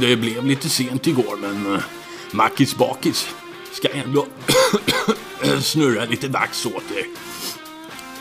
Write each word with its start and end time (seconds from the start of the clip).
det 0.00 0.16
blev 0.16 0.44
lite 0.44 0.68
sent 0.68 1.06
igår 1.06 1.36
men 1.40 1.66
uh, 1.66 1.82
Mackis 2.32 2.76
bakis 2.76 3.28
ska 3.72 3.88
ändå 3.88 4.26
snurra 5.60 6.04
lite 6.04 6.28
dags 6.28 6.66
åt 6.66 6.90
er. 6.96 7.06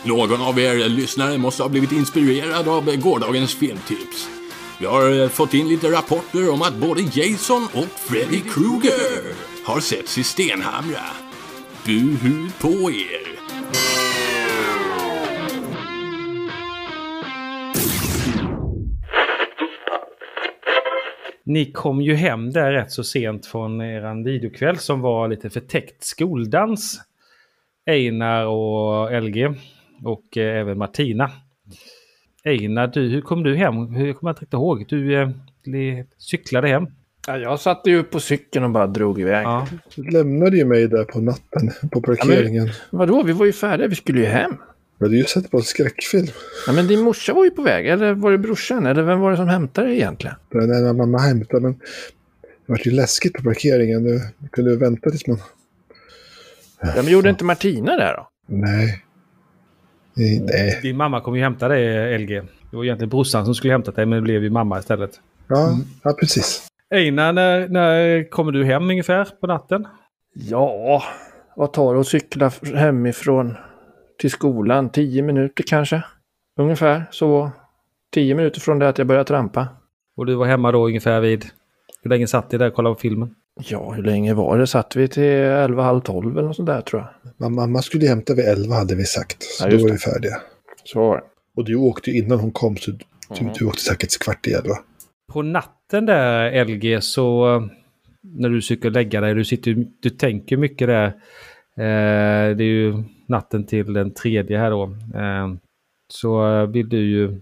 Någon 0.03 0.41
av 0.41 0.59
er 0.59 0.89
lyssnare 0.89 1.37
måste 1.37 1.63
ha 1.63 1.69
blivit 1.69 1.91
inspirerad 1.91 2.67
av 2.67 2.95
gårdagens 2.95 3.55
filmtips. 3.55 4.27
Vi 4.79 4.85
har 4.85 5.21
eh, 5.21 5.29
fått 5.29 5.53
in 5.53 5.69
lite 5.69 5.91
rapporter 5.91 6.49
om 6.49 6.61
att 6.61 6.75
både 6.75 7.01
Jason 7.01 7.67
och 7.73 7.99
Freddy 7.99 8.39
Krueger 8.39 9.33
har 9.63 9.79
setts 9.79 10.17
i 10.17 10.23
Stenhamra. 10.23 11.05
Buhu 11.85 12.49
på 12.59 12.91
er! 12.91 13.34
Ni 21.45 21.71
kom 21.71 22.01
ju 22.01 22.15
hem 22.15 22.51
där 22.51 22.71
rätt 22.71 22.91
så 22.91 23.03
sent 23.03 23.45
från 23.45 23.81
eran 23.81 24.23
videokväll 24.23 24.77
som 24.77 25.01
var 25.01 25.27
lite 25.27 25.49
förtäckt 25.49 26.03
skoldans. 26.03 27.01
Einar 27.85 28.45
och 28.45 29.23
LG 29.23 29.53
och 30.03 30.37
eh, 30.37 30.59
även 30.59 30.77
Martina. 30.77 31.31
Einar, 32.43 32.87
du, 32.87 33.09
hur 33.09 33.21
kom 33.21 33.43
du 33.43 33.55
hem? 33.55 33.95
Hur 33.95 34.13
kommer 34.13 34.33
jag 34.33 34.43
inte 34.43 34.55
ihåg? 34.55 34.85
Du 34.89 35.21
eh, 35.21 35.29
cyklade 36.17 36.67
hem. 36.67 36.87
Ja, 37.27 37.37
jag 37.37 37.59
satte 37.59 37.89
ju 37.89 38.03
på 38.03 38.19
cykeln 38.19 38.65
och 38.65 38.71
bara 38.71 38.87
drog 38.87 39.21
iväg. 39.21 39.45
Ja. 39.45 39.67
Du 39.95 40.03
lämnade 40.03 40.57
ju 40.57 40.65
mig 40.65 40.87
där 40.87 41.03
på 41.03 41.19
natten 41.19 41.89
på 41.91 42.01
parkeringen. 42.01 42.65
Ja, 42.65 42.73
men, 42.91 42.99
vadå? 42.99 43.23
Vi 43.23 43.33
var 43.33 43.45
ju 43.45 43.53
färdiga. 43.53 43.87
Vi 43.87 43.95
skulle 43.95 44.19
ju 44.19 44.25
hem. 44.25 44.57
Men 44.97 45.09
du 45.09 45.15
har 45.15 45.21
ju 45.21 45.25
sett 45.25 45.51
på 45.51 45.57
en 45.57 45.63
skräckfilm. 45.63 46.27
Ja, 46.67 46.73
men 46.73 46.87
din 46.87 47.01
morsa 47.01 47.33
var 47.33 47.43
ju 47.43 47.51
på 47.51 47.61
väg. 47.61 47.87
Eller 47.87 48.13
var 48.13 48.31
det 48.31 48.37
brorsan? 48.37 48.85
Eller 48.85 49.03
vem 49.03 49.19
var 49.19 49.31
det 49.31 49.37
som 49.37 49.47
hämtade 49.47 49.87
dig 49.87 49.95
egentligen? 49.95 50.35
Nej, 50.49 50.67
nej, 50.67 50.93
mamma 50.93 51.17
hämtade. 51.17 51.61
Men 51.61 51.73
det 52.65 52.71
var 52.71 52.79
ju 52.85 52.91
läskigt 52.91 53.33
på 53.33 53.43
parkeringen. 53.43 54.03
Du 54.03 54.21
kunde 54.51 54.71
ju 54.71 54.77
vänta 54.77 55.09
tills 55.09 55.27
man... 55.27 55.37
Ja, 56.81 56.93
men 56.95 57.07
gjorde 57.07 57.29
inte 57.29 57.43
Martina 57.43 57.97
det 57.97 58.13
då? 58.17 58.27
Nej. 58.47 59.03
Nej. 60.15 60.79
Din 60.81 60.97
mamma 60.97 61.21
kom 61.21 61.35
ju 61.35 61.41
hämta 61.41 61.67
dig, 61.67 62.17
LG. 62.19 62.41
Det 62.71 62.77
var 62.77 62.83
egentligen 62.83 63.09
brorsan 63.09 63.45
som 63.45 63.55
skulle 63.55 63.73
hämta 63.73 63.91
dig, 63.91 64.05
men 64.05 64.15
det 64.15 64.21
blev 64.21 64.43
ju 64.43 64.49
mamma 64.49 64.79
istället. 64.79 65.19
Ja, 65.47 65.67
mm. 65.67 65.85
ja 66.03 66.13
precis. 66.19 66.67
Einar, 66.95 67.33
när, 67.33 67.67
när 67.67 68.29
kommer 68.29 68.51
du 68.51 68.65
hem 68.65 68.89
ungefär 68.89 69.27
på 69.41 69.47
natten? 69.47 69.87
Ja, 70.33 71.03
vad 71.55 71.73
tar 71.73 71.93
det 71.93 71.99
att 71.99 72.07
cykla 72.07 72.51
hemifrån 72.75 73.55
till 74.19 74.31
skolan? 74.31 74.89
Tio 74.89 75.21
minuter 75.21 75.63
kanske? 75.67 76.03
Ungefär 76.59 77.05
så. 77.11 77.51
Tio 78.13 78.35
minuter 78.35 78.59
från 78.59 78.79
det 78.79 78.89
att 78.89 78.97
jag 78.97 79.07
började 79.07 79.27
trampa. 79.27 79.67
Och 80.17 80.25
du 80.25 80.35
var 80.35 80.45
hemma 80.45 80.71
då 80.71 80.87
ungefär 80.87 81.21
vid... 81.21 81.45
Hur 82.01 82.09
länge 82.09 82.27
satt 82.27 82.51
ni 82.51 82.57
där 82.57 82.67
och 82.67 82.73
kollade 82.73 82.95
på 82.95 82.99
filmen? 82.99 83.35
Ja, 83.59 83.91
hur 83.91 84.03
länge 84.03 84.33
var 84.33 84.57
det? 84.57 84.67
Satt 84.67 84.95
vi 84.95 85.07
till 85.07 85.23
elva, 85.23 85.83
halv 85.83 86.01
tolv 86.01 86.37
eller 86.37 86.47
något 86.47 86.55
sånt 86.55 86.67
där 86.67 86.81
tror 86.81 87.07
jag. 87.37 87.51
Mamma 87.51 87.81
skulle 87.81 88.07
hämta 88.07 88.33
vid 88.33 88.45
elva 88.45 88.75
hade 88.75 88.95
vi 88.95 89.03
sagt. 89.03 89.43
Så 89.43 89.65
ja, 89.65 89.71
då 89.71 89.77
var 89.77 89.91
vi 89.91 89.97
färdiga. 89.97 90.41
Så 90.83 90.99
var 90.99 91.15
det. 91.15 91.23
Och 91.55 91.65
du 91.65 91.75
åkte 91.75 92.11
innan 92.11 92.39
hon 92.39 92.51
kom 92.51 92.77
så 92.77 92.91
du, 92.91 92.99
mm. 93.39 93.53
du 93.59 93.65
åkte 93.65 93.81
säkert 93.81 94.19
kvart 94.19 94.47
i 94.47 94.51
elva. 94.51 94.75
På 95.33 95.41
natten 95.41 96.05
där 96.05 96.65
LG 96.65 97.01
så 97.03 97.59
när 98.21 98.49
du 98.49 98.61
försöker 98.61 98.89
lägga 98.89 99.21
dig, 99.21 99.33
du, 99.33 99.45
sitter, 99.45 99.85
du 99.99 100.09
tänker 100.09 100.57
mycket 100.57 100.87
där. 100.87 101.05
Eh, 101.77 102.55
det 102.55 102.63
är 102.63 102.69
ju 102.69 103.03
natten 103.27 103.65
till 103.65 103.93
den 103.93 104.13
tredje 104.13 104.57
här 104.57 104.71
då. 104.71 104.83
Eh, 105.15 105.53
så 106.09 106.65
vill 106.65 106.89
du 106.89 106.97
ju 106.97 107.41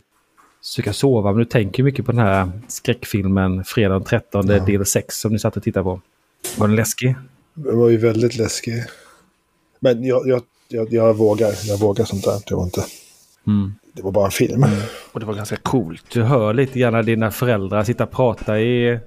försöka 0.61 0.93
sova, 0.93 1.31
men 1.31 1.39
du 1.39 1.45
tänker 1.45 1.83
mycket 1.83 2.05
på 2.05 2.11
den 2.11 2.21
här 2.21 2.51
skräckfilmen 2.67 3.63
Fredag 3.63 3.93
den 3.93 4.03
13 4.03 4.47
ja. 4.47 4.65
del 4.65 4.85
6 4.85 5.19
som 5.19 5.31
ni 5.31 5.39
satt 5.39 5.57
och 5.57 5.63
tittade 5.63 5.83
på. 5.83 6.01
Var 6.57 6.67
den 6.67 6.75
läskig? 6.75 7.15
Den 7.53 7.77
var 7.77 7.89
ju 7.89 7.97
väldigt 7.97 8.37
läskig. 8.37 8.83
Men 9.79 10.03
jag, 10.03 10.27
jag, 10.27 10.41
jag, 10.67 10.93
jag 10.93 11.13
vågar, 11.13 11.53
jag 11.63 11.79
vågar 11.79 12.05
sånt 12.05 12.23
där. 12.23 12.41
Det 12.47 12.55
var 12.55 12.63
inte... 12.63 12.85
Mm. 13.47 13.73
Det 13.93 14.01
var 14.01 14.11
bara 14.11 14.25
en 14.25 14.31
film. 14.31 14.63
Mm. 14.63 14.79
Och 15.11 15.19
det 15.19 15.25
var 15.25 15.33
ganska 15.33 15.55
coolt. 15.55 16.05
Du 16.13 16.23
hör 16.23 16.53
lite 16.53 16.79
grann 16.79 17.05
dina 17.05 17.31
föräldrar 17.31 17.83
sitta 17.83 18.03
och 18.03 18.11
prata 18.11 18.59
i, 18.59 18.99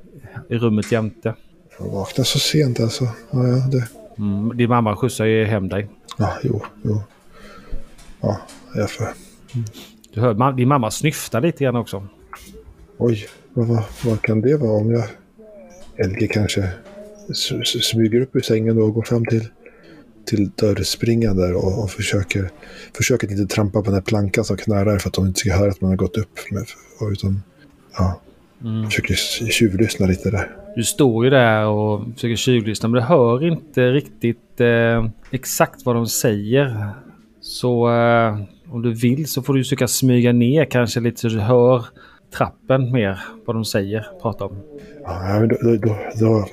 i 0.49 0.59
rummet 0.59 0.93
jämte. 0.93 1.35
Jag 1.79 1.87
vaknade 1.87 2.25
så 2.25 2.39
sent 2.39 2.81
alltså. 2.81 3.05
Ja, 3.05 3.47
ja, 3.49 3.57
det. 3.57 3.89
Mm, 4.19 4.57
din 4.57 4.69
mamma 4.69 4.97
skjutsar 4.97 5.25
ju 5.25 5.45
hem 5.45 5.69
dig. 5.69 5.89
Ja, 6.17 6.39
jo, 6.43 6.63
jo. 6.83 7.03
Ja, 8.21 8.41
jag 8.75 8.91
får... 8.91 9.05
Mm. 9.05 9.67
Du 10.15 10.21
hör 10.21 10.53
din 10.53 10.69
mamma 10.69 10.91
snyfta 10.91 11.41
lite 11.41 11.65
grann 11.65 11.77
också. 11.77 12.09
Oj, 12.99 13.27
vad, 13.53 13.85
vad, 14.05 14.23
kan 14.23 14.41
det 14.41 14.57
vara 14.57 14.73
om 14.73 14.91
jag... 14.91 15.05
Elge 15.99 16.27
kanske 16.27 16.71
smyger 17.83 18.21
upp 18.21 18.37
ur 18.37 18.41
sängen 18.41 18.83
och 18.83 18.95
går 18.95 19.03
fram 19.03 19.27
till, 19.27 19.49
till 20.25 20.51
dörrspringan 20.55 21.37
där 21.37 21.55
och, 21.55 21.83
och 21.83 21.91
försöker, 21.91 22.51
försöker 22.97 23.31
inte 23.33 23.55
trampa 23.55 23.79
på 23.79 23.85
den 23.85 23.95
här 23.95 24.01
plankan 24.01 24.45
som 24.45 24.57
knarrar 24.57 24.99
för 24.99 25.09
att 25.09 25.15
de 25.15 25.27
inte 25.27 25.41
ska 25.41 25.53
höra 25.53 25.71
att 25.71 25.81
man 25.81 25.91
har 25.91 25.97
gått 25.97 26.17
upp. 26.17 26.39
Med, 26.51 26.65
utan, 27.13 27.43
ja, 27.99 28.21
mm. 28.63 28.85
försöker 28.85 29.15
tjuvlyssna 29.51 30.07
lite 30.07 30.31
där. 30.31 30.66
Du 30.77 30.85
står 30.85 31.25
ju 31.25 31.31
där 31.31 31.67
och 31.67 32.05
försöker 32.15 32.37
tjuvlyssna 32.37 32.89
men 32.89 33.01
du 33.01 33.07
hör 33.07 33.45
inte 33.45 33.93
riktigt 33.93 34.61
eh, 34.61 35.07
exakt 35.31 35.85
vad 35.85 35.97
de 35.97 36.07
säger. 36.07 36.91
Så 37.41 37.91
eh, 37.91 38.39
om 38.69 38.83
du 38.83 38.95
vill 38.95 39.29
så 39.29 39.43
får 39.43 39.55
du 39.55 39.65
försöka 39.65 39.89
smyga 39.89 40.33
ner 40.33 40.65
kanske 40.65 41.01
lite 41.01 41.21
så 41.21 41.29
du 41.29 41.41
hör 41.41 41.85
trappen 42.37 42.93
mer 42.93 43.21
vad 43.45 43.57
de 43.57 43.65
säger, 43.65 44.07
pratar 44.23 44.47
om. 44.47 44.57
Ja, 45.03 45.41
men 45.41 45.49
då, 45.49 45.57
då, 45.63 45.77
då, 45.77 45.97
då, 46.15 46.49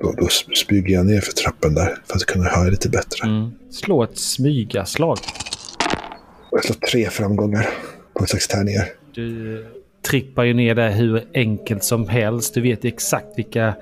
då, 0.00 0.14
då 0.18 0.26
smyger 0.54 0.94
jag 0.94 1.06
ner 1.06 1.20
för 1.20 1.32
trappen 1.32 1.74
där 1.74 1.98
för 2.06 2.16
att 2.16 2.26
kunna 2.26 2.44
höra 2.44 2.70
lite 2.70 2.88
bättre. 2.88 3.28
Mm. 3.28 3.50
Slå 3.70 4.02
ett 4.02 4.18
smygaslag. 4.18 5.18
Jag 6.50 6.64
slår 6.64 6.76
tre 6.76 7.10
framgångar 7.10 7.68
på 8.14 8.26
sex 8.26 8.48
tärningar. 8.48 8.84
Du 9.14 9.66
trippar 10.10 10.44
ju 10.44 10.54
ner 10.54 10.74
där 10.74 10.90
hur 10.90 11.24
enkelt 11.34 11.84
som 11.84 12.08
helst. 12.08 12.54
Du 12.54 12.60
vet 12.60 12.84
exakt 12.84 13.38
vilka 13.38 13.74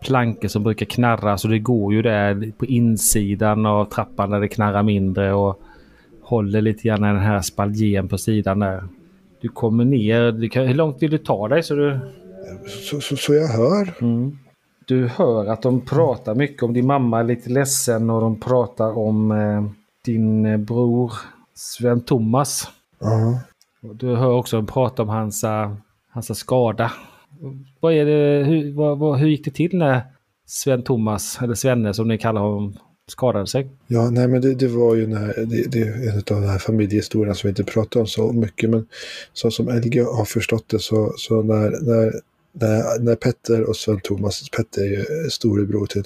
plankor 0.00 0.48
som 0.48 0.62
brukar 0.62 0.86
knarra 0.86 1.38
så 1.38 1.48
det 1.48 1.58
går 1.58 1.94
ju 1.94 2.02
där 2.02 2.52
på 2.58 2.66
insidan 2.66 3.66
av 3.66 3.84
trappan 3.84 4.30
där 4.30 4.40
det 4.40 4.48
knarrar 4.48 4.82
mindre 4.82 5.32
och 5.32 5.60
håller 6.22 6.60
lite 6.60 6.88
grann 6.88 7.02
den 7.02 7.18
här 7.18 7.40
spaljen 7.40 8.08
på 8.08 8.18
sidan 8.18 8.58
där. 8.58 8.84
Du 9.40 9.48
kommer 9.48 9.84
ner. 9.84 10.32
Du 10.32 10.48
kan, 10.48 10.66
hur 10.66 10.74
långt 10.74 11.02
vill 11.02 11.10
du 11.10 11.18
ta 11.18 11.48
dig? 11.48 11.62
Så, 11.62 11.74
du... 11.74 11.98
så, 12.66 13.00
så, 13.00 13.16
så 13.16 13.34
jag 13.34 13.48
hör. 13.48 13.94
Mm. 14.00 14.38
Du 14.86 15.06
hör 15.06 15.46
att 15.46 15.62
de 15.62 15.80
pratar 15.80 16.34
mycket 16.34 16.62
om 16.62 16.72
din 16.72 16.86
mamma 16.86 17.20
är 17.20 17.24
lite 17.24 17.50
ledsen 17.50 18.10
och 18.10 18.20
de 18.20 18.40
pratar 18.40 18.98
om 18.98 19.30
eh, 19.30 19.64
din 20.04 20.46
eh, 20.46 20.56
bror 20.56 21.12
Sven 21.54 22.00
Thomas. 22.00 22.68
Uh 23.02 23.08
-huh. 23.08 23.53
Du 23.92 24.06
hör 24.06 24.30
också 24.30 24.56
en 24.56 24.66
prata 24.66 25.02
om 25.02 25.08
hans, 25.08 25.44
eh, 25.44 25.74
hans 26.10 26.38
skada. 26.38 26.92
Vad 27.80 27.92
är 27.92 28.04
det, 28.04 28.44
hur, 28.44 28.72
vad, 28.72 28.98
vad, 28.98 29.18
hur 29.18 29.28
gick 29.28 29.44
det 29.44 29.50
till 29.50 29.78
när 29.78 30.02
Sven 30.46 30.82
Thomas, 30.82 31.38
eller 31.42 31.54
Svenne 31.54 31.94
som 31.94 32.08
ni 32.08 32.18
kallar 32.18 32.40
honom, 32.40 32.78
skadade 33.06 33.46
sig. 33.46 33.68
Ja, 33.86 34.10
nej 34.10 34.28
men 34.28 34.40
det, 34.40 34.54
det 34.54 34.68
var 34.68 34.94
ju 34.94 35.06
när, 35.06 35.26
det, 35.46 35.70
det, 35.70 35.80
är 35.80 36.08
en 36.08 36.16
av 36.16 36.42
de 36.42 36.44
här 36.44 36.58
familjehistorierna 36.58 37.34
som 37.34 37.48
vi 37.48 37.50
inte 37.50 37.64
pratar 37.64 38.00
om 38.00 38.06
så 38.06 38.32
mycket. 38.32 38.70
Men 38.70 38.86
så 39.32 39.50
som 39.50 39.68
LG 39.68 40.00
har 40.00 40.24
förstått 40.24 40.68
det 40.68 40.78
så, 40.78 41.14
så 41.16 41.42
när, 41.42 41.70
när, 41.70 42.20
när, 42.52 43.00
när 43.00 43.16
Petter 43.16 43.68
och 43.68 43.76
Sven 43.76 44.00
Thomas, 44.00 44.48
Petter 44.50 44.82
är 44.82 44.86
ju 44.86 45.30
storebror 45.30 45.86
till 45.86 46.04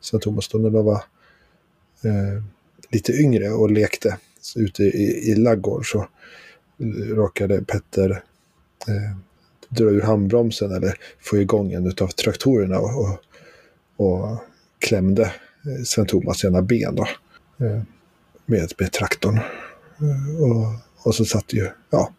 Sven 0.00 0.20
Thomas, 0.20 0.48
då 0.48 0.58
när 0.58 0.70
de 0.70 0.84
var 0.84 1.02
eh, 2.04 2.42
lite 2.90 3.12
yngre 3.12 3.50
och 3.50 3.70
lekte 3.70 4.16
ute 4.56 4.82
i, 4.82 5.30
i 5.30 5.34
laggård 5.34 5.90
så 5.90 6.06
råkade 7.14 7.64
Petter 7.64 8.10
eh, 8.88 9.16
dra 9.68 9.84
ur 9.84 10.02
handbromsen 10.02 10.72
eller 10.72 10.98
få 11.20 11.36
igång 11.36 11.72
en 11.72 11.86
av 11.86 12.08
traktorerna 12.08 12.78
och, 12.78 13.00
och, 13.00 13.18
och 13.96 14.38
klämde 14.78 15.22
eh, 15.22 15.82
Sven-Thomas 15.84 16.44
ena 16.44 16.62
ben 16.62 16.94
då. 16.94 17.06
Eh, 17.66 17.82
med, 18.46 18.72
med 18.78 18.92
traktorn. 18.92 19.36
Eh, 19.36 20.42
och, 20.42 20.74
och 21.06 21.14
så 21.14 21.24
satt 21.24 21.52
ju, 21.52 21.68
ja. 21.90 22.12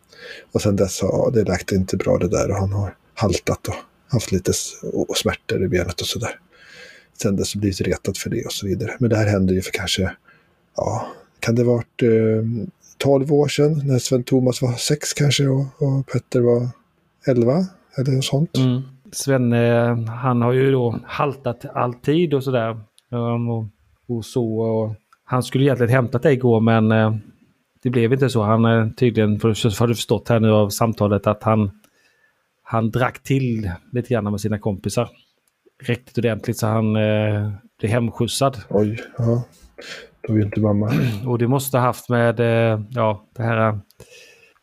Och 0.52 0.62
sen 0.62 0.76
dess 0.76 1.02
har 1.02 1.32
det 1.32 1.44
läkt 1.44 1.72
inte 1.72 1.98
bra 1.98 2.18
det 2.18 2.28
där 2.28 2.50
och 2.52 2.58
han 2.58 2.72
har 2.72 2.96
haltat 3.14 3.68
och 3.68 3.76
haft 4.08 4.32
lite 4.32 4.52
och 4.94 5.18
smärtor 5.18 5.64
i 5.64 5.68
benet 5.68 6.02
och 6.02 6.08
sådär. 6.08 6.40
Sen 7.22 7.36
dess 7.36 7.54
har 7.54 7.62
blivit 7.62 7.82
retad 7.82 8.18
för 8.18 8.30
det 8.30 8.46
och 8.46 8.52
så 8.52 8.68
vidare. 8.68 8.96
Men 9.00 9.10
det 9.10 9.16
här 9.16 9.26
hände 9.28 9.54
ju 9.54 9.62
för 9.62 9.72
kanske, 9.72 10.12
ja, 10.76 11.08
kan 11.40 11.56
det 11.56 11.64
varit 11.64 12.04
eh, 12.04 12.10
12 12.98 13.34
år 13.34 13.48
sedan 13.48 13.82
när 13.84 14.00
Sven-Thomas 14.00 14.62
var 14.62 14.74
sex 14.74 15.14
kanske 15.14 15.48
och, 15.48 15.60
och 15.60 16.08
Petter 16.14 16.42
var 16.42 16.70
11 17.28 17.52
eller 17.98 18.12
något 18.12 18.26
sånt. 18.26 18.58
Mm. 18.58 18.82
Sven, 19.12 19.54
han 20.08 20.42
har 20.42 20.52
ju 20.52 20.72
då 20.72 21.00
haltat 21.06 21.66
alltid 21.74 22.34
och 22.34 22.44
sådär. 22.44 22.80
Um, 23.12 23.50
och, 23.50 23.66
och, 24.08 24.26
så. 24.26 24.60
Och 24.60 24.96
han 25.24 25.44
skulle 25.44 25.64
egentligen 25.64 25.94
hämtat 25.94 26.24
dig 26.24 26.34
igår 26.34 26.60
men 26.60 26.92
uh, 26.92 27.16
det 27.84 27.90
blev 27.90 28.14
inte 28.14 28.30
så. 28.30 28.44
Han 28.44 28.66
är 28.66 28.90
tydligen, 28.90 29.40
för, 29.40 29.80
har 29.80 29.88
du 29.88 29.96
förstått 29.96 30.30
här 30.30 30.40
nu 30.40 30.52
av 30.52 30.70
samtalet, 30.70 31.28
att 31.28 31.44
han, 31.44 31.72
han 32.64 32.92
drack 32.92 33.24
till 33.24 33.72
lite 33.92 34.14
grann 34.14 34.32
med 34.32 34.42
sina 34.42 34.60
kompisar. 34.60 35.10
Riktigt 35.84 36.18
ordentligt 36.18 36.58
så 36.58 36.68
han 36.68 36.96
eh, 36.96 37.52
blev 37.80 37.92
hemskjutsad. 37.92 38.58
Oj, 38.70 39.00
ja. 39.18 39.44
Då 40.22 40.34
är 40.34 40.38
ju 40.38 40.44
inte 40.44 40.60
mamma. 40.60 40.92
Och 41.28 41.38
det 41.38 41.48
måste 41.48 41.78
ha 41.78 41.86
haft 41.86 42.10
med 42.10 42.40
eh, 42.40 42.82
ja, 42.90 43.26
det 43.36 43.44
här 43.44 43.68
eh, 43.68 43.76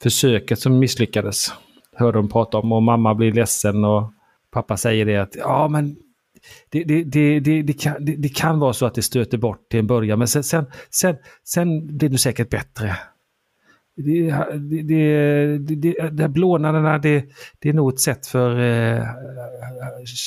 försöket 0.02 0.58
som 0.58 0.78
misslyckades. 0.78 1.52
Hörde 1.96 2.18
de 2.18 2.28
prata 2.28 2.58
om 2.58 2.72
och 2.72 2.82
mamma 2.82 3.14
blir 3.14 3.32
ledsen 3.32 3.84
och 3.84 4.12
pappa 4.50 4.76
säger 4.76 5.06
det 5.06 5.16
att 5.16 5.36
ja 5.36 5.68
men 5.68 5.96
det, 6.70 6.84
det, 6.84 7.04
det, 7.04 7.40
det, 7.40 7.62
det, 7.62 7.72
kan, 7.72 8.04
det, 8.04 8.16
det 8.16 8.28
kan 8.28 8.58
vara 8.58 8.72
så 8.72 8.86
att 8.86 8.94
det 8.94 9.02
stöter 9.02 9.38
bort 9.38 9.68
till 9.70 9.80
en 9.80 9.86
början 9.86 10.18
men 10.18 10.28
sen, 10.28 10.44
sen, 10.44 10.66
sen, 10.90 11.16
sen 11.44 11.96
blir 11.98 12.08
du 12.08 12.18
säkert 12.18 12.50
bättre. 12.50 12.96
Det, 13.96 14.30
det, 14.54 14.82
det, 15.58 15.58
det, 15.76 16.08
det 16.08 16.28
blånaderna, 16.28 16.98
det, 16.98 17.24
det 17.58 17.68
är 17.68 17.72
nog 17.72 17.92
ett 17.92 18.00
sätt 18.00 18.26
för 18.26 18.60
eh, 18.60 19.06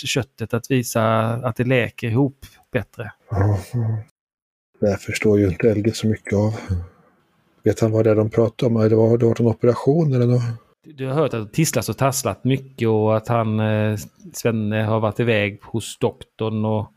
köttet 0.06 0.54
att 0.54 0.72
visa 0.72 1.04
att 1.28 1.56
det 1.56 1.64
läker 1.64 2.08
ihop 2.08 2.46
bättre. 2.72 3.12
Det 4.80 4.88
här 4.88 4.98
förstår 4.98 5.40
ju 5.40 5.48
inte 5.48 5.70
Elge 5.70 5.92
så 5.94 6.08
mycket 6.08 6.34
av. 6.34 6.54
Vet 7.64 7.80
han 7.80 7.92
vad 7.92 8.06
det 8.06 8.12
är 8.12 8.16
de 8.16 8.30
pratar 8.30 8.68
om? 8.68 8.78
Eller 8.78 8.96
var 8.96 9.18
det 9.18 9.26
varit 9.26 9.40
en 9.40 9.48
operation 9.48 10.14
eller 10.14 10.28
något? 10.28 10.42
Du 10.84 11.08
har 11.08 11.14
hört 11.14 11.34
att 11.34 11.48
det 11.48 11.54
tisslas 11.54 11.90
och 11.90 11.98
tasslat 11.98 12.44
mycket 12.44 12.88
och 12.88 13.18
att 13.18 13.28
han, 13.28 13.60
eh, 13.60 13.98
Svenne, 14.34 14.84
har 14.84 15.00
varit 15.00 15.20
iväg 15.20 15.60
hos 15.64 15.98
doktorn 15.98 16.66
och, 16.66 16.92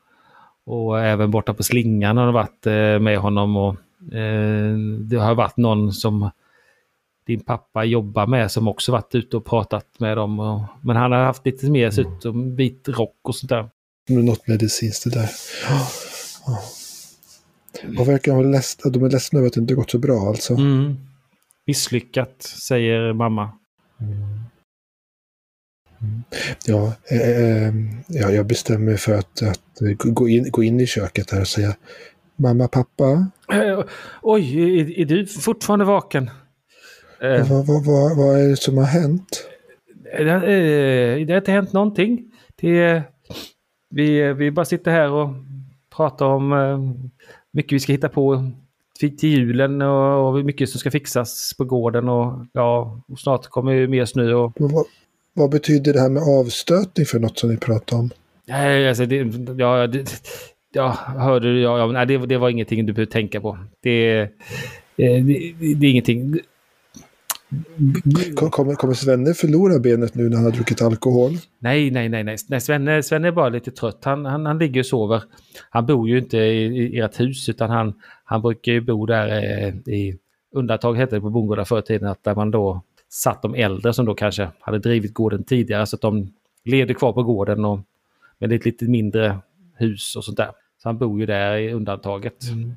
och 0.65 1.01
även 1.01 1.31
borta 1.31 1.55
på 1.55 1.63
slingan 1.63 2.17
har 2.17 2.27
det 2.27 2.33
varit 2.33 2.67
eh, 2.67 2.99
med 2.99 3.19
honom. 3.19 3.57
Och, 3.57 3.75
eh, 4.15 4.77
det 5.01 5.17
har 5.17 5.35
varit 5.35 5.57
någon 5.57 5.93
som 5.93 6.31
din 7.27 7.41
pappa 7.41 7.85
jobbar 7.85 8.27
med 8.27 8.51
som 8.51 8.69
också 8.69 8.93
varit 8.93 9.15
ute 9.15 9.37
och 9.37 9.45
pratat 9.45 9.87
med 9.99 10.17
dem. 10.17 10.41
Och, 10.41 10.63
men 10.83 10.97
han 10.97 11.13
har 11.13 11.25
haft 11.25 11.47
lite 11.47 11.71
mer 11.71 11.87
dessutom 11.87 12.57
vit 12.57 12.89
rock 12.89 13.19
och 13.23 13.35
sånt 13.35 13.51
där. 13.51 13.71
Något 14.09 14.49
medicinskt 14.49 15.05
det 15.05 15.11
där. 15.11 15.31
Ja. 16.47 16.61
Och 17.99 18.09
verkar 18.09 18.33
vara 18.33 18.47
ledsna. 18.47 18.91
De 18.91 19.05
är 19.05 19.11
ledsna 19.11 19.39
över 19.39 19.47
att 19.47 19.55
det 19.55 19.61
inte 19.61 19.75
gått 19.75 19.91
så 19.91 19.99
bra 19.99 20.29
alltså. 20.29 20.55
Mm. 20.55 20.97
Misslyckat, 21.67 22.43
säger 22.43 23.13
mamma. 23.13 23.53
Ja, 26.67 26.93
eh, 27.11 27.31
eh, 27.31 27.75
ja, 28.09 28.31
jag 28.31 28.47
bestämmer 28.47 28.85
mig 28.85 28.97
för 28.97 29.13
att, 29.13 29.43
att 29.43 29.99
gå, 29.99 30.29
in, 30.29 30.51
gå 30.51 30.63
in 30.63 30.81
i 30.81 30.87
köket 30.87 31.31
här 31.31 31.41
och 31.41 31.49
säga 31.49 31.77
Mamma, 32.41 32.69
pappa? 32.69 33.31
Eh, 33.53 33.85
oj, 34.23 34.81
är, 34.81 35.01
är, 35.01 35.05
du 35.05 35.27
fortfarande 35.27 35.85
vaken? 35.85 36.31
Eh, 37.21 37.51
vad, 37.51 37.67
vad, 37.67 37.85
vad, 37.85 38.17
vad 38.17 38.41
är 38.41 38.49
det 38.49 38.57
som 38.57 38.79
har 38.79 38.85
hänt? 38.85 39.49
Det, 40.19 40.33
eh, 40.33 41.27
det 41.27 41.33
har 41.33 41.39
inte 41.39 41.53
hänt 41.53 41.73
någonting. 41.73 42.33
Det, 42.57 43.03
vi, 43.91 44.33
vi 44.33 44.51
bara 44.51 44.65
sitter 44.65 44.91
här 44.91 45.11
och 45.11 45.29
pratar 45.97 46.27
om 46.27 46.53
eh, 46.53 47.11
mycket 47.53 47.73
vi 47.73 47.81
ska 47.81 47.93
hitta 47.93 48.09
på 48.09 48.51
till 48.99 49.17
julen 49.21 49.83
och, 49.83 50.45
mycket 50.45 50.71
som 50.71 50.81
ska 50.81 50.91
fixas 50.91 51.55
på 51.59 51.65
gården 51.65 52.09
och 52.09 52.47
ja, 52.53 53.01
och 53.09 53.19
snart 53.19 53.47
kommer 53.47 53.73
ju 53.73 53.89
mer 53.89 54.05
snö. 54.05 54.35
Och... 54.35 54.53
Vad, 54.57 54.87
vad 55.33 55.51
betyder 55.51 55.93
det 55.93 56.01
här 56.01 56.09
med 56.09 56.23
avstötning 56.23 57.07
för 57.07 57.19
något 57.19 57.39
som 57.39 57.51
ni 57.51 57.57
pratar 57.57 57.97
om? 57.97 58.11
Nej, 58.47 58.89
alltså 58.89 59.07
det, 59.07 59.17
ja, 59.59 59.87
det, 59.87 60.23
ja, 60.73 60.99
hörde 61.19 61.53
du? 61.53 61.61
Ja, 61.61 61.79
ja, 61.79 61.87
nej, 61.87 62.07
det, 62.07 62.19
det 62.19 62.39
var 62.39 62.49
ingenting 62.49 62.87
du 62.87 62.93
behöver 62.93 63.13
tänka 63.13 63.41
på. 63.41 63.59
Det, 63.81 64.21
det, 64.97 65.21
det, 65.21 65.55
det 65.75 65.87
är 65.87 65.91
ingenting. 65.91 66.39
Kommer, 68.51 68.75
kommer 68.75 68.95
Svenne 68.95 69.35
förlora 69.35 69.79
benet 69.79 70.15
nu 70.15 70.29
när 70.29 70.37
han 70.37 70.45
har 70.45 70.53
druckit 70.53 70.83
alkohol? 70.83 71.33
Nej, 71.59 71.91
nej, 71.91 72.09
nej, 72.09 72.25
nej. 72.25 72.61
Svenne, 72.61 73.03
Svenne 73.03 73.29
är 73.29 73.33
bara 73.33 73.49
lite 73.49 73.71
trött. 73.71 74.05
Han, 74.05 74.25
han, 74.25 74.47
han 74.47 74.59
ligger 74.59 74.81
och 74.81 74.87
sover. 74.87 75.23
Han 75.71 75.87
bor 75.87 76.09
ju 76.09 76.19
inte 76.19 76.39
i, 76.39 76.97
i 76.97 77.01
ert 77.01 77.21
hus 77.21 77.49
utan 77.49 77.71
han, 77.71 77.95
han 78.25 78.43
brukar 78.43 78.73
ju 78.73 78.81
bo 78.81 79.07
där 79.07 79.29
eh, 79.29 79.95
i 79.95 80.19
undantag 80.55 80.95
hette 80.95 81.17
det 81.17 81.21
på 81.21 81.31
bondgårdar 81.31 81.65
förr 81.65 81.79
i 81.79 81.83
tiden 81.83 82.09
att 82.09 82.25
där 82.25 82.35
man 82.35 82.51
då 82.51 82.83
satt 83.09 83.43
de 83.43 83.55
äldre 83.55 83.93
som 83.93 84.07
då 84.07 84.15
kanske 84.15 84.49
hade 84.61 84.79
drivit 84.79 85.15
gården 85.15 85.45
tidigare 85.45 85.87
så 85.87 85.97
att 85.97 86.03
de 86.03 86.33
levde 86.65 86.95
kvar 86.95 87.13
på 87.13 87.23
gården 87.23 87.65
och 87.65 87.81
med 88.39 88.53
ett 88.53 88.65
lite 88.65 88.85
mindre 88.85 89.39
hus 89.77 90.17
och 90.17 90.25
sånt 90.25 90.37
där. 90.37 90.51
Så 90.83 90.89
han 90.89 90.99
bor 90.99 91.21
ju 91.21 91.27
där 91.27 91.57
i 91.57 91.73
undantaget. 91.73 92.49
Mm. 92.49 92.77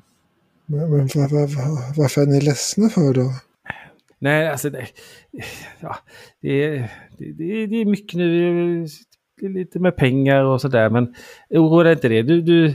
Men, 0.66 0.90
men 0.90 1.08
var, 1.14 1.30
var, 1.30 1.98
varför 1.98 2.22
är 2.22 2.26
ni 2.26 2.40
ledsna 2.40 2.88
för 2.88 3.14
då? 3.14 3.32
Nej, 4.24 4.48
alltså 4.48 4.70
det, 4.70 4.86
ja, 5.80 5.96
det, 6.40 6.70
det, 7.18 7.66
det 7.66 7.76
är 7.80 7.84
mycket 7.84 8.18
nu. 8.18 8.86
Lite 9.40 9.78
med 9.78 9.96
pengar 9.96 10.44
och 10.44 10.60
sådär 10.60 10.90
men 10.90 11.14
oroa 11.50 11.82
dig 11.82 11.92
inte 11.92 12.08
det. 12.08 12.22
Du, 12.22 12.42
du, 12.42 12.74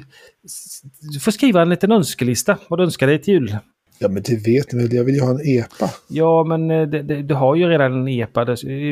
du 1.13 1.19
får 1.19 1.31
skriva 1.31 1.61
en 1.61 1.69
liten 1.69 1.91
önskelista 1.91 2.57
vad 2.67 2.79
du 2.79 2.83
önskar 2.83 3.07
dig 3.07 3.21
till 3.21 3.33
jul. 3.33 3.57
Ja 3.99 4.07
men 4.07 4.23
det 4.23 4.47
vet 4.47 4.73
ni 4.73 4.81
väl, 4.81 4.93
jag 4.93 5.03
vill 5.03 5.15
ju 5.15 5.21
ha 5.21 5.29
en 5.29 5.41
EPA. 5.45 5.89
Ja 6.07 6.43
men 6.43 6.67
det, 6.67 7.03
det, 7.03 7.21
du 7.21 7.33
har 7.33 7.55
ju 7.55 7.67
redan 7.67 7.93
en 7.93 8.07
EPA. 8.07 8.45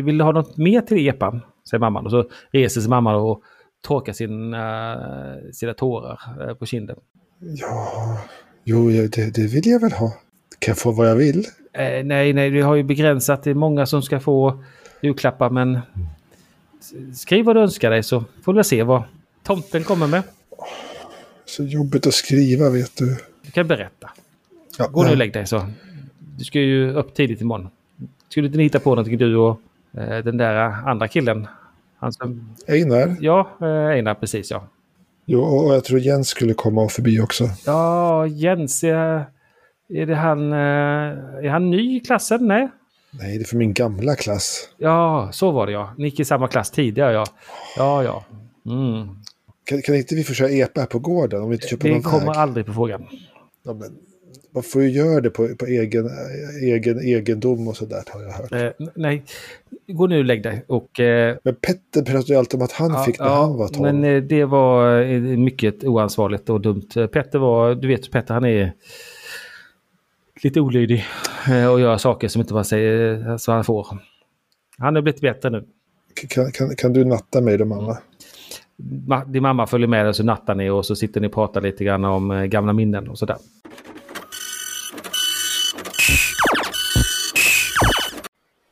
Vill 0.04 0.18
du 0.18 0.24
ha 0.24 0.32
något 0.32 0.58
mer 0.58 0.82
till 0.82 1.08
EPA? 1.08 1.42
Säger 1.70 1.80
mamman 1.80 2.06
och 2.06 2.12
så 2.12 2.30
reser 2.52 2.82
sig 2.82 2.90
mamman 2.90 3.16
och 3.16 3.42
torkar 3.88 4.14
sin, 4.14 4.54
uh, 4.54 5.52
sina 5.54 5.74
tårar 5.74 6.20
uh, 6.50 6.54
på 6.54 6.66
kinden. 6.66 6.96
Ja, 7.40 8.18
jo 8.64 8.90
det, 8.90 9.36
det 9.36 9.48
vill 9.48 9.68
jag 9.68 9.80
väl 9.80 9.92
ha. 9.92 10.14
Kan 10.60 10.72
jag 10.72 10.78
få 10.78 10.92
vad 10.92 11.10
jag 11.10 11.16
vill? 11.16 11.46
Eh, 11.78 12.04
nej, 12.06 12.34
nej, 12.34 12.50
vi 12.50 12.62
har 12.62 12.76
ju 12.76 12.84
begränsat. 12.84 13.44
Det 13.44 13.50
är 13.50 13.54
många 13.54 13.86
som 13.86 14.02
ska 14.02 14.20
få 14.20 14.64
julklappar 15.02 15.50
men 15.50 15.80
skriv 17.14 17.46
vad 17.46 17.56
du 17.56 17.60
önskar 17.60 17.92
dig 17.92 18.04
så 18.04 18.24
får 18.44 18.54
vi 18.54 18.64
se 18.64 18.84
vad 18.84 19.04
tomten 19.44 19.84
kommer 19.84 20.08
med. 20.08 20.24
Så 21.46 21.64
jobbigt 21.64 22.08
att 22.08 22.14
skriva 22.14 22.70
vet 22.70 22.98
du. 22.98 23.18
Du 23.42 23.52
kan 23.52 23.68
berätta. 23.68 24.10
Ja, 24.78 24.88
Gå 24.88 25.04
nu 25.04 25.10
och 25.10 25.18
lägg 25.18 25.34
dig 25.34 25.48
så. 25.48 25.68
Du 26.38 26.44
ska 26.44 26.60
ju 26.60 26.94
upp 26.94 27.14
tidigt 27.14 27.42
imorgon. 27.42 27.70
Skulle 28.30 28.48
inte 28.48 28.58
ni 28.58 28.64
hitta 28.64 28.80
på 28.80 28.90
någonting 28.90 29.18
du 29.18 29.36
och 29.36 29.60
eh, 29.98 30.24
den 30.24 30.38
där 30.38 30.56
andra 30.90 31.08
killen? 31.08 31.48
Han 31.98 32.14
som... 32.14 32.56
Einar? 32.68 33.16
Ja, 33.20 33.50
eh, 33.62 33.68
Einar 33.68 34.14
precis 34.14 34.52
ja. 34.52 34.68
Jo, 35.26 35.42
och 35.42 35.76
jag 35.76 35.84
tror 35.84 36.00
Jens 36.00 36.28
skulle 36.28 36.54
komma 36.54 36.90
förbi 36.90 37.20
också. 37.20 37.50
Ja, 37.66 38.28
Jens. 38.28 38.84
är... 38.84 39.26
Är 39.90 40.06
det 40.06 40.16
han... 40.16 40.52
Eh, 40.52 40.58
är 41.46 41.50
han 41.50 41.70
ny 41.70 41.98
i 41.98 42.00
klassen? 42.00 42.48
Nej? 42.48 42.70
Nej, 43.12 43.38
det 43.38 43.44
är 43.44 43.46
för 43.46 43.58
min 43.58 43.74
gamla 43.74 44.16
klass. 44.16 44.70
Ja, 44.78 45.30
så 45.32 45.52
var 45.52 45.66
det 45.66 45.72
ja. 45.72 45.94
Ni 45.98 46.06
gick 46.06 46.20
i 46.20 46.26
samma 46.26 46.48
klass 46.48 46.72
tidigare 46.72 47.14
ja. 47.14 47.26
Ja, 47.78 48.04
ja. 48.04 48.26
Mm. 48.66 49.08
Kan, 49.64 49.82
kan 49.82 49.96
inte 49.96 50.16
vi 50.16 50.24
köra 50.24 50.50
EPA 50.50 50.82
här 50.82 50.88
på 50.88 51.00
gården 51.00 51.42
om 51.42 51.50
vi 51.50 51.56
inte 51.56 51.68
köper 51.68 51.88
det 51.88 51.94
någon 51.94 52.04
kommer 52.04 52.26
väg? 52.26 52.36
aldrig 52.36 52.66
på 52.66 52.74
frågan. 52.74 53.08
Ja, 53.64 53.74
men 53.74 53.98
man 54.54 54.64
får 54.64 54.84
ju 54.84 54.90
göra 54.90 55.22
det 55.22 55.30
på, 55.30 55.48
på 55.56 55.66
egen, 55.66 56.10
egen 56.64 57.00
egendom 57.00 57.68
och 57.68 57.78
sådär 57.78 58.04
har 58.08 58.24
jag 58.24 58.32
hört. 58.32 58.52
Eh, 58.52 58.88
nej, 58.96 59.24
gå 59.88 60.08
nu 60.08 60.18
och 60.20 60.26
lägg 60.26 60.44
dig. 60.44 60.66
Och, 60.68 61.00
eh, 61.00 61.38
men 61.44 61.56
Petter 61.56 62.02
pratade 62.02 62.34
ju 62.34 62.40
alltid 62.40 62.60
om 62.60 62.66
att 62.66 62.72
han 62.72 62.92
ja, 62.92 63.04
fick 63.04 63.20
när 63.20 63.26
ja, 63.26 63.42
han 63.42 63.58
var 63.58 63.68
12. 63.68 63.82
Men 63.82 64.16
eh, 64.16 64.24
det 64.24 64.46
var 64.46 65.02
eh, 65.02 65.20
mycket 65.20 65.84
oansvarigt 65.84 66.50
och 66.50 66.62
dumt. 66.62 66.88
Petter 67.12 67.40
var, 67.40 67.76
du 67.76 67.88
vet 67.88 68.12
Petter 68.12 68.34
han 68.34 68.46
är 68.46 68.74
lite 70.44 70.62
olydig 70.62 71.06
eh, 71.50 71.68
och 71.72 71.80
gör 71.80 71.98
saker 71.98 72.28
som 72.28 72.42
inte 72.42 72.54
man 72.54 72.66
säger 72.66 73.28
eh, 73.30 73.38
så 73.38 73.52
han 73.52 73.64
får. 73.64 73.88
Han 74.78 74.96
har 74.96 75.02
blivit 75.02 75.22
bättre 75.22 75.50
nu. 75.50 75.66
Kan, 76.30 76.52
kan, 76.52 76.76
kan 76.76 76.94
du 76.94 77.06
natta 77.06 77.42
mig 77.42 77.58
då 77.58 77.66
mamma? 77.66 77.98
Ma- 79.08 79.26
Din 79.26 79.44
mamma 79.44 79.68
följer 79.68 79.88
med 79.88 80.08
och 80.08 80.16
så 80.16 80.24
nattar 80.24 80.56
ni 80.56 80.70
och 80.70 80.86
så 80.86 80.96
sitter 80.96 81.22
ni 81.22 81.28
och 81.28 81.34
pratar 81.34 81.62
lite 81.62 81.84
grann 81.84 82.06
om 82.06 82.32
eh, 82.32 82.44
gamla 82.46 82.74
minnen 82.74 83.08
och 83.10 83.18
sådär. 83.18 83.38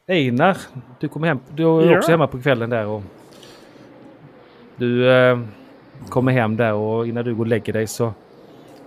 Einar, 0.08 0.58
du 1.00 1.08
kommer 1.08 1.28
hem. 1.28 1.40
Du 1.56 1.64
är 1.64 1.92
Ja. 1.92 1.98
också 1.98 2.12
hemma 2.12 2.28
på 2.28 2.42
kvällen 2.42 2.70
där 2.70 2.86
och 2.86 3.02
du 4.78 5.12
eh, 5.12 5.40
kommer 6.10 6.32
hem 6.32 6.56
där 6.58 6.74
och 6.74 7.08
innan 7.08 7.26
du 7.26 7.36
går 7.36 7.44
och 7.44 7.48
lägger 7.48 7.74
dig 7.74 7.88
så, 7.88 8.14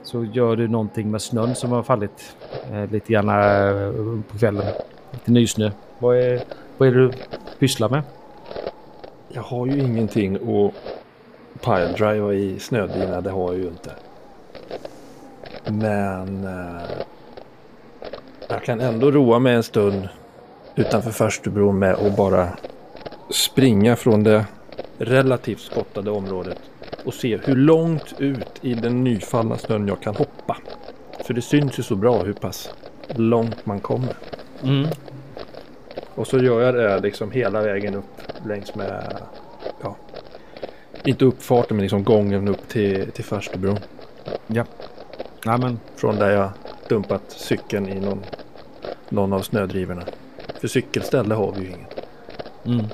så 0.09 0.25
gör 0.25 0.57
du 0.57 0.69
någonting 0.69 1.11
med 1.11 1.23
snön 1.23 1.55
som 1.55 1.73
har 1.73 1.83
fallit 1.83 2.37
eh, 2.73 2.91
lite 2.91 3.13
grann 3.13 3.29
eh, 3.29 4.23
på 4.33 4.39
kvällen. 4.39 4.65
Lite 5.11 5.31
nysnö. 5.31 5.71
Vad 5.99 6.17
är, 6.17 6.43
vad 6.79 6.89
är 6.89 6.93
det 6.93 7.01
du 7.01 7.13
pysslar 7.59 7.89
med? 7.89 8.03
Jag 9.29 9.43
har 9.43 9.67
ju 9.67 9.79
ingenting 9.81 10.35
att 10.37 10.75
piledriva 11.65 12.35
i 12.35 12.59
snödrivna, 12.59 13.21
det 13.21 13.31
har 13.31 13.53
jag 13.53 13.61
ju 13.61 13.67
inte. 13.69 13.91
Men 15.67 16.45
eh, 16.45 16.83
jag 18.49 18.65
kan 18.65 18.81
ändå 18.81 19.11
roa 19.11 19.39
mig 19.39 19.55
en 19.55 19.63
stund 19.63 20.09
utanför 20.75 21.11
förstubron 21.11 21.79
med 21.79 21.95
att 21.95 22.17
bara 22.17 22.49
springa 23.31 23.97
från 23.97 24.23
det 24.23 24.45
relativt 24.99 25.61
skottade 25.61 26.11
området 26.11 26.59
och 27.05 27.15
se 27.15 27.37
hur 27.37 27.57
långt 27.57 28.15
ut 28.19 28.48
i 28.63 28.75
den 28.75 29.05
nyfallna 29.05 29.59
snön 29.59 29.89
jag 29.89 30.01
kan 30.01 30.17
hoppa. 30.17 30.57
För 31.25 31.35
det 31.35 31.43
syns 31.43 31.79
ju 31.79 31.83
så 31.83 31.95
bra 31.95 32.23
hur 32.23 32.33
pass 32.33 32.71
långt 33.09 33.67
man 33.67 33.81
kommer. 33.81 34.15
Mm. 34.63 34.89
Och 36.15 36.27
så 36.27 36.39
gör 36.39 36.61
jag 36.61 36.75
det 36.75 37.01
liksom 37.01 37.31
hela 37.31 37.63
vägen 37.63 37.95
upp 37.95 38.23
längs 38.47 38.75
med, 38.75 39.17
ja, 39.83 39.97
inte 41.05 41.25
uppfarten 41.25 41.77
men 41.77 41.83
liksom 41.83 42.05
gången 42.05 42.49
upp 42.49 42.69
till, 42.69 43.11
till 43.11 43.25
Farstubron. 43.25 43.79
Ja. 44.47 44.65
Ja, 45.45 45.57
men 45.57 45.81
Från 45.97 46.17
där 46.17 46.31
jag 46.31 46.51
dumpat 46.89 47.23
cykeln 47.29 47.89
i 47.89 48.01
någon, 48.01 48.23
någon 49.09 49.33
av 49.33 49.41
snödrivorna. 49.41 50.03
För 50.61 50.69
cykelställe 50.69 51.35
har 51.35 51.53
vi 51.53 51.61
ju 51.61 51.67
inget. 51.67 51.97
Mm. 52.67 52.87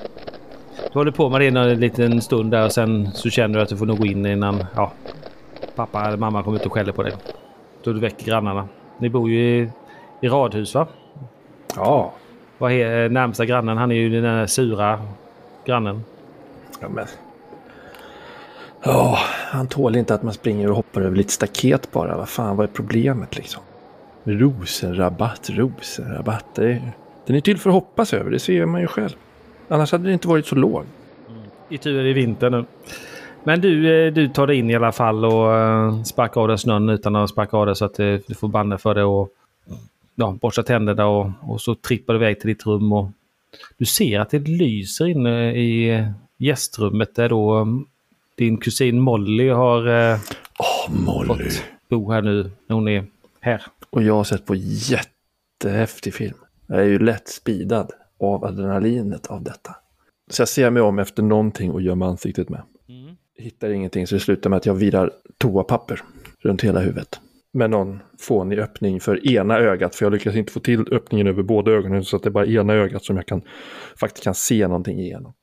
Du 0.93 0.99
håller 0.99 1.11
på 1.11 1.29
med 1.29 1.41
det 1.41 1.47
en 1.47 1.79
liten 1.79 2.21
stund 2.21 2.51
där 2.51 2.65
och 2.65 2.71
sen 2.71 3.11
så 3.13 3.29
känner 3.29 3.55
du 3.55 3.61
att 3.61 3.69
du 3.69 3.77
får 3.77 3.85
nog 3.85 3.97
gå 3.97 4.05
in 4.05 4.25
innan 4.25 4.65
ja, 4.75 4.91
pappa 5.75 6.05
eller 6.07 6.17
mamma 6.17 6.43
kommer 6.43 6.57
ut 6.59 6.65
och 6.65 6.73
skäller 6.73 6.91
på 6.91 7.03
dig. 7.03 7.13
Då 7.83 7.93
du 7.93 7.99
väcker 7.99 8.25
grannarna. 8.25 8.67
Ni 8.97 9.09
bor 9.09 9.29
ju 9.29 9.39
i, 9.39 9.69
i 10.21 10.27
radhus 10.27 10.75
va? 10.75 10.87
Ja, 11.75 12.13
Vad 12.57 12.71
är 12.71 13.09
närmsta 13.09 13.45
grannen? 13.45 13.77
Han 13.77 13.91
är 13.91 13.95
ju 13.95 14.09
den 14.09 14.23
där 14.23 14.45
sura 14.45 15.01
grannen. 15.65 16.03
ja 16.81 16.89
men. 16.89 17.05
Ja, 18.83 19.17
han 19.51 19.67
tål 19.67 19.95
inte 19.95 20.13
att 20.13 20.23
man 20.23 20.33
springer 20.33 20.69
och 20.69 20.75
hoppar 20.75 21.01
över 21.01 21.17
lite 21.17 21.31
staket 21.31 21.91
bara. 21.91 22.17
Vad 22.17 22.29
fan, 22.29 22.57
vad 22.57 22.63
är 22.63 22.73
problemet 22.73 23.35
liksom? 23.35 23.63
Rosenrabatt, 24.23 25.49
rosenrabatt. 25.49 26.45
Det 26.55 26.71
är, 26.71 26.91
den 27.25 27.35
är 27.35 27.41
till 27.41 27.57
för 27.57 27.69
att 27.69 27.73
hoppas 27.73 28.13
över, 28.13 28.31
det 28.31 28.39
ser 28.39 28.65
man 28.65 28.81
ju 28.81 28.87
själv. 28.87 29.15
Annars 29.67 29.91
hade 29.91 30.03
det 30.03 30.13
inte 30.13 30.27
varit 30.27 30.45
så 30.45 30.55
låg. 30.55 30.83
I 31.69 31.77
tur 31.77 31.99
är 31.99 32.03
det 32.03 32.13
vinter 32.13 32.49
nu. 32.49 32.65
Men 33.47 33.61
du, 33.61 34.05
eh, 34.07 34.13
du 34.13 34.27
tar 34.27 34.47
dig 34.47 34.57
in 34.57 34.69
i 34.69 34.75
alla 34.75 34.91
fall 34.91 35.25
och 35.25 35.57
eh, 35.57 36.03
sparkar 36.03 36.41
av 36.41 36.47
dig 36.47 36.57
snön 36.57 36.89
utan 36.89 37.15
att 37.15 37.29
sparka 37.29 37.57
av 37.57 37.65
dig 37.65 37.75
så 37.75 37.85
att 37.85 37.99
eh, 37.99 38.15
du 38.27 38.33
får 38.33 38.47
banda 38.47 38.77
för 38.77 38.95
det 38.95 39.03
och 39.03 39.29
ja, 40.15 40.37
borsta 40.41 40.63
tänderna 40.63 41.07
och, 41.07 41.31
och 41.41 41.61
så 41.61 41.75
trippar 41.75 42.13
du 42.13 42.19
iväg 42.19 42.39
till 42.39 42.47
ditt 42.47 42.65
rum 42.65 42.93
och 42.93 43.09
du 43.77 43.85
ser 43.85 44.19
att 44.19 44.29
det 44.29 44.39
lyser 44.39 45.05
inne 45.05 45.55
i 45.55 46.03
gästrummet 46.37 47.15
där 47.15 47.29
då 47.29 47.53
mm, 47.53 47.85
din 48.37 48.57
kusin 48.57 48.99
Molly 48.99 49.49
har 49.49 49.87
Åh, 50.59 50.89
Molly. 50.89 51.49
fått 51.49 51.63
bo 51.89 52.11
här 52.11 52.21
nu 52.21 52.51
när 52.67 52.75
hon 52.75 52.87
är 52.87 53.05
här. 53.39 53.61
Och 53.89 54.03
jag 54.03 54.13
har 54.13 54.23
sett 54.23 54.45
på 54.45 54.55
jättehäftig 54.55 56.13
film. 56.13 56.37
Jag 56.67 56.79
är 56.79 56.85
ju 56.85 56.99
lätt 56.99 57.27
spidad 57.27 57.91
av 58.19 58.45
adrenalinet 58.45 59.27
av 59.27 59.43
detta. 59.43 59.75
Så 60.29 60.41
jag 60.41 60.49
ser 60.49 60.69
mig 60.69 60.81
om 60.81 60.99
efter 60.99 61.23
någonting 61.23 61.71
och 61.71 61.81
gör 61.81 61.95
med 61.95 62.07
ansiktet 62.07 62.49
med. 62.49 62.61
Hittar 63.37 63.69
ingenting 63.69 64.07
så 64.07 64.15
det 64.15 64.21
slutar 64.21 64.49
med 64.49 64.57
att 64.57 64.65
jag 64.65 64.73
virar 64.73 65.11
toapapper 65.37 66.01
runt 66.39 66.61
hela 66.61 66.79
huvudet. 66.79 67.19
Med 67.51 67.69
någon 67.69 67.99
fånig 68.19 68.59
öppning 68.59 68.99
för 69.01 69.27
ena 69.27 69.57
ögat, 69.57 69.95
för 69.95 70.05
jag 70.05 70.13
lyckas 70.13 70.35
inte 70.35 70.51
få 70.51 70.59
till 70.59 70.93
öppningen 70.93 71.27
över 71.27 71.43
båda 71.43 71.71
ögonen 71.71 72.05
så 72.05 72.15
att 72.15 72.23
det 72.23 72.29
är 72.29 72.31
bara 72.31 72.45
ena 72.45 72.73
ögat 72.73 73.05
som 73.05 73.15
jag 73.15 73.25
kan, 73.25 73.41
faktiskt 73.99 74.23
kan 74.23 74.35
se 74.35 74.67
någonting 74.67 74.99
igenom. 74.99 75.33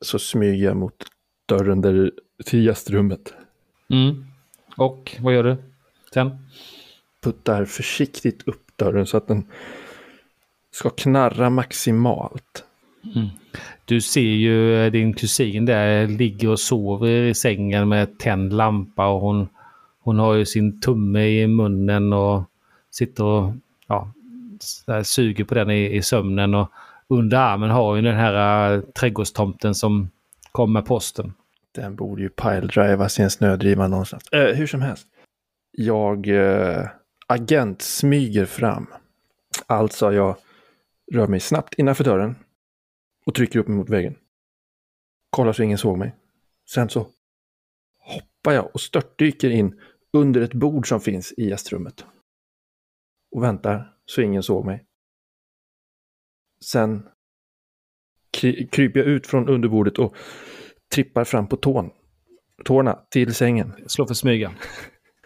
Så 0.00 0.18
smyger 0.18 0.64
jag 0.64 0.76
mot 0.76 1.04
dörren 1.46 1.80
där, 1.80 2.12
till 2.44 2.64
gästrummet. 2.66 3.34
Mm. 3.90 4.24
Och 4.76 5.16
vad 5.20 5.34
gör 5.34 5.44
du 5.44 5.56
sen? 6.14 6.38
puttar 7.22 7.64
försiktigt 7.64 8.48
upp 8.48 8.76
dörren 8.76 9.06
så 9.06 9.16
att 9.16 9.28
den 9.28 9.46
ska 10.70 10.90
knarra 10.90 11.50
maximalt. 11.50 12.64
Mm. 13.14 13.28
Du 13.84 14.00
ser 14.00 14.20
ju 14.20 14.84
eh, 14.84 14.92
din 14.92 15.14
kusin 15.14 15.66
där 15.66 16.06
ligger 16.06 16.48
och 16.48 16.60
sover 16.60 17.08
i 17.08 17.34
sängen 17.34 17.88
med 17.88 18.18
tänd 18.18 18.52
lampa 18.52 19.06
och 19.06 19.20
hon, 19.20 19.48
hon 20.00 20.18
har 20.18 20.34
ju 20.34 20.44
sin 20.44 20.80
tumme 20.80 21.26
i 21.26 21.46
munnen 21.46 22.12
och 22.12 22.42
sitter 22.90 23.24
och 23.24 23.52
ja, 23.86 24.12
eh, 24.88 25.02
suger 25.02 25.44
på 25.44 25.54
den 25.54 25.70
i, 25.70 25.96
i 25.96 26.02
sömnen 26.02 26.54
och 26.54 26.70
under 27.08 27.36
armen 27.38 27.70
har 27.70 27.96
ju 27.96 28.02
den 28.02 28.16
här 28.16 28.74
äh, 28.74 28.80
trädgårdstomten 28.80 29.74
som 29.74 30.10
kom 30.52 30.72
med 30.72 30.86
posten. 30.86 31.32
Den 31.72 31.96
borde 31.96 32.22
ju 32.22 32.28
piledrivas 32.28 33.18
i 33.18 33.22
en 33.22 33.30
snödriva 33.30 33.88
någonstans. 33.88 34.28
Äh, 34.32 34.40
hur 34.40 34.66
som 34.66 34.82
helst. 34.82 35.06
Jag 35.72 36.28
äh, 36.28 36.86
agent 37.26 37.82
smyger 37.82 38.44
fram. 38.44 38.86
Alltså 39.66 40.12
jag 40.12 40.36
rör 41.12 41.26
mig 41.26 41.40
snabbt 41.40 41.74
innanför 41.74 42.04
dörren 42.04 42.34
och 43.26 43.34
trycker 43.34 43.58
upp 43.58 43.68
mig 43.68 43.76
mot 43.76 43.88
väggen. 43.88 44.14
Kollar 45.30 45.52
så 45.52 45.62
ingen 45.62 45.78
såg 45.78 45.98
mig. 45.98 46.16
Sen 46.70 46.88
så 46.88 47.06
hoppar 47.98 48.52
jag 48.52 48.70
och 48.74 48.80
störtdyker 48.80 49.50
in 49.50 49.80
under 50.12 50.40
ett 50.40 50.54
bord 50.54 50.88
som 50.88 51.00
finns 51.00 51.32
i 51.32 51.48
gästrummet. 51.48 52.04
Och 53.36 53.42
väntar 53.42 53.96
så 54.06 54.22
ingen 54.22 54.42
såg 54.42 54.64
mig. 54.64 54.86
Sen 56.64 57.08
kry- 58.38 58.68
kryper 58.70 59.00
jag 59.00 59.08
ut 59.08 59.26
från 59.26 59.48
underbordet 59.48 59.98
och 59.98 60.16
trippar 60.94 61.24
fram 61.24 61.48
på 61.48 61.56
tån. 61.56 61.90
Tårna 62.64 62.98
till 63.10 63.34
sängen. 63.34 63.74
Slå 63.86 64.06
för 64.06 64.14
smyga. 64.14 64.52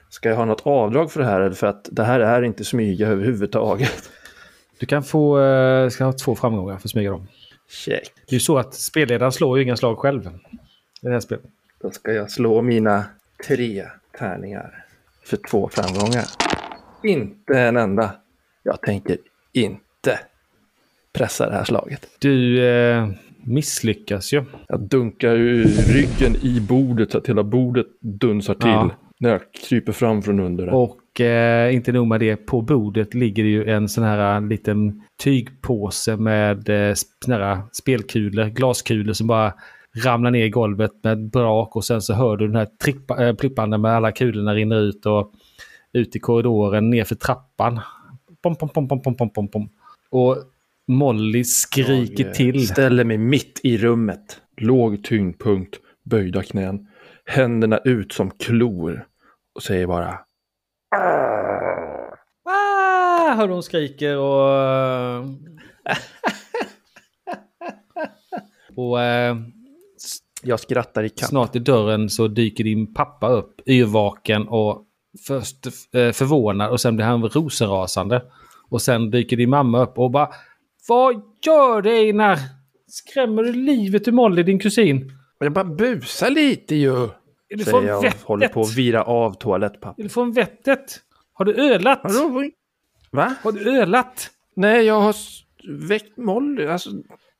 Ska 0.08 0.28
jag 0.28 0.36
ha 0.36 0.44
något 0.44 0.66
avdrag 0.66 1.12
för 1.12 1.20
det 1.20 1.26
här 1.26 1.50
för 1.50 1.66
att 1.66 1.88
det 1.92 2.04
här 2.04 2.20
är 2.20 2.42
inte 2.42 2.64
smyga 2.64 3.08
överhuvudtaget? 3.08 4.10
Du 4.78 4.86
kan 4.86 5.02
få 5.04 5.40
äh, 5.40 5.88
ska 5.88 6.04
ha 6.04 6.12
två 6.12 6.34
framgångar 6.34 6.78
för 6.78 6.88
smyga 6.88 7.10
dem. 7.10 7.26
Check. 7.68 8.12
Det 8.26 8.30
är 8.30 8.34
ju 8.34 8.40
så 8.40 8.58
att 8.58 8.74
spelledaren 8.74 9.32
slår 9.32 9.58
ju 9.58 9.64
inga 9.64 9.76
slag 9.76 9.98
själv. 9.98 10.26
I 10.26 11.06
det 11.06 11.12
här 11.12 11.20
spelet. 11.20 11.44
Då 11.80 11.90
ska 11.90 12.12
jag 12.12 12.30
slå 12.30 12.62
mina 12.62 13.04
tre 13.46 13.86
tärningar 14.18 14.84
för 15.24 15.36
två 15.36 15.68
framgångar. 15.72 16.24
Inte 17.02 17.58
en 17.58 17.76
enda. 17.76 18.16
Jag 18.62 18.80
tänker 18.80 19.16
inte 19.52 20.18
pressa 21.12 21.48
det 21.48 21.54
här 21.54 21.64
slaget. 21.64 22.08
Du 22.18 22.66
eh, 22.68 23.08
misslyckas 23.42 24.32
ju. 24.32 24.44
Jag 24.68 24.80
dunkar 24.80 25.36
ur 25.36 25.64
ryggen 25.66 26.36
i 26.42 26.60
bordet 26.60 27.12
så 27.12 27.18
att 27.18 27.26
hela 27.26 27.42
bordet 27.42 27.86
dunsar 28.00 28.54
till. 28.54 28.68
Ja. 28.68 28.90
När 29.18 29.30
jag 29.30 29.40
kryper 29.52 29.92
fram 29.92 30.22
från 30.22 30.40
under 30.40 30.66
det. 30.66 30.72
Och 30.72 30.98
eh, 31.20 31.74
inte 31.74 31.92
nog 31.92 32.06
med 32.06 32.20
det, 32.20 32.36
på 32.36 32.62
bordet 32.62 33.14
ligger 33.14 33.42
det 33.42 33.50
ju 33.50 33.70
en 33.70 33.88
sån 33.88 34.04
här 34.04 34.36
eh, 34.36 34.48
liten 34.48 35.02
tygpåse 35.22 36.16
med 36.16 36.68
eh, 36.68 36.94
såna 37.24 37.36
här 37.36 37.62
spelkulor, 37.72 38.44
glaskulor 38.44 39.12
som 39.12 39.26
bara 39.26 39.54
ramlar 40.04 40.30
ner 40.30 40.44
i 40.44 40.50
golvet 40.50 40.92
med 41.02 41.30
brak 41.30 41.76
och 41.76 41.84
sen 41.84 42.02
så 42.02 42.14
hör 42.14 42.36
du 42.36 42.46
den 42.46 42.56
här 42.56 42.68
trippa, 42.84 43.26
äh, 43.26 43.34
plippande 43.34 43.78
med 43.78 43.90
alla 43.90 44.12
kulorna 44.12 44.54
rinner 44.54 44.80
ut 44.80 45.06
och 45.06 45.32
ut 45.92 46.16
i 46.16 46.18
korridoren 46.18 46.90
ner 46.90 47.04
för 47.04 47.14
trappan. 47.14 47.80
Pom, 48.42 48.56
pom, 48.56 48.68
pom, 48.68 48.88
pom, 48.88 49.02
pom, 49.02 49.16
pom, 49.16 49.30
pom, 49.30 49.48
pom. 49.48 49.68
Och 50.10 50.36
Molly 50.88 51.44
skriker 51.44 52.24
Jag, 52.24 52.30
eh, 52.30 52.34
till. 52.34 52.68
Ställer 52.68 53.04
mig 53.04 53.18
mitt 53.18 53.60
i 53.62 53.78
rummet. 53.78 54.40
Låg 54.56 55.04
tyngdpunkt, 55.04 55.78
böjda 56.04 56.42
knän. 56.42 56.86
Händerna 57.24 57.78
ut 57.84 58.12
som 58.12 58.30
klor. 58.30 59.06
Och 59.54 59.62
säger 59.62 59.86
bara 59.86 60.18
Ah, 62.48 63.34
hör 63.34 63.48
hon 63.48 63.62
skriker 63.62 64.16
och... 64.18 65.24
och 68.76 69.00
eh, 69.02 69.36
Jag 70.42 70.60
skrattar 70.60 71.02
i 71.04 71.08
kapp. 71.08 71.28
snart 71.28 71.56
i 71.56 71.58
dörren 71.58 72.10
så 72.10 72.28
dyker 72.28 72.64
din 72.64 72.94
pappa 72.94 73.28
upp 73.28 73.68
yrvaken 73.68 74.48
och 74.48 74.82
först 75.26 75.66
eh, 75.66 76.12
förvånad 76.12 76.70
och 76.70 76.80
sen 76.80 76.96
blir 76.96 77.06
han 77.06 77.22
rosenrasande. 77.22 78.22
Och 78.68 78.82
sen 78.82 79.10
dyker 79.10 79.36
din 79.36 79.50
mamma 79.50 79.82
upp 79.82 79.98
och 79.98 80.10
bara 80.10 80.28
Vad 80.88 81.14
gör 81.46 81.82
du 81.82 81.90
Einar? 81.90 82.38
Skrämmer 82.88 83.42
du 83.42 83.52
livet 83.52 84.08
ur 84.08 84.12
Molly, 84.12 84.42
din 84.42 84.58
kusin? 84.58 85.12
Jag 85.38 85.52
bara 85.52 85.64
busar 85.64 86.30
lite 86.30 86.74
ju. 86.74 87.08
Är 87.48 87.56
du 87.56 87.64
Säger 87.64 87.82
jag 87.82 88.02
vettet? 88.02 88.22
håller 88.22 88.48
på 88.48 88.60
att 88.60 88.74
vira 88.74 89.02
av 89.02 89.32
toalettpapper. 89.34 90.02
Är 90.02 90.04
du 90.04 90.08
från 90.08 90.32
vettet? 90.32 91.00
Har 91.32 91.44
du 91.44 91.54
ölat? 91.54 92.00
Vadå? 92.04 92.50
Va? 93.10 93.34
Har 93.42 93.52
du 93.52 93.80
ölat? 93.82 94.30
Nej, 94.56 94.84
jag 94.84 95.00
har 95.00 95.14
väckt 95.88 96.16
Molly. 96.16 96.66
Alltså, 96.66 96.90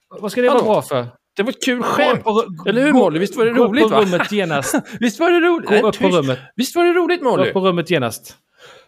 Vad 0.09 0.33
ska 0.33 0.43
det 0.43 0.49
vara 0.49 0.63
bra 0.63 0.83
för? 0.83 1.07
det 1.37 1.43
var 1.43 1.51
ett 1.51 1.65
kul 1.65 1.79
Gå 1.79 1.85
skämt. 1.85 2.25
på 2.25 2.45
Eller 2.67 2.83
hur, 2.83 2.93
gå- 2.93 2.99
Molly? 2.99 3.19
Visst 3.19 3.37
var 3.37 3.45
det 3.47 3.53
gå 3.53 3.65
upp 3.65 3.71
roligt, 3.71 3.83
på 3.83 3.89
va? 3.89 4.01
rummet 4.03 4.33
genast. 4.33 4.75
Visst 5.01 5.21
var 5.21 5.31
det 5.31 5.41
roligt? 5.41 5.69
Gå 5.69 5.75
Nej, 5.75 5.83
upp 5.83 5.99
på 5.99 6.09
rummet. 6.09 6.39
Visst 6.57 6.77
var 6.77 6.85
det 6.85 6.93
roligt, 6.93 7.23
Gå 7.23 7.31
Molly? 7.31 7.49
upp 7.49 7.53
på 7.53 7.61
rummet 7.61 7.91
genast. 7.91 8.37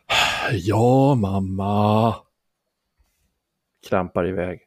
Ja, 0.52 1.14
mamma. 1.14 2.14
Klampar 3.88 4.28
iväg. 4.28 4.60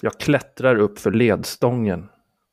Jag 0.00 0.18
klättrar 0.20 0.76
upp 0.76 0.98
för 0.98 1.10
ledstången. 1.10 2.08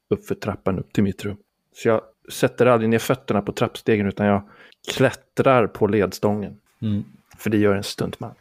Upp 0.09 0.25
för 0.25 0.35
trappan 0.35 0.79
upp 0.79 0.93
till 0.93 1.03
mitt 1.03 1.25
rum. 1.25 1.37
Så 1.73 1.87
jag 1.87 2.01
sätter 2.29 2.65
aldrig 2.65 2.89
ner 2.89 2.99
fötterna 2.99 3.41
på 3.41 3.51
trappstegen 3.51 4.07
utan 4.07 4.25
jag 4.25 4.49
klättrar 4.93 5.67
på 5.67 5.87
ledstången. 5.87 6.57
Mm. 6.81 7.03
För 7.37 7.49
det 7.49 7.57
gör 7.57 7.75
en 7.75 7.83
stuntman. 7.83 8.33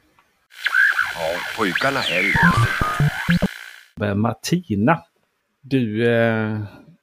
Ja, 1.14 1.38
pojkarna 1.58 2.00
Eh, 4.00 4.14
Martina. 4.14 4.98
Du 5.60 6.12
eh, 6.14 6.58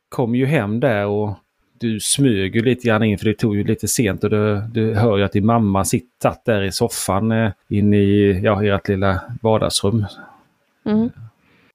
kom 0.09 0.35
ju 0.35 0.45
hem 0.45 0.79
där 0.79 1.05
och 1.05 1.38
du 1.79 2.00
smög 2.00 2.55
ju 2.55 2.61
lite 2.61 2.88
grann 2.88 3.03
in 3.03 3.17
för 3.17 3.25
det 3.25 3.33
tog 3.33 3.55
ju 3.55 3.63
lite 3.63 3.88
sent 3.88 4.23
och 4.23 4.29
du, 4.29 4.61
du 4.71 4.95
hör 4.95 5.17
ju 5.17 5.23
att 5.23 5.31
din 5.31 5.45
mamma 5.45 5.85
sitter 5.85 6.35
där 6.45 6.63
i 6.63 6.71
soffan 6.71 7.31
eh, 7.31 7.51
inne 7.67 7.97
i 7.97 8.41
ja, 8.43 8.63
ert 8.65 8.88
lilla 8.88 9.21
vardagsrum. 9.41 10.05
Mm. 10.85 11.09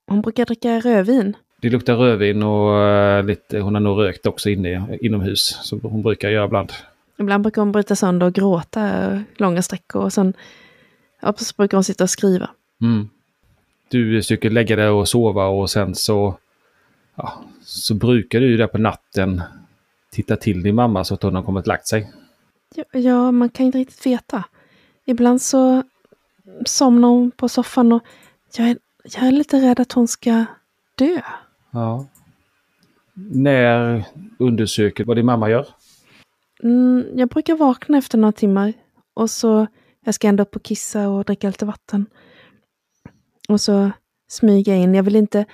Hon 0.07 0.21
brukar 0.21 0.45
dricka 0.45 0.79
rödvin. 0.79 1.35
Det 1.61 1.69
luktar 1.69 1.95
rödvin 1.95 2.43
och 2.43 2.83
eh, 2.83 3.25
lite, 3.25 3.59
hon 3.59 3.73
har 3.73 3.81
nog 3.81 3.99
rökt 3.99 4.25
också 4.25 4.49
inne, 4.49 4.97
inomhus. 5.01 5.59
Som 5.61 5.79
hon 5.83 6.01
brukar 6.01 6.29
göra 6.29 6.45
ibland. 6.45 6.73
Ibland 7.19 7.43
brukar 7.43 7.61
hon 7.61 7.71
bryta 7.71 7.95
sönder 7.95 8.27
och 8.27 8.33
gråta 8.33 9.23
långa 9.37 9.61
sträckor. 9.61 10.01
Och 10.01 10.13
sen 10.13 10.33
ja, 11.21 11.33
så 11.37 11.53
brukar 11.57 11.77
hon 11.77 11.83
sitta 11.83 12.03
och 12.03 12.09
skriva. 12.09 12.49
Mm. 12.81 13.09
Du 13.89 14.21
försöker 14.21 14.49
lägga 14.49 14.75
dig 14.75 14.87
och 14.87 15.07
sova 15.07 15.45
och 15.45 15.69
sen 15.69 15.95
så, 15.95 16.37
ja, 17.15 17.43
så 17.61 17.93
brukar 17.93 18.39
du 18.39 18.47
ju 18.47 18.57
där 18.57 18.67
på 18.67 18.77
natten 18.77 19.41
titta 20.11 20.35
till 20.35 20.63
din 20.63 20.75
mamma 20.75 21.03
så 21.03 21.13
att 21.13 21.23
hon 21.23 21.35
har 21.35 21.43
kommit 21.43 21.61
och 21.61 21.67
lagt 21.67 21.87
sig. 21.87 22.11
Ja, 22.75 22.83
ja, 22.91 23.31
man 23.31 23.49
kan 23.49 23.65
inte 23.65 23.77
riktigt 23.77 24.05
veta. 24.05 24.43
Ibland 25.05 25.41
så 25.41 25.83
somnar 26.65 27.07
hon 27.07 27.31
på 27.31 27.49
soffan 27.49 27.91
och 27.91 28.03
jag 28.57 28.69
är, 28.69 28.77
jag 29.03 29.23
är 29.23 29.31
lite 29.31 29.61
rädd 29.61 29.79
att 29.79 29.91
hon 29.91 30.07
ska 30.07 30.45
dö. 30.95 31.21
Ja. 31.77 32.05
När 33.31 34.03
undersöker 34.39 35.05
vad 35.05 35.17
din 35.17 35.25
mamma 35.25 35.49
gör? 35.49 35.67
Mm, 36.63 37.05
jag 37.15 37.29
brukar 37.29 37.55
vakna 37.55 37.97
efter 37.97 38.17
några 38.17 38.31
timmar 38.31 38.73
och 39.13 39.29
så 39.29 39.67
jag 40.05 40.13
ska 40.13 40.27
ändå 40.27 40.43
upp 40.43 40.55
och 40.55 40.63
kissa 40.63 41.09
och 41.09 41.25
dricka 41.25 41.47
lite 41.47 41.65
vatten. 41.65 42.05
Och 43.49 43.61
så 43.61 43.91
smyga 44.29 44.75
in. 44.75 44.95
Jag 44.95 45.03
vill 45.03 45.15
inte... 45.15 45.45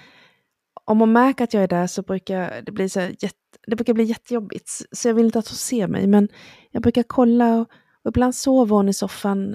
Om 0.86 1.00
hon 1.00 1.13
märker 1.13 1.44
att 1.44 1.53
jag 1.53 1.63
är 1.63 1.68
där 1.68 1.88
så 1.88 2.01
brukar 2.01 2.62
det 2.62 2.72
bli 2.72 2.89
så 2.89 3.00
här 3.00 3.15
jätte, 3.20 3.38
det 3.68 3.75
brukar 3.75 3.94
bli 3.94 4.03
jättejobbigt. 4.03 4.70
Så 4.92 5.08
jag 5.08 5.13
vill 5.13 5.25
inte 5.25 5.39
att 5.39 5.48
hon 5.48 5.56
ser 5.56 5.88
mig. 5.88 6.08
Men 6.08 6.30
jag 6.72 6.84
brukar 6.84 7.03
kolla 7.03 7.56
och, 7.56 7.68
och 8.03 8.10
ibland 8.10 8.36
sover 8.36 8.75
hon 8.75 8.89
i 8.89 8.94
soffan. 8.94 9.51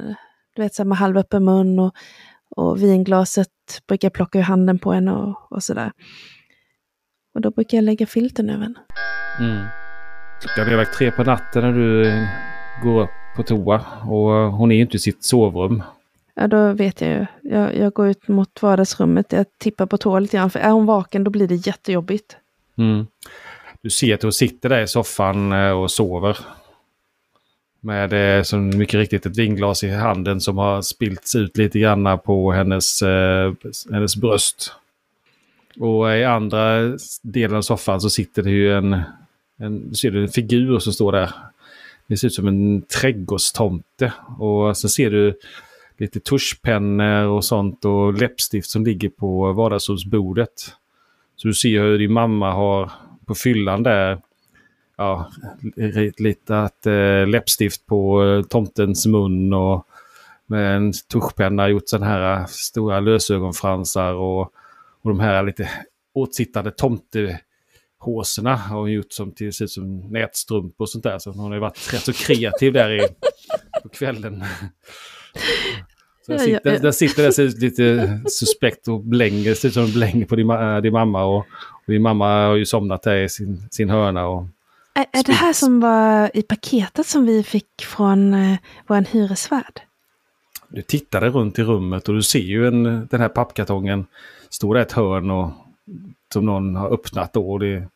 Du 0.54 0.62
vet 0.62 0.74
så 0.74 0.82
här 0.82 0.88
med 0.88 0.98
halvöppen 0.98 1.44
mun 1.44 1.78
och, 1.78 1.94
och 2.56 2.82
vinglaset 2.82 3.48
brukar 3.88 4.06
jag 4.06 4.12
plocka 4.12 4.38
ur 4.38 4.42
handen 4.42 4.78
på 4.78 4.92
henne 4.92 5.12
och, 5.12 5.52
och 5.52 5.62
sådär. 5.62 5.92
Och 7.34 7.40
då 7.40 7.50
brukar 7.50 7.78
jag 7.78 7.84
lägga 7.84 8.06
filten 8.06 8.50
över 8.50 8.62
henne. 8.62 8.78
Mm. 9.40 9.66
Klockan 10.40 10.72
är 10.72 10.76
väl 10.76 10.86
tre 10.86 11.10
på 11.10 11.24
natten 11.24 11.62
när 11.62 11.72
du 11.72 12.08
eh, 12.08 12.28
går 12.82 13.08
på 13.36 13.42
toa 13.42 13.84
och 14.02 14.52
hon 14.52 14.72
är 14.72 14.76
ju 14.76 14.82
inte 14.82 14.96
i 14.96 15.00
sitt 15.00 15.24
sovrum. 15.24 15.82
Ja, 16.34 16.46
då 16.46 16.72
vet 16.72 17.00
jag 17.00 17.10
ju. 17.10 17.26
Jag, 17.42 17.76
jag 17.76 17.92
går 17.92 18.08
ut 18.08 18.28
mot 18.28 18.62
vardagsrummet. 18.62 19.32
Jag 19.32 19.46
tippar 19.58 19.86
på 19.86 19.98
tå 19.98 20.18
lite 20.18 20.36
grann. 20.36 20.50
För 20.50 20.60
är 20.60 20.70
hon 20.70 20.86
vaken 20.86 21.24
då 21.24 21.30
blir 21.30 21.48
det 21.48 21.66
jättejobbigt. 21.66 22.36
Mm. 22.78 23.06
Du 23.82 23.90
ser 23.90 24.14
att 24.14 24.22
hon 24.22 24.32
sitter 24.32 24.68
där 24.68 24.82
i 24.82 24.88
soffan 24.88 25.52
eh, 25.52 25.70
och 25.70 25.90
sover. 25.90 26.38
Med 27.80 28.38
eh, 28.38 28.42
som 28.42 28.78
mycket 28.78 28.94
riktigt 28.94 29.26
ett 29.26 29.38
vinglas 29.38 29.84
i 29.84 29.88
handen 29.88 30.40
som 30.40 30.58
har 30.58 30.82
spillts 30.82 31.34
ut 31.34 31.56
lite 31.56 31.78
grann 31.78 32.18
på 32.18 32.52
hennes, 32.52 33.02
eh, 33.02 33.52
hennes 33.90 34.16
bröst. 34.16 34.72
Och 35.80 36.16
i 36.16 36.24
andra 36.24 36.96
delen 37.22 37.56
av 37.56 37.62
soffan 37.62 38.00
så 38.00 38.10
sitter 38.10 38.42
det 38.42 38.50
ju 38.50 38.72
en, 38.72 39.00
en, 39.58 39.94
ser 39.94 40.10
du 40.10 40.22
en 40.22 40.28
figur 40.28 40.78
som 40.78 40.92
står 40.92 41.12
där. 41.12 41.30
Det 42.06 42.16
ser 42.16 42.26
ut 42.26 42.34
som 42.34 42.48
en 42.48 42.82
trädgårdstomte. 42.82 44.12
Och 44.38 44.76
så 44.76 44.88
ser 44.88 45.10
du 45.10 45.38
lite 45.98 46.20
tuschpennor 46.20 47.24
och 47.24 47.44
sånt 47.44 47.84
och 47.84 48.14
läppstift 48.14 48.70
som 48.70 48.84
ligger 48.84 49.08
på 49.08 49.52
vardagsrumsbordet. 49.52 50.72
Så 51.36 51.48
du 51.48 51.54
ser 51.54 51.80
hur 51.80 51.98
din 51.98 52.12
mamma 52.12 52.52
har 52.52 52.90
på 53.26 53.34
fyllan 53.34 53.82
där 53.82 54.18
ja, 54.96 55.30
ritat 56.18 56.86
eh, 56.86 57.26
läppstift 57.26 57.86
på 57.86 58.24
eh, 58.24 58.42
tomtens 58.42 59.06
mun 59.06 59.52
och 59.52 59.86
med 60.46 60.76
en 60.76 60.92
tuschpenna 61.12 61.68
gjort 61.68 61.88
sådana 61.88 62.06
här 62.06 62.40
eh, 62.40 62.46
stora 62.46 63.00
lösögonfransar 63.00 64.14
och, 64.14 64.52
och 65.02 65.10
de 65.10 65.20
här 65.20 65.42
lite 65.42 65.70
åtsittande 66.14 66.70
tomtehåsorna 66.70 68.56
har 68.56 68.80
hon 68.80 68.92
gjort 68.92 69.12
som 69.12 69.32
till 69.32 69.52
sig 69.52 69.68
som 69.68 69.98
nätstrumpor 69.98 70.84
och 70.84 70.90
sånt 70.90 71.04
där. 71.04 71.18
Så 71.18 71.30
hon 71.30 71.52
har 71.52 71.58
varit 71.58 71.94
rätt 71.94 72.02
så 72.02 72.12
kreativ 72.12 72.72
där 72.72 72.90
i, 72.90 73.08
på 73.82 73.88
kvällen. 73.88 74.44
Så 76.26 76.32
där, 76.32 76.38
sitter, 76.38 76.78
där 76.78 76.92
sitter 76.92 77.22
det 77.22 77.32
ser 77.32 77.42
ut 77.42 77.58
lite 77.58 78.20
suspekt 78.26 78.88
och 78.88 79.00
blänger, 79.00 79.54
ser 79.54 79.68
ut 79.68 79.74
som 79.74 79.92
blänger 79.92 80.26
på 80.26 80.36
din, 80.36 80.50
äh, 80.50 80.76
din 80.76 80.92
mamma. 80.92 81.24
Och, 81.24 81.38
och, 81.86 81.92
din 81.92 82.02
mamma 82.02 82.46
har 82.46 82.56
ju 82.56 82.66
somnat 82.66 83.02
där 83.02 83.16
i 83.16 83.28
sin, 83.28 83.68
sin 83.70 83.90
hörna. 83.90 84.26
Och 84.26 84.46
är, 84.94 85.06
är 85.12 85.22
det 85.22 85.32
här 85.32 85.52
som 85.52 85.80
var 85.80 86.30
i 86.34 86.42
paketet 86.42 87.06
som 87.06 87.26
vi 87.26 87.42
fick 87.42 87.82
från 87.82 88.34
eh, 88.34 88.58
vår 88.86 89.12
hyresvärd? 89.12 89.80
Du 90.68 90.82
tittade 90.82 91.28
runt 91.28 91.58
i 91.58 91.62
rummet 91.62 92.08
och 92.08 92.14
du 92.14 92.22
ser 92.22 92.38
ju 92.38 92.66
en, 92.66 93.06
den 93.10 93.20
här 93.20 93.28
pappkartongen 93.28 94.06
står 94.50 94.74
där 94.74 94.80
i 94.80 94.82
ett 94.82 94.92
hörn 94.92 95.30
och 95.30 95.50
som 96.32 96.46
någon 96.46 96.76
har 96.76 96.90
öppnat 96.94 97.32
då. 97.32 97.52
Och 97.52 97.60
det, 97.60 97.88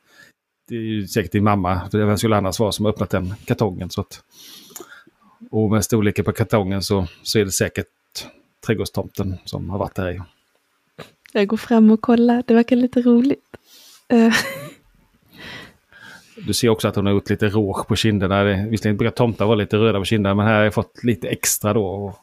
det 0.68 0.74
är 0.74 0.80
ju 0.80 1.06
säkert 1.06 1.32
din 1.32 1.44
mamma, 1.44 1.90
för 1.90 2.04
vem 2.04 2.18
skulle 2.18 2.36
annars 2.36 2.60
vara 2.60 2.72
som 2.72 2.84
har 2.84 2.92
öppnat 2.92 3.10
den 3.10 3.34
kartongen. 3.44 3.90
Så 3.90 4.00
att, 4.00 4.22
och 5.50 5.70
med 5.70 5.84
storleken 5.84 6.24
på 6.24 6.32
kartongen 6.32 6.82
så, 6.82 7.06
så 7.22 7.38
är 7.38 7.44
det 7.44 7.52
säkert 7.52 7.86
trädgårdstomten 8.66 9.36
som 9.44 9.70
har 9.70 9.78
varit 9.78 9.94
där 9.94 10.10
i. 10.10 10.20
Jag 11.32 11.46
går 11.46 11.56
fram 11.56 11.90
och 11.90 12.00
kollar, 12.00 12.44
det 12.46 12.54
verkar 12.54 12.76
lite 12.76 13.02
roligt. 13.02 13.56
Uh. 14.12 14.34
Du 16.46 16.52
ser 16.52 16.68
också 16.68 16.88
att 16.88 16.96
hon 16.96 17.06
har 17.06 17.12
gjort 17.12 17.30
lite 17.30 17.48
rouge 17.48 17.86
på 17.86 17.96
kinderna. 17.96 18.44
Visserligen 18.44 18.96
brukar 18.96 19.16
tomtar 19.16 19.46
vara 19.46 19.54
lite 19.54 19.76
röda 19.76 19.98
på 19.98 20.04
kinderna 20.04 20.34
men 20.34 20.46
här 20.46 20.54
har 20.54 20.64
jag 20.64 20.74
fått 20.74 21.04
lite 21.04 21.28
extra 21.28 21.72
då. 21.72 21.86
Och, 21.86 22.18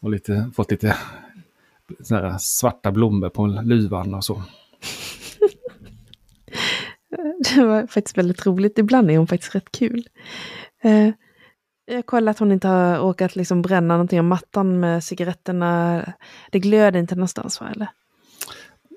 och 0.00 0.10
lite, 0.10 0.50
fått 0.54 0.70
lite 0.70 0.96
såna 2.00 2.38
svarta 2.38 2.92
blommor 2.92 3.28
på 3.28 3.46
luvan 3.46 4.14
och 4.14 4.24
så. 4.24 4.42
det 7.54 7.64
var 7.64 7.86
faktiskt 7.86 8.18
väldigt 8.18 8.46
roligt. 8.46 8.78
Ibland 8.78 9.10
är 9.10 9.18
hon 9.18 9.26
faktiskt 9.26 9.54
rätt 9.54 9.72
kul. 9.72 10.08
Uh, 10.84 11.10
jag 11.86 12.06
kollar 12.06 12.30
att 12.30 12.38
hon 12.38 12.52
inte 12.52 12.68
har 12.68 12.98
råkat 12.98 13.36
liksom 13.36 13.62
bränna 13.62 13.94
någonting 13.94 14.18
av 14.18 14.24
mattan 14.24 14.80
med 14.80 15.04
cigaretterna. 15.04 16.02
Det 16.50 16.58
glöder 16.58 17.00
inte 17.00 17.14
någonstans 17.14 17.60
va? 17.60 17.68
Eller? 17.74 17.88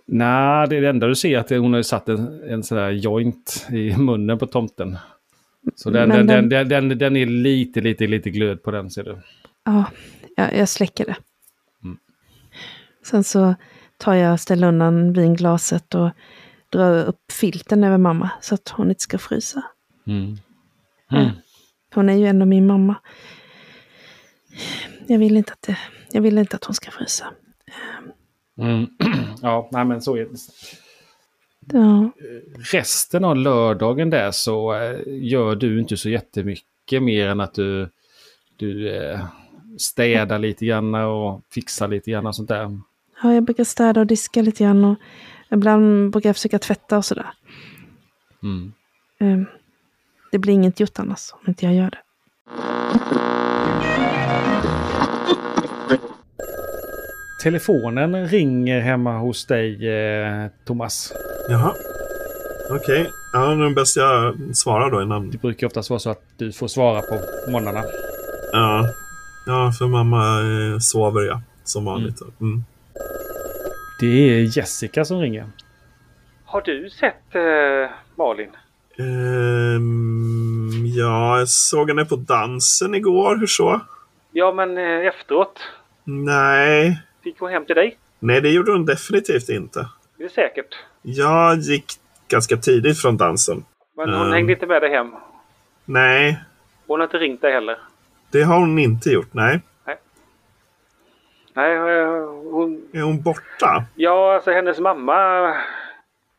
Nej, 0.07 0.67
det, 0.69 0.77
är 0.77 0.81
det 0.81 0.89
enda 0.89 1.07
du 1.07 1.15
ser 1.15 1.37
att 1.37 1.49
hon 1.49 1.73
har 1.73 1.81
satt 1.81 2.09
en, 2.09 2.43
en 2.49 2.63
sån 2.63 2.77
där 2.77 2.91
joint 2.91 3.67
i 3.71 3.97
munnen 3.97 4.37
på 4.37 4.45
tomten. 4.45 4.97
Så 5.75 5.89
den, 5.89 6.09
den, 6.09 6.27
den, 6.27 6.49
den, 6.49 6.69
den, 6.69 6.97
den 6.97 7.15
är 7.15 7.25
lite, 7.25 7.81
lite, 7.81 8.07
lite 8.07 8.29
glöd 8.29 8.63
på 8.63 8.71
den 8.71 8.91
ser 8.91 9.03
du. 9.03 9.17
Ja, 9.65 9.85
jag, 10.35 10.57
jag 10.57 10.69
släcker 10.69 11.05
det. 11.05 11.15
Sen 13.05 13.23
så 13.23 13.55
tar 13.97 14.13
jag, 14.13 14.39
ställer 14.39 14.67
undan 14.67 15.13
vinglaset 15.13 15.95
och 15.95 16.09
drar 16.69 17.05
upp 17.05 17.31
filten 17.31 17.83
över 17.83 17.97
mamma 17.97 18.29
så 18.41 18.55
att 18.55 18.69
hon 18.69 18.89
inte 18.89 19.03
ska 19.03 19.17
frysa. 19.17 19.63
Mm. 20.07 20.37
Mm. 21.11 21.29
Hon 21.93 22.09
är 22.09 22.13
ju 22.13 22.25
ändå 22.25 22.45
min 22.45 22.67
mamma. 22.67 22.95
Jag 25.07 25.19
vill 25.19 25.37
inte 25.37 25.53
att, 25.53 25.61
det, 25.61 25.77
jag 26.11 26.21
vill 26.21 26.37
inte 26.37 26.55
att 26.55 26.65
hon 26.65 26.73
ska 26.73 26.91
frysa. 26.91 27.25
Mm. 28.57 28.87
Ja, 29.41 29.69
nej 29.71 29.85
men 29.85 30.01
så 30.01 30.15
är 30.15 30.25
det. 30.25 30.37
Ja. 31.73 32.11
Resten 32.71 33.25
av 33.25 33.35
lördagen 33.35 34.09
där 34.09 34.31
så 34.31 34.73
eh, 34.73 34.99
gör 35.05 35.55
du 35.55 35.79
inte 35.79 35.97
så 35.97 36.09
jättemycket 36.09 37.03
mer 37.03 37.27
än 37.27 37.39
att 37.39 37.53
du, 37.53 37.89
du 38.55 38.95
eh, 38.95 39.25
städar 39.77 40.39
lite 40.39 40.65
grann 40.65 40.95
och 40.95 41.41
fixar 41.51 41.87
lite 41.87 42.11
grann 42.11 42.27
och 42.27 42.35
sånt 42.35 42.49
där. 42.49 42.79
Ja, 43.23 43.33
jag 43.33 43.43
brukar 43.43 43.63
städa 43.63 43.99
och 43.99 44.07
diska 44.07 44.41
lite 44.41 44.63
grann 44.63 44.85
och 44.85 44.97
ibland 45.51 46.11
brukar 46.11 46.29
jag 46.29 46.35
försöka 46.35 46.59
tvätta 46.59 46.97
och 46.97 47.05
sådär. 47.05 47.29
Mm. 48.43 48.73
Um, 49.19 49.45
det 50.31 50.39
blir 50.39 50.53
inget 50.53 50.79
gjort 50.79 50.99
annars 50.99 51.31
om 51.33 51.39
inte 51.47 51.65
jag 51.65 51.75
gör 51.75 51.91
det. 51.91 51.97
Telefonen 57.43 58.27
ringer 58.27 58.79
hemma 58.79 59.17
hos 59.17 59.45
dig, 59.45 59.89
eh, 59.89 60.47
Thomas. 60.65 61.13
Jaha. 61.49 61.73
Okej. 62.69 63.01
Okay. 63.01 63.11
Ja, 63.33 63.39
det 63.39 63.65
är 63.65 63.75
bäst 63.75 63.97
jag 63.97 64.35
svarar 64.53 64.91
då 64.91 65.01
innan. 65.01 65.31
Det 65.31 65.41
brukar 65.41 65.67
oftast 65.67 65.89
vara 65.89 65.99
så 65.99 66.09
att 66.09 66.21
du 66.37 66.51
får 66.51 66.67
svara 66.67 67.01
på 67.01 67.19
morgnarna. 67.51 67.83
Ja. 68.51 68.89
Ja, 69.45 69.71
för 69.79 69.87
mamma 69.87 70.39
eh, 70.39 70.79
sover 70.79 71.21
ja. 71.21 71.41
Som 71.63 71.85
vanligt. 71.85 72.21
Mm. 72.21 72.33
Mm. 72.41 72.63
Det 73.99 74.05
är 74.07 74.57
Jessica 74.57 75.05
som 75.05 75.19
ringer. 75.19 75.45
Har 76.45 76.61
du 76.61 76.89
sett 76.89 77.35
eh, 77.35 77.89
Malin? 78.15 78.49
Um, 78.97 80.85
ja, 80.85 81.39
jag 81.39 81.49
såg 81.49 81.89
henne 81.89 82.05
på 82.05 82.15
dansen 82.15 82.95
igår. 82.95 83.35
Hur 83.35 83.47
så? 83.47 83.81
Ja, 84.31 84.53
men 84.53 84.77
eh, 84.77 85.07
efteråt? 85.07 85.59
Nej. 86.03 87.01
Fick 87.23 87.39
hon 87.39 87.51
hem 87.51 87.65
till 87.65 87.75
dig? 87.75 87.97
Nej, 88.19 88.41
det 88.41 88.49
gjorde 88.49 88.71
hon 88.71 88.85
definitivt 88.85 89.49
inte. 89.49 89.89
Det 90.17 90.23
är 90.23 90.29
säkert. 90.29 90.75
Jag 91.01 91.57
gick 91.57 91.85
ganska 92.27 92.57
tidigt 92.57 93.01
från 93.01 93.17
dansen. 93.17 93.65
Men 93.97 94.13
hon 94.13 94.27
um, 94.27 94.33
hängde 94.33 94.53
inte 94.53 94.67
med 94.67 94.81
dig 94.81 94.91
hem? 94.91 95.11
Nej. 95.85 96.43
Hon 96.87 96.99
har 96.99 97.07
inte 97.07 97.17
ringt 97.17 97.41
dig 97.41 97.53
heller? 97.53 97.77
Det 98.31 98.41
har 98.41 98.59
hon 98.59 98.79
inte 98.79 99.09
gjort, 99.09 99.33
nej. 99.33 99.61
Nej. 101.55 101.79
Nej, 101.79 102.05
hon... 102.51 102.81
Är 102.93 103.01
hon 103.01 103.21
borta? 103.21 103.83
Ja, 103.95 104.33
alltså 104.33 104.51
hennes 104.51 104.79
mamma 104.79 105.53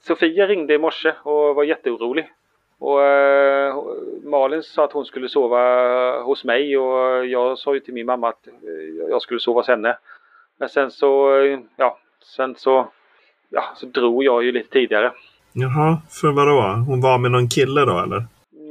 Sofia 0.00 0.46
ringde 0.46 0.74
i 0.74 0.78
morse 0.78 1.12
och 1.22 1.54
var 1.54 1.64
jätteorolig. 1.64 2.32
Och 2.78 3.02
eh, 3.02 3.74
Malin 4.24 4.62
sa 4.62 4.84
att 4.84 4.92
hon 4.92 5.04
skulle 5.04 5.28
sova 5.28 6.22
hos 6.22 6.44
mig 6.44 6.78
och 6.78 7.26
jag 7.26 7.58
sa 7.58 7.74
ju 7.74 7.80
till 7.80 7.94
min 7.94 8.06
mamma 8.06 8.28
att 8.28 8.46
eh, 8.46 9.08
jag 9.10 9.22
skulle 9.22 9.40
sova 9.40 9.60
hos 9.60 9.68
henne. 9.68 9.96
Men 10.58 10.68
sen 10.68 10.90
så, 10.90 11.40
eh, 11.40 11.58
ja, 11.76 11.98
sen 12.36 12.54
så, 12.58 12.88
ja, 13.48 13.64
så 13.76 13.86
drog 13.86 14.24
jag 14.24 14.44
ju 14.44 14.52
lite 14.52 14.70
tidigare. 14.70 15.12
Jaha, 15.52 15.98
för 16.10 16.32
vad 16.32 16.46
då? 16.48 16.84
Hon 16.86 17.00
var 17.00 17.18
med 17.18 17.30
någon 17.30 17.48
kille 17.48 17.80
då 17.80 17.98
eller? 17.98 18.24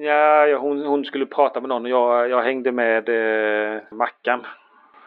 Ja, 0.05 0.47
ja, 0.47 0.57
hon, 0.57 0.85
hon 0.85 1.05
skulle 1.05 1.25
prata 1.25 1.59
med 1.61 1.69
någon 1.69 1.85
och 1.85 1.91
jag, 1.91 2.29
jag 2.29 2.41
hängde 2.41 2.71
med 2.71 3.09
eh, 3.09 3.81
Mackan. 3.91 4.45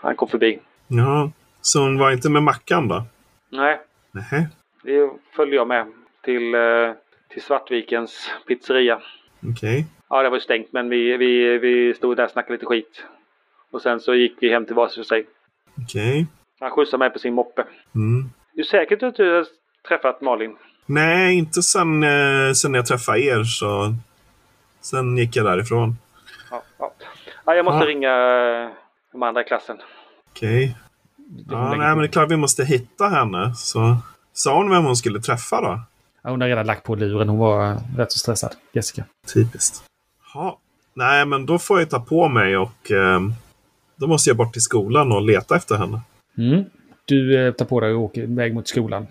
Han 0.01 0.17
kom 0.17 0.29
förbi. 0.29 0.59
Jaha, 0.89 1.31
så 1.61 1.81
hon 1.83 1.99
var 1.99 2.11
inte 2.11 2.31
med 2.31 2.43
Mackan 2.43 2.89
då? 2.89 3.05
Nej, 3.51 3.81
Nej. 4.13 4.49
det 4.83 5.11
följde 5.37 5.57
jag 5.57 5.69
med 5.69 5.87
till, 6.25 6.55
eh, 6.55 6.93
till 7.29 7.43
Svartvikens 7.43 8.31
pizzeria. 8.47 9.01
Okej. 9.53 9.87
Ja, 10.09 10.23
det 10.23 10.29
var 10.29 10.37
ju 10.37 10.41
stängt 10.41 10.73
men 10.73 10.89
vi, 10.89 11.17
vi, 11.17 11.59
vi 11.59 11.95
stod 11.95 12.17
där 12.17 12.25
och 12.25 12.31
snackade 12.31 12.53
lite 12.53 12.67
skit. 12.67 13.05
Och 13.71 13.83
sen 13.83 14.01
så 14.01 14.15
gick 14.15 14.37
vi 14.41 14.51
hem 14.53 14.67
till 14.67 14.75
var 14.75 14.89
för 14.89 15.03
sig. 15.03 15.27
Okej. 15.83 16.27
Han 16.61 16.71
skjutsade 16.71 16.99
mig 16.99 17.11
på 17.11 17.19
sin 17.19 17.35
moppe. 17.35 17.65
Mm. 17.95 18.31
Är 18.53 18.57
du 18.57 18.65
säker 18.65 18.97
på 18.97 19.07
att 19.07 19.17
du 19.17 19.35
har 19.35 19.47
träffat 19.89 20.21
Malin? 20.21 20.57
Nej, 20.87 21.39
inte 21.39 21.63
sen, 21.63 22.03
eh, 22.03 22.53
sen 22.53 22.75
jag 22.75 22.87
träffade 22.87 23.21
er 23.21 23.45
så... 23.45 23.95
Sen 24.81 25.17
gick 25.19 25.37
jag 25.37 25.47
därifrån. 25.47 25.95
Ja, 26.51 26.63
ja. 26.79 26.93
ja 27.45 27.55
jag 27.55 27.65
måste 27.65 27.85
Ja. 27.85 27.91
ringa 27.91 28.13
eh, 28.65 28.71
de 29.13 29.23
andra 29.23 29.41
i 29.41 29.45
klassen. 29.45 29.79
Okej. 30.39 30.77
Ja, 31.51 31.69
nej, 31.69 31.89
men 31.89 31.99
det 31.99 32.05
är 32.05 32.09
klart 32.09 32.31
vi 32.31 32.37
måste 32.37 32.65
hitta 32.65 33.09
henne. 33.09 33.55
Så 33.55 33.97
sa 34.33 34.57
hon 34.57 34.71
vem 34.71 34.85
hon 34.85 34.97
skulle 34.97 35.21
träffa 35.21 35.61
då? 35.61 35.81
Ja, 36.23 36.31
hon 36.31 36.41
har 36.41 36.49
redan 36.49 36.67
lagt 36.67 36.85
på 36.85 36.95
luren. 36.95 37.29
Hon 37.29 37.39
var 37.39 37.79
rätt 37.97 38.13
så 38.13 38.19
stressad. 38.19 38.55
Jessica. 38.73 39.05
Typiskt. 39.35 39.83
Ja. 40.35 40.59
Nej, 40.95 41.27
men 41.27 41.47
då 41.47 41.59
får 41.59 41.79
jag 41.79 41.91
ta 41.91 42.01
på 42.01 42.29
mig 42.29 42.57
och 42.57 42.91
eh, 42.91 43.21
då 43.97 44.07
måste 44.07 44.31
jag 44.31 44.37
bort 44.37 44.53
till 44.53 44.63
skolan 44.63 45.13
och 45.13 45.23
leta 45.23 45.57
efter 45.57 45.77
henne. 45.77 46.01
Mm. 46.39 46.65
Du 47.05 47.47
eh, 47.47 47.53
tar 47.53 47.65
på 47.65 47.81
dig 47.81 47.93
och 47.95 48.03
åker 48.03 48.23
iväg 48.23 48.55
mot 48.55 48.69
skolan. 48.69 49.07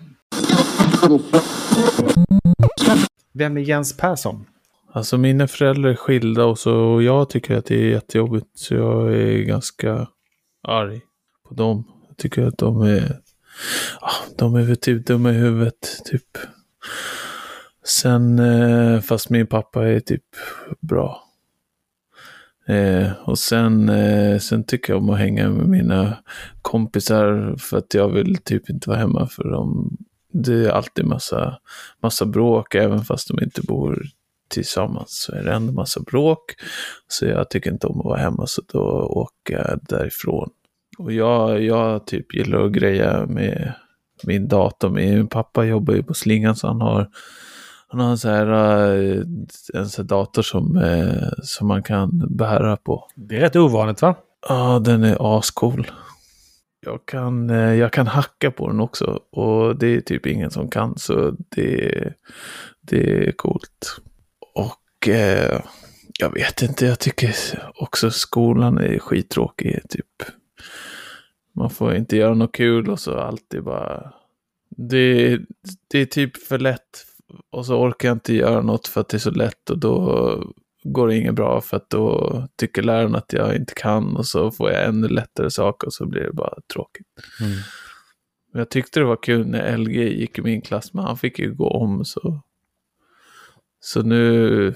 Vem 3.32 3.56
är 3.56 3.60
Jens 3.60 3.96
Persson? 3.96 4.44
Alltså 4.92 5.18
mina 5.18 5.48
föräldrar 5.48 5.90
är 5.90 5.96
skilda 5.96 6.44
och 6.44 6.58
så 6.58 6.76
och 6.76 7.02
jag 7.02 7.30
tycker 7.30 7.56
att 7.56 7.66
det 7.66 7.74
är 7.74 7.90
jättejobbigt. 7.90 8.46
Så 8.54 8.74
jag 8.74 9.12
är 9.14 9.42
ganska 9.42 10.06
arg 10.62 11.00
på 11.48 11.54
dem. 11.54 11.84
Jag 12.08 12.16
tycker 12.16 12.46
att 12.46 12.58
de 12.58 12.82
är, 12.82 13.20
ah, 14.00 14.14
de 14.36 14.54
är 14.54 14.62
väl 14.62 14.76
typ 14.76 15.06
dumma 15.06 15.30
i 15.30 15.34
huvudet. 15.34 16.02
Typ. 16.04 16.38
Sen, 17.84 18.38
eh, 18.38 19.00
fast 19.00 19.30
min 19.30 19.46
pappa 19.46 19.88
är 19.88 20.00
typ 20.00 20.24
bra. 20.80 21.24
Eh, 22.68 23.12
och 23.24 23.38
sen, 23.38 23.88
eh, 23.88 24.38
sen 24.38 24.64
tycker 24.64 24.92
jag 24.92 25.02
om 25.02 25.10
att 25.10 25.18
hänga 25.18 25.48
med 25.50 25.68
mina 25.68 26.16
kompisar 26.62 27.56
för 27.58 27.78
att 27.78 27.94
jag 27.94 28.08
vill 28.08 28.36
typ 28.36 28.70
inte 28.70 28.90
vara 28.90 28.98
hemma 28.98 29.26
för 29.26 29.44
dem. 29.44 29.96
Det 30.32 30.64
är 30.64 30.70
alltid 30.70 31.04
massa, 31.04 31.58
massa 32.02 32.26
bråk 32.26 32.74
även 32.74 33.04
fast 33.04 33.28
de 33.28 33.44
inte 33.44 33.62
bor 33.62 34.02
tillsammans 34.48 35.22
så 35.22 35.32
är 35.32 35.42
det 35.44 35.52
ändå 35.52 35.72
massa 35.72 36.00
bråk. 36.00 36.54
Så 37.08 37.26
jag 37.26 37.50
tycker 37.50 37.70
inte 37.70 37.86
om 37.86 38.00
att 38.00 38.04
vara 38.04 38.20
hemma 38.20 38.46
så 38.46 38.62
då 38.66 38.80
åker 39.02 39.54
jag 39.54 39.80
därifrån. 39.82 40.50
Och 40.98 41.12
jag, 41.12 41.62
jag 41.62 42.06
typ 42.06 42.34
gillar 42.34 42.64
att 42.64 42.72
greja 42.72 43.26
med 43.26 43.72
min 44.22 44.48
dator. 44.48 44.90
Min 44.90 45.28
pappa 45.28 45.64
jobbar 45.64 45.94
ju 45.94 46.02
på 46.02 46.14
slingan 46.14 46.56
så 46.56 46.66
han 46.66 46.80
har 46.80 47.08
han 47.90 48.00
har 48.00 48.10
en 48.10 48.18
sån 48.18 48.30
här, 48.30 48.46
eh, 48.46 49.22
en 49.74 49.88
sån 49.88 50.04
här 50.04 50.08
dator 50.08 50.42
som, 50.42 50.76
eh, 50.76 51.28
som 51.42 51.68
man 51.68 51.82
kan 51.82 52.36
bära 52.36 52.76
på. 52.76 53.10
Det 53.14 53.36
är 53.36 53.40
rätt 53.40 53.56
ovanligt 53.56 54.02
va? 54.02 54.14
Ja, 54.48 54.78
den 54.78 55.04
är 55.04 55.38
ascool. 55.38 55.90
Jag 56.80 57.06
kan, 57.06 57.50
eh, 57.50 57.74
jag 57.74 57.92
kan 57.92 58.06
hacka 58.06 58.50
på 58.50 58.68
den 58.68 58.80
också 58.80 59.20
och 59.30 59.78
det 59.78 59.86
är 59.86 60.00
typ 60.00 60.26
ingen 60.26 60.50
som 60.50 60.70
kan 60.70 60.98
så 60.98 61.36
det, 61.48 62.12
det 62.80 63.28
är 63.28 63.32
coolt. 63.32 64.00
Och 64.54 65.08
eh, 65.08 65.60
jag 66.18 66.32
vet 66.32 66.62
inte, 66.62 66.86
jag 66.86 66.98
tycker 66.98 67.34
också 67.74 68.10
skolan 68.10 68.78
är 68.78 68.98
skittråkig. 68.98 69.80
Typ. 69.88 70.06
Man 71.54 71.70
får 71.70 71.94
inte 71.94 72.16
göra 72.16 72.34
något 72.34 72.52
kul 72.52 72.90
och 72.90 73.00
så 73.00 73.14
alltid 73.18 73.64
bara... 73.64 74.12
Det, 74.70 75.38
det 75.88 75.98
är 75.98 76.06
typ 76.06 76.36
för 76.36 76.58
lätt 76.58 77.04
och 77.50 77.66
så 77.66 77.80
orkar 77.80 78.08
jag 78.08 78.14
inte 78.14 78.34
göra 78.34 78.62
något 78.62 78.86
för 78.86 79.00
att 79.00 79.08
det 79.08 79.16
är 79.16 79.18
så 79.18 79.30
lätt 79.30 79.70
och 79.70 79.78
då 79.78 80.44
går 80.82 81.08
det 81.08 81.16
inget 81.16 81.34
bra 81.34 81.60
för 81.60 81.76
att 81.76 81.90
då 81.90 82.48
tycker 82.56 82.82
läraren 82.82 83.14
att 83.14 83.32
jag 83.32 83.56
inte 83.56 83.74
kan 83.74 84.16
och 84.16 84.26
så 84.26 84.50
får 84.50 84.70
jag 84.70 84.84
ännu 84.84 85.08
lättare 85.08 85.50
saker 85.50 85.86
och 85.86 85.92
så 85.92 86.06
blir 86.06 86.22
det 86.22 86.32
bara 86.32 86.54
tråkigt. 86.72 87.06
Mm. 87.40 87.52
Men 88.52 88.58
jag 88.58 88.70
tyckte 88.70 89.00
det 89.00 89.06
var 89.06 89.22
kul 89.22 89.46
när 89.46 89.76
LG 89.78 90.18
gick 90.20 90.38
i 90.38 90.42
min 90.42 90.62
klass, 90.62 90.94
men 90.94 91.04
han 91.04 91.18
fick 91.18 91.38
ju 91.38 91.54
gå 91.54 91.70
om 91.70 92.04
så. 92.04 92.42
Så 93.80 94.02
nu, 94.02 94.74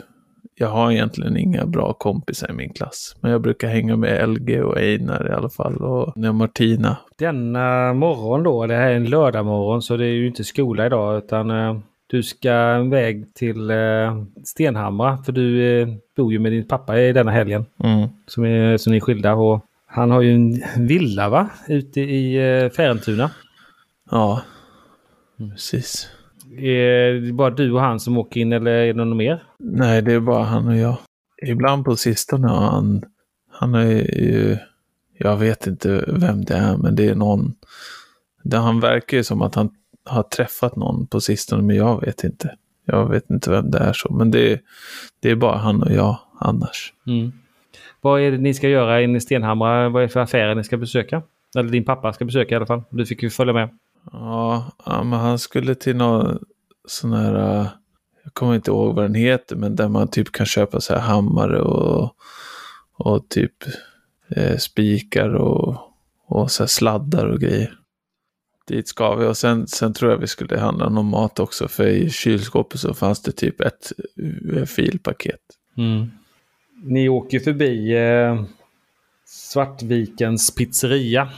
jag 0.55 0.68
har 0.68 0.92
egentligen 0.92 1.37
inga 1.37 1.66
bra 1.66 1.92
kompisar 1.92 2.50
i 2.50 2.52
min 2.52 2.72
klass. 2.72 3.16
Men 3.20 3.31
jag 3.31 3.40
brukar 3.40 3.68
hänga 3.68 3.96
med 3.96 4.28
LG 4.28 4.62
och 4.62 4.78
Einar 4.78 5.28
i 5.31 5.33
alla 5.33 5.50
fall 5.50 5.76
och 5.76 6.35
Martina. 6.35 6.96
Denna 7.18 7.94
morgon 7.94 8.42
då, 8.42 8.66
det 8.66 8.74
här 8.74 8.90
är 8.90 8.94
en 8.96 9.11
lördagmorgon 9.11 9.83
så 9.83 9.96
det 9.96 10.05
är 10.07 10.12
ju 10.12 10.26
inte 10.26 10.44
skola 10.44 10.87
idag 10.87 11.18
utan 11.18 11.50
eh, 11.50 11.78
du 12.07 12.22
ska 12.22 12.85
iväg 12.87 13.35
till 13.35 13.70
eh, 13.70 14.24
Stenhamra 14.44 15.18
för 15.18 15.33
du 15.33 15.81
eh, 15.81 15.88
bor 16.16 16.33
ju 16.33 16.38
med 16.38 16.52
din 16.52 16.68
pappa 16.68 17.00
i 17.00 17.12
denna 17.12 17.31
helgen. 17.31 17.64
Mm. 17.85 18.09
Som 18.26 18.44
är, 18.44 18.76
som 18.76 18.92
är 18.92 19.00
skilda 19.00 19.35
och 19.35 19.64
han 19.87 20.11
har 20.11 20.20
ju 20.20 20.35
en 20.35 20.62
villa 20.76 21.28
va? 21.28 21.50
Ute 21.68 22.00
i 22.00 22.35
eh, 22.35 22.70
Färentuna. 22.70 23.31
Ja, 24.11 24.42
precis. 25.38 26.09
Är 26.58 27.12
det 27.12 27.32
bara 27.32 27.50
du 27.50 27.72
och 27.72 27.80
han 27.80 28.00
som 28.00 28.18
åker 28.18 28.40
in 28.40 28.52
eller 28.52 28.70
är 28.70 28.86
det 28.86 28.92
någon 28.92 29.16
mer? 29.16 29.42
Nej, 29.58 30.02
det 30.02 30.12
är 30.12 30.20
bara 30.20 30.44
han 30.44 30.68
och 30.68 30.76
jag. 30.76 30.96
Ibland 31.46 31.84
på 31.84 31.96
sistone 31.96 32.48
har 32.48 32.60
han, 32.60 33.04
han 33.50 33.74
är 33.74 33.88
ju, 34.20 34.56
jag 35.18 35.36
vet 35.36 35.66
inte 35.66 36.04
vem 36.08 36.44
det 36.44 36.54
är, 36.54 36.76
men 36.76 36.96
det 36.96 37.08
är 37.08 37.14
någon, 37.14 37.54
det, 38.42 38.56
han 38.56 38.80
verkar 38.80 39.16
ju 39.16 39.24
som 39.24 39.42
att 39.42 39.54
han 39.54 39.70
har 40.04 40.22
träffat 40.22 40.76
någon 40.76 41.06
på 41.06 41.20
sistone, 41.20 41.62
men 41.62 41.76
jag 41.76 42.00
vet 42.00 42.24
inte. 42.24 42.56
Jag 42.84 43.08
vet 43.08 43.30
inte 43.30 43.50
vem 43.50 43.70
det 43.70 43.78
är 43.78 43.92
så, 43.92 44.14
men 44.14 44.30
det, 44.30 44.60
det 45.20 45.30
är 45.30 45.36
bara 45.36 45.56
han 45.56 45.82
och 45.82 45.92
jag 45.92 46.18
annars. 46.38 46.92
Mm. 47.06 47.32
Vad 48.00 48.20
är 48.20 48.30
det 48.30 48.38
ni 48.38 48.54
ska 48.54 48.68
göra 48.68 49.02
i 49.02 49.20
Stenhamra? 49.20 49.88
Vad 49.88 50.02
är 50.02 50.06
det 50.06 50.12
för 50.12 50.20
affärer 50.20 50.54
ni 50.54 50.64
ska 50.64 50.76
besöka? 50.76 51.22
Eller 51.56 51.70
din 51.70 51.84
pappa 51.84 52.12
ska 52.12 52.24
besöka 52.24 52.54
i 52.54 52.56
alla 52.56 52.66
fall. 52.66 52.82
Du 52.90 53.06
fick 53.06 53.22
ju 53.22 53.30
följa 53.30 53.52
med. 53.52 53.68
Ja, 54.12 54.70
men 54.86 55.12
han 55.12 55.38
skulle 55.38 55.74
till 55.74 55.96
någon 55.96 56.44
sån 56.88 57.12
här, 57.12 57.60
äh, 57.60 57.66
jag 58.24 58.34
kommer 58.34 58.54
inte 58.54 58.70
ihåg 58.70 58.94
vad 58.94 59.04
den 59.04 59.14
heter, 59.14 59.56
men 59.56 59.76
där 59.76 59.88
man 59.88 60.08
typ 60.08 60.32
kan 60.32 60.46
köpa 60.46 60.80
så 60.80 60.94
här 60.94 61.00
hammare 61.00 61.60
och, 61.60 62.16
och 62.96 63.28
typ 63.28 63.54
eh, 64.28 64.56
spikar 64.56 65.34
och, 65.34 65.76
och 66.26 66.50
så 66.50 66.66
sladdar 66.66 67.26
och 67.26 67.40
grejer. 67.40 67.78
Dit 68.66 68.88
ska 68.88 69.14
vi 69.14 69.26
och 69.26 69.36
sen, 69.36 69.66
sen 69.66 69.92
tror 69.92 70.10
jag 70.10 70.18
vi 70.18 70.26
skulle 70.26 70.58
handla 70.58 70.88
någon 70.88 71.10
mat 71.10 71.38
också, 71.38 71.68
för 71.68 71.86
i 71.86 72.10
kylskåpet 72.10 72.80
så 72.80 72.94
fanns 72.94 73.22
det 73.22 73.32
typ 73.32 73.60
ett 73.60 73.92
eh, 74.56 74.64
filpaket. 74.64 75.40
Ni 76.84 77.08
åker 77.08 77.40
förbi 77.40 77.96
eh, 77.96 78.44
Svartvikens 79.26 80.54
pizzeria. 80.54 81.28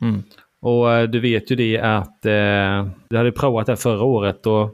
Mm. 0.00 0.22
Och 0.64 0.92
eh, 0.92 1.08
du 1.08 1.20
vet 1.20 1.50
ju 1.50 1.56
det 1.56 1.78
att 1.78 2.26
eh, 2.26 2.88
du 3.08 3.16
hade 3.16 3.32
provat 3.32 3.66
det 3.66 3.76
förra 3.76 4.04
året 4.04 4.46
och 4.46 4.70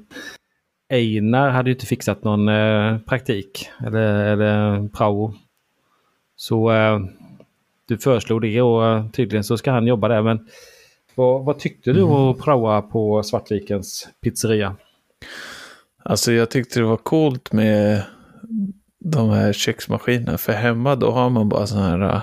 Einar 0.88 1.50
hade 1.50 1.70
ju 1.70 1.74
inte 1.74 1.86
fixat 1.86 2.24
någon 2.24 2.48
eh, 2.48 2.98
praktik 2.98 3.68
eller, 3.86 4.24
eller 4.24 4.88
prao. 4.88 5.34
Så 6.36 6.72
eh, 6.72 6.98
du 7.88 7.98
föreslog 7.98 8.42
det 8.42 8.62
och 8.62 8.86
eh, 8.86 9.10
tydligen 9.10 9.44
så 9.44 9.56
ska 9.56 9.70
han 9.70 9.86
jobba 9.86 10.08
där. 10.08 10.22
Men 10.22 10.48
vad, 11.14 11.44
vad 11.44 11.58
tyckte 11.58 11.92
du 11.92 12.02
att 12.02 12.38
praoa 12.38 12.82
på 12.82 13.22
Svartvikens 13.22 14.08
pizzeria? 14.20 14.76
Alltså 16.02 16.32
jag 16.32 16.50
tyckte 16.50 16.80
det 16.80 16.86
var 16.86 16.96
coolt 16.96 17.52
med 17.52 18.02
de 18.98 19.30
här 19.30 19.52
köksmaskinerna. 19.52 20.38
För 20.38 20.52
hemma 20.52 20.96
då 20.96 21.10
har 21.10 21.30
man 21.30 21.48
bara 21.48 21.66
sådana 21.66 21.88
här 21.88 22.14
äh, 22.14 22.22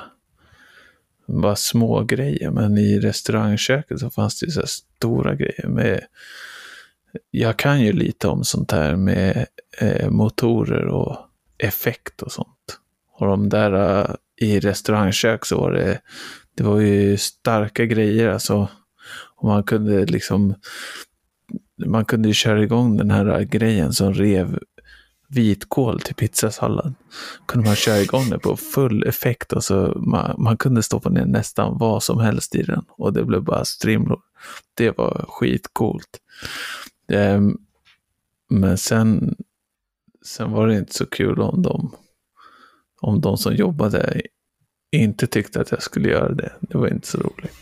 bara 1.27 1.55
små 1.55 2.03
grejer. 2.03 2.51
Men 2.51 2.77
i 2.77 2.99
restaurangköket 2.99 3.99
så 3.99 4.09
fanns 4.09 4.39
det 4.39 4.45
ju 4.45 4.51
så 4.51 4.59
här 4.59 4.67
stora 4.67 5.35
grejer 5.35 5.67
med 5.67 6.01
jag 7.31 7.57
kan 7.57 7.81
ju 7.81 7.91
lite 7.91 8.27
om 8.27 8.43
sånt 8.43 8.71
här 8.71 8.95
med 8.95 9.45
eh, 9.79 10.09
motorer 10.09 10.87
och 10.87 11.17
effekt 11.57 12.21
och 12.21 12.31
sånt. 12.31 12.79
Och 13.19 13.27
de 13.27 13.49
där 13.49 13.73
uh, 13.73 14.15
i 14.41 14.59
restaurangkök 14.59 15.45
så 15.45 15.57
var 15.57 15.71
det, 15.71 16.01
det 16.55 16.63
var 16.63 16.79
ju 16.79 17.17
starka 17.17 17.85
grejer 17.85 18.27
alltså. 18.27 18.69
Och 19.35 19.47
man 19.47 19.63
kunde 19.63 20.05
liksom 20.05 20.55
man 21.85 22.05
kunde 22.05 22.27
ju 22.27 22.33
köra 22.33 22.63
igång 22.63 22.97
den 22.97 23.11
här 23.11 23.43
grejen 23.43 23.93
som 23.93 24.13
rev 24.13 24.59
vitkål 25.27 26.01
till 26.01 26.15
pizzasallad. 26.15 26.93
Kunde 27.45 27.67
man 27.67 27.75
köra 27.75 28.01
igång 28.01 28.29
det 28.29 28.39
på 28.39 28.57
full 28.57 29.03
effekt 29.03 29.53
och 29.53 29.63
så 29.63 29.93
man, 29.95 30.35
man 30.37 30.57
kunde 30.57 30.83
stoppa 30.83 31.09
ner 31.09 31.25
nästan 31.25 31.77
vad 31.77 32.03
som 32.03 32.19
helst 32.19 32.55
i 32.55 32.63
den 32.63 32.85
och 32.89 33.13
det 33.13 33.23
blev 33.23 33.43
bara 33.43 33.65
strimlor. 33.65 34.21
Det 34.73 34.97
var 34.97 35.25
skitcoolt. 35.27 36.19
Ehm, 37.11 37.57
men 38.49 38.77
sen, 38.77 39.35
sen 40.25 40.51
var 40.51 40.67
det 40.67 40.77
inte 40.77 40.93
så 40.93 41.05
kul 41.05 41.41
om 41.41 41.61
de, 41.61 41.95
om 43.01 43.21
de 43.21 43.37
som 43.37 43.55
jobbade 43.55 44.21
inte 44.91 45.27
tyckte 45.27 45.61
att 45.61 45.71
jag 45.71 45.83
skulle 45.83 46.09
göra 46.09 46.33
det. 46.33 46.53
Det 46.59 46.77
var 46.77 46.87
inte 46.87 47.07
så 47.07 47.17
roligt. 47.17 47.53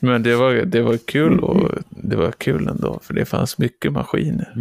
Men 0.00 0.22
det 0.22 0.36
var, 0.36 0.52
det 0.54 0.82
var 0.82 0.96
kul 0.96 1.40
och 1.40 1.70
det 1.90 2.16
var 2.16 2.32
kul 2.32 2.68
ändå 2.68 3.00
för 3.02 3.14
det 3.14 3.24
fanns 3.24 3.58
mycket 3.58 3.92
maskiner. 3.92 4.52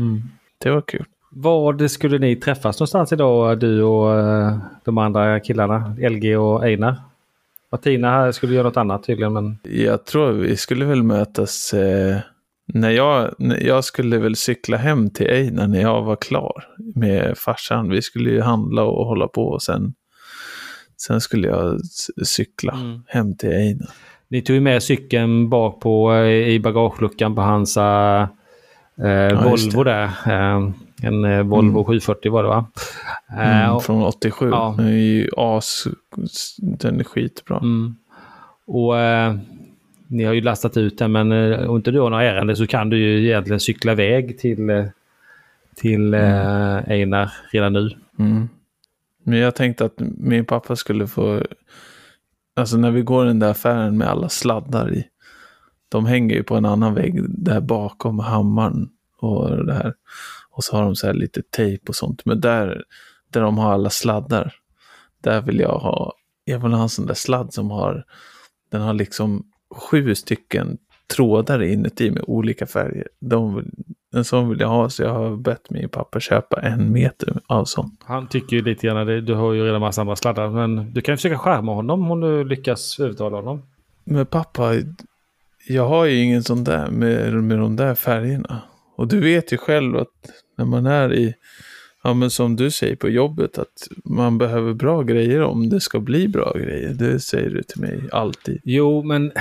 Det 0.58 0.70
var 0.70 0.82
kul. 0.82 1.06
Var 1.34 1.88
skulle 1.88 2.18
ni 2.18 2.36
träffas 2.36 2.80
någonstans 2.80 3.12
idag, 3.14 3.60
du 3.60 3.84
och 3.84 4.20
eh, 4.20 4.58
de 4.86 4.98
andra 4.98 5.40
killarna? 5.40 5.96
LG 6.10 6.38
och 6.38 6.64
Einar? 6.66 6.96
Martina 7.72 8.10
här 8.12 8.32
skulle 8.32 8.54
göra 8.56 8.64
något 8.68 8.78
annat 8.78 9.04
tydligen, 9.04 9.34
men 9.34 9.58
Jag 9.64 10.06
tror 10.06 10.32
vi 10.32 10.58
skulle 10.58 10.86
väl 10.86 11.04
mötas 11.04 11.74
eh, 11.74 12.18
när 12.74 12.90
jag, 12.90 13.34
när 13.38 13.60
jag 13.68 13.84
skulle 13.84 14.18
väl 14.18 14.36
cykla 14.36 14.78
hem 14.78 15.10
till 15.10 15.28
Einar 15.30 15.68
när 15.68 15.82
jag 15.82 16.02
var 16.04 16.16
klar 16.16 16.64
med 16.96 17.38
farsan. 17.38 17.90
Vi 17.90 18.02
skulle 18.02 18.30
ju 18.30 18.42
handla 18.42 18.84
och 18.84 19.06
hålla 19.06 19.28
på 19.28 19.44
och 19.48 19.62
sen, 19.62 19.94
sen 21.08 21.22
skulle 21.22 21.48
jag 21.48 21.80
cykla 22.26 22.74
Mm. 22.74 23.04
hem 23.08 23.38
till 23.38 23.50
Einar. 23.52 23.90
ni 24.28 24.42
tog 24.42 24.54
ju 24.56 24.62
med 24.62 24.84
cykeln 24.84 25.50
bak 25.50 25.82
på 25.82 26.14
eh, 26.14 26.50
i 26.50 26.60
bagageluckan 26.60 27.36
på 27.36 27.42
hans 27.42 27.78
eh, 27.78 28.28
just 29.52 29.74
Volvo 29.74 29.84
där. 29.84 30.04
Eh, 30.04 30.70
en 31.02 31.26
eh, 31.26 31.44
Volvo 31.44 31.80
Mm. 31.80 31.86
740 31.86 32.32
var 32.32 32.44
det 32.44 32.50
va? 32.50 32.66
Eh, 33.30 33.70
Mm, 33.70 33.80
från 33.80 34.04
87. 34.04 34.50
ja. 34.50 34.76
Den 34.78 34.88
är 34.88 34.92
ju 34.92 35.30
as... 35.38 35.88
Den 36.58 37.00
är 37.00 37.04
skitbra. 37.04 37.58
Mm. 37.58 37.96
Och 38.68 38.98
eh, 39.00 39.36
ni 40.08 40.24
har 40.24 40.34
ju 40.34 40.42
lastat 40.42 40.78
ut 40.78 40.98
den 40.98 41.12
men 41.12 41.32
eh, 41.32 41.70
om 41.70 41.76
inte 41.76 41.92
du 41.92 42.00
har 42.00 42.10
några 42.10 42.24
ärenden 42.24 42.56
så 42.56 42.68
kan 42.68 42.90
du 42.90 42.98
ju 42.98 43.28
egentligen 43.28 43.60
cykla 43.60 43.92
iväg 43.92 44.40
till, 44.40 44.70
eh, 44.70 44.86
till 45.76 46.14
eh, 46.14 46.78
Einar 46.90 47.32
redan 47.52 47.74
nu. 47.74 47.90
Mm. 48.20 48.50
Men 49.24 49.40
jag 49.40 49.56
tänkte 49.56 49.86
att 49.86 49.94
min 50.18 50.46
pappa 50.46 50.76
skulle 50.76 51.08
få... 51.08 51.42
Alltså 52.56 52.78
när 52.78 52.92
vi 52.92 53.02
går 53.02 53.26
i 53.26 53.28
den 53.28 53.40
där 53.40 53.50
affären 53.52 53.98
med 53.98 54.08
alla 54.08 54.30
sladdar 54.30 54.94
i. 54.94 55.04
De 55.90 56.06
hänger 56.06 56.36
ju 56.36 56.44
på 56.44 56.56
en 56.56 56.66
annan 56.66 56.94
vägg 56.94 57.22
där 57.30 57.62
bakom 57.62 58.20
hammaren 58.20 58.90
och 59.20 59.66
det 59.66 59.74
här. 59.74 59.94
Och 60.62 60.66
så 60.66 60.78
har 60.78 60.84
de 60.84 60.96
så 60.96 61.08
här 61.08 61.14
lite 61.14 61.42
tejp 61.42 61.86
och 61.88 61.96
sånt. 61.96 62.26
Men 62.26 62.42
där, 62.42 62.84
där 63.32 63.42
de 63.42 63.58
har 63.58 63.74
alla 63.74 63.90
sladdar. 63.90 64.54
Där 65.24 65.42
vill 65.42 65.60
jag 65.60 65.80
ha... 65.80 66.14
Jag 66.44 66.60
vill 66.60 66.74
ha 66.74 66.82
en 66.82 66.90
sån 66.90 67.06
där 67.06 67.14
sladd 67.14 67.54
som 67.54 67.72
har... 67.72 68.06
Den 68.72 68.82
har 68.82 68.94
liksom 68.94 69.44
sju 69.76 70.16
stycken 70.16 70.78
trådar 71.16 71.64
inuti 71.64 72.12
med 72.12 72.24
olika 72.28 72.66
färger. 72.66 73.08
De, 73.20 73.66
en 74.16 74.24
sån 74.24 74.50
vill 74.50 74.60
jag 74.60 74.68
ha 74.68 74.90
så 74.90 75.04
jag 75.04 75.14
har 75.14 75.38
bett 75.38 75.70
min 75.70 75.90
pappa 75.90 76.20
köpa 76.20 76.62
en 76.62 76.92
meter 76.92 77.42
av 77.48 77.66
sån. 77.66 77.98
Han 78.04 78.28
tycker 78.28 78.56
ju 78.56 78.64
lite 78.64 78.88
grann 78.88 79.08
det. 79.08 79.22
Du 79.22 79.34
har 79.34 79.54
ju 79.54 79.66
redan 79.66 79.82
massa 79.82 80.02
andra 80.02 80.16
sladdar 80.16 80.50
men 80.50 80.94
du 80.94 81.02
kan 81.02 81.14
ju 81.14 81.18
försöka 81.18 81.38
skärma 81.38 81.74
honom 81.74 82.12
om 82.12 82.22
du 82.22 82.44
lyckas 82.44 83.00
övertala 83.00 83.38
honom. 83.38 83.62
Men 84.04 84.26
pappa, 84.26 84.74
jag 85.68 85.88
har 85.88 86.06
ju 86.06 86.24
ingen 86.24 86.44
sån 86.44 86.64
där 86.64 86.92
med, 86.92 87.34
med 87.34 87.58
de 87.58 87.76
där 87.76 87.96
färgerna. 87.96 88.62
Och 88.96 89.08
du 89.08 89.20
vet 89.20 89.54
ju 89.54 89.58
själv 89.58 89.98
att 89.98 90.08
när 90.62 90.70
man 90.70 90.86
är 90.86 91.14
i, 91.14 91.34
ja 92.04 92.14
men 92.14 92.30
som 92.30 92.56
du 92.56 92.72
säger 92.72 92.96
på 92.96 93.10
jobbet, 93.10 93.58
att 93.58 93.88
man 94.06 94.38
behöver 94.38 94.74
bra 94.74 95.02
grejer 95.02 95.42
om 95.42 95.70
det 95.70 95.80
ska 95.80 96.00
bli 96.00 96.28
bra 96.28 96.54
grejer. 96.56 96.94
Det 96.94 97.20
säger 97.20 97.50
du 97.50 97.64
till 97.64 97.82
mig 97.82 98.02
alltid. 98.12 98.62
Jo 98.64 99.04
men 99.04 99.32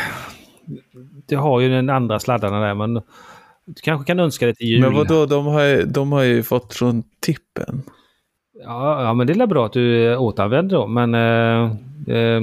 du 1.26 1.36
har 1.36 1.60
ju 1.60 1.68
den 1.68 1.90
andra 1.90 2.18
sladdarna 2.20 2.60
där 2.60 2.74
men 2.74 2.94
du 3.64 3.74
kanske 3.82 4.06
kan 4.06 4.20
önska 4.20 4.46
dig 4.46 4.54
till 4.54 4.66
jul. 4.66 4.80
Men 4.80 4.94
vadå, 4.94 5.26
de 5.26 5.46
har, 5.46 5.62
ju- 5.64 5.84
de 5.84 6.12
har 6.12 6.22
ju 6.22 6.42
fått 6.42 6.74
från 6.74 7.02
tippen. 7.20 7.82
Ja, 8.64 9.02
ja 9.02 9.14
men 9.14 9.26
det 9.26 9.32
är 9.32 9.46
bra 9.46 9.66
att 9.66 9.72
du 9.72 10.12
eh, 10.12 10.22
återanvänder 10.22 10.76
dem 10.76 10.94
men 10.94 11.14
eh, 11.14 11.72
eh, 12.16 12.40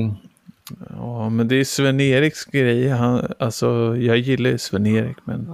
Ja, 0.90 1.30
men 1.30 1.48
det 1.48 1.56
är 1.56 1.64
Sven-Eriks 1.64 2.46
grej. 2.52 2.90
Han, 2.90 3.28
alltså, 3.40 3.98
jag 3.98 4.18
gillar 4.18 4.50
ju 4.50 4.58
Sven-Erik, 4.58 5.18
men... 5.26 5.54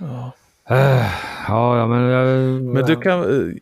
Ja. 0.00 0.32
Eh, 0.70 1.06
ja, 1.48 1.78
ja 1.78 1.86
men... 1.86 2.10
eh, 2.10 2.60
Men 2.62 2.84
du 2.86 2.96
kan... 2.96 3.20
eh, 3.20 3.54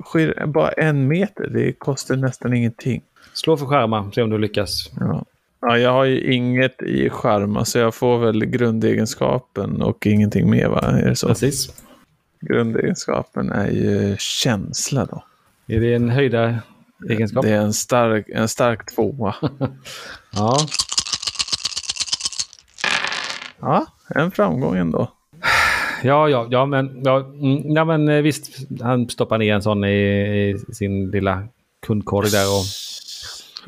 skir- 0.00 0.46
Bara 0.46 0.68
en 0.72 1.08
meter, 1.08 1.46
det 1.46 1.72
kostar 1.72 2.16
nästan 2.16 2.54
ingenting. 2.54 3.02
Slå 3.32 3.56
för 3.56 3.66
skärmar, 3.66 4.10
se 4.14 4.22
om 4.22 4.30
du 4.30 4.38
lyckas. 4.38 4.90
Ja. 5.00 5.24
ja, 5.60 5.78
jag 5.78 5.90
har 5.92 6.04
ju 6.04 6.32
inget 6.32 6.82
i 6.82 7.10
skärm, 7.10 7.64
så 7.64 7.78
jag 7.78 7.94
får 7.94 8.18
väl 8.18 8.44
grundegenskapen 8.46 9.82
och 9.82 10.06
ingenting 10.06 10.50
mer, 10.50 10.68
va? 10.68 10.80
Är 10.80 11.08
det 11.08 11.16
så? 11.16 11.28
Precis. 11.28 11.82
Grundegenskapen 12.40 13.52
är 13.52 13.70
ju 13.70 14.16
känsla 14.18 15.04
då. 15.04 15.24
Är 15.66 15.80
det 15.80 15.94
en 15.94 16.08
höjda 16.10 16.58
egenskap? 17.10 17.44
Det 17.44 17.50
är 17.50 17.60
en 17.60 17.72
stark, 17.72 18.26
en 18.28 18.48
stark 18.48 18.94
tvåa. 18.94 19.34
Ja. 20.30 20.56
Ja, 23.60 23.86
en 24.14 24.30
framgång 24.30 24.76
ändå. 24.76 25.12
Ja, 26.04 26.28
ja, 26.28 26.46
ja, 26.50 26.66
men, 26.66 27.02
ja, 27.04 27.18
mm, 27.18 27.76
ja, 27.76 27.84
men 27.84 28.08
eh, 28.08 28.22
visst. 28.22 28.68
Han 28.80 29.08
stoppar 29.08 29.38
ner 29.38 29.54
en 29.54 29.62
sån 29.62 29.84
i, 29.84 29.88
i 30.68 30.74
sin 30.74 31.10
lilla 31.10 31.42
kundkorg 31.86 32.30
där 32.30 32.46
och 32.46 32.64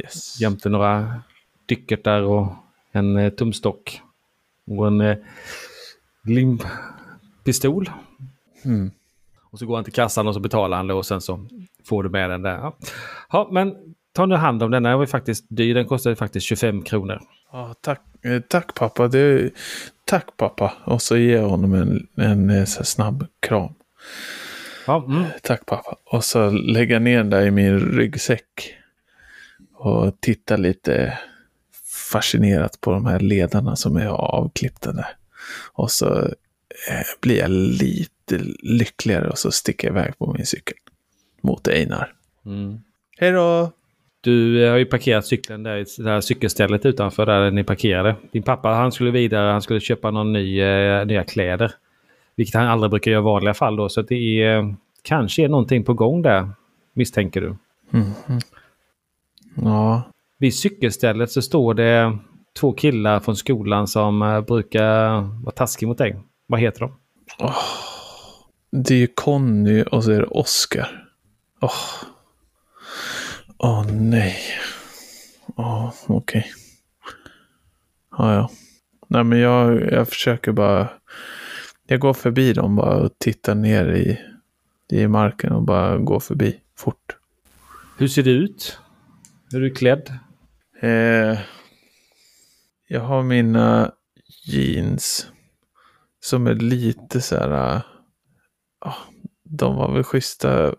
Yes. 0.02 0.40
jämte 0.40 0.68
några 0.68 1.20
dyckertar 1.66 2.22
och 2.22 2.52
en 2.92 3.16
eh, 3.16 3.30
tumstock. 3.30 4.00
Och 4.66 4.86
en 4.86 5.00
eh, 5.00 5.16
limpistol. 6.24 7.90
Mm. 8.64 8.90
Och 9.50 9.58
så 9.58 9.66
går 9.66 9.74
han 9.74 9.84
till 9.84 9.92
kassan 9.92 10.28
och 10.28 10.34
så 10.34 10.40
betalar 10.40 10.76
han 10.76 10.86
det 10.86 10.94
och 10.94 11.06
sen 11.06 11.20
så 11.20 11.46
får 11.84 12.02
du 12.02 12.08
med 12.08 12.30
den 12.30 12.42
där. 12.42 12.56
Ja, 12.56 12.76
ja 13.32 13.48
men 13.52 13.74
ta 14.12 14.26
nu 14.26 14.34
hand 14.34 14.62
om 14.62 14.70
den. 14.70 14.82
Den 14.82 14.92
var 14.92 15.00
ju 15.00 15.06
faktiskt 15.06 15.44
dyr. 15.48 15.74
Den 15.74 15.86
kostade 15.86 16.16
faktiskt 16.16 16.46
25 16.46 16.82
kronor. 16.82 17.20
Ja, 17.52 17.74
tack, 17.80 18.00
eh, 18.22 18.40
tack 18.40 18.74
pappa. 18.74 19.08
Det, 19.08 19.50
tack 20.10 20.36
pappa. 20.36 20.72
Och 20.84 21.02
så 21.02 21.16
ger 21.16 21.36
jag 21.36 21.48
honom 21.48 21.74
en, 21.74 22.08
en, 22.16 22.50
eh, 22.50 22.64
så 22.64 22.78
här 22.78 22.84
snabb 22.84 23.26
kram. 23.40 23.74
Ja, 24.86 25.04
mm. 25.08 25.24
Tack 25.42 25.66
pappa. 25.66 25.96
Och 26.04 26.24
så 26.24 26.50
lägger 26.50 26.94
jag 26.94 27.02
ner 27.02 27.16
den 27.16 27.30
där 27.30 27.46
i 27.46 27.50
min 27.50 27.80
ryggsäck. 27.80 28.74
Och 29.74 30.20
tittar 30.20 30.58
lite 30.58 31.18
fascinerat 32.12 32.80
på 32.80 32.90
de 32.90 33.06
här 33.06 33.20
ledarna 33.20 33.76
som 33.76 33.96
är 33.96 34.06
avklippta 34.06 34.92
där. 34.92 35.16
Och 35.72 35.90
så 35.90 36.18
eh, 36.88 37.06
blir 37.20 37.38
jag 37.38 37.50
lite 37.50 38.38
lyckligare 38.62 39.28
och 39.28 39.38
så 39.38 39.52
sticker 39.52 39.88
jag 39.88 39.96
iväg 39.96 40.18
på 40.18 40.32
min 40.32 40.46
cykel. 40.46 40.76
Mot 41.40 41.68
Einar. 41.68 42.12
Mm. 42.46 42.80
Hej 43.18 43.32
då! 43.32 43.72
Du 44.20 44.64
eh, 44.64 44.70
har 44.70 44.78
ju 44.78 44.84
parkerat 44.84 45.26
cykeln 45.26 45.62
där 45.62 45.76
i 45.76 45.84
det 45.98 46.10
här 46.10 46.20
cykelstället 46.20 46.86
utanför 46.86 47.26
där 47.26 47.50
ni 47.50 47.64
parkerade. 47.64 48.16
Din 48.32 48.42
pappa 48.42 48.68
han 48.68 48.92
skulle 48.92 49.10
vidare, 49.10 49.52
han 49.52 49.62
skulle 49.62 49.80
köpa 49.80 50.10
någon 50.10 50.32
ny, 50.32 50.60
eh, 50.60 51.06
nya 51.06 51.24
kläder. 51.24 51.72
Vilket 52.36 52.54
han 52.54 52.66
aldrig 52.66 52.90
brukar 52.90 53.10
göra 53.10 53.20
i 53.20 53.24
vanliga 53.24 53.54
fall 53.54 53.76
då. 53.76 53.88
Så 53.88 54.02
det 54.02 54.14
är, 54.14 54.58
eh, 54.58 54.72
kanske 55.02 55.44
är 55.44 55.48
någonting 55.48 55.84
på 55.84 55.94
gång 55.94 56.22
där, 56.22 56.50
misstänker 56.94 57.40
du. 57.40 57.56
Mhm. 57.90 58.40
Ja, 59.54 60.02
Vid 60.38 60.54
cykelstället 60.54 61.30
så 61.30 61.42
står 61.42 61.74
det 61.74 62.18
två 62.60 62.72
killar 62.72 63.20
från 63.20 63.36
skolan 63.36 63.86
som 63.86 64.22
eh, 64.22 64.40
brukar 64.40 65.20
vara 65.44 65.54
taskiga 65.54 65.88
mot 65.88 65.98
dig. 65.98 66.16
Vad 66.46 66.60
heter 66.60 66.80
de? 66.80 66.92
det 68.72 68.94
är 68.94 68.98
ju 68.98 69.06
Conny 69.06 69.82
och 69.82 70.04
så 70.04 70.10
är 70.10 70.18
det 70.18 70.26
Oscar. 70.26 71.06
Åh, 73.62 73.80
Åh 73.80 73.92
nej. 73.92 74.36
Ja, 75.56 75.94
okej. 76.06 76.52
Ja, 78.18 78.34
ja. 78.34 78.50
Nej, 79.08 79.24
men 79.24 79.38
jag, 79.38 79.92
jag 79.92 80.08
försöker 80.08 80.52
bara. 80.52 80.88
Jag 81.86 82.00
går 82.00 82.14
förbi 82.14 82.52
dem 82.52 82.76
bara 82.76 82.96
och 82.96 83.18
tittar 83.18 83.54
ner 83.54 83.86
i, 83.92 84.20
i 84.96 85.08
marken 85.08 85.52
och 85.52 85.62
bara 85.62 85.98
går 85.98 86.20
förbi 86.20 86.60
fort. 86.76 87.16
Hur 87.98 88.08
ser 88.08 88.22
du 88.22 88.30
ut? 88.30 88.78
Hur 89.50 89.58
är 89.58 89.68
du 89.68 89.74
klädd? 89.74 90.18
Eh, 90.80 91.38
jag 92.88 93.00
har 93.00 93.22
mina 93.22 93.92
jeans 94.46 95.26
som 96.20 96.46
är 96.46 96.54
lite 96.54 97.20
så 97.20 97.36
här. 97.36 97.82
ja, 98.84 98.94
de 99.44 99.76
var 99.76 99.92
väl 99.92 100.04
schyssta 100.04 100.74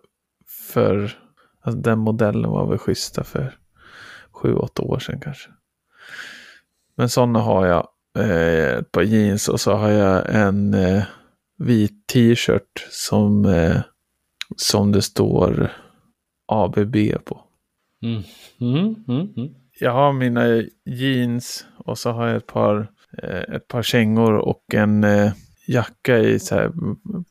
för, 0.47 1.17
alltså 1.61 1.81
den 1.81 1.99
modellen 1.99 2.51
var 2.51 2.67
väl 2.67 2.77
schyssta 2.77 3.23
för 3.23 3.57
sju, 4.31 4.53
åtta 4.55 4.81
år 4.81 4.99
sedan 4.99 5.19
kanske. 5.19 5.49
Men 6.95 7.09
sådana 7.09 7.39
har 7.39 7.65
jag 7.65 7.87
eh, 8.17 8.77
ett 8.77 8.91
par 8.91 9.01
jeans 9.01 9.47
och 9.47 9.59
så 9.59 9.73
har 9.73 9.89
jag 9.89 10.35
en 10.35 10.73
eh, 10.73 11.03
vit 11.57 12.07
t-shirt 12.07 12.87
som, 12.89 13.45
eh, 13.45 13.81
som 14.55 14.91
det 14.91 15.01
står 15.01 15.71
ABB 16.45 16.95
på. 17.25 17.43
Mm. 18.01 18.23
Mm, 18.59 18.95
mm, 19.07 19.33
mm. 19.37 19.53
Jag 19.79 19.91
har 19.91 20.13
mina 20.13 20.63
jeans 20.85 21.65
och 21.77 21.97
så 21.97 22.11
har 22.11 22.27
jag 22.27 22.37
ett 22.37 22.47
par, 22.47 22.91
eh, 23.23 23.55
ett 23.55 23.67
par 23.67 23.83
kängor 23.83 24.33
och 24.33 24.63
en 24.73 25.03
eh, 25.03 25.33
jacka 25.67 26.19
i 26.19 26.39
så 26.39 26.73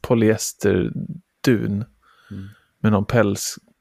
polyesterdun. 0.00 1.84
Mm. 2.30 2.48
Med 2.80 2.92
någon 2.92 3.04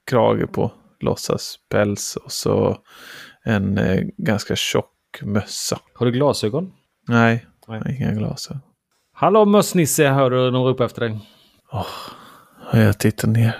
pälskrage 0.09 0.51
på, 0.51 0.71
låtsaspäls. 0.99 2.15
Och 2.15 2.31
så 2.31 2.77
en 3.43 3.77
eh, 3.77 4.03
ganska 4.17 4.55
tjock 4.55 5.21
mössa. 5.21 5.79
Har 5.93 6.05
du 6.05 6.11
glasögon? 6.11 6.71
Nej, 7.07 7.45
Nej. 7.67 7.97
inga 7.99 8.11
glasögon. 8.11 8.61
Hallå 9.13 9.45
mössnisse, 9.45 10.07
hör 10.07 10.29
du 10.29 10.51
de 10.51 10.63
ropar 10.63 10.85
efter 10.85 11.01
dig. 11.01 11.19
Har 12.57 12.79
jag 12.79 12.99
tittat 12.99 13.29
ner. 13.29 13.55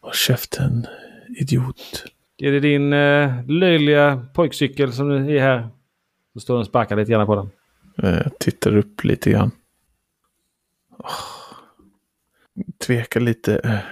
Och 0.00 0.14
käften, 0.14 0.86
idiot. 1.40 2.04
Är 2.38 2.52
det 2.52 2.60
din 2.60 2.92
eh, 2.92 3.46
löjliga 3.46 4.26
pojkcykel 4.34 4.92
som 4.92 5.10
är 5.10 5.40
här? 5.40 5.68
Så 6.32 6.40
står 6.40 6.54
den 6.54 6.60
och 6.60 6.66
sparkar 6.66 6.96
lite 6.96 7.12
grann 7.12 7.26
på 7.26 7.34
den. 7.34 7.50
Eh, 8.02 8.20
Jag 8.22 8.38
tittar 8.38 8.76
upp 8.76 9.04
lite 9.04 9.30
grann. 9.30 9.50
Åh, 10.98 11.10
tvekar 12.86 13.20
lite. 13.20 13.82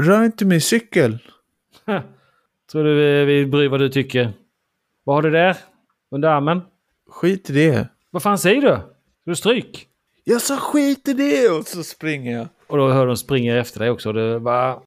Eh. 0.00 0.04
Rör 0.04 0.24
inte 0.24 0.44
min 0.44 0.60
cykel. 0.60 1.18
Tror 2.72 2.84
du 2.84 2.94
vi, 2.94 3.24
vi 3.24 3.46
bryr 3.46 3.68
vad 3.68 3.80
du 3.80 3.88
tycker? 3.88 4.32
Vad 5.04 5.16
har 5.16 5.22
du 5.22 5.30
där? 5.30 5.56
Under 6.10 6.28
armen? 6.28 6.60
Skit 7.10 7.50
i 7.50 7.52
det. 7.52 7.88
Vad 8.10 8.22
fan 8.22 8.38
säger 8.38 8.60
du? 8.60 8.68
Ska 8.68 9.30
du 9.30 9.36
stryk? 9.36 9.88
Jag 10.24 10.40
sa 10.42 10.56
skit 10.56 11.08
i 11.08 11.12
det 11.12 11.48
och 11.48 11.66
så 11.66 11.82
springer 11.84 12.32
jag. 12.38 12.48
Och 12.66 12.76
då 12.78 12.88
hör 12.88 13.06
de 13.06 13.16
springa 13.16 13.56
efter 13.56 13.80
dig 13.80 13.90
också. 13.90 14.12
Det 14.12 14.40
bara... 14.40 14.78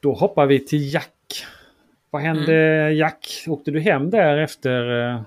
Då 0.00 0.12
hoppar 0.14 0.46
vi 0.46 0.66
till 0.66 0.94
Jack. 0.94 1.12
Vad 2.10 2.22
hände 2.22 2.52
Jack? 2.92 3.44
Åkte 3.46 3.70
du 3.70 3.80
hem 3.80 4.10
där 4.10 4.36
efter... 4.38 5.10
eh, 5.14 5.20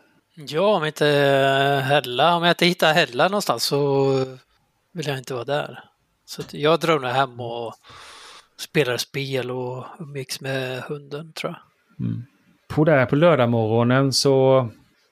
Ja, 0.48 0.76
om 0.78 0.86
inte 0.86 1.06
Hella, 1.86 2.36
om 2.36 2.44
jag 2.44 2.52
inte 2.52 2.66
hittar 2.66 2.94
Hella 2.94 3.28
någonstans 3.28 3.64
så 3.64 4.06
vill 4.92 5.08
jag 5.08 5.18
inte 5.18 5.34
vara 5.34 5.44
där. 5.44 5.84
Så 6.32 6.42
jag 6.52 6.80
drar 6.80 7.00
nog 7.00 7.10
hem 7.12 7.40
och 7.40 7.74
spelar 8.58 8.98
spel 8.98 9.52
och 9.52 9.86
umgicks 10.00 10.42
med 10.42 10.82
hunden 10.82 11.34
tror 11.34 11.52
jag. 11.52 11.62
På 12.68 12.84
där 12.84 13.06
på 13.06 13.16
lördagmorgonen 13.16 14.14
så, 14.14 14.70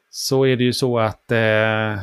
så 0.10 0.46
är 0.46 0.56
det 0.56 0.64
ju 0.64 0.74
så 0.74 1.00
att 1.00 1.32
eh, 1.32 2.00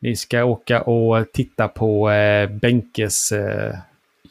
ni 0.00 0.16
ska 0.16 0.44
åka 0.44 0.82
och 0.82 1.32
titta 1.32 1.68
på 1.68 2.10
eh, 2.10 2.50
Benkes 2.50 3.32
eh, 3.32 3.74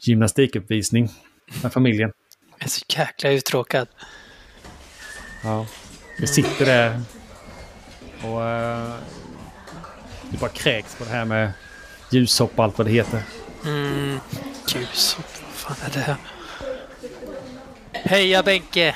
gymnastikuppvisning 0.00 1.08
med 1.62 1.72
familjen. 1.72 2.12
Jag 2.58 2.66
är 2.66 2.70
så 2.70 2.84
jäkla 2.88 3.30
uttråkad. 3.30 3.88
Ja. 5.44 5.66
Vi 6.18 6.26
sitter 6.26 6.66
där 6.66 7.00
och 8.24 8.44
eh, 8.44 8.94
du 10.30 10.38
bara 10.38 10.50
kräks 10.50 10.94
på 10.94 11.04
det 11.04 11.10
här 11.10 11.24
med 11.24 11.52
ljushopp 12.10 12.58
och 12.58 12.64
allt 12.64 12.78
vad 12.78 12.86
det 12.86 12.92
heter. 12.92 13.22
Mm, 13.64 14.20
ljushopp, 14.68 15.24
vad 15.66 15.76
fan 15.76 15.76
är 15.86 15.90
det 15.94 16.00
här? 16.00 16.16
Heja 17.92 18.42
Benke! 18.42 18.94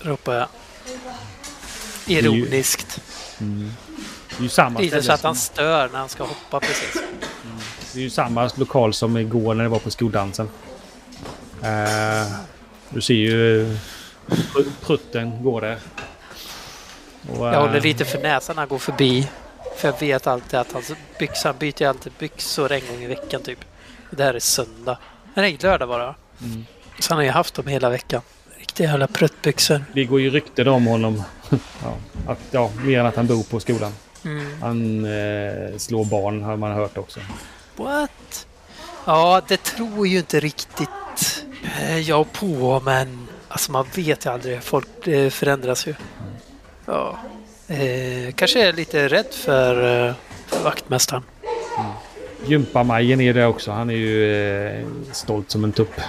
Ropar 0.00 0.34
jag. 0.34 0.48
Ironiskt. 2.06 3.00
Det 3.38 4.36
är 4.38 4.42
ju 4.42 4.48
samma 4.48 4.80
Lite 4.80 4.90
ställe 4.90 5.02
så 5.02 5.12
att 5.12 5.22
han 5.22 5.36
stör 5.36 5.88
när 5.88 5.98
han 5.98 6.08
ska 6.08 6.24
hoppa 6.24 6.60
precis. 6.60 7.02
Det 7.92 7.98
är 7.98 8.02
ju 8.02 8.10
samma 8.10 8.50
lokal 8.54 8.94
som 8.94 9.16
igår 9.16 9.54
när 9.54 9.62
det 9.64 9.68
var 9.70 9.78
på 9.78 9.90
skoldansen. 9.90 10.48
Eh, 11.62 12.32
du 12.90 13.00
ser 13.00 13.14
ju 13.14 13.64
pr- 14.26 14.70
prutten 14.80 15.42
går 15.44 15.60
där. 15.60 15.78
Och, 17.30 17.46
Jag 17.46 17.54
eh, 17.54 17.60
håller 17.60 17.80
lite 17.80 18.04
för 18.04 18.18
näsan 18.18 18.56
när 18.56 18.60
han 18.62 18.68
går 18.68 18.78
förbi. 18.78 19.28
För 19.82 19.88
jag 19.88 20.00
vet 20.00 20.26
alltid 20.26 20.58
att 20.58 20.72
hans 20.72 20.92
byxor, 21.18 21.48
han 21.48 21.58
byter 21.58 21.86
alltid 21.86 22.12
byxor 22.18 22.72
en 22.72 22.80
gång 22.90 23.02
i 23.02 23.06
veckan 23.06 23.42
typ. 23.42 23.58
Det 24.10 24.24
här 24.24 24.34
är 24.34 24.38
söndag. 24.38 24.98
Nej, 25.34 25.58
lördag 25.62 25.88
bara. 25.88 26.14
Mm. 26.42 26.64
Så 26.98 27.12
han 27.12 27.18
har 27.18 27.24
ju 27.24 27.30
haft 27.30 27.54
dem 27.54 27.66
hela 27.66 27.90
veckan. 27.90 28.22
Riktiga 28.58 28.88
jävla 28.88 29.06
pruttbyxor. 29.06 29.84
Det 29.92 30.04
går 30.04 30.20
ju 30.20 30.30
rykten 30.30 30.68
om 30.68 30.86
honom. 30.86 31.22
ja, 31.82 31.96
att, 32.26 32.38
ja, 32.50 32.70
mer 32.82 33.00
än 33.00 33.06
att 33.06 33.16
han 33.16 33.26
bor 33.26 33.42
på 33.42 33.60
skolan. 33.60 33.92
Mm. 34.24 34.60
Han 34.62 35.04
eh, 35.04 35.76
slår 35.78 36.04
barn 36.04 36.42
har 36.42 36.56
man 36.56 36.72
hört 36.72 36.98
också. 36.98 37.20
What? 37.76 38.46
Ja, 39.04 39.42
det 39.48 39.62
tror 39.62 40.06
ju 40.06 40.18
inte 40.18 40.40
riktigt 40.40 41.44
eh, 41.80 41.98
jag 41.98 42.32
på, 42.32 42.82
men 42.84 43.28
alltså 43.48 43.72
man 43.72 43.86
vet 43.94 44.26
ju 44.26 44.30
aldrig. 44.30 44.62
Folk 44.62 45.06
eh, 45.06 45.30
förändras 45.30 45.86
ju. 45.86 45.94
Ja. 46.86 47.18
Eh, 47.72 48.32
kanske 48.34 48.68
är 48.68 48.72
lite 48.72 49.08
rädd 49.08 49.26
för, 49.30 50.06
eh, 50.08 50.14
för 50.46 50.64
vaktmästaren. 50.64 51.22
Gympamajen 52.46 53.20
är 53.20 53.34
det 53.34 53.46
också. 53.46 53.70
Han 53.70 53.90
är 53.90 53.94
ju 53.94 54.34
eh, 54.34 54.86
stolt 55.12 55.50
som 55.50 55.64
en 55.64 55.72
tupp. 55.72 56.00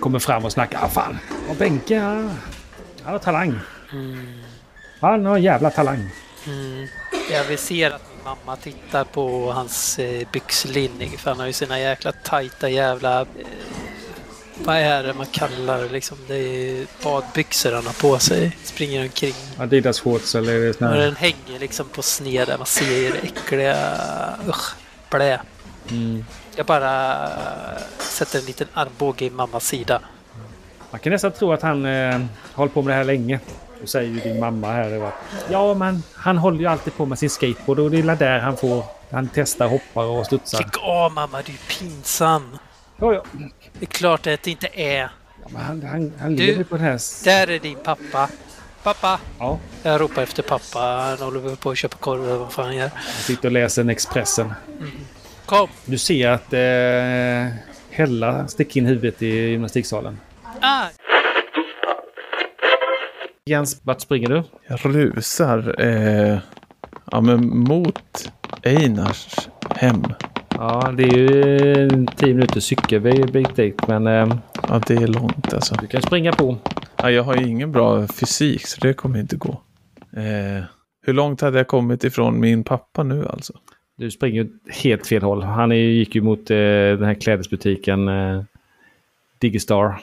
Kommer 0.00 0.18
fram 0.18 0.44
och 0.44 0.52
snackar. 0.52 0.78
Ah, 0.82 0.88
fan, 0.88 1.18
och 1.50 1.56
Benke 1.56 1.98
han, 1.98 2.36
han 3.02 3.12
har 3.12 3.18
talang. 3.18 3.58
Han 5.00 5.26
har 5.26 5.38
jävla 5.38 5.70
talang. 5.70 6.10
Mm. 6.46 6.86
Jag 7.30 7.44
vill 7.44 7.58
se 7.58 7.84
att 7.84 8.02
min 8.14 8.24
mamma 8.24 8.56
tittar 8.56 9.04
på 9.04 9.52
hans 9.52 9.98
eh, 9.98 10.28
byxlinning 10.32 11.10
för 11.18 11.30
han 11.30 11.40
har 11.40 11.46
ju 11.46 11.52
sina 11.52 11.80
jäkla 11.80 12.12
tajta 12.12 12.68
jävla... 12.68 13.20
Eh, 13.20 13.26
vad 14.64 14.76
är 14.76 15.02
det 15.02 15.14
man 15.14 15.26
kallar 15.26 15.88
liksom? 15.88 16.18
Det 16.26 16.36
är 16.36 16.86
badbyxor 17.04 17.72
han 17.72 17.86
har 17.86 17.92
på 17.92 18.18
sig. 18.18 18.56
Springer 18.64 19.02
omkring. 19.02 19.34
Adidas 19.58 20.00
shorts 20.00 20.34
eller 20.34 20.72
sån 20.72 20.88
här... 20.88 20.96
den 20.96 21.16
hänger 21.16 21.58
liksom 21.60 21.88
på 21.88 22.02
sned. 22.02 22.54
Man 22.58 22.66
ser 22.66 23.12
det 23.12 23.18
äckliga... 23.18 23.76
Usch, 24.48 24.74
blä. 25.10 25.40
Mm. 25.90 26.24
Jag 26.56 26.66
bara 26.66 27.28
sätter 27.98 28.38
en 28.38 28.44
liten 28.44 28.68
armbåge 28.74 29.24
i 29.24 29.30
mammas 29.30 29.66
sida. 29.66 30.00
Man 30.90 31.00
kan 31.00 31.12
nästan 31.12 31.32
tro 31.32 31.52
att 31.52 31.62
han 31.62 31.86
eh, 31.86 32.20
hållit 32.52 32.74
på 32.74 32.82
med 32.82 32.92
det 32.92 32.96
här 32.96 33.04
länge. 33.04 33.40
Och 33.82 33.88
säger 33.88 34.10
ju 34.10 34.20
din 34.20 34.40
mamma 34.40 34.72
här 34.72 35.04
att 35.08 35.14
ja 35.50 35.74
men 35.74 36.02
han 36.14 36.38
håller 36.38 36.60
ju 36.60 36.66
alltid 36.66 36.96
på 36.96 37.06
med 37.06 37.18
sin 37.18 37.30
skateboard 37.30 37.78
och 37.78 37.90
det 37.90 37.98
är 37.98 38.16
där 38.16 38.38
han 38.38 38.56
får... 38.56 38.84
Han 39.10 39.28
testar, 39.34 39.68
hoppar 39.68 40.04
och 40.04 40.26
studsar. 40.26 40.58
Lägg 40.58 40.78
av 40.82 41.12
mamma, 41.12 41.42
du 41.42 41.52
är 41.52 41.78
pinsam. 41.78 42.58
Ja, 42.96 43.12
ja. 43.14 43.24
Det 43.78 43.84
är 43.84 43.90
klart 43.90 44.26
att 44.26 44.42
det 44.42 44.50
inte 44.50 44.68
är. 44.72 44.98
Ja, 45.42 45.48
men 45.50 45.62
han, 45.62 45.82
han, 45.82 46.12
han 46.20 46.36
Du- 46.36 46.46
lever 46.46 46.64
på 46.64 46.76
det 46.76 46.82
här... 46.82 47.24
Där 47.24 47.50
är 47.50 47.58
din 47.58 47.78
pappa. 47.84 48.28
Pappa! 48.82 49.20
Ja, 49.38 49.58
Jag 49.82 50.00
ropar 50.00 50.22
efter 50.22 50.42
pappa. 50.42 50.78
Han 50.80 51.18
håller 51.18 51.56
på 51.56 51.70
att 51.70 51.78
köpa 51.78 51.96
korv 51.96 52.24
eller 52.24 52.36
vad 52.36 52.52
fan 52.52 52.64
han 52.64 52.76
gör. 52.76 52.88
han 52.94 53.02
sitter 53.22 53.48
och 53.48 53.52
läser 53.52 53.82
en 53.82 53.90
Expressen. 53.90 54.52
Kom! 55.46 55.68
Du 55.84 55.98
ser 55.98 56.28
att 56.28 56.52
eh, 56.52 57.56
Hella 57.90 58.48
sticker 58.48 58.80
in 58.80 58.86
huvudet 58.86 59.22
i 59.22 59.26
gymnastiksalen. 59.26 60.20
Ah! 60.60 60.86
Jens, 63.44 63.80
vart 63.82 64.00
springer 64.00 64.28
du? 64.28 64.42
Jag 64.66 64.80
rusar 64.84 65.80
eh, 65.80 66.38
ja, 67.12 67.20
men 67.20 67.58
mot 67.58 68.32
Einars 68.62 69.48
hem. 69.76 70.04
Ja, 70.58 70.92
det 70.96 71.02
är 71.02 71.16
ju 71.16 71.82
en 71.82 72.06
tio 72.06 72.34
minuters 72.34 72.64
cykelbit 72.64 73.56
dit, 73.56 73.88
men 73.88 74.06
eh, 74.06 74.36
Ja, 74.68 74.80
det 74.86 74.94
är 74.94 75.06
långt 75.06 75.54
alltså. 75.54 75.74
du 75.80 75.86
kan 75.86 76.02
springa 76.02 76.32
på. 76.32 76.58
Ja, 76.96 77.10
jag 77.10 77.22
har 77.22 77.36
ju 77.36 77.46
ingen 77.46 77.72
bra 77.72 78.06
fysik 78.06 78.66
så 78.66 78.80
det 78.80 78.94
kommer 78.94 79.18
inte 79.18 79.36
gå. 79.36 79.60
Eh, 80.16 80.64
hur 81.02 81.12
långt 81.12 81.40
hade 81.40 81.58
jag 81.58 81.68
kommit 81.68 82.04
ifrån 82.04 82.40
min 82.40 82.64
pappa 82.64 83.02
nu 83.02 83.26
alltså? 83.26 83.52
Du 83.96 84.10
springer 84.10 84.42
ju 84.42 84.50
helt 84.82 85.06
fel 85.06 85.22
håll. 85.22 85.42
Han 85.42 85.72
är, 85.72 85.76
gick 85.76 86.14
ju 86.14 86.20
mot 86.20 86.50
eh, 86.50 86.56
den 86.56 87.04
här 87.04 87.14
klädesbutiken 87.14 88.08
eh, 88.08 88.42
Digistar. 89.38 90.00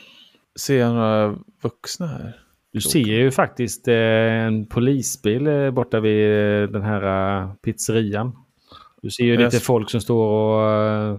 Ser 0.59 0.79
jag 0.79 0.93
några 0.93 1.35
vuxna 1.61 2.07
här? 2.07 2.39
Du 2.73 2.81
ser 2.81 2.99
ju 2.99 3.31
faktiskt 3.31 3.87
eh, 3.87 3.95
en 3.95 4.65
polisbil 4.65 5.47
eh, 5.47 5.71
borta 5.71 5.99
vid 5.99 6.31
eh, 6.31 6.69
den 6.69 6.81
här 6.81 7.41
eh, 7.41 7.53
pizzerian. 7.53 8.35
Du 9.03 9.11
ser 9.11 9.23
ju 9.23 9.37
lite 9.37 9.59
folk 9.59 9.89
som 9.89 10.01
står 10.01 10.25
och 10.25 10.71
eh, 10.71 11.17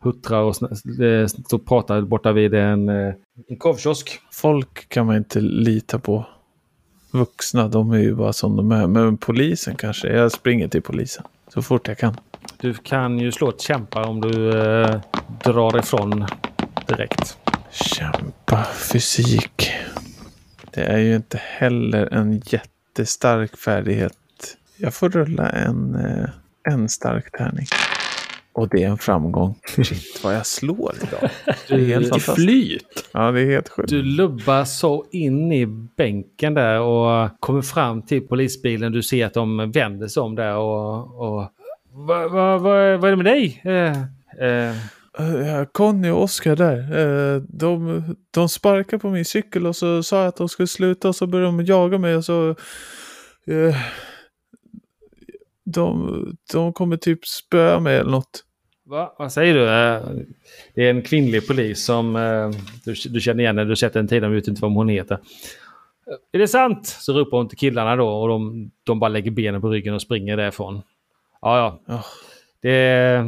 huttrar 0.00 0.42
och 0.42 0.62
eh, 1.02 1.26
står 1.26 1.58
och 1.58 1.66
pratar 1.66 2.00
borta 2.00 2.32
vid 2.32 2.54
en, 2.54 2.88
eh, 2.88 3.14
en 3.48 3.56
korvkiosk. 3.56 4.20
Folk 4.32 4.88
kan 4.88 5.06
man 5.06 5.16
inte 5.16 5.40
lita 5.40 5.98
på. 5.98 6.26
Vuxna, 7.10 7.68
de 7.68 7.90
är 7.90 7.98
ju 7.98 8.14
bara 8.14 8.32
som 8.32 8.56
de 8.56 8.72
är. 8.72 8.86
Men 8.86 9.16
polisen 9.16 9.76
kanske. 9.76 10.08
Jag 10.08 10.32
springer 10.32 10.68
till 10.68 10.82
polisen 10.82 11.24
så 11.48 11.62
fort 11.62 11.88
jag 11.88 11.98
kan. 11.98 12.16
Du 12.60 12.74
kan 12.74 13.18
ju 13.18 13.32
slå 13.32 13.48
ett 13.48 13.60
kämpa 13.60 14.04
om 14.04 14.20
du 14.20 14.48
eh, 14.60 15.00
drar 15.44 15.78
ifrån 15.78 16.26
direkt. 16.86 17.38
Kämpa 17.70 18.64
fysik. 18.64 19.70
Det 20.70 20.82
är 20.82 20.98
ju 20.98 21.16
inte 21.16 21.40
heller 21.42 22.14
en 22.14 22.42
jättestark 22.44 23.56
färdighet. 23.56 24.16
Jag 24.76 24.94
får 24.94 25.08
rulla 25.08 25.50
en, 25.50 25.94
eh, 25.94 26.30
en 26.70 26.88
stark 26.88 27.30
tärning. 27.38 27.66
Och 28.52 28.68
det 28.68 28.82
är 28.82 28.88
en 28.88 28.98
framgång. 28.98 29.54
Shit 29.76 30.20
vad 30.24 30.34
jag 30.34 30.46
slår 30.46 30.92
idag. 31.02 31.30
Det 31.68 31.74
är 31.74 31.78
helt 31.78 32.04
Du, 32.04 32.10
fantastiskt. 32.10 32.34
Flyt! 32.34 33.08
Ja, 33.12 33.30
det 33.30 33.40
är 33.40 33.46
helt 33.50 33.68
sjukt. 33.68 33.88
du 33.88 34.02
lubbar 34.02 34.64
så 34.64 35.04
in 35.10 35.52
i 35.52 35.66
bänken 35.96 36.54
där 36.54 36.80
och 36.80 37.30
kommer 37.40 37.62
fram 37.62 38.02
till 38.02 38.26
polisbilen. 38.26 38.92
Du 38.92 39.02
ser 39.02 39.26
att 39.26 39.34
de 39.34 39.70
vänder 39.72 40.08
sig 40.08 40.20
om 40.20 40.34
där 40.34 40.56
och... 40.56 41.20
och 41.22 41.50
vad 41.96 42.30
va, 42.32 42.58
va, 42.58 42.96
vad 42.96 43.04
är 43.04 43.10
det 43.10 43.16
med 43.16 43.24
dig? 43.26 43.62
Eh, 43.64 44.00
eh, 44.48 44.74
Uh, 45.20 45.64
Conny 45.72 46.10
och 46.10 46.22
Oskar 46.22 46.56
där. 46.56 46.78
eh, 47.34 47.42
de, 47.48 48.02
de 48.30 48.48
sparkade 48.48 48.98
på 49.00 49.10
min 49.10 49.24
cykel 49.24 49.66
och 49.66 49.76
så 49.76 50.02
sa 50.02 50.16
jag 50.18 50.26
att 50.28 50.36
de 50.36 50.48
skulle 50.48 50.66
sluta 50.66 51.08
och 51.08 51.16
så 51.16 51.26
började 51.26 51.56
de 51.58 51.64
jaga 51.64 51.98
mig 51.98 52.16
och 52.16 52.24
så... 52.24 52.48
eh, 53.46 53.76
de, 55.64 56.36
de 56.52 56.72
kommer 56.72 56.96
typ 56.96 57.26
spöa 57.26 57.80
mig 57.80 57.96
eller 57.96 58.10
något. 58.10 58.44
Va? 58.86 59.14
Vad 59.18 59.32
säger 59.32 59.54
du? 59.54 59.62
Eh, 59.62 60.24
Det 60.74 60.86
är 60.86 60.90
en 60.90 61.02
kvinnlig 61.02 61.46
polis 61.46 61.84
som 61.84 62.16
eh, 62.16 62.50
du, 62.84 62.94
du 63.10 63.20
känner 63.20 63.40
igen 63.42 63.56
när 63.56 63.64
du 63.64 63.76
sett 63.76 63.92
den 63.92 64.08
tiden, 64.08 64.22
men 64.30 64.34
vet 64.40 64.48
inte 64.48 64.62
vad 64.62 64.72
hon 64.72 64.88
heter. 64.88 65.14
Eh, 65.14 65.20
Är 66.32 66.38
det 66.38 66.48
sant? 66.48 66.86
Så 66.86 67.12
ropar 67.12 67.38
hon 67.38 67.48
till 67.48 67.58
killarna 67.58 67.96
då 67.96 68.08
och 68.08 68.28
de, 68.28 68.70
de 68.84 69.00
bara 69.00 69.08
lägger 69.08 69.30
benen 69.30 69.60
på 69.60 69.68
ryggen 69.68 69.94
och 69.94 70.02
springer 70.02 70.36
därifrån. 70.36 70.82
Ja, 71.40 71.58
ja. 71.58 71.80
Ja. 71.86 72.02
Det, 72.62 73.24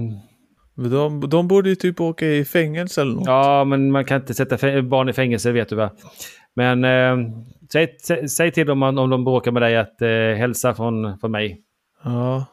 De, 0.91 1.29
de 1.31 1.49
borde 1.49 1.69
ju 1.69 1.75
typ 1.75 2.01
åka 2.01 2.27
i 2.27 2.45
fängelse 2.45 3.01
eller 3.01 3.15
något. 3.15 3.27
ja, 3.27 3.65
men 3.65 3.91
man 3.93 4.05
kan 4.05 4.21
inte 4.21 4.35
sätta 4.35 4.83
barn 4.83 5.09
i 5.09 5.13
fängelse, 5.13 5.53
vet 5.53 5.69
du 5.69 5.77
va? 5.77 5.91
Men 6.55 6.85
eh, 6.85 7.31
säg, 7.73 7.97
säg, 8.03 8.29
säg 8.29 8.51
till 8.53 8.67
dem 8.67 8.83
om 8.83 8.99
om 8.99 9.11
de 9.11 9.25
bråkar 9.25 9.53
med 9.53 9.63
dig 9.63 9.77
att 9.77 10.03
eh, 10.03 10.09
hälsa 10.39 10.75
från, 10.75 11.19
från 11.19 11.31
mig. 11.31 11.63
Ja. 12.03 12.45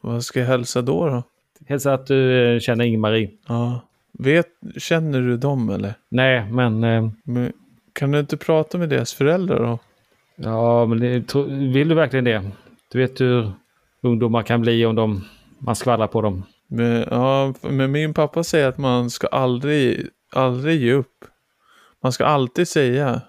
Vad 0.00 0.24
ska 0.24 0.40
jag 0.40 0.46
hälsa 0.46 0.82
då 0.82 1.06
då? 1.06 1.22
Hälsa 1.66 1.92
att 1.94 2.06
du 2.06 2.52
eh, 2.54 2.60
känner 2.60 2.84
Ingmarie. 2.84 3.30
Ja. 3.48 3.80
Vet, 4.18 4.46
känner 4.76 5.20
du 5.20 5.36
dem 5.36 5.70
eller? 5.70 5.94
Nej, 6.08 6.52
men... 6.52 6.84
Eh, 6.84 7.08
Men, 7.24 7.52
kan 7.92 8.10
du 8.10 8.20
inte 8.20 8.36
prata 8.36 8.78
med 8.78 8.88
deras 8.88 9.14
föräldrar 9.14 9.58
då? 9.58 9.78
Ja, 10.36 10.86
men 10.86 11.00
det, 11.00 11.22
tro- 11.28 11.70
vill 11.72 11.88
du 11.88 11.94
verkligen 11.94 12.24
det? 12.24 12.50
Du 12.92 12.98
vet 12.98 13.20
hur 13.20 13.52
ungdomar 14.02 14.42
kan 14.42 14.60
bli 14.60 14.86
om 14.86 14.94
de, 14.94 15.24
man 15.58 15.76
skvallrar 15.76 16.06
på 16.06 16.22
dem. 16.22 16.42
Men, 16.68 17.04
ja, 17.10 17.54
men 17.62 17.92
min 17.92 18.14
pappa 18.14 18.44
säger 18.44 18.68
att 18.68 18.78
man 18.78 19.10
ska 19.10 19.26
aldrig, 19.26 20.08
aldrig 20.32 20.80
ge 20.80 20.92
upp. 20.92 21.24
Man 22.02 22.12
ska 22.12 22.24
alltid 22.24 22.68
säga. 22.68 23.20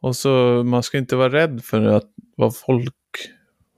Och 0.00 0.16
så 0.16 0.62
man 0.64 0.82
ska 0.82 0.98
inte 0.98 1.16
vara 1.16 1.32
rädd 1.32 1.64
för 1.64 1.82
att, 1.84 2.06
vad, 2.36 2.56
folk, 2.56 2.94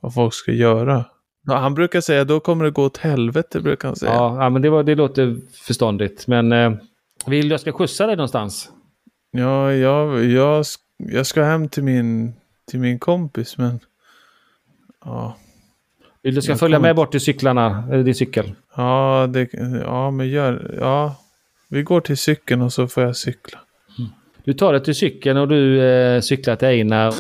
vad 0.01 0.14
folk 0.14 0.34
ska 0.34 0.53
göra. 0.53 1.05
Ja, 1.46 1.57
han 1.57 1.74
brukar 1.74 2.01
säga 2.01 2.24
då 2.24 2.40
kommer 2.40 2.64
det 2.64 2.70
gå 2.70 2.84
åt 2.84 2.96
helvete, 2.96 3.61
brukar 3.61 3.88
han 3.88 3.96
säga. 3.96 4.12
Ja, 4.12 4.42
ja 4.42 4.51
men 4.51 4.62
det, 4.62 4.70
var, 4.70 4.82
det 4.82 4.94
låter 4.94 5.36
förståndigt. 5.66 6.26
Men 6.26 6.53
eh, 6.53 6.72
vill 7.26 7.48
du 7.48 7.53
jag 7.53 7.61
ska 7.61 7.72
skjutsa 7.72 8.07
dig 8.07 8.16
någonstans? 8.16 8.70
Ja, 9.30 9.72
jag, 9.72 10.24
jag, 10.24 10.64
jag 10.96 11.26
ska 11.26 11.42
hem 11.42 11.68
till 11.68 11.82
min, 11.82 12.34
till 12.70 12.80
min 12.80 12.98
kompis, 12.98 13.59
men... 13.59 13.80
Ja, 15.05 15.36
Vill 16.22 16.34
du 16.34 16.42
ska 16.42 16.53
Jag 16.53 16.59
följa 16.59 16.76
kommer 16.76 16.88
med 16.88 16.96
bort 16.96 17.11
till 17.11 17.20
cyklarna, 17.20 17.84
eller 17.92 18.03
din 18.05 18.14
cykel? 18.14 18.53
ja, 18.76 19.26
det, 19.30 19.48
ja 19.84 20.11
men 20.11 20.28
gör... 20.28 20.76
Ja, 20.80 21.16
vi 21.68 21.82
går 21.82 22.01
till 22.01 22.16
cykeln 22.16 22.62
och 22.62 22.72
så 22.72 22.88
får 22.88 23.03
jag 23.03 23.16
cykla. 23.16 23.59
Du 24.44 24.53
tar 24.53 24.72
dig 24.72 24.82
till 24.84 24.94
cykeln 24.94 25.38
och 25.38 25.48
du 25.48 25.82
eh, 25.82 26.20
cyklar 26.20 26.57
till 26.57 26.68
Einar. 26.68 27.14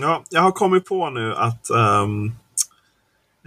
Ja, 0.00 0.24
jag 0.30 0.42
har 0.42 0.52
kommit 0.52 0.84
på 0.84 1.10
nu 1.10 1.34
att 1.34 1.70
um, 1.70 2.32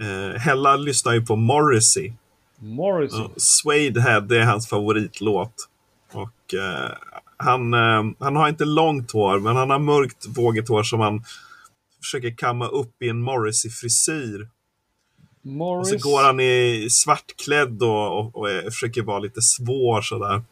uh, 0.02 0.38
Hella 0.38 0.76
lyssnar 0.76 1.12
ju 1.12 1.26
på 1.26 1.36
Morrissey. 1.36 2.12
Morrissey. 2.58 3.20
Ja, 3.20 3.30
Suede 3.36 4.02
Head, 4.02 4.20
det 4.20 4.38
är 4.38 4.44
hans 4.44 4.68
favoritlåt. 4.68 5.68
Och 6.12 6.54
eh, 6.54 6.90
han, 7.36 7.74
eh, 7.74 8.04
han 8.18 8.36
har 8.36 8.48
inte 8.48 8.64
långt 8.64 9.12
hår, 9.12 9.38
men 9.38 9.56
han 9.56 9.70
har 9.70 9.78
mörkt 9.78 10.26
vågigt 10.26 10.68
hår 10.68 10.82
som 10.82 11.00
han 11.00 11.24
försöker 12.02 12.36
kamma 12.36 12.66
upp 12.66 13.02
i 13.02 13.08
en 13.08 13.22
Morrissey-frisyr. 13.22 14.48
Och 15.44 15.50
Morris. 15.50 15.88
så 15.88 16.08
går 16.08 16.22
han 16.22 16.40
i 16.40 16.88
svartklädd 16.90 17.82
och, 17.82 18.18
och, 18.18 18.36
och 18.36 18.48
försöker 18.64 19.02
vara 19.02 19.18
lite 19.18 19.42
svår 19.42 20.02
sådär. 20.02 20.42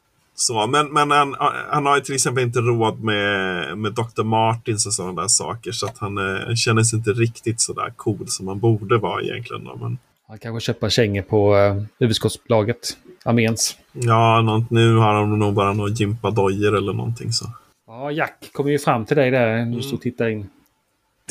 Så, 0.40 0.66
men 0.66 0.86
men 0.92 1.10
han, 1.10 1.36
han 1.70 1.86
har 1.86 1.96
ju 1.96 2.02
till 2.02 2.14
exempel 2.14 2.44
inte 2.44 2.58
råd 2.58 3.00
med, 3.04 3.78
med 3.78 3.92
Dr. 3.92 4.22
Martins 4.22 4.86
och 4.86 4.92
sådana 4.92 5.22
där 5.22 5.28
saker. 5.28 5.72
Så 5.72 5.86
att 5.86 5.98
han 5.98 6.18
eh, 6.18 6.54
känner 6.54 6.82
sig 6.82 6.96
inte 6.96 7.10
riktigt 7.10 7.60
sådär 7.60 7.92
cool 7.96 8.28
som 8.28 8.48
han 8.48 8.58
borde 8.58 8.98
vara 8.98 9.22
egentligen. 9.22 9.64
Då. 9.64 9.76
Men, 9.76 9.98
Han 10.28 10.38
kanske 10.38 10.60
köper 10.66 10.88
kängor 10.88 11.22
på 11.22 11.56
eh, 11.56 11.82
överskottsbolaget. 12.04 12.96
Arméns. 13.24 13.76
ja, 13.92 14.42
något, 14.42 14.70
nu 14.70 14.94
har 14.94 15.14
han 15.14 15.38
nog 15.38 15.54
bara 15.54 15.72
några 15.72 15.90
gympadojor 15.90 16.76
eller 16.76 16.92
någonting 16.92 17.32
så. 17.32 17.46
Ja, 17.86 18.10
Jack 18.10 18.50
kommer 18.52 18.70
ju 18.70 18.78
fram 18.78 19.04
till 19.04 19.16
dig 19.16 19.30
där. 19.30 19.64
Du 19.64 19.82
står 19.82 19.96
och 19.96 20.02
tittar 20.02 20.28
in. 20.28 20.50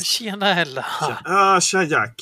Tjena 0.02 0.52
Hella! 0.52 0.84
Ah, 1.24 1.60
tja 1.60 1.82
Jack! 1.82 2.14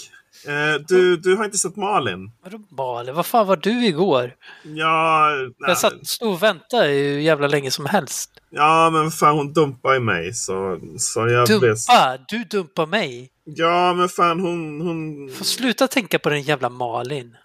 Eh, 0.47 0.75
du, 0.89 1.17
du 1.17 1.37
har 1.37 1.45
inte 1.45 1.59
sett 1.59 1.77
Malin? 1.77 2.31
Vadå 2.43 2.59
Malin? 2.71 3.15
Vad 3.15 3.27
fan 3.27 3.47
var 3.47 3.57
du 3.57 3.87
igår? 3.87 4.35
Ja, 4.63 5.31
nej, 5.35 5.51
Jag 5.59 5.79
satt 5.79 6.07
stod 6.07 6.33
och 6.33 6.43
väntade 6.43 6.87
hur 6.89 7.19
jävla 7.19 7.49
länge 7.49 7.71
som 7.71 7.87
helst. 7.87 8.31
ja 8.51 8.91
men 8.91 9.11
fan 9.11 9.37
hon 9.37 9.53
dumpade 9.53 9.97
i 9.97 10.01
mig 10.01 10.35
så, 10.35 10.81
så 10.99 11.29
jag 11.29 11.47
blev... 11.49 11.61
Dumpa! 11.61 12.19
Du 12.29 12.45
dumpar 12.45 12.87
mig! 12.87 13.31
Ja 13.45 13.95
men 13.95 14.09
fan 14.09 14.41
hon... 14.41 14.81
hon... 14.81 15.31
Får 15.35 15.45
sluta 15.45 15.89
tänka 15.89 16.19
på 16.19 16.31
den 16.31 16.43
jävla 16.43 16.69
Malin. 16.69 17.37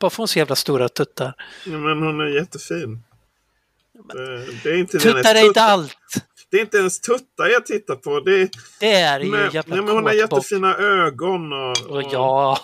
Bara 0.00 0.10
för 0.10 0.16
hon 0.18 0.28
så 0.28 0.38
jävla 0.38 0.54
stora 0.56 0.88
tuttar. 0.88 1.34
Ja, 1.66 1.78
men 1.78 2.02
hon 2.02 2.20
är 2.20 2.26
jättefin. 2.26 3.02
Det, 4.12 4.46
det 4.62 4.70
är 4.70 4.76
inte 4.78 4.98
Tuttar 4.98 5.34
är 5.34 5.46
inte 5.46 5.62
allt! 5.62 5.96
Det 6.52 6.58
är 6.58 6.60
inte 6.60 6.76
ens 6.78 7.00
tuttar 7.00 7.46
jag 7.46 7.66
tittar 7.66 7.94
på. 7.94 8.20
Det 8.20 8.42
är, 8.42 8.48
Det 8.80 8.92
är 8.92 9.20
ju 9.20 9.30
men, 9.30 9.40
jävla 9.52 9.76
ja, 9.76 9.82
men 9.82 9.94
hon 9.94 10.04
har 10.04 10.12
jättefina 10.12 10.76
ögon 10.76 11.52
och... 11.52 11.76
Och 11.90 12.02
ja, 12.12 12.58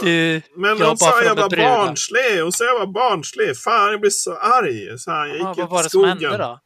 du, 0.00 0.42
Men 0.56 0.78
jag 0.78 0.86
hon 0.86 0.98
sa 0.98 1.22
jag 1.22 1.34
var 1.34 1.50
barnslig. 1.56 2.42
Hon 2.42 2.52
sa 2.52 2.64
jag 2.64 2.78
var 2.78 2.86
barnslig. 2.86 3.56
Fan 3.58 3.90
jag 3.90 4.00
blir 4.00 4.10
så 4.10 4.36
arg. 4.36 4.98
Så 4.98 5.10
här, 5.10 5.26
jag 5.26 5.36
gick 5.36 5.42
Ja, 5.44 5.50
ut 5.52 5.58
vad 5.58 5.68
var 5.70 5.82
det 5.82 5.90
som 5.90 6.04
hände 6.04 6.36
då? 6.36 6.60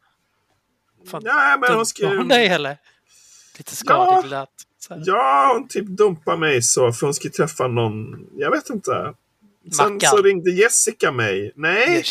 Fan, 1.11 1.23
Ja, 1.25 1.57
men 1.61 1.75
hon 1.75 1.87
skrev... 1.87 2.17
hon 2.17 2.29
dig 2.29 2.47
eller? 2.49 2.77
Lite 3.59 3.77
skadeglatt. 3.77 4.51
Här. 4.91 5.03
Ja, 5.05 5.51
hon 5.55 5.69
typ 5.69 5.87
dumpade 5.87 6.39
mig 6.39 6.63
så 6.63 6.93
för 6.93 7.07
hon 7.07 7.15
skulle 7.15 7.33
träffa 7.33 7.69
någon. 7.69 8.27
Jag 8.37 8.51
vet 8.51 8.71
inte. 8.71 9.15
Sen 9.77 9.95
Mackan. 9.95 10.11
så 10.11 10.23
ringde 10.23 10.51
Jessica 10.51 11.13
mig. 11.13 11.53
Nej, 11.57 12.05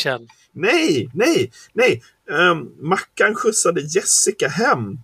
nej, 0.52 1.08
nej, 1.14 1.52
nej. 1.72 2.02
Um, 2.30 2.72
Mackan 2.80 3.34
skjutsade 3.34 3.80
Jessica 3.80 4.48
hem. 4.48 4.98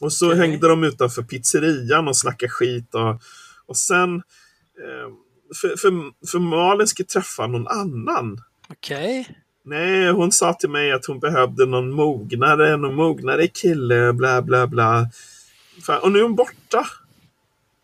Och 0.00 0.12
så 0.12 0.26
Okej. 0.26 0.38
hängde 0.38 0.68
de 0.68 0.84
utanför 0.84 1.22
pizzerian 1.22 2.08
och 2.08 2.16
snackade 2.16 2.50
skit. 2.50 2.94
Och, 2.94 3.22
och 3.66 3.76
sen... 3.76 4.14
ehm, 4.14 5.16
för, 5.60 5.68
för, 5.76 5.90
för 6.30 6.38
Malin 6.38 6.86
skulle 6.86 7.06
träffa 7.06 7.46
någon 7.46 7.68
annan. 7.68 8.40
Okej. 8.68 9.28
Nej, 9.64 10.10
hon 10.10 10.32
sa 10.32 10.52
till 10.54 10.70
mig 10.70 10.92
att 10.92 11.06
hon 11.06 11.20
behövde 11.20 11.66
någon 11.66 11.90
mognare, 11.90 12.76
någon 12.76 12.94
mognare 12.94 13.46
kille, 13.46 14.12
bla 14.12 14.42
bla 14.42 14.66
bla. 14.66 15.06
Fan, 15.86 16.00
och 16.02 16.12
nu 16.12 16.18
är 16.18 16.22
hon 16.22 16.34
borta. 16.34 16.86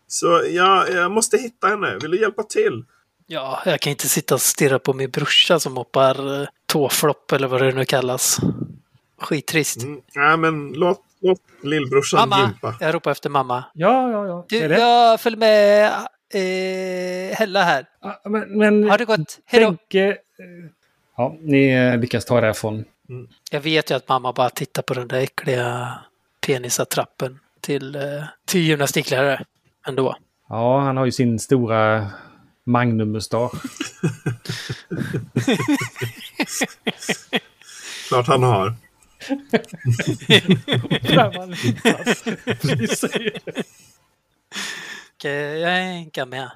Så 0.07 0.43
jag, 0.49 0.89
jag 0.91 1.11
måste 1.11 1.37
hitta 1.37 1.67
henne. 1.67 1.97
Vill 2.01 2.11
du 2.11 2.21
hjälpa 2.21 2.43
till? 2.43 2.83
Ja, 3.27 3.61
jag 3.65 3.81
kan 3.81 3.91
inte 3.91 4.09
sitta 4.09 4.35
och 4.35 4.41
stirra 4.41 4.79
på 4.79 4.93
min 4.93 5.09
brorsa 5.09 5.59
som 5.59 5.77
hoppar 5.77 6.41
eh, 6.41 6.47
tåflopp 6.71 7.31
eller 7.31 7.47
vad 7.47 7.61
det 7.61 7.71
nu 7.71 7.85
kallas. 7.85 8.39
Skittrist. 9.21 9.83
Mm, 9.83 10.01
nej, 10.15 10.37
men 10.37 10.73
låt, 10.73 11.01
låt 11.21 11.39
lillbrorsan 11.63 12.29
Mamma! 12.29 12.43
gympa. 12.47 12.75
Jag 12.79 12.95
ropar 12.95 13.11
efter 13.11 13.29
mamma. 13.29 13.63
Ja, 13.73 14.11
ja, 14.11 14.27
ja. 14.27 14.45
Du, 14.49 14.57
är 14.59 14.69
det? 14.69 14.79
jag 14.79 15.19
följer 15.21 15.39
med 15.39 15.85
eh, 16.33 17.37
Hella 17.37 17.63
här. 17.63 17.85
Ja, 18.01 18.21
Men, 18.25 18.57
men 18.57 18.89
Har 18.89 18.97
det 18.97 19.05
gått? 19.05 19.39
Hejdå! 19.45 19.67
tänk... 19.89 19.93
eh, 19.95 20.15
Ja, 21.17 21.35
ni 21.41 21.69
eh, 21.71 21.97
lyckas 21.97 22.25
ta 22.25 22.41
därifrån. 22.41 22.85
Jag 23.51 23.61
vet 23.61 23.91
ju 23.91 23.95
att 23.95 24.07
mamma 24.09 24.33
bara 24.33 24.49
tittar 24.49 24.81
på 24.81 24.93
den 24.93 25.07
där 25.07 25.17
äckliga 25.19 25.93
penisatrappen 26.45 27.39
till, 27.61 27.95
eh, 27.95 28.01
till 28.45 28.61
gymnastiklärare. 28.61 29.45
Ändå. 29.87 30.15
Ja, 30.49 30.79
han 30.79 30.97
har 30.97 31.05
ju 31.05 31.11
sin 31.11 31.39
stora 31.39 32.07
Magnum-mustasch. 32.71 33.51
Klart 38.09 38.27
han 38.27 38.43
har. 38.43 38.73
Okej, 45.17 45.59
jag 45.59 45.69
hänkar 45.69 46.25
med. 46.25 46.49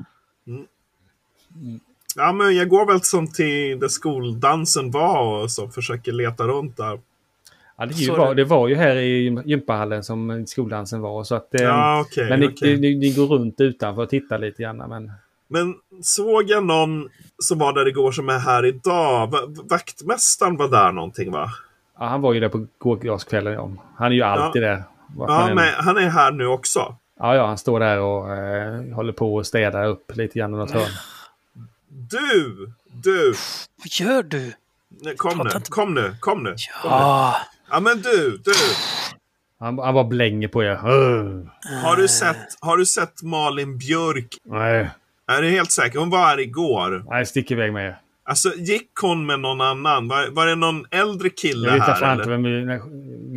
Ja, 2.16 2.32
men 2.32 2.56
jag 2.56 2.70
går 2.70 2.86
väl 2.86 3.02
som 3.02 3.28
till 3.32 3.80
där 3.80 3.88
skoldansen 3.88 4.92
var 4.92 5.42
och 5.44 5.52
så 5.52 5.70
försöker 5.70 6.12
leta 6.12 6.44
runt 6.44 6.78
där. 6.78 7.00
Ja, 7.78 7.86
det, 7.86 7.94
är 7.94 7.98
ju 7.98 8.06
Så 8.06 8.16
var, 8.18 8.36
det- 8.36 8.44
var 8.46 8.68
ju 8.68 8.76
här 8.76 8.96
i 8.96 9.24
gym- 9.30 9.44
gympahallen 9.46 10.04
som 10.04 10.46
skoldansen 10.48 11.02
var. 11.02 11.24
Så 11.24 11.36
att, 11.36 11.56
eh, 11.56 11.62
Ja, 11.62 12.02
okej. 12.08 12.30
men 12.30 12.40
ni, 12.40 12.48
okej. 12.48 12.80
ni, 12.80 12.96
ni 12.96 13.14
går 13.14 13.28
runt 13.28 13.62
utanför 13.62 14.02
och 14.02 14.10
tittar 14.10 14.40
lite 14.40 14.64
grann. 14.64 14.78
Men 14.78 15.12
Men 15.48 15.76
såg 16.02 16.44
jag 16.50 16.64
någon 16.66 17.10
som 17.44 17.60
var 17.60 17.74
där 17.74 17.88
igår 17.88 18.12
som 18.12 18.30
är 18.30 18.40
här 18.40 18.66
idag? 18.66 19.32
Va- 19.32 19.48
Vaktmästaren 19.70 20.58
var 20.58 20.68
där 20.68 20.92
någonting 20.92 21.32
va? 21.32 21.52
ja, 22.00 22.06
han 22.06 22.22
var 22.22 22.34
ju 22.34 22.40
där 22.40 22.50
på 22.50 22.68
gårdagskvällen. 22.78 23.54
Ja. 23.54 23.70
Han 23.98 24.08
är 24.12 24.16
ju 24.16 24.22
alltid 24.24 24.62
där. 24.62 24.84
Vart 25.16 25.30
man 25.30 25.40
Ja, 25.42 25.50
än- 25.50 25.56
men 25.56 25.74
han 25.86 25.98
är 25.98 26.10
här 26.10 26.32
nu 26.32 26.46
också. 26.48 26.96
ja, 27.20 27.36
ja, 27.36 27.46
han 27.48 27.58
står 27.58 27.80
där 27.80 28.00
och 28.00 28.34
eh, 28.36 28.96
håller 28.96 29.14
på 29.14 29.36
och 29.36 29.48
städar 29.48 29.86
upp 29.88 30.12
lite 30.16 30.40
grann 30.40 30.54
i 30.54 30.58
något 30.58 30.72
hörn. 30.72 30.90
Du! 31.88 32.72
Du! 33.04 33.34
Vad 33.78 34.08
gör 34.08 34.24
du? 34.24 34.54
Nej, 35.02 35.16
Kom 35.16 35.38
nu, 35.38 35.50
kom 35.50 35.54
nu, 35.54 35.62
kom 35.70 35.94
nu. 35.94 36.16
Kom 36.20 36.44
nu. 36.44 36.56
Ja, 36.84 37.36
Ja 37.72 37.80
men 37.80 38.02
du, 38.02 38.38
du! 38.38 38.52
Han, 39.60 39.80
han 39.80 39.94
bara 39.94 40.04
blänger 40.04 40.48
på 40.48 40.64
er. 40.64 40.76
Har 41.84 41.96
du 41.96 42.08
sett, 42.08 42.38
har 42.60 42.78
du 42.78 42.86
sett 42.86 43.24
Malin 43.24 43.78
Björk? 43.78 44.28
Nej, 44.44 44.90
Är 45.28 45.42
du 45.42 45.50
helt 45.50 45.72
säker? 45.72 46.00
Hon 46.00 46.10
var 46.10 46.20
här 46.20 46.40
igår. 46.40 47.04
nej, 47.10 47.26
stick 47.26 47.52
iväg 47.52 47.74
med 47.74 47.86
er. 47.88 47.98
Alltså, 48.28 48.54
gick 48.56 48.92
hon 49.02 49.26
med 49.26 49.40
någon 49.40 49.62
annan? 49.62 50.08
Var, 50.08 50.30
var 50.30 50.48
det 50.48 50.56
någon 50.56 50.86
äldre 50.92 51.30
kille 51.30 51.68
Jag 51.68 51.74
vet 51.74 51.84
här? 51.98 52.14
inte 52.14 52.30
vem 52.30 52.44
vi... 52.44 52.80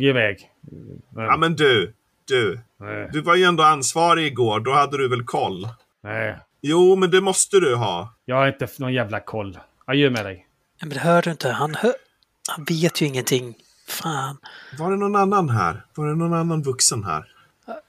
Ge 0.03 0.09
iväg. 0.09 0.49
Ja 1.15 1.37
men 1.37 1.55
du, 1.55 1.93
du. 2.27 2.59
Nej, 2.79 3.09
Du 3.13 3.21
var 3.21 3.35
ju 3.35 3.43
ändå 3.43 3.63
ansvarig 3.63 4.25
igår, 4.25 4.59
då 4.59 4.71
hade 4.73 4.97
du 4.97 5.07
väl 5.09 5.23
koll? 5.23 5.67
nej. 6.03 6.37
Jo, 6.61 6.95
men 6.95 7.11
det 7.11 7.21
måste 7.21 7.59
du 7.59 7.75
ha. 7.75 8.13
Jag 8.25 8.35
har 8.35 8.47
inte 8.47 8.67
någon 8.79 8.93
jävla 8.93 9.19
koll. 9.19 9.59
Adjö 9.85 10.09
med 10.09 10.25
dig. 10.25 10.47
men 10.81 10.89
det 10.89 10.99
hör 10.99 11.21
du 11.21 11.31
inte. 11.31 11.49
Han, 11.49 11.75
hör, 11.75 11.93
han 12.55 12.63
vet 12.63 13.01
ju 13.01 13.05
ingenting. 13.05 13.55
Fan. 13.87 14.37
Var 14.79 14.91
det 14.91 14.97
någon 14.97 15.15
annan 15.15 15.49
här? 15.49 15.85
Var 15.95 16.07
det 16.07 16.15
någon 16.15 16.33
annan 16.33 16.61
vuxen 16.61 17.03
här? 17.03 17.25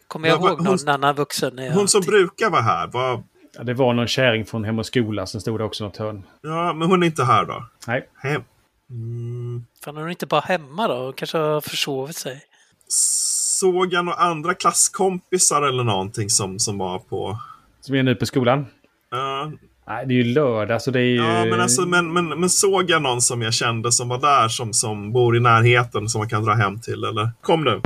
Kommer 0.09 0.29
jag 0.29 0.37
Va- 0.37 0.43
va- 0.43 0.49
ihåg 0.49 0.59
hon- 0.59 0.67
någon 0.67 0.89
annan 0.89 1.15
vuxen? 1.15 1.57
när 1.57 1.67
jag 1.67 1.73
Hon 1.73 1.89
som 1.89 2.01
brukar 2.01 2.51
vara 2.51 2.63
här, 2.63 2.87
var... 2.87 3.23
Ja, 3.61 3.65
det 3.65 3.75
var 3.75 3.95
någon 3.95 4.07
kärring 4.07 4.47
från 4.47 4.65
Hem 4.65 4.79
och 4.79 4.87
Skola 4.87 5.27
som 5.27 5.41
stod 5.41 5.59
där 5.61 5.65
också 5.65 5.85
något 5.85 5.97
hörn. 5.97 6.23
Ja, 6.43 6.73
men 6.73 6.91
hon 6.91 7.03
är 7.03 7.07
inte 7.07 7.25
här 7.25 7.45
då? 7.45 7.67
Nej. 7.87 8.09
Hem. 8.23 8.43
Mm. 8.91 9.65
Fan, 9.85 9.97
är 9.97 10.01
hon 10.01 10.11
inte 10.11 10.27
bara 10.27 10.41
hemma 10.41 10.89
då? 10.89 10.95
Hon 10.95 11.13
kanske 11.13 11.39
har 11.39 11.61
försovit 11.61 12.17
sig. 12.17 12.43
Såg 12.89 13.93
jag 13.93 14.05
några 14.05 14.19
andra 14.19 14.55
klasskompisar 14.55 15.63
eller 15.63 15.85
någonting 15.85 16.31
som, 16.31 16.59
som 16.59 16.79
var 16.79 16.99
på... 16.99 17.39
Som 17.81 17.95
är 17.95 18.03
nu 18.03 18.15
på 18.15 18.27
skolan. 18.27 18.67
Ja, 19.11 19.53
Nej, 19.89 20.07
det 20.07 20.15
är 20.15 20.17
ju 20.17 20.35
lördag 20.35 20.83
så 20.83 20.91
det 20.91 21.01
är 21.01 21.05
ju... 21.05 21.17
ja 21.17 21.45
men, 21.45 21.61
alltså, 21.61 21.83
men, 21.83 22.13
men, 22.13 22.41
men 22.41 22.51
såg 22.51 22.91
jag 22.91 23.03
någon 23.03 23.21
som 23.21 23.43
jag 23.43 23.55
kände 23.55 23.93
som 23.93 24.09
var 24.09 24.19
där 24.19 24.49
som, 24.49 24.73
som 24.73 25.13
bor 25.13 25.37
i 25.37 25.41
närheten 25.41 26.09
som 26.09 26.19
man 26.19 26.29
kan 26.29 26.45
dra 26.45 26.53
hem 26.53 26.81
till 26.81 27.05
eller? 27.05 27.31
Kom 27.41 27.65
nu! 27.65 27.81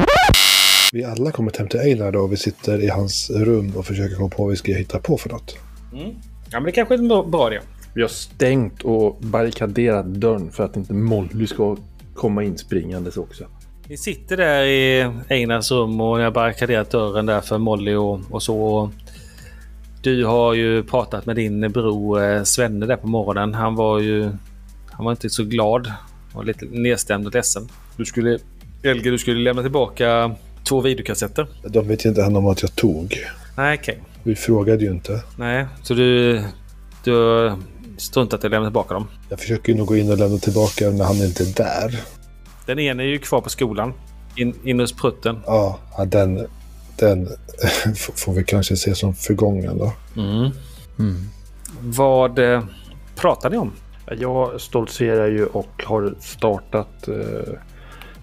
Vi 0.95 1.05
alla 1.05 1.31
kommit 1.31 1.57
hem 1.57 1.69
till 1.69 1.81
Einar 1.81 2.13
då 2.13 2.21
och 2.21 2.33
vi 2.33 2.37
sitter 2.37 2.83
i 2.83 2.89
hans 2.89 3.31
rum 3.31 3.73
och 3.77 3.87
försöker 3.87 4.17
komma 4.17 4.29
på 4.29 4.43
vad 4.43 4.51
vi 4.51 4.57
ska 4.57 4.73
hitta 4.73 4.99
på 4.99 5.19
för 5.19 5.31
något. 5.31 5.57
Ja, 6.51 6.61
men 6.61 6.65
det 6.65 6.73
kanske 6.73 6.95
är 6.95 6.99
en 6.99 7.09
bra- 7.09 7.53
idé. 7.53 7.61
Vi 7.95 8.03
har 8.03 8.09
stängt 8.09 8.83
och 8.83 9.17
barrikaderat 9.21 10.07
dörren 10.07 10.51
för 10.51 10.65
att 10.65 10.77
inte 10.77 10.93
Molly 10.93 11.47
ska 11.47 11.77
komma 12.15 12.45
in 12.45 12.59
springandes 12.59 13.17
också. 13.17 13.45
Vi 13.89 13.97
sitter 13.97 14.37
där 14.37 14.65
i 14.65 15.11
Einars 15.29 15.71
rum 15.71 16.01
och 16.01 16.21
jag 16.21 16.25
har 16.25 16.31
barrikaderat 16.31 16.91
dörren 16.91 17.27
där 17.27 17.41
för 17.41 17.59
Molly 17.59 17.95
och, 17.95 18.21
och 18.31 18.43
så. 18.43 18.91
Du 20.03 20.25
har 20.25 20.55
ju 20.55 20.83
pratat 20.83 21.27
med 21.27 21.37
din 21.37 21.73
bror 21.73 22.25
eh, 22.25 22.43
Svenne 22.43 22.87
där 22.87 22.97
på 22.97 23.07
morgonen. 23.07 23.55
Han 23.55 23.75
var 23.75 23.99
ju... 23.99 24.31
Han 24.91 25.05
var 25.05 25.13
inte 25.13 25.31
så 25.31 25.45
glad. 25.45 25.87
Han 25.87 26.35
var 26.35 26.45
lite 26.45 26.65
nedstämd 26.71 27.27
och 27.27 27.35
ledsen. 27.35 27.69
Du 27.97 28.05
skulle... 28.05 28.39
Elge, 28.83 29.11
du 29.11 29.19
skulle 29.19 29.41
lämna 29.41 29.63
tillbaka 29.63 30.37
två 30.65 30.81
videokassetter. 30.81 31.47
De 31.62 31.89
vet 31.89 32.05
inte 32.05 32.25
än 32.25 32.37
om 32.37 32.47
att 32.47 32.62
jag 32.62 32.75
tog. 32.75 33.25
Nej, 33.57 33.79
okej. 33.81 33.99
Vi 34.23 34.35
frågade 34.35 34.85
ju 34.85 34.91
inte. 34.91 35.23
Nej, 35.37 35.67
så 35.83 35.95
du... 35.95 36.43
Du 37.05 37.53
struntat 37.97 38.45
i 38.45 38.47
att 38.47 38.51
lämna 38.51 38.67
tillbaka 38.67 38.95
dem. 38.95 39.09
Jag 39.29 39.41
försöker 39.41 39.73
ju 39.73 39.79
nog 39.79 39.87
gå 39.87 39.97
in 39.97 40.11
och 40.11 40.19
lämna 40.19 40.39
tillbaka 40.39 40.91
när 40.91 41.05
han 41.05 41.17
inte 41.17 41.43
är 41.43 41.55
där. 41.55 42.01
Den 42.67 42.79
ena 42.79 43.03
är 43.03 43.07
ju 43.07 43.19
kvar 43.19 43.41
på 43.41 43.51
skolan. 43.51 43.93
In, 44.37 44.55
in 44.65 44.81
hos 44.81 44.93
prutten. 44.93 45.41
Ja, 45.47 45.79
den, 46.07 46.47
den 46.97 47.29
får 47.95 48.33
vi 48.33 48.45
kanske 48.45 48.77
se 48.77 48.95
som 48.95 49.15
förgången 49.15 49.79
då. 49.79 49.93
Mm. 50.17 50.51
Vad 51.81 52.39
eh, 52.39 52.65
pratar 53.15 53.51
ni 53.51 53.57
om? 53.57 53.73
Jag 54.19 54.61
stoltserar 54.61 55.27
ju 55.27 55.47
och 55.47 55.83
har 55.85 56.15
startat 56.21 57.09
eh, 57.09 57.55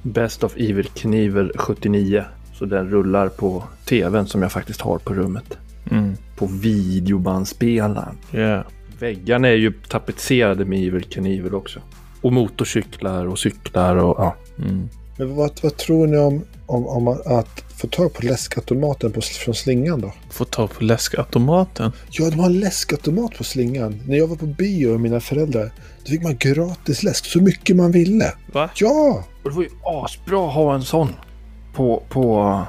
Best 0.01 0.43
of 0.43 0.53
Evil 0.57 0.87
Knievel 0.87 1.51
79. 1.57 2.23
Så 2.53 2.65
den 2.65 2.89
rullar 2.89 3.29
på 3.29 3.63
tvn 3.85 4.27
som 4.27 4.41
jag 4.41 4.51
faktiskt 4.51 4.81
har 4.81 4.97
på 4.97 5.13
rummet. 5.13 5.57
Mm. 5.91 6.13
På 6.35 6.45
videobandspelaren. 6.45 8.17
Yeah. 8.33 8.65
Väggarna 8.99 9.47
är 9.47 9.55
ju 9.55 9.73
tapetserade 9.89 10.65
med 10.65 10.87
Evil 10.87 11.03
Knievel 11.03 11.55
också. 11.55 11.79
Och 12.21 12.33
motorcyklar 12.33 13.25
och 13.25 13.39
cyklar 13.39 13.95
och 13.95 14.15
ja. 14.17 14.35
Mm. 14.57 14.89
Men 15.17 15.35
vad, 15.35 15.51
vad 15.63 15.77
tror 15.77 16.07
ni 16.07 16.17
om, 16.17 16.43
om, 16.65 16.87
om 16.87 17.07
att 17.07 17.63
få 17.77 17.87
tag 17.87 18.13
på 18.13 18.25
läskautomaten 18.25 19.11
på, 19.11 19.21
från 19.21 19.55
slingan 19.55 20.01
då? 20.01 20.13
Få 20.29 20.45
ta 20.45 20.67
på 20.67 20.83
läskautomaten. 20.83 21.91
Ja, 22.11 22.29
de 22.29 22.39
har 22.39 22.45
en 22.45 22.59
läskautomat 22.59 23.37
på 23.37 23.43
slingan. 23.43 24.01
När 24.07 24.17
jag 24.17 24.27
var 24.27 24.35
på 24.35 24.45
bio 24.45 24.91
med 24.91 24.99
mina 24.99 25.19
föräldrar, 25.19 25.71
då 26.03 26.09
fick 26.09 26.23
man 26.23 26.37
gratis 26.37 27.03
läsk 27.03 27.25
så 27.25 27.41
mycket 27.41 27.75
man 27.75 27.91
ville. 27.91 28.33
Va? 28.53 28.69
Ja! 28.75 29.23
Och 29.43 29.49
det 29.49 29.55
var 29.55 29.63
ju 29.63 29.69
asbra 29.83 30.47
att 30.47 30.53
ha 30.53 30.75
en 30.75 30.81
sån. 30.83 31.09
På, 31.73 32.03
på, 32.09 32.59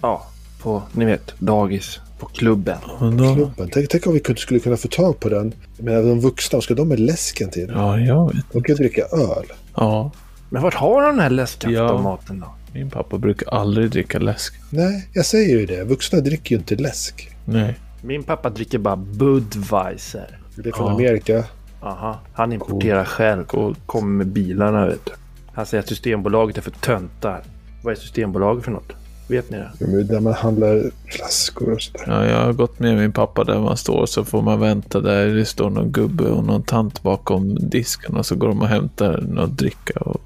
ja, 0.00 0.26
på, 0.62 0.82
ni 0.92 1.04
vet, 1.04 1.34
dagis. 1.38 2.00
På 2.18 2.26
klubben. 2.26 2.78
Och 2.98 3.12
då, 3.12 3.34
Klubben. 3.34 3.68
Tänk, 3.72 3.88
tänk 3.88 4.06
om 4.06 4.12
vi 4.12 4.20
kunde, 4.20 4.40
skulle 4.40 4.60
kunna 4.60 4.76
få 4.76 4.88
tag 4.88 5.20
på 5.20 5.28
den. 5.28 5.52
Men 5.78 6.08
de 6.08 6.20
vuxna, 6.20 6.60
ska 6.60 6.74
de 6.74 6.88
med 6.88 7.00
läsken 7.00 7.50
till? 7.50 7.72
ja, 7.74 7.98
jag 7.98 8.34
vet. 8.34 8.44
De 8.52 8.62
kan 8.62 8.74
ju 8.76 8.78
dricka 8.78 9.02
öl. 9.02 9.46
Ja, 9.76 10.10
Men 10.50 10.62
vart 10.62 10.74
har 10.74 11.02
de 11.02 11.10
den 11.10 11.20
här 11.20 11.30
läskautomaten 11.30 12.40
då? 12.40 12.46
min 12.72 12.90
pappa 12.90 13.18
brukar 13.18 13.48
aldrig 13.54 13.90
dricka 13.90 14.18
läsk. 14.18 14.54
Nej, 14.70 15.08
jag 15.12 15.26
säger 15.26 15.58
ju 15.58 15.66
det. 15.66 15.84
Vuxna 15.84 16.20
dricker 16.20 16.54
ju 16.54 16.58
inte 16.58 16.74
läsk. 16.76 17.30
Nej. 17.44 17.74
Min 18.02 18.22
pappa 18.22 18.50
dricker 18.50 18.78
bara 18.78 18.96
Budweiser. 18.96 20.38
Det 20.56 20.68
är 20.68 20.72
från 20.72 20.86
Ja. 20.86 20.92
Amerika. 20.94 21.44
Aha, 21.82 22.18
han 22.34 22.52
importerar 22.52 23.04
själv. 23.04 23.44
Kommer 23.86 24.08
med 24.18 24.26
bilarna 24.26 24.86
vet 24.86 25.04
du. 25.06 25.12
Han 25.54 25.66
säger 25.66 25.82
att 25.82 25.88
Systembolaget 25.88 26.56
är 26.56 26.62
för 26.62 26.70
töntar. 26.70 27.42
Vad 27.82 27.92
är 27.92 27.96
Systembolaget 27.96 28.64
för 28.64 28.70
något? 28.70 28.92
Vet 29.28 29.50
ni 29.50 29.56
det? 29.56 29.70
Ja, 29.78 29.86
men 29.86 30.06
Där 30.06 30.20
man 30.20 30.32
handlar 30.32 30.90
flaskor 31.06 31.72
och 31.72 31.82
sådär. 31.82 32.04
Ja, 32.06 32.26
jag 32.26 32.44
har 32.44 32.52
gått 32.52 32.78
med 32.78 32.96
min 32.96 33.12
pappa 33.12 33.44
där 33.44 33.60
man 33.60 33.76
står 33.76 34.06
så 34.06 34.24
får 34.24 34.42
man 34.42 34.60
vänta 34.60 35.00
där 35.00 35.26
det 35.26 35.44
står 35.44 35.70
någon 35.70 35.92
gubbe 35.92 36.24
och 36.24 36.44
någon 36.44 36.62
tant 36.62 37.02
bakom 37.02 37.54
disken 37.68 38.16
och 38.16 38.26
så 38.26 38.36
går 38.36 38.48
de 38.48 38.60
och 38.62 38.68
hämtar 38.68 39.20
något 39.28 39.58
dricka. 39.58 40.00
Och... 40.00 40.20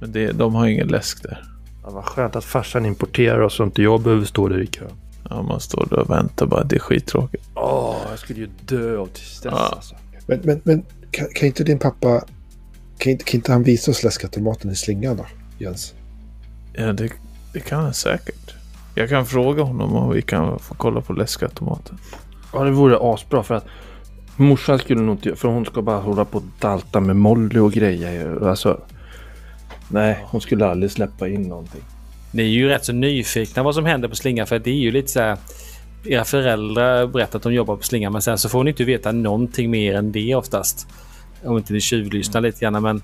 Men 0.00 0.12
det, 0.12 0.32
de 0.32 0.54
har 0.54 0.66
ingen 0.66 0.88
läsk 0.88 1.22
där. 1.22 1.44
Ja, 1.82 1.90
vad 1.90 2.04
skönt 2.04 2.36
att 2.36 2.44
farsan 2.44 2.86
importerar 2.86 3.40
och 3.40 3.52
så 3.52 3.64
inte 3.64 3.82
jag 3.82 4.00
behöver 4.00 4.24
stå 4.24 4.48
där 4.48 4.62
i 4.62 4.66
kö. 4.66 4.84
Ja, 5.30 5.42
man 5.42 5.60
står 5.60 5.86
där 5.90 5.98
och 5.98 6.10
väntar 6.10 6.46
bara. 6.46 6.64
Det 6.64 6.76
är 6.76 6.80
skittråkigt. 6.80 7.44
Åh, 7.54 7.96
jag 8.10 8.18
skulle 8.18 8.40
ju 8.40 8.48
dö 8.66 8.98
av 8.98 9.06
tristess 9.06 9.52
Ja. 9.56 9.72
alltså. 9.76 9.94
Men, 10.26 10.40
men, 10.42 10.60
men 10.64 10.82
kan, 11.10 11.26
kan 11.34 11.46
inte 11.46 11.64
din 11.64 11.78
pappa... 11.78 12.22
Kan 13.00 13.12
inte, 13.12 13.24
kan 13.24 13.38
inte 13.38 13.52
han 13.52 13.62
visa 13.62 13.90
oss 13.90 14.02
läskautomaten 14.02 14.70
i 14.70 14.74
slingan 14.74 15.16
då, 15.16 15.26
Jens? 15.58 15.94
Ja, 16.72 16.92
det, 16.92 17.10
det 17.52 17.60
kan 17.60 17.82
han 17.82 17.94
säkert. 17.94 18.54
Jag 18.94 19.08
kan 19.08 19.26
fråga 19.26 19.62
honom 19.62 19.96
om 19.96 20.12
vi 20.12 20.22
kan 20.22 20.58
få 20.58 20.74
kolla 20.74 21.00
på 21.00 21.12
läskautomaten. 21.12 21.98
Ja, 22.52 22.64
det 22.64 22.70
vore 22.70 22.98
asbra 23.00 23.42
för 23.42 23.54
att 23.54 23.66
morsan 24.36 24.78
skulle 24.78 25.00
nog 25.00 25.14
inte... 25.14 25.36
För 25.36 25.48
hon 25.48 25.66
ska 25.66 25.82
bara 25.82 26.00
hålla 26.00 26.24
på 26.24 26.38
och 26.38 26.44
dalta 26.60 27.00
med 27.00 27.16
Molly 27.16 27.58
och 27.58 27.72
grejer. 27.72 28.48
Alltså... 28.48 28.80
Nej, 29.88 30.18
hon 30.24 30.40
skulle 30.40 30.66
aldrig 30.66 30.90
släppa 30.92 31.28
in 31.28 31.42
någonting. 31.42 31.82
Ni 32.30 32.42
är 32.42 32.46
ju 32.46 32.68
rätt 32.68 32.84
så 32.84 32.92
nyfikna 32.92 33.62
vad 33.62 33.74
som 33.74 33.84
händer 33.84 34.08
på 34.08 34.16
slingan 34.16 34.46
för 34.46 34.58
det 34.58 34.70
är 34.70 34.74
ju 34.74 34.90
lite 34.90 35.08
så 35.08 35.20
här. 35.20 35.36
Era 36.04 36.24
föräldrar 36.24 37.06
berättar 37.06 37.38
att 37.38 37.42
de 37.42 37.54
jobbar 37.54 37.76
på 37.76 37.82
slingan 37.82 38.12
men 38.12 38.22
sen 38.22 38.38
så 38.38 38.48
får 38.48 38.64
ni 38.64 38.70
inte 38.70 38.84
veta 38.84 39.12
någonting 39.12 39.70
mer 39.70 39.94
än 39.94 40.12
det 40.12 40.34
oftast. 40.34 40.86
Om 41.44 41.58
inte 41.58 41.72
ni 41.72 41.80
tjuvlyssnar 41.80 42.40
lite 42.40 42.60
grann 42.60 42.82
men 42.82 43.02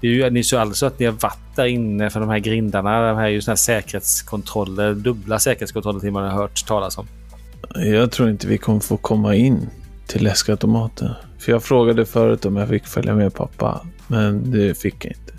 det 0.00 0.06
är 0.06 0.10
ju 0.10 0.30
ni 0.30 0.44
så 0.44 0.58
alltså 0.58 0.86
att 0.86 0.98
ni 0.98 1.06
har 1.06 1.12
varit 1.12 1.56
där 1.56 1.66
inne 1.66 2.10
för 2.10 2.20
de 2.20 2.28
här 2.28 2.38
grindarna. 2.38 3.08
De 3.08 3.16
här 3.16 3.24
är 3.24 3.28
ju 3.28 3.40
såna 3.40 3.52
här 3.52 3.56
säkerhetskontroller, 3.56 4.94
dubbla 4.94 5.38
säkerhetskontroller 5.38 6.00
till 6.00 6.12
man 6.12 6.24
har 6.24 6.30
hört 6.30 6.66
talas 6.66 6.98
om. 6.98 7.06
Jag 7.74 8.12
tror 8.12 8.30
inte 8.30 8.46
vi 8.46 8.58
kommer 8.58 8.80
få 8.80 8.96
komma 8.96 9.34
in 9.34 9.68
till 10.06 10.24
läskautomaten. 10.24 11.10
För 11.38 11.52
jag 11.52 11.62
frågade 11.62 12.06
förut 12.06 12.44
om 12.44 12.56
jag 12.56 12.68
fick 12.68 12.86
följa 12.86 13.14
med 13.14 13.34
pappa. 13.34 13.86
Men 14.06 14.50
det 14.50 14.78
fick 14.78 15.04
jag 15.04 15.12
inte. 15.12 15.32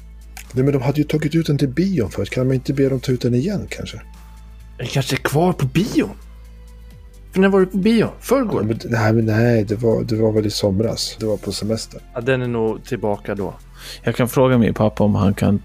Nej, 0.52 0.64
men 0.64 0.74
de 0.74 0.82
hade 0.82 0.98
ju 0.98 1.04
tagit 1.04 1.36
ut 1.36 1.48
den 1.48 1.58
till 1.58 1.70
bion 1.70 2.12
förut. 2.12 2.30
Kan 2.30 2.48
man 2.48 2.56
inte 2.56 2.74
be 2.74 2.90
dem 2.90 3.00
ta 3.00 3.12
ut 3.12 3.22
den 3.22 3.36
igen 3.36 3.68
kanske? 3.70 4.02
Den 4.78 4.88
kanske 4.88 5.16
är 5.16 5.18
kvar 5.18 5.54
på 5.54 5.66
bion? 5.66 6.10
För 7.32 7.40
när 7.40 7.50
var 7.50 7.60
du 7.60 7.66
på 7.66 7.78
bio? 7.78 8.10
Förrgår? 8.20 8.62
Ja, 8.62 8.68
men, 8.68 8.80
nej, 8.86 9.14
men 9.14 9.26
nej 9.26 9.64
det, 9.64 9.76
var, 9.76 10.04
det 10.04 10.16
var 10.16 10.32
väl 10.32 10.46
i 10.46 10.50
somras. 10.50 11.18
Det 11.20 11.26
var 11.26 11.38
på 11.38 11.52
semester. 11.52 12.02
Ja, 12.14 12.22
den 12.22 12.42
är 12.42 12.48
nog 12.48 12.84
tillbaka 12.84 13.36
då. 13.36 13.54
Jag 14.04 14.16
kan 14.16 14.30
fråga 14.30 14.58
min 14.58 14.74
pappa 14.74 15.04
om 15.04 15.16
han 15.16 15.34
kan 15.34 15.62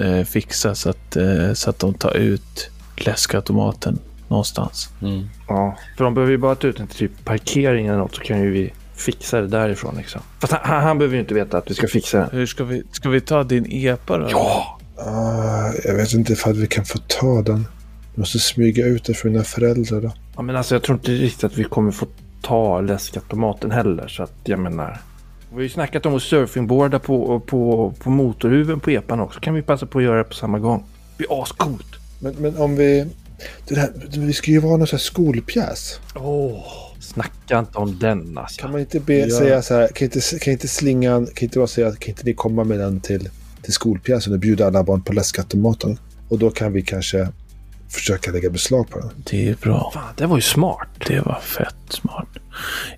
eh, 0.00 0.24
fixa 0.24 0.74
så 0.74 0.90
att, 0.90 1.16
eh, 1.16 1.52
så 1.52 1.70
att 1.70 1.78
de 1.78 1.94
tar 1.94 2.16
ut 2.16 2.70
läskautomaten 2.96 3.98
någonstans. 4.28 4.88
Mm. 5.02 5.28
Ja, 5.48 5.78
för 5.96 6.04
de 6.04 6.14
behöver 6.14 6.30
ju 6.30 6.38
bara 6.38 6.54
ta 6.54 6.66
ut 6.66 6.76
den 6.76 6.86
till 6.86 6.98
typ 6.98 7.24
parkering 7.24 7.86
eller 7.86 7.98
något 7.98 8.14
så 8.14 8.22
kan 8.22 8.40
ju 8.40 8.50
vi 8.50 8.72
fixa 8.94 9.40
det 9.40 9.46
därifrån 9.46 9.94
liksom. 9.96 10.20
Fast 10.40 10.52
han, 10.52 10.82
han, 10.82 10.98
behöver 10.98 11.14
ju 11.14 11.20
inte 11.20 11.34
veta 11.34 11.58
att 11.58 11.70
vi 11.70 11.74
ska 11.74 11.86
fixa 11.86 12.18
den. 12.18 12.28
Hur 12.32 12.46
ska 12.46 12.64
vi, 12.64 12.82
ska 12.92 13.08
vi 13.08 13.20
ta 13.20 13.44
din 13.44 13.66
epa 13.70 14.18
då? 14.18 14.28
Ja! 14.30 14.78
Ah, 14.96 15.72
jag 15.84 15.94
vet 15.94 16.14
inte 16.14 16.32
ifall 16.32 16.54
vi 16.54 16.66
kan 16.66 16.84
få 16.84 16.98
ta 17.06 17.42
den. 17.42 17.66
Vi 18.18 18.20
måste 18.20 18.38
smyga 18.38 18.86
ut 18.86 19.04
det 19.04 19.14
för 19.14 19.28
dina 19.28 19.44
föräldrar 19.44 20.00
då. 20.00 20.12
Ja, 20.36 20.42
men 20.42 20.56
alltså 20.56 20.74
jag 20.74 20.82
tror 20.82 20.98
inte 20.98 21.12
riktigt 21.12 21.44
att 21.44 21.58
vi 21.58 21.64
kommer 21.64 21.90
få 21.90 22.06
ta 22.42 22.80
läskautomaten 22.80 23.70
heller. 23.70 24.08
Så 24.08 24.22
att 24.22 24.32
jag 24.44 24.58
menar. 24.58 25.00
Vi 25.50 25.54
har 25.54 25.62
ju 25.62 25.68
snackat 25.68 26.06
om 26.06 26.14
att 26.14 26.22
surfingboarda 26.22 26.98
på, 26.98 27.40
på, 27.40 27.94
på 27.98 28.10
motorhuven 28.10 28.80
på 28.80 28.90
epan 28.90 29.20
också. 29.20 29.40
Kan 29.40 29.54
vi 29.54 29.62
passa 29.62 29.86
på 29.86 29.98
att 29.98 30.04
göra 30.04 30.18
det 30.18 30.24
på 30.24 30.34
samma 30.34 30.58
gång? 30.58 30.84
Det 31.16 31.16
blir 31.16 31.42
ascoolt. 31.42 31.86
Men, 32.20 32.34
men 32.38 32.56
om 32.56 32.76
vi... 32.76 33.06
Det 33.68 33.74
här, 33.74 33.90
vi 34.18 34.32
ska 34.32 34.50
ju 34.50 34.58
vara 34.58 34.76
någon 34.76 34.86
sån 34.86 34.96
här 34.96 35.02
skolpjäs. 35.02 36.00
Åh, 36.14 36.62
snacka 37.00 37.58
inte 37.58 37.78
om 37.78 37.98
den 37.98 38.38
alltså. 38.38 38.60
Kan 38.60 38.70
man 38.70 38.80
inte 38.80 39.00
be, 39.00 39.14
Ja. 39.18 39.38
säga 39.38 39.62
så 39.62 39.74
här, 39.74 39.88
kan 39.88 40.04
inte, 40.04 40.20
kan 40.40 40.52
inte 40.52 40.68
slingan, 40.68 41.26
kan 41.26 41.46
inte 41.46 41.58
bara 41.58 41.66
säga, 41.66 41.92
kan 41.92 42.08
inte 42.08 42.24
ni 42.24 42.34
komma 42.34 42.64
med 42.64 42.78
den 42.78 43.00
till, 43.00 43.28
till 43.62 43.72
skolpjäsen 43.72 44.32
och 44.32 44.38
bjuda 44.38 44.66
alla 44.66 44.82
barn 44.82 45.02
på 45.02 45.12
läskautomaten? 45.12 45.98
Och 46.28 46.38
då 46.38 46.50
kan 46.50 46.72
vi 46.72 46.82
kanske 46.82 47.28
försöka 47.88 48.30
lägga 48.30 48.50
beslag 48.50 48.90
på 48.90 48.98
den. 48.98 49.10
Det 49.30 49.48
är 49.48 49.54
bra. 49.62 49.90
Fan, 49.94 50.14
det 50.16 50.26
var 50.26 50.36
ju 50.36 50.42
smart. 50.42 50.88
Det 51.06 51.20
var 51.20 51.38
fett 51.40 51.74
smart. 51.88 52.28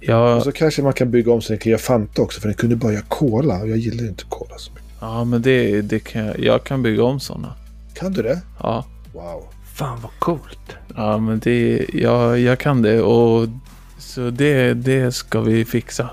Ja, 0.01 0.35
Och 0.35 0.43
så 0.43 0.53
kanske 0.53 0.83
man 0.83 0.93
kan 0.93 1.11
bygga 1.11 1.33
om 1.33 1.41
kan 1.41 1.71
göra 1.71 1.79
Fanta 1.79 2.23
också, 2.23 2.41
för 2.41 2.49
den 2.49 2.57
kunde 2.57 2.77
bara 2.77 2.93
göra 2.93 3.05
cola 3.09 3.61
och 3.61 3.69
jag 3.69 3.79
gillar 3.79 4.03
ju 4.03 4.09
inte 4.09 4.25
cola 4.29 4.59
så 4.59 4.71
mycket. 4.73 4.87
ja 5.01 5.25
men 5.25 5.43
det, 5.43 5.83
det 5.83 5.99
kan 6.01 6.27
jag, 6.27 6.39
jag 6.41 6.65
kan 6.65 6.83
bygga 6.83 7.03
om 7.05 7.21
sådana. 7.21 7.55
Kan 7.95 8.13
du 8.13 8.23
det? 8.23 8.41
Ja. 8.63 8.85
Wow. 9.13 9.45
Fan 9.75 9.99
vad 10.03 10.11
coolt. 10.19 10.77
Ja, 10.97 11.19
men 11.19 11.39
det, 11.39 11.87
ja, 11.93 12.37
jag 12.39 12.59
kan 12.59 12.83
det 12.83 13.01
och 13.03 13.49
så 13.99 14.31
det, 14.31 14.75
det 14.75 15.13
ska 15.13 15.41
vi 15.41 15.65
fixa. 15.65 16.11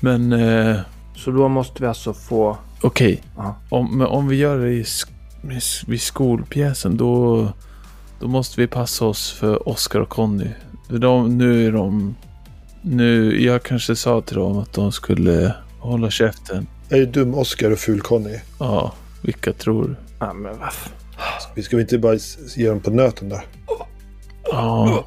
Men 0.00 0.32
eh, 0.32 0.76
Så 1.16 1.30
då 1.30 1.48
måste 1.48 1.82
vi 1.82 1.88
alltså 1.88 2.12
få... 2.14 2.56
okej, 2.80 3.22
Ja. 3.36 3.56
om, 3.68 3.98
men 3.98 4.06
om 4.06 4.28
vi 4.28 4.36
gör 4.36 4.58
det 4.58 4.72
i, 4.72 4.82
sk- 4.82 5.92
i 5.92 5.98
skolpjäsen 5.98 6.96
då, 6.96 7.48
då 8.20 8.28
måste 8.28 8.60
vi 8.60 8.66
passa 8.66 9.04
oss 9.04 9.32
för 9.32 9.68
Oscar 9.68 10.00
och 10.00 10.08
Conny. 10.08 10.46
För 10.88 10.98
De, 10.98 11.38
nu 11.38 11.66
är 11.66 11.72
de... 11.72 12.14
Nu, 12.82 13.40
jag 13.44 13.62
kanske 13.62 13.96
sa 13.96 14.20
till 14.20 14.36
dem 14.36 14.58
att 14.58 14.72
de 14.72 14.92
skulle 14.92 15.54
hålla 15.78 16.10
käften. 16.10 16.66
Är 16.88 16.96
ju 16.96 17.06
dum 17.06 17.34
Oscar 17.34 17.70
och 17.70 17.78
ful 17.78 18.00
Conny. 18.00 18.36
Ja, 18.58 18.92
vilka 19.22 19.52
tror 19.52 19.84
du? 19.84 19.96
Ja, 20.18 20.32
men 20.32 20.58
vad 20.58 20.68
f- 20.68 20.92
Vi 21.54 21.62
ska 21.62 21.76
vi 21.76 21.82
inte 21.82 21.98
bara 21.98 22.16
ge 22.56 22.68
dem 22.68 22.80
på 22.80 22.90
nöten 22.90 23.28
då? 23.28 23.40
Ja, 24.52 25.04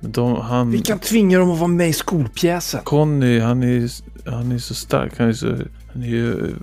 de, 0.00 0.36
han... 0.36 0.70
Vi 0.70 0.78
kan 0.78 0.98
tvinga 0.98 1.38
dem 1.38 1.50
att 1.50 1.58
vara 1.58 1.68
med 1.68 1.88
i 1.88 1.92
skolpjäsen. 1.92 2.80
Conny, 2.84 3.38
han 3.40 3.62
är, 3.62 3.90
han 4.30 4.52
är 4.52 4.58
så 4.58 4.74
stark. 4.74 5.12
Han 5.18 5.28
är, 5.28 5.32
så, 5.32 5.46
han 5.92 6.02
är 6.02 6.06
ju 6.06 6.54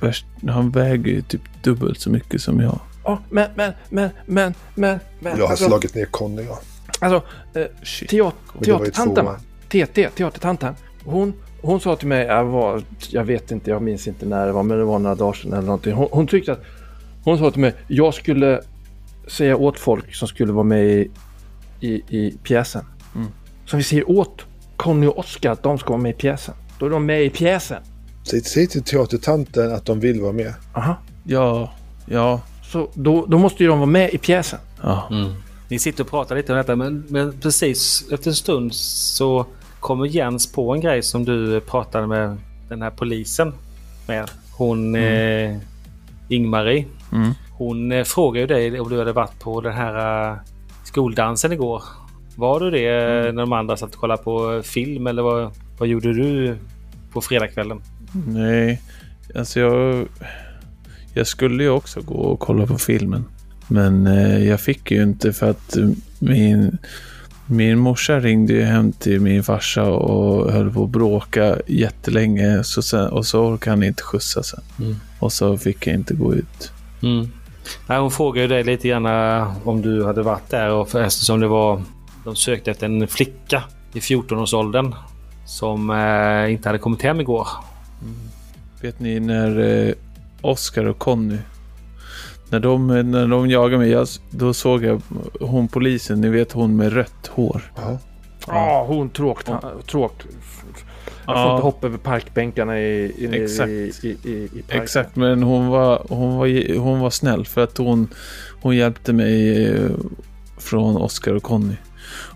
värst, 0.00 0.26
Han 0.48 0.70
väger 0.70 1.10
ju 1.12 1.22
typ 1.22 1.40
dubbelt 1.62 2.00
så 2.00 2.10
mycket 2.10 2.40
som 2.42 2.60
jag. 2.60 2.78
Ja, 3.06 3.18
men, 3.30 3.50
men, 3.54 3.72
men, 3.88 4.10
men, 4.26 4.54
men, 4.74 4.98
men. 5.20 5.38
Jag 5.38 5.44
har 5.44 5.50
alltså, 5.50 5.64
slagit 5.64 5.94
ner 5.94 6.04
Conny. 6.04 6.42
Ja. 6.42 6.58
Alltså, 7.00 7.22
eh, 7.60 7.66
Shit. 7.82 8.10
teat- 8.12 8.32
Men 8.54 8.62
det 8.62 8.72
var 8.72 8.84
ju 8.84 8.90
teatertanten? 8.90 9.26
TT, 9.68 10.08
teatertanten. 10.16 10.74
Hon, 11.04 11.32
hon 11.62 11.80
sa 11.80 11.96
till 11.96 12.08
mig, 12.08 12.26
jag, 12.26 12.44
var, 12.44 12.82
jag 13.10 13.24
vet 13.24 13.50
inte, 13.50 13.70
jag 13.70 13.82
minns 13.82 14.06
inte 14.08 14.26
när 14.26 14.46
det 14.46 14.52
var, 14.52 14.62
men 14.62 14.78
det 14.78 14.84
var 14.84 14.98
några 14.98 15.14
dagar 15.14 15.32
sedan 15.32 15.52
eller 15.52 15.62
någonting. 15.62 15.92
Hon, 15.92 16.08
hon 16.10 16.26
tyckte 16.26 16.52
att, 16.52 16.62
hon 17.24 17.38
sa 17.38 17.50
till 17.50 17.60
mig, 17.60 17.74
jag 17.88 18.14
skulle 18.14 18.60
säga 19.28 19.56
åt 19.56 19.78
folk 19.78 20.14
som 20.14 20.28
skulle 20.28 20.52
vara 20.52 20.64
med 20.64 20.84
i, 20.84 21.10
i, 21.80 21.88
i 22.08 22.38
pjäsen. 22.42 22.84
Mm. 23.14 23.26
Så 23.66 23.76
vi 23.76 23.82
säger 23.82 24.10
åt 24.10 24.46
Conny 24.76 25.06
och 25.06 25.18
Oskar 25.18 25.50
att 25.52 25.62
de 25.62 25.78
ska 25.78 25.88
vara 25.88 26.00
med 26.02 26.10
i 26.10 26.14
pjäsen. 26.14 26.54
Då 26.78 26.86
är 26.86 26.90
de 26.90 27.06
med 27.06 27.22
i 27.24 27.30
pjäsen. 27.30 27.82
Säg, 28.24 28.40
säg 28.40 28.66
till 28.66 28.82
teatertanten 28.82 29.72
att 29.74 29.84
de 29.86 30.00
vill 30.00 30.20
vara 30.20 30.32
med. 30.32 30.54
Aha. 30.74 30.96
Ja, 31.24 31.72
ja, 32.06 32.40
Så 32.72 32.88
då, 32.94 33.26
då 33.26 33.38
måste 33.38 33.62
ju 33.62 33.68
de 33.68 33.78
vara 33.78 33.86
med 33.90 34.14
i 34.14 34.18
pjäsen. 34.18 34.58
ja. 34.82 35.08
Ni 35.68 35.78
sitter 35.78 36.04
och 36.04 36.10
pratar 36.10 36.36
lite 36.36 36.52
om 36.52 36.58
detta 36.58 36.76
men, 36.76 37.04
men 37.08 37.40
precis 37.40 38.08
efter 38.12 38.30
en 38.30 38.34
stund 38.34 38.74
så 38.74 39.46
kommer 39.80 40.06
Jens 40.06 40.52
på 40.52 40.74
en 40.74 40.80
grej 40.80 41.02
som 41.02 41.24
du 41.24 41.60
pratade 41.60 42.06
med 42.06 42.36
den 42.68 42.82
här 42.82 42.90
polisen 42.90 43.52
med. 44.08 44.30
Hon 44.52 44.94
eh, 44.94 45.56
Ingmarie. 46.28 46.84
Mm. 47.12 47.32
Hon 47.52 47.92
eh, 47.92 48.04
frågade 48.04 48.40
ju 48.40 48.46
dig 48.70 48.80
om 48.80 48.88
du 48.88 48.98
hade 48.98 49.12
varit 49.12 49.40
på 49.40 49.60
den 49.60 49.72
här 49.72 50.28
eh, 50.30 50.36
skoldansen 50.84 51.52
igår. 51.52 51.82
Var 52.36 52.60
du 52.60 52.70
det 52.70 52.86
eh, 52.86 53.32
när 53.32 53.42
de 53.42 53.52
andra 53.52 53.76
satt 53.76 53.94
och 53.94 54.00
kollade 54.00 54.22
på 54.22 54.62
film 54.64 55.06
eller 55.06 55.22
vad, 55.22 55.50
vad 55.78 55.88
gjorde 55.88 56.12
du 56.12 56.56
på 57.12 57.20
fredagskvällen? 57.20 57.82
Nej, 58.26 58.82
alltså 59.34 59.60
jag... 59.60 60.06
Jag 61.16 61.26
skulle 61.26 61.62
ju 61.62 61.70
också 61.70 62.00
gå 62.00 62.14
och 62.14 62.40
kolla 62.40 62.66
på 62.66 62.78
filmen. 62.78 63.24
Men 63.68 64.06
eh, 64.06 64.44
jag 64.44 64.60
fick 64.60 64.90
ju 64.90 65.02
inte 65.02 65.32
för 65.32 65.50
att 65.50 65.76
eh, 65.76 65.88
min, 66.18 66.78
min 67.46 67.78
morsa 67.78 68.20
ringde 68.20 68.52
ju 68.52 68.62
hem 68.62 68.92
till 68.92 69.20
min 69.20 69.44
farsa 69.44 69.84
och 69.84 70.52
höll 70.52 70.70
på 70.70 70.84
att 70.84 70.90
bråka 70.90 71.56
jättelänge. 71.66 72.64
Så 72.64 72.82
sen, 72.82 73.08
och 73.08 73.26
så 73.26 73.46
orkade 73.46 73.70
han 73.70 73.82
inte 73.82 74.02
skjutsa 74.02 74.42
sen. 74.42 74.60
Mm. 74.80 74.96
Och 75.18 75.32
så 75.32 75.58
fick 75.58 75.86
jag 75.86 75.94
inte 75.94 76.14
gå 76.14 76.34
ut. 76.34 76.72
Mm. 77.02 77.28
Nej, 77.86 77.98
hon 77.98 78.10
frågade 78.10 78.42
ju 78.42 78.48
dig 78.48 78.64
lite 78.64 78.88
grann 78.88 79.06
eh, 79.06 79.68
om 79.68 79.82
du 79.82 80.04
hade 80.04 80.22
varit 80.22 80.50
där 80.50 80.70
och 80.70 80.94
eftersom 80.94 81.40
det 81.40 81.48
var... 81.48 81.82
De 82.24 82.36
sökte 82.36 82.70
efter 82.70 82.86
en 82.86 83.08
flicka 83.08 83.62
i 83.92 83.98
14-årsåldern 83.98 84.94
som 85.46 85.90
eh, 85.90 86.52
inte 86.52 86.68
hade 86.68 86.78
kommit 86.78 87.02
hem 87.02 87.20
igår. 87.20 87.48
Vet 88.80 89.00
ni 89.00 89.20
när 89.20 89.58
eh, 89.58 89.94
Oscar 90.42 90.84
och 90.84 90.98
Conny 90.98 91.38
när 92.50 92.60
de, 92.60 92.86
när 92.86 93.28
de 93.28 93.50
jagade 93.50 93.78
mig, 93.78 93.90
jag, 93.90 94.08
då 94.30 94.54
såg 94.54 94.84
jag 94.84 95.02
hon 95.40 95.68
polisen, 95.68 96.20
ni 96.20 96.28
vet 96.28 96.52
hon 96.52 96.76
med 96.76 96.92
rött 96.92 97.26
hår. 97.26 97.72
Ja. 97.76 97.98
Ja, 98.46 98.84
hon 98.88 99.10
tråkt. 99.10 99.50
tråkt. 99.86 100.26
Jag 101.26 101.34
får 101.34 101.44
Ja. 101.44 101.52
inte 101.54 101.62
hoppa 101.64 101.86
över 101.86 101.98
parkbänkarna 101.98 102.80
i, 102.80 103.12
i, 103.18 103.42
Exakt. 103.42 103.68
i, 103.68 104.16
i, 104.24 104.48
parken. 104.66 104.82
Exakt, 104.82 105.16
men 105.16 105.42
hon 105.42 105.66
var, 105.66 106.02
hon, 106.08 106.36
var, 106.36 106.78
hon 106.78 107.00
var 107.00 107.10
snäll 107.10 107.46
för 107.46 107.64
att 107.64 107.78
hon, 107.78 108.08
hon 108.62 108.76
hjälpte 108.76 109.12
mig 109.12 109.66
eh, 109.66 109.90
från 110.58 110.96
Oscar 110.96 111.32
och 111.32 111.42
Conny. 111.42 111.76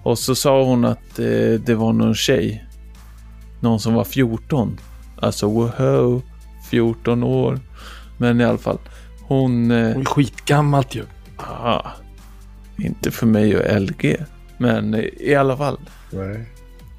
Och 0.02 0.18
så 0.18 0.34
sa 0.34 0.64
hon 0.64 0.84
att 0.84 1.18
eh, 1.18 1.60
det 1.66 1.74
var 1.74 1.92
någon 1.92 2.14
tjej. 2.14 2.64
Någon 3.60 3.80
som 3.80 3.94
var 3.94 4.04
14. 4.04 4.78
Alltså 5.20 5.46
wow, 5.48 6.22
14 6.70 7.22
år. 7.22 7.60
Men 8.20 8.40
i 8.40 8.44
alla 8.44 8.58
fall. 8.58 8.78
Hon... 9.22 9.70
Eh, 9.70 9.92
Hon 9.92 10.00
är 10.00 10.04
skitgammalt 10.04 10.94
ju. 10.94 11.02
ah, 11.36 11.90
inte 12.78 13.10
för 13.10 13.26
mig 13.26 13.56
och 13.56 13.80
LG. 13.80 14.16
Men 14.58 14.94
eh, 14.94 15.04
i 15.20 15.34
alla 15.34 15.56
fall. 15.56 15.78
Nej. 16.10 16.44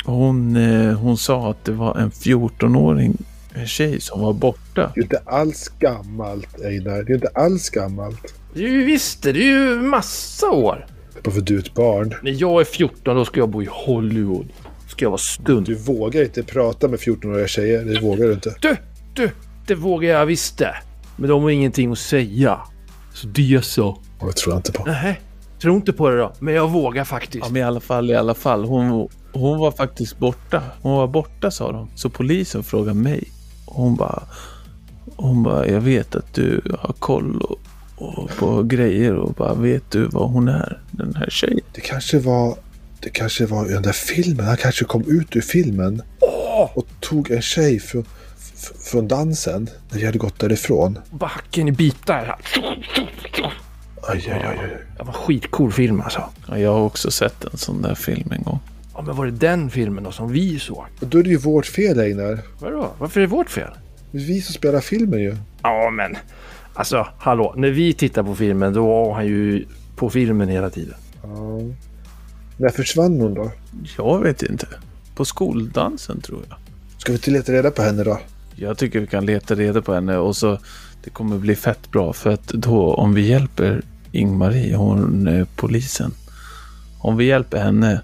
Hon, 0.05 0.55
eh, 0.55 0.93
hon 0.99 1.17
sa 1.17 1.51
att 1.51 1.65
det 1.65 1.71
var 1.71 1.97
en 1.97 2.11
14-åring, 2.11 3.17
en 3.53 3.67
tjej 3.67 4.01
som 4.01 4.21
var 4.21 4.33
borta. 4.33 4.91
Det 4.95 4.99
är 4.99 5.03
inte 5.03 5.21
alls 5.25 5.71
gammalt, 5.79 6.61
Einar. 6.61 7.03
Det 7.03 7.11
är 7.11 7.15
inte 7.15 7.31
alls 7.35 7.69
gammalt. 7.69 8.33
Ju 8.53 8.83
visst 8.85 9.23
det, 9.23 9.29
är 9.29 9.33
ju 9.33 9.81
massa 9.81 10.49
år. 10.51 10.85
Bara 11.23 11.31
för 11.31 11.41
du 11.41 11.55
är 11.55 11.59
ett 11.59 11.73
barn. 11.73 12.13
När 12.23 12.31
jag 12.41 12.61
är 12.61 12.65
14 12.65 13.15
då 13.15 13.25
ska 13.25 13.39
jag 13.39 13.49
bo 13.49 13.63
i 13.63 13.67
Hollywood. 13.71 14.47
Ska 14.87 15.05
jag 15.05 15.09
vara 15.09 15.17
stund. 15.17 15.65
Du 15.65 15.75
vågar 15.75 16.23
inte 16.23 16.43
prata 16.43 16.87
med 16.87 16.99
14-åriga 16.99 17.47
tjejer. 17.47 17.85
Det 17.85 18.01
vågar 18.01 18.25
du 18.27 18.33
inte. 18.33 18.55
Du, 18.61 18.77
du, 19.13 19.31
det 19.67 19.75
vågar 19.75 20.09
jag 20.09 20.25
visst 20.25 20.57
det. 20.57 20.75
Men 21.15 21.29
de 21.29 21.43
har 21.43 21.49
ingenting 21.49 21.91
att 21.91 21.99
säga. 21.99 22.59
Så 23.13 23.27
det 23.27 23.53
är 23.53 23.61
så. 23.61 23.87
Och 24.19 24.27
det 24.27 24.33
tror 24.33 24.53
jag 24.53 24.59
inte 24.59 24.71
på. 24.71 24.85
Nej, 24.85 25.21
tro 25.61 25.75
inte 25.75 25.93
på 25.93 26.09
det 26.09 26.17
då. 26.17 26.33
Men 26.39 26.53
jag 26.53 26.69
vågar 26.69 27.03
faktiskt. 27.03 27.45
Ja, 27.45 27.51
men 27.51 27.61
i 27.61 27.65
alla 27.65 27.79
fall, 27.79 28.11
i 28.11 28.15
alla 28.15 28.33
fall. 28.33 28.65
Hon, 28.65 29.09
hon 29.33 29.59
var 29.59 29.71
faktiskt 29.71 30.17
borta. 30.17 30.63
Hon 30.81 30.91
var 30.91 31.07
borta 31.07 31.51
sa 31.51 31.71
de. 31.71 31.89
Så 31.95 32.09
polisen 32.09 32.63
frågade 32.63 32.93
mig. 32.99 33.23
Hon 33.65 33.95
bara, 33.95 34.23
hon 35.15 35.43
bara, 35.43 35.67
jag 35.67 35.81
vet 35.81 36.15
att 36.15 36.33
du 36.33 36.61
har 36.79 36.93
koll 36.93 37.41
och, 37.41 37.59
och 37.95 38.29
på 38.29 38.63
grejer 38.63 39.15
och 39.15 39.33
bara, 39.33 39.53
vet 39.53 39.91
du 39.91 40.05
vad 40.05 40.29
hon 40.29 40.47
är? 40.47 40.81
Den 40.91 41.15
här 41.15 41.29
tjejen. 41.29 41.59
Det 41.73 41.81
kanske 41.81 42.19
var... 42.19 42.55
Det 43.03 43.09
kanske 43.09 43.45
var 43.45 43.69
i 43.69 43.73
den 43.73 43.83
där 43.83 43.91
filmen. 43.91 44.45
Han 44.45 44.57
kanske 44.57 44.85
kom 44.85 45.03
ut 45.07 45.35
ur 45.35 45.41
filmen. 45.41 46.01
Och 46.73 46.87
tog 46.99 47.31
en 47.31 47.41
tjej 47.41 47.79
från, 47.79 48.05
från 48.91 49.07
dansen. 49.07 49.69
När 49.89 49.99
vi 49.99 50.05
hade 50.05 50.17
gått 50.17 50.39
därifrån. 50.39 50.99
Backen 51.11 51.67
i 51.67 51.71
bitar. 51.71 52.35
Aj, 54.03 54.29
aj, 54.29 54.31
aj, 54.31 54.43
aj. 54.45 54.77
Det 54.97 55.03
var 55.03 55.07
en 55.07 55.13
skitcool 55.13 55.71
film 55.71 56.01
alltså. 56.01 56.23
Ja, 56.47 56.57
jag 56.57 56.73
har 56.73 56.81
också 56.81 57.11
sett 57.11 57.43
en 57.43 57.57
sån 57.57 57.81
där 57.81 57.95
film 57.95 58.31
en 58.31 58.43
gång. 58.43 58.59
Ja, 58.93 59.01
men 59.01 59.15
var 59.15 59.25
det 59.25 59.31
den 59.31 59.69
filmen 59.69 60.03
då 60.03 60.11
som 60.11 60.31
vi 60.31 60.59
såg? 60.59 60.85
Och 61.01 61.07
då 61.07 61.17
är 61.19 61.23
det 61.23 61.29
ju 61.29 61.37
vårt 61.37 61.65
fel, 61.65 61.99
Einar. 61.99 62.39
Vadå? 62.59 62.89
Varför 62.97 63.19
är 63.19 63.21
det 63.21 63.31
vårt 63.31 63.49
fel? 63.49 63.69
Det 64.11 64.17
är 64.17 64.21
vi 64.21 64.41
som 64.41 64.53
spelar 64.53 64.79
filmen 64.79 65.19
ju. 65.19 65.35
Ja, 65.61 65.89
men 65.89 66.15
Alltså, 66.73 67.07
hallå. 67.17 67.53
När 67.57 67.69
vi 67.69 67.93
tittar 67.93 68.23
på 68.23 68.35
filmen 68.35 68.73
då 68.73 68.85
var 68.87 69.13
han 69.13 69.25
ju 69.25 69.65
på 69.95 70.09
filmen 70.09 70.49
hela 70.49 70.69
tiden. 70.69 70.95
Ja. 71.23 71.59
När 72.57 72.69
försvann 72.69 73.21
hon 73.21 73.33
då? 73.33 73.51
Jag 73.97 74.19
vet 74.19 74.43
inte. 74.43 74.67
På 75.15 75.25
skoldansen 75.25 76.21
tror 76.21 76.39
jag. 76.49 76.57
Ska 76.97 77.11
vi 77.11 77.17
inte 77.17 77.31
leta 77.31 77.51
reda 77.51 77.71
på 77.71 77.81
henne 77.81 78.03
då? 78.03 78.19
Jag 78.61 78.77
tycker 78.77 78.99
vi 78.99 79.07
kan 79.07 79.25
leta 79.25 79.55
reda 79.55 79.81
på 79.81 79.93
henne 79.93 80.17
och 80.17 80.35
så 80.35 80.57
det 81.03 81.09
kommer 81.09 81.37
bli 81.37 81.55
fett 81.55 81.91
bra 81.91 82.13
för 82.13 82.29
att 82.29 82.47
då 82.47 82.93
om 82.93 83.13
vi 83.13 83.21
hjälper 83.21 83.81
Ingmarie, 84.11 84.75
hon 84.75 85.27
är 85.27 85.45
polisen. 85.55 86.11
Om 86.99 87.17
vi 87.17 87.25
hjälper 87.25 87.57
henne 87.57 88.01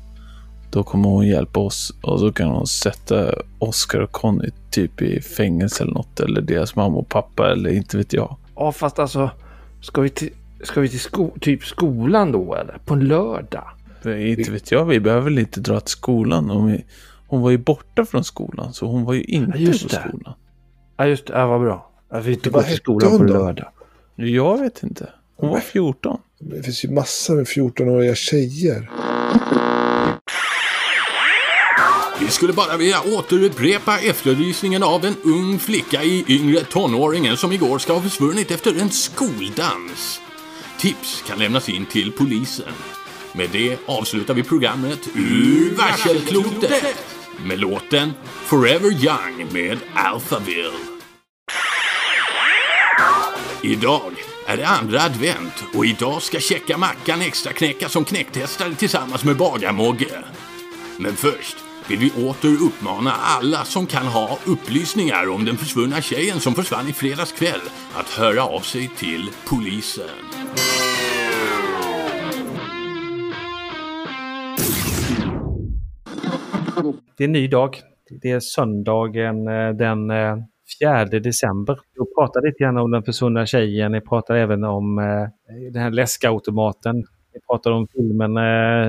då 0.72 0.84
kommer 0.84 1.10
hon 1.10 1.28
hjälpa 1.28 1.60
oss 1.60 1.94
och 2.02 2.20
så 2.20 2.32
kan 2.32 2.48
hon 2.48 2.68
sätta 2.68 3.34
Oscar 3.60 4.00
och 4.00 4.12
Conny 4.12 4.50
typ 4.72 5.02
i 5.02 5.22
fängelse 5.22 5.84
eller 5.84 5.94
något 5.94 6.20
eller 6.20 6.42
deras 6.42 6.76
mamma 6.76 6.98
och 6.98 7.10
pappa 7.10 7.52
eller 7.52 7.70
inte 7.70 7.98
vet 7.98 8.14
jag. 8.14 8.38
Ja, 8.56 8.72
fast 8.72 9.00
alltså. 9.00 9.30
Ska 9.82 10.02
vi 10.02 10.10
till, 10.10 10.30
ska 10.64 10.82
vi 10.82 10.90
till 10.90 11.00
sko 11.00 11.32
typ 11.42 11.66
skolan 11.66 12.32
då 12.32 12.56
eller? 12.56 12.78
På 12.86 12.94
en 12.94 13.08
lördag? 13.08 13.70
Inte 14.06 14.52
vet 14.52 14.72
jag, 14.72 14.86
vi 14.86 15.00
behöver 15.00 15.24
väl 15.24 15.40
inte 15.40 15.60
dra 15.60 15.80
till 15.80 15.92
skolan. 15.92 16.52
Om 16.52 16.68
vi, 16.68 16.86
hon 17.28 17.42
var 17.42 17.50
ju 17.50 17.58
borta 17.58 18.06
från 18.06 18.24
skolan 18.24 18.74
så 18.74 18.88
hon 18.88 19.04
var 19.04 19.14
ju 19.14 19.24
inte 19.24 19.58
Ja, 19.58 19.72
på 19.72 19.78
skolan. 19.78 20.34
Ja, 20.98 21.06
just 21.08 21.28
det. 21.28 21.34
Ja, 21.34 21.48
vad 21.48 21.62
bra. 21.62 21.92
Att 22.10 22.26
vi 22.26 22.34
inte 22.34 22.50
Vad 22.50 22.64
går 22.64 22.70
till 22.70 22.78
skolan 22.78 23.18
på 23.18 23.24
då? 23.24 23.34
lördag. 23.34 23.68
Jag 24.16 24.58
vet 24.62 24.84
inte. 24.84 25.10
Hon 25.36 25.50
var 25.50 25.60
14. 25.60 26.20
Det 26.40 26.64
finns 26.64 26.86
ju 26.86 26.90
massor 26.92 27.36
med 27.36 27.46
14-åriga 27.46 28.16
tjejer. 28.16 28.90
Vi 32.20 32.28
skulle 32.28 32.54
bara 32.54 32.78
vilja 32.78 32.98
återupprepa 33.18 34.00
efterlysningen 34.00 34.84
av 34.84 35.06
en 35.06 35.16
ung 35.24 35.60
flicka 35.60 36.04
i 36.04 36.26
yngre 36.28 36.60
tonåringen 36.64 37.38
som 37.38 37.52
igår 37.52 37.80
ska 37.80 37.94
ha 37.94 38.02
försvunnit 38.02 38.52
efter 38.52 38.82
en 38.82 38.90
skoldans. 38.90 40.22
Tips 40.80 41.24
kan 41.28 41.40
lämnas 41.40 41.70
in 41.70 41.86
till 41.86 42.12
polisen. 42.12 42.74
Med 43.34 43.50
det 43.52 43.78
avslutar 43.86 44.34
vi 44.34 44.44
programmet 44.44 45.00
Ur 45.16 45.76
varselklotet 45.76 46.84
med 47.46 47.60
låten 47.60 48.14
Forever 48.24 48.92
Young 48.92 49.54
med 49.54 49.78
Alphaville. 49.94 50.72
Idag 53.62 54.12
är 54.46 54.58
det 54.58 54.68
andra 54.68 55.02
advent 55.02 55.64
och 55.74 55.86
idag 55.86 56.22
ska 56.22 56.40
checka 56.40 56.78
Mackan 56.78 57.22
extra 57.22 57.54
knäcka 57.54 57.90
som 57.90 58.06
knäcktestare 58.06 58.76
tillsammans 58.76 59.24
med 59.24 59.38
Bagarmogge. 59.38 60.24
Men 60.98 61.16
först 61.16 61.58
vill 61.88 62.00
vi 62.00 62.12
åter 62.12 62.64
uppmana 62.64 63.12
alla 63.12 63.66
som 63.66 63.86
kan 63.86 64.08
ha 64.08 64.40
upplysningar 64.46 65.30
om 65.30 65.46
den 65.46 65.58
försvunna 65.58 66.02
tjejen 66.02 66.40
som 66.40 66.56
försvann 66.56 66.90
i 66.90 66.94
fredags 66.94 67.32
kväll 67.32 67.62
att 67.94 68.10
höra 68.10 68.44
av 68.44 68.62
sig 68.62 68.88
till 68.98 69.30
polisen. 69.46 70.10
Det 77.18 77.24
är 77.24 77.28
en 77.28 77.32
ny 77.32 77.48
dag. 77.48 77.78
Det 78.22 78.32
är 78.32 78.40
söndagen 78.40 79.48
eh, 79.48 79.70
den 79.70 80.12
eh, 80.12 80.38
4 80.82 81.06
december. 81.06 81.80
Vi 81.94 82.14
pratade 82.16 82.48
lite 82.48 82.64
grann 82.64 82.78
om 82.78 82.92
den 82.92 83.04
försvunna 83.04 83.46
tjejen. 83.46 83.92
Ni 83.92 84.02
pratade 84.02 84.40
även 84.40 84.64
om 84.64 85.00
eh, 85.00 85.30
den 85.72 85.82
här 85.82 85.92
läskautomaten. 85.92 86.96
Vi 87.34 87.40
pratade 87.48 87.76
om 87.76 87.88
filmen 87.88 88.38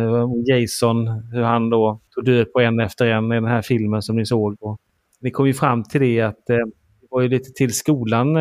om 0.08 0.44
Jason, 0.46 1.08
hur 1.08 1.42
han 1.42 1.70
då 1.70 2.00
tog 2.14 2.24
död 2.24 2.52
på 2.52 2.60
en 2.60 2.80
efter 2.80 3.06
en 3.06 3.32
i 3.32 3.34
den 3.34 3.44
här 3.44 3.62
filmen 3.62 4.02
som 4.02 4.16
ni 4.16 4.26
såg. 4.26 4.56
Och 4.60 4.78
vi 5.20 5.30
kom 5.30 5.46
ju 5.46 5.54
fram 5.54 5.84
till 5.84 6.00
det 6.00 6.20
att 6.20 6.46
det 6.46 6.70
var 7.10 7.20
ju 7.20 7.28
lite 7.28 7.52
till 7.52 7.74
skolan 7.74 8.34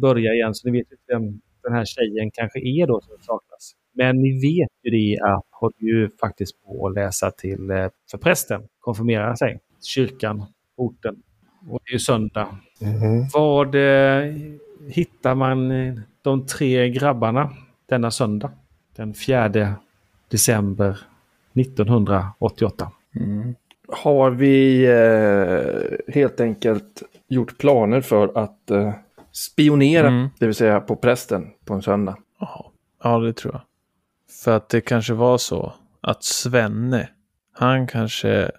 började 0.00 0.36
igen 0.36 0.54
så 0.54 0.68
ni 0.68 0.78
vet 0.78 0.92
inte 0.92 1.04
vem 1.08 1.40
den 1.62 1.72
här 1.72 1.84
tjejen 1.84 2.30
kanske 2.30 2.58
är 2.58 2.86
då 2.86 3.00
som 3.00 3.16
saknas. 3.20 3.75
Men 3.96 4.22
ni 4.22 4.32
vet 4.40 4.70
ju 4.82 4.90
det 4.90 5.18
att 5.22 5.44
håller 5.50 5.80
ju 5.80 6.10
faktiskt 6.20 6.62
på 6.64 6.86
att 6.86 6.94
läsa 6.94 7.30
till 7.30 7.70
eh, 7.70 7.86
för 8.10 8.18
prästen, 8.18 8.62
konfirmera 8.80 9.36
sig, 9.36 9.60
kyrkan, 9.82 10.44
orten. 10.76 11.16
Och 11.68 11.80
det 11.84 11.90
är 11.90 11.92
ju 11.92 11.98
söndag. 11.98 12.46
Mhm. 12.80 13.28
Vad 13.34 13.74
eh, 13.74 14.32
hittar 14.88 15.34
man 15.34 15.70
eh, 15.70 15.94
de 16.22 16.46
tre 16.46 16.90
grabbarna 16.90 17.50
denna 17.86 18.10
söndag? 18.10 18.50
Den 18.96 19.14
4 19.14 19.74
december 20.28 20.98
1988. 21.54 22.90
Har 23.88 24.30
vi 24.30 24.84
eh, 24.86 26.14
helt 26.14 26.40
enkelt 26.40 27.02
gjort 27.28 27.58
planer 27.58 28.00
för 28.00 28.38
att 28.38 28.70
eh, 28.70 28.92
spionera, 29.32 30.08
Mm. 30.08 30.28
det 30.38 30.46
vill 30.46 30.54
säga 30.54 30.80
på 30.80 30.96
prästen 30.96 31.46
på 31.64 31.74
en 31.74 31.82
söndag? 31.82 32.16
Ja, 32.40 32.70
ja, 33.02 33.18
det 33.18 33.32
tror 33.32 33.54
jag. 33.54 33.62
För 34.44 34.56
att 34.56 34.68
det 34.68 34.80
kanske 34.80 35.12
var 35.14 35.38
så 35.38 35.72
att 36.00 36.24
Svenne, 36.24 37.08
han 37.52 37.86
kanske, 37.86 38.50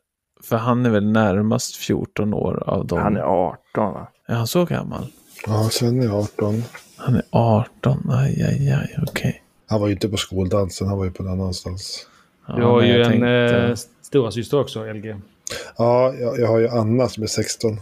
för 0.44 0.56
han 0.58 0.86
är 0.86 0.90
väl 0.90 1.12
närmast 1.12 1.76
14 1.76 2.34
år 2.34 2.64
av 2.70 2.88
dem. 2.88 3.00
Han 3.00 3.18
är 3.18 3.22
18 3.22 3.94
va? 3.94 4.08
Är 4.28 4.36
han 4.36 4.48
så 4.48 4.66
gammal? 4.66 5.08
Ja, 5.48 5.70
Sven 5.72 6.02
är 6.02 6.20
18. 6.20 6.64
Han 6.98 7.16
är 7.16 7.24
18, 7.32 8.10
aj, 8.12 8.44
aj, 8.44 8.72
aj, 8.72 8.96
okej. 9.10 9.44
Han 9.70 9.80
var 9.82 9.88
ju 9.88 9.94
inte 9.94 10.10
på 10.10 10.18
skoldansen, 10.18 10.88
han 10.88 10.98
var 10.98 11.06
ju 11.06 11.12
på 11.12 11.24
någon 11.24 11.42
annanstans. 11.42 12.08
Ja, 12.48 12.56
Du 12.56 12.64
har 12.64 12.82
ju 12.82 13.02
en 13.02 13.10
tänkte- 13.10 13.68
eh, 13.70 13.76
stora 14.02 14.32
syster 14.32 14.60
också, 14.60 14.86
LG. 14.94 15.16
Ja, 15.78 16.14
jag, 16.14 16.40
jag 16.40 16.48
har 16.48 16.60
ju 16.60 16.68
Anna 16.70 17.08
som 17.08 17.24
är 17.24 17.28
16. 17.28 17.80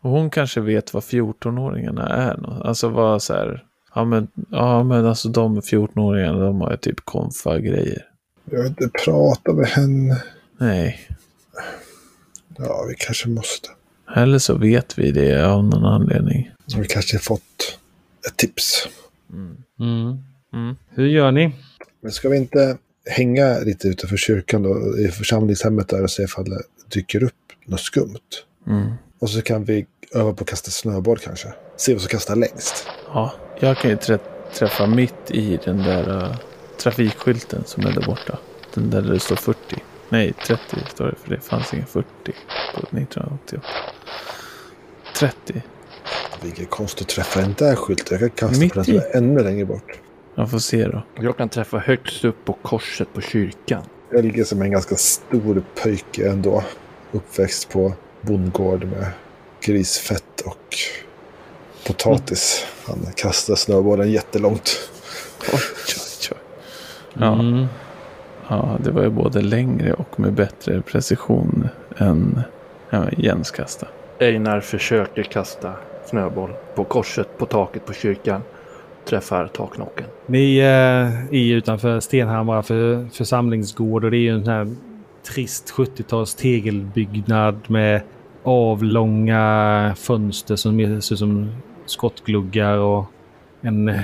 Och 0.00 0.10
hon 0.10 0.30
kanske 0.30 0.60
vet 0.60 0.94
vad 0.94 1.02
14-åringarna 1.02 2.08
är. 2.08 2.66
Alltså 2.66 2.88
vad 2.88 3.22
så 3.22 3.34
här, 3.34 3.64
ja 3.98 4.04
men, 4.04 4.28
ja 4.50 4.82
men 4.84 5.06
alltså 5.06 5.28
de 5.28 5.60
14-åringarna 5.60 6.38
de 6.40 6.60
har 6.60 6.70
ju 6.70 6.76
typ 6.76 7.00
konfa-grejer. 7.04 8.02
Jag 8.50 8.58
vill 8.58 8.66
inte 8.68 8.88
prata 9.04 9.52
med 9.52 9.66
henne. 9.66 10.22
Nej, 10.58 11.00
Ja, 12.58 12.86
vi 12.88 12.94
kanske 12.98 13.28
måste. 13.28 13.68
eller 14.16 14.38
så 14.38 14.54
vet 14.54 14.98
vi 14.98 15.10
det 15.10 15.46
av 15.46 15.64
någon 15.64 15.84
anledning. 15.84 16.50
Vi 16.76 16.86
kanske 16.86 17.16
har 17.16 17.20
fått 17.20 17.78
ett 18.28 18.36
tips. 18.36 18.88
Mm. 19.32 19.56
Mm. 20.52 20.76
Hur 20.88 21.06
gör 21.06 21.30
ni? 21.32 21.52
Men 22.00 22.12
ska 22.12 22.28
vi 22.28 22.36
inte 22.36 22.76
hänga 23.10 23.58
lite 23.58 23.88
utanför 23.88 24.16
kyrkan 24.16 24.62
då, 24.62 24.98
i 24.98 25.08
församlingshemmet 25.08 25.88
där 25.88 26.02
och 26.02 26.10
se 26.10 26.22
ifall 26.22 26.44
det 26.50 26.62
dyker 26.94 27.22
upp 27.22 27.34
något 27.66 27.80
skumt? 27.80 28.18
Mm. 28.66 28.92
Och 29.18 29.30
så 29.30 29.42
kan 29.42 29.64
vi 29.64 29.86
öva 30.14 30.32
på 30.32 30.44
att 30.44 30.50
kasta 30.50 30.70
snöboll 30.70 31.18
kanske. 31.18 31.52
Se 31.76 31.92
vem 31.92 32.00
som 32.00 32.08
kastar 32.08 32.36
längst. 32.36 32.86
Ja, 33.14 33.32
jag 33.60 33.78
kan 33.78 33.90
ju 33.90 33.96
trä 33.96 34.18
träffa 34.52 34.86
mitt 34.86 35.30
i 35.30 35.58
den 35.64 35.78
där 35.78 36.10
uh, 36.10 36.36
trafikskylten 36.76 37.62
som 37.64 37.86
är 37.86 37.92
där 37.92 38.06
borta. 38.06 38.38
Den 38.74 38.90
där 38.90 39.02
det 39.02 39.20
står 39.20 39.36
40. 39.36 39.58
Nej, 40.08 40.32
30 40.46 40.62
står 40.88 41.06
det 41.06 41.14
för 41.22 41.30
det 41.30 41.40
fanns 41.40 41.74
ingen 41.74 41.86
40 41.86 42.06
på 42.74 42.80
1988. 42.80 43.66
30. 45.16 45.62
Vilken 46.42 46.66
konst 46.66 47.00
att 47.00 47.08
träffa 47.08 47.40
den 47.40 47.54
där 47.58 47.76
skylten. 47.76 48.18
Jag 48.20 48.34
kan 48.34 48.48
kasta 48.48 48.60
Mitt 48.60 48.72
på 48.72 48.78
den 48.78 48.84
som 48.84 48.94
i. 48.94 48.96
är 48.96 49.16
ännu 49.16 49.42
längre 49.42 49.64
bort. 49.64 50.00
Jag 50.34 50.50
får 50.50 50.58
se 50.58 50.86
då. 50.86 51.02
Jag 51.20 51.36
kan 51.36 51.48
träffa 51.48 51.78
högst 51.78 52.24
upp 52.24 52.44
på 52.44 52.52
korset 52.52 53.14
på 53.14 53.20
kyrkan. 53.20 53.82
Helge 54.12 54.44
som 54.44 54.60
är 54.60 54.64
en 54.64 54.70
ganska 54.70 54.96
stor 54.96 55.62
pöjke 55.82 56.28
ändå. 56.30 56.64
Uppväxt 57.12 57.68
på 57.68 57.92
bondgård 58.20 58.84
med 58.84 59.06
grisfett 59.60 60.40
och 60.40 60.76
potatis. 61.88 62.66
Han 62.86 62.98
kastar 63.16 63.54
snöbollen 63.54 64.12
jättelångt. 64.12 64.90
Oj, 65.52 65.60
oj, 65.76 66.28
oj. 66.30 66.38
Ja. 67.20 67.32
Mm. 67.32 67.66
ja, 68.48 68.78
det 68.84 68.90
var 68.90 69.02
ju 69.02 69.10
både 69.10 69.40
längre 69.40 69.92
och 69.92 70.20
med 70.20 70.32
bättre 70.32 70.82
precision 70.82 71.68
än 71.96 72.40
ja, 72.90 73.04
Jens 73.16 73.50
kasta. 73.50 73.86
Einar 74.20 74.60
försöker 74.60 75.22
kasta 75.22 75.72
snöboll 76.06 76.50
på 76.74 76.84
korset 76.84 77.38
på 77.38 77.46
taket 77.46 77.86
på 77.86 77.92
kyrkan. 77.92 78.42
Träffar 79.04 79.46
taknocken. 79.46 80.06
Ni 80.26 80.58
eh, 80.58 81.34
är 81.34 81.54
utanför 81.54 82.00
Stenhammar 82.00 82.62
för, 82.62 83.08
församlingsgård 83.12 84.04
och 84.04 84.10
det 84.10 84.16
är 84.16 84.20
ju 84.20 84.34
en 84.34 84.44
sån 84.44 84.54
här 84.54 84.76
trist 85.34 85.72
70-tals 85.76 86.34
tegelbyggnad 86.34 87.60
med 87.66 88.00
avlånga 88.42 89.94
fönster 89.98 90.56
som 90.56 90.78
ser 90.78 91.14
ut 91.14 91.18
som 91.18 91.52
skottgluggar 91.90 92.78
och 92.78 93.04
en 93.60 94.00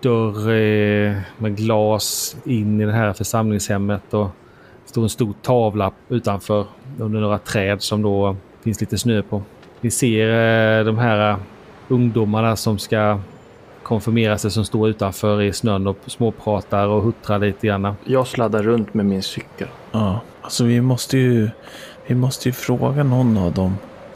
dörr 0.00 0.50
eh, 0.50 1.16
med 1.38 1.56
glas 1.56 2.36
in 2.44 2.80
i 2.80 2.84
det 2.84 2.92
här 2.92 3.12
församlingshemmet 3.12 4.14
och 4.14 4.28
det 4.84 4.90
står 4.90 5.02
en 5.02 5.08
stor 5.08 5.34
tavla 5.42 5.92
utanför 6.08 6.66
under 6.98 7.20
några 7.20 7.38
träd 7.38 7.82
som 7.82 8.02
då 8.02 8.36
finns 8.62 8.80
lite 8.80 8.98
snö 8.98 9.22
på. 9.22 9.42
Vi 9.80 9.90
ser 9.90 10.28
eh, 10.78 10.84
de 10.84 10.98
här 10.98 11.30
eh, 11.30 11.38
ungdomarna 11.88 12.56
som 12.56 12.78
ska 12.78 13.18
konfirmera 13.82 14.38
sig 14.38 14.50
som 14.50 14.64
står 14.64 14.88
utanför 14.88 15.42
i 15.42 15.52
snön 15.52 15.86
och 15.86 15.98
småpratar 16.06 16.86
och 16.86 17.02
huttrar 17.02 17.38
lite 17.38 17.66
grann. 17.66 17.94
Jag 18.04 18.26
sladdar 18.26 18.62
runt 18.62 18.94
med 18.94 19.06
min 19.06 19.22
cykel. 19.22 19.68
Ja, 19.92 20.20
alltså 20.42 20.64
vi 20.64 20.80
måste 20.80 21.18
ju, 21.18 21.50
vi 22.06 22.14
måste 22.14 22.48
ju 22.48 22.52
fråga 22.52 23.02
någon 23.02 23.36
av 23.36 23.52
dem 23.52 23.74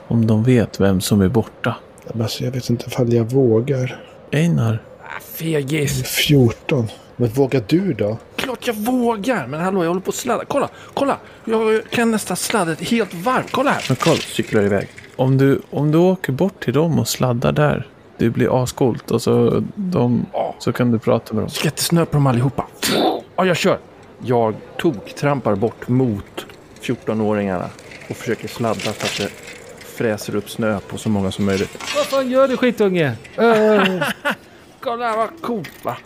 om 0.09 0.27
de 0.27 0.43
vet 0.43 0.81
vem 0.81 1.01
som 1.01 1.21
är 1.21 1.29
borta. 1.29 1.77
Men 2.13 2.23
alltså, 2.23 2.45
jag 2.45 2.51
vet 2.51 2.71
inte 2.71 2.85
ifall 2.87 3.13
jag 3.13 3.25
vågar. 3.25 4.05
Einar. 4.33 4.83
Ah, 5.03 5.21
fegis. 5.21 6.03
14. 6.03 6.89
Men 7.17 7.29
vågar 7.29 7.63
du 7.67 7.93
då? 7.93 8.19
Klart 8.37 8.67
jag 8.67 8.75
vågar. 8.75 9.47
Men 9.47 9.61
hallå, 9.61 9.83
jag 9.83 9.89
håller 9.89 10.01
på 10.01 10.09
att 10.09 10.15
sladda. 10.15 10.45
Kolla, 10.45 10.69
kolla. 10.95 11.19
Jag 11.45 11.91
kan 11.91 12.11
nästan 12.11 12.37
sladda 12.37 12.75
helt 12.75 13.15
varv. 13.15 13.45
Kolla 13.51 13.71
här. 13.71 13.85
Men 13.89 13.97
Karl 13.97 14.17
cyklar 14.17 14.63
iväg. 14.63 14.89
Om 15.17 15.39
du, 15.39 15.61
om 15.71 15.91
du 15.91 15.99
åker 15.99 16.33
bort 16.33 16.65
till 16.65 16.73
dem 16.73 16.99
och 16.99 17.09
sladdar 17.09 17.53
där. 17.53 17.87
Det 18.19 18.31
blir 18.31 18.63
ascoolt 18.63 19.11
och 19.11 19.23
så, 19.23 19.65
de, 19.75 20.27
så 20.59 20.73
kan 20.73 20.91
du 20.91 20.99
prata 20.99 21.35
med 21.35 21.43
dem. 21.43 21.51
Jättesnö 21.65 22.05
på 22.05 22.13
dem 22.13 22.27
allihopa. 22.27 22.67
Ja, 23.37 23.45
jag 23.45 23.57
kör. 23.57 23.79
Jag 24.25 24.55
toktrampar 24.79 25.55
bort 25.55 25.89
mot 25.89 26.47
14-åringarna 26.83 27.67
och 28.11 28.17
försöker 28.17 28.49
sladda 28.49 28.81
så 28.81 28.91
att 28.91 29.17
det 29.19 29.29
fräser 30.03 30.37
upp 30.37 30.51
snö 30.51 30.79
på 30.89 30.99
så 30.99 31.09
många 31.09 31.31
som 31.31 31.45
möjligt. 31.45 31.79
Vad 31.97 32.07
fan 32.07 32.31
gör 32.31 32.49
du 32.49 32.57
skitunge? 32.57 33.13
Uh, 33.41 34.03
Kolla 34.81 35.17
vad 35.17 35.29
coolt 35.43 35.71
va? 35.85 35.97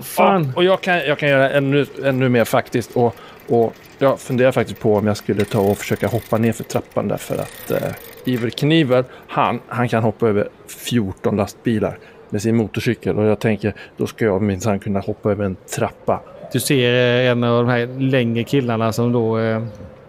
fan. 0.00 0.44
Ja, 0.44 0.52
och 0.56 0.64
jag 0.64 0.80
kan, 0.80 0.98
jag 0.98 1.18
kan 1.18 1.28
göra 1.28 1.50
ännu, 1.50 1.86
ännu 2.04 2.28
mer 2.28 2.44
faktiskt. 2.44 2.96
Och, 2.96 3.16
och 3.48 3.74
jag 3.98 4.20
funderar 4.20 4.52
faktiskt 4.52 4.80
på 4.80 4.94
om 4.96 5.06
jag 5.06 5.16
skulle 5.16 5.44
ta 5.44 5.60
och 5.60 5.78
försöka 5.78 6.06
hoppa 6.06 6.38
ner 6.38 6.52
för 6.52 6.64
trappan 6.64 7.08
därför 7.08 7.34
att 7.34 7.70
eh, 7.70 7.78
Iver 8.24 8.50
Kniver, 8.50 9.04
han, 9.26 9.60
han 9.68 9.88
kan 9.88 10.02
hoppa 10.02 10.28
över 10.28 10.48
14 10.68 11.36
lastbilar 11.36 11.98
med 12.30 12.42
sin 12.42 12.56
motorcykel. 12.56 13.18
Och 13.18 13.24
jag 13.24 13.38
tänker, 13.40 13.74
då 13.96 14.06
ska 14.06 14.24
jag 14.24 14.42
minsann 14.42 14.78
kunna 14.78 15.00
hoppa 15.00 15.30
över 15.30 15.44
en 15.44 15.56
trappa. 15.76 16.20
Du 16.52 16.60
ser 16.60 16.92
eh, 17.24 17.30
en 17.30 17.44
av 17.44 17.64
de 17.64 17.70
här 17.70 18.00
längre 18.00 18.44
killarna 18.44 18.92
som 18.92 19.12
då 19.12 19.38
eh, 19.38 19.62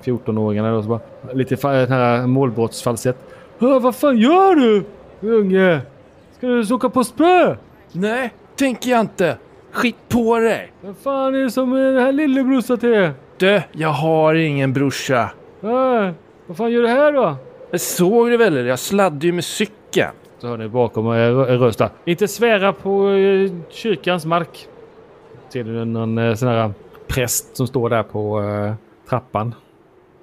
14-åringarna 0.04 0.72
då. 0.72 0.84
Så 0.84 0.90
bara, 0.90 1.00
lite 1.34 1.56
fa- 1.56 1.80
den 1.80 1.92
här 1.92 2.28
målbrottsfalsett. 2.28 3.18
"Hö, 3.60 3.80
Vad 3.80 3.96
fan 3.96 4.18
gör 4.18 4.56
du? 4.56 4.86
Unge! 5.22 5.82
Ska 6.38 6.48
du 6.48 6.74
åka 6.74 6.90
på 6.90 7.04
spö? 7.04 7.56
Nej, 7.92 8.34
tänker 8.56 8.90
jag 8.90 9.00
inte. 9.00 9.38
Skit 9.72 9.96
på 10.10 10.40
dig! 10.40 10.72
Vad 10.82 10.98
fan 10.98 11.36
är 11.36 11.40
det 11.40 11.52
som 11.52 11.74
är 11.74 11.94
den 11.94 12.04
här 12.04 12.12
lillebrorsa 12.12 12.78
till? 12.78 13.10
Du, 13.38 13.62
jag 13.72 13.90
har 13.90 14.36
ingen 14.36 14.74
brorsa. 14.74 15.30
Äh, 15.64 16.10
vad 16.48 16.58
fan 16.58 16.72
gör 16.72 16.82
du 16.82 16.88
här 16.88 17.14
då? 17.14 17.36
Jag 17.72 17.82
såg 17.82 18.30
det 18.30 18.38
väl? 18.38 18.66
Jag 18.66 18.80
sladdade 18.80 19.26
ju 19.28 19.34
med 19.34 19.44
cykeln. 19.44 20.12
Så 20.40 20.48
hör 20.48 20.58
ni 20.58 20.68
bakom 20.68 21.08
er 21.08 21.50
en 21.50 21.60
röst 21.60 21.80
där. 21.80 21.90
Inte 22.06 22.28
svära 22.28 22.74
på 22.74 23.10
eh, 23.10 23.52
kyrkans 23.70 24.26
mark. 24.26 24.68
Ser 25.50 25.64
du 25.64 25.86
någon 25.86 26.18
eh, 26.18 26.34
sån 26.34 26.48
här 26.48 26.72
präst 27.08 27.58
som 27.58 27.68
står 27.68 27.90
där 27.90 28.04
på 28.04 28.42
eh, 28.44 28.74
trappan? 29.10 29.56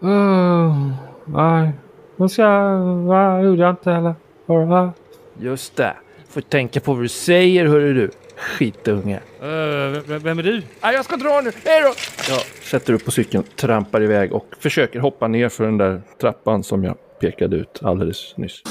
Uh, 0.03 0.91
nej, 1.24 1.72
jag 2.17 2.31
ska... 2.31 2.79
Nej, 2.79 3.45
gjorde 3.45 3.62
jag 3.62 3.71
inte 3.71 3.91
heller. 3.91 4.15
Uh, 4.51 4.91
Just 5.39 5.77
det. 5.77 5.97
Får 6.29 6.41
tänka 6.41 6.81
på 6.81 6.95
vad 6.95 7.03
du 7.03 7.09
säger, 7.09 7.67
hörru 7.67 7.95
du. 7.95 8.11
Skitunge. 8.37 9.21
vem, 10.07 10.19
vem 10.19 10.39
är 10.39 10.43
du? 10.43 10.62
Ah, 10.81 10.93
jag 10.93 11.05
ska 11.05 11.17
dra 11.17 11.41
nu. 11.45 11.51
Hej 11.65 11.83
då! 11.83 11.93
Jag 12.29 12.41
sätter 12.41 12.93
upp 12.93 13.05
på 13.05 13.11
cykeln, 13.11 13.45
trampar 13.57 14.03
iväg 14.03 14.33
och 14.33 14.47
försöker 14.59 15.01
hoppa 15.01 15.29
ner 15.29 15.49
för 15.49 15.65
den 15.65 15.79
där 15.79 16.03
trappan 16.21 16.62
som 16.62 16.85
jag 16.85 16.97
pekade 17.21 17.57
ut 17.57 17.81
alldeles 17.83 18.35
nyss. 18.37 18.62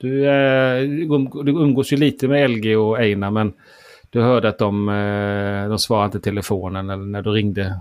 Du, 0.00 0.26
eh, 0.26 0.82
um- 1.08 1.42
du 1.44 1.50
umgås 1.52 1.92
ju 1.92 1.96
lite 1.96 2.28
med 2.28 2.50
LG 2.50 2.76
och 2.76 2.98
Einar 2.98 3.30
men 3.30 3.52
du 4.10 4.20
hörde 4.20 4.48
att 4.48 4.58
de, 4.58 4.88
eh, 4.88 5.68
de 5.68 5.78
svarade 5.78 6.06
inte 6.06 6.20
telefonen 6.20 6.90
eller 6.90 7.04
när 7.04 7.22
du 7.22 7.30
ringde. 7.30 7.80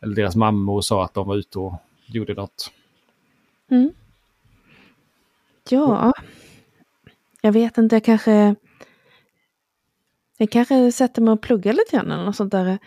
Eller 0.00 0.16
deras 0.16 0.36
mamma 0.36 0.72
och 0.72 0.84
sa 0.84 1.04
att 1.04 1.14
de 1.14 1.26
var 1.26 1.36
ute 1.36 1.58
och 1.58 1.74
gjorde 2.06 2.34
något. 2.34 2.72
Mm. 3.70 3.92
Ja, 5.68 6.12
jag 7.40 7.52
vet 7.52 7.78
inte, 7.78 7.96
jag 7.96 8.04
kanske... 8.04 8.54
Jag 10.40 10.50
kanske 10.50 10.92
sätter 10.92 11.22
mig 11.22 11.32
och 11.32 11.40
pluggar 11.40 11.72
lite 11.72 11.96
grann 11.96 12.12
eller 12.12 12.24
något 12.24 12.36
sånt 12.36 12.52
där. 12.52 12.78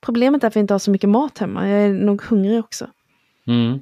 Problemet 0.00 0.44
är 0.44 0.48
att 0.48 0.56
vi 0.56 0.60
inte 0.60 0.74
har 0.74 0.78
så 0.78 0.90
mycket 0.90 1.10
mat 1.10 1.38
hemma. 1.38 1.68
Jag 1.68 1.80
är 1.80 1.92
nog 1.92 2.22
hungrig 2.22 2.60
också. 2.60 2.86
Mm. 3.46 3.80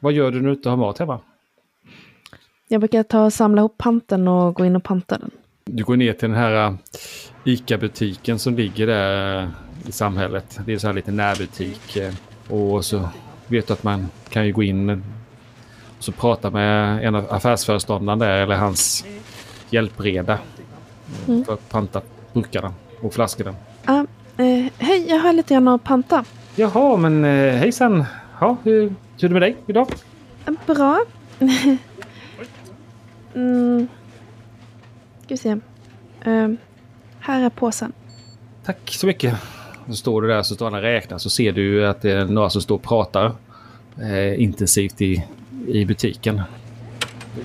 Vad 0.00 0.12
gör 0.12 0.30
du 0.30 0.40
när 0.40 0.48
du 0.48 0.54
inte 0.54 0.68
har 0.68 0.76
mat 0.76 0.98
hemma? 0.98 1.20
Jag 2.68 2.80
brukar 2.80 3.02
ta 3.02 3.24
och 3.24 3.32
samla 3.32 3.60
ihop 3.60 3.78
panten 3.78 4.28
och 4.28 4.54
gå 4.54 4.64
in 4.64 4.76
och 4.76 4.84
panta 4.84 5.18
den. 5.18 5.30
Du 5.64 5.84
går 5.84 5.96
ner 5.96 6.12
till 6.12 6.28
den 6.28 6.38
här 6.38 6.70
uh, 6.70 6.76
ICA-butiken 7.44 8.38
som 8.38 8.56
ligger 8.56 8.86
där 8.86 9.50
i 9.86 9.92
samhället. 9.92 10.60
Det 10.66 10.72
är 10.72 10.78
så 10.78 10.86
här 10.86 10.94
lite 10.94 11.10
närbutik. 11.12 11.96
uh, 11.96 12.14
Och 12.54 12.84
så 12.84 13.08
vet 13.46 13.66
du 13.66 13.72
att 13.72 13.82
man 13.82 14.08
kan 14.28 14.46
ju 14.46 14.52
gå 14.52 14.62
in 14.62 14.90
och 14.90 14.98
så 16.04 16.12
prata 16.12 16.50
med 16.50 17.04
en 17.04 17.14
av 17.14 17.32
affärsföreståndaren 17.32 18.18
där 18.18 18.30
eller 18.42 18.56
hans 18.56 19.04
hjälpreda. 19.70 20.38
Mm. 21.28 21.44
För 21.44 21.54
att 21.54 21.68
panta 21.68 22.00
burkarna 22.32 22.74
och 23.02 23.14
flaskorna. 23.14 23.54
Ah, 23.84 24.04
eh, 24.36 24.66
hej, 24.78 25.06
jag 25.08 25.18
har 25.18 25.32
lite 25.32 25.54
grann 25.54 25.68
att 25.68 25.84
panta. 25.84 26.24
Jaha, 26.54 26.96
men 26.96 27.24
eh, 27.24 27.54
hejsan. 27.54 28.04
Ja, 28.40 28.56
hur, 28.62 28.82
hur 28.82 29.24
är 29.24 29.28
det 29.28 29.32
med 29.32 29.42
dig 29.42 29.56
idag? 29.66 29.88
Eh, 30.46 30.52
Bra. 30.66 31.00
mm. 33.34 33.88
Ska 35.24 35.34
vi 35.34 35.36
se. 35.36 35.50
Eh, 36.24 36.48
här 37.20 37.40
är 37.42 37.50
påsen. 37.50 37.92
Tack 38.64 38.90
så 38.90 39.06
mycket. 39.06 39.34
Så 39.90 39.96
står 39.96 40.22
du 40.22 40.28
där 40.28 40.42
så 40.42 40.54
står 40.54 40.66
han 40.66 40.74
och 40.74 40.80
räknar 40.82 41.18
så 41.18 41.30
ser 41.30 41.52
du 41.52 41.86
att 41.86 42.02
det 42.02 42.10
är 42.12 42.24
några 42.24 42.50
som 42.50 42.62
står 42.62 42.74
och 42.74 42.82
pratar 42.82 43.32
eh, 44.02 44.42
intensivt 44.42 45.00
i, 45.02 45.24
i 45.68 45.84
butiken. 45.84 46.40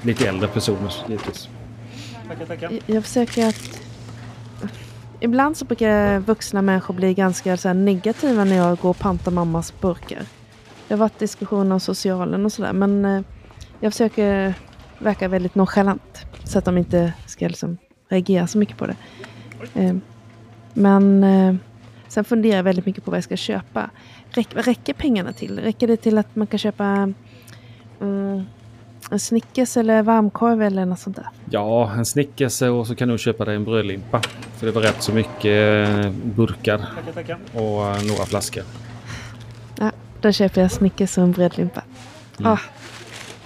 Lite 0.03 0.27
äldre 0.27 0.47
personer 0.47 0.93
givetvis. 1.07 1.49
Tackar, 2.27 2.45
tackar. 2.45 2.71
Jag- 2.71 2.81
Jag 2.95 3.03
försöker 3.03 3.47
att... 3.47 3.81
Ibland 5.19 5.57
så 5.57 5.65
brukar 5.65 6.19
vuxna 6.19 6.61
människor 6.61 6.93
bli 6.93 7.13
ganska 7.13 7.57
så 7.57 7.67
här 7.67 7.75
negativa 7.75 8.43
när 8.43 8.55
jag 8.55 8.77
går 8.77 8.89
och 8.89 8.99
pantar 8.99 9.31
mammas 9.31 9.73
burkar. 9.81 10.21
Det 10.87 10.93
har 10.93 10.99
varit 10.99 11.19
diskussioner 11.19 11.73
om 11.73 11.79
socialen 11.79 12.45
och 12.45 12.51
sådär 12.51 12.73
men 12.73 13.05
eh, 13.05 13.21
jag 13.79 13.93
försöker 13.93 14.53
verka 14.99 15.27
väldigt 15.27 15.55
nonchalant 15.55 16.25
så 16.43 16.57
att 16.59 16.65
de 16.65 16.77
inte 16.77 17.13
ska 17.25 17.47
liksom 17.47 17.77
reagera 18.09 18.47
så 18.47 18.57
mycket 18.57 18.77
på 18.77 18.87
det. 18.87 18.95
Eh, 19.75 19.95
men 20.73 21.23
eh, 21.23 21.55
sen 22.15 22.25
funderar 22.25 22.55
jag 22.55 22.63
väldigt 22.63 22.85
mycket 22.85 23.05
på 23.05 23.11
vad 23.11 23.17
jag 23.17 23.23
ska 23.23 23.37
köpa. 23.37 23.89
Räck, 24.29 24.47
vad 24.55 24.65
räcker 24.65 24.93
pengarna 24.93 25.33
till? 25.33 25.59
Räcker 25.59 25.87
det 25.87 25.97
till 25.97 26.17
att 26.17 26.35
man 26.35 26.47
kan 26.47 26.59
köpa 26.59 27.13
mm, 28.01 28.43
en 29.11 29.19
Snickers 29.19 29.77
eller 29.77 30.01
varmkorv 30.03 30.61
eller 30.61 30.85
något 30.85 30.99
sånt 30.99 31.15
där? 31.15 31.29
Ja, 31.49 31.91
en 31.91 32.05
Snickers 32.05 32.61
och 32.61 32.87
så 32.87 32.95
kan 32.95 33.07
du 33.07 33.17
köpa 33.17 33.45
dig 33.45 33.55
en 33.55 33.63
brödlimpa. 33.63 34.21
För 34.57 34.65
det 34.65 34.71
var 34.71 34.81
rätt 34.81 35.01
så 35.01 35.13
mycket 35.13 35.89
eh, 36.05 36.11
burkar 36.11 36.85
och 37.53 37.87
eh, 37.87 38.03
några 38.07 38.25
flaskor. 38.25 38.63
Ja, 39.79 39.91
då 40.21 40.31
köper 40.31 40.61
jag 40.61 40.71
Snickers 40.71 41.17
och 41.17 41.23
en 41.23 41.31
brödlimpa. 41.31 41.81
Mm. 42.39 42.51
Ah, 42.51 42.59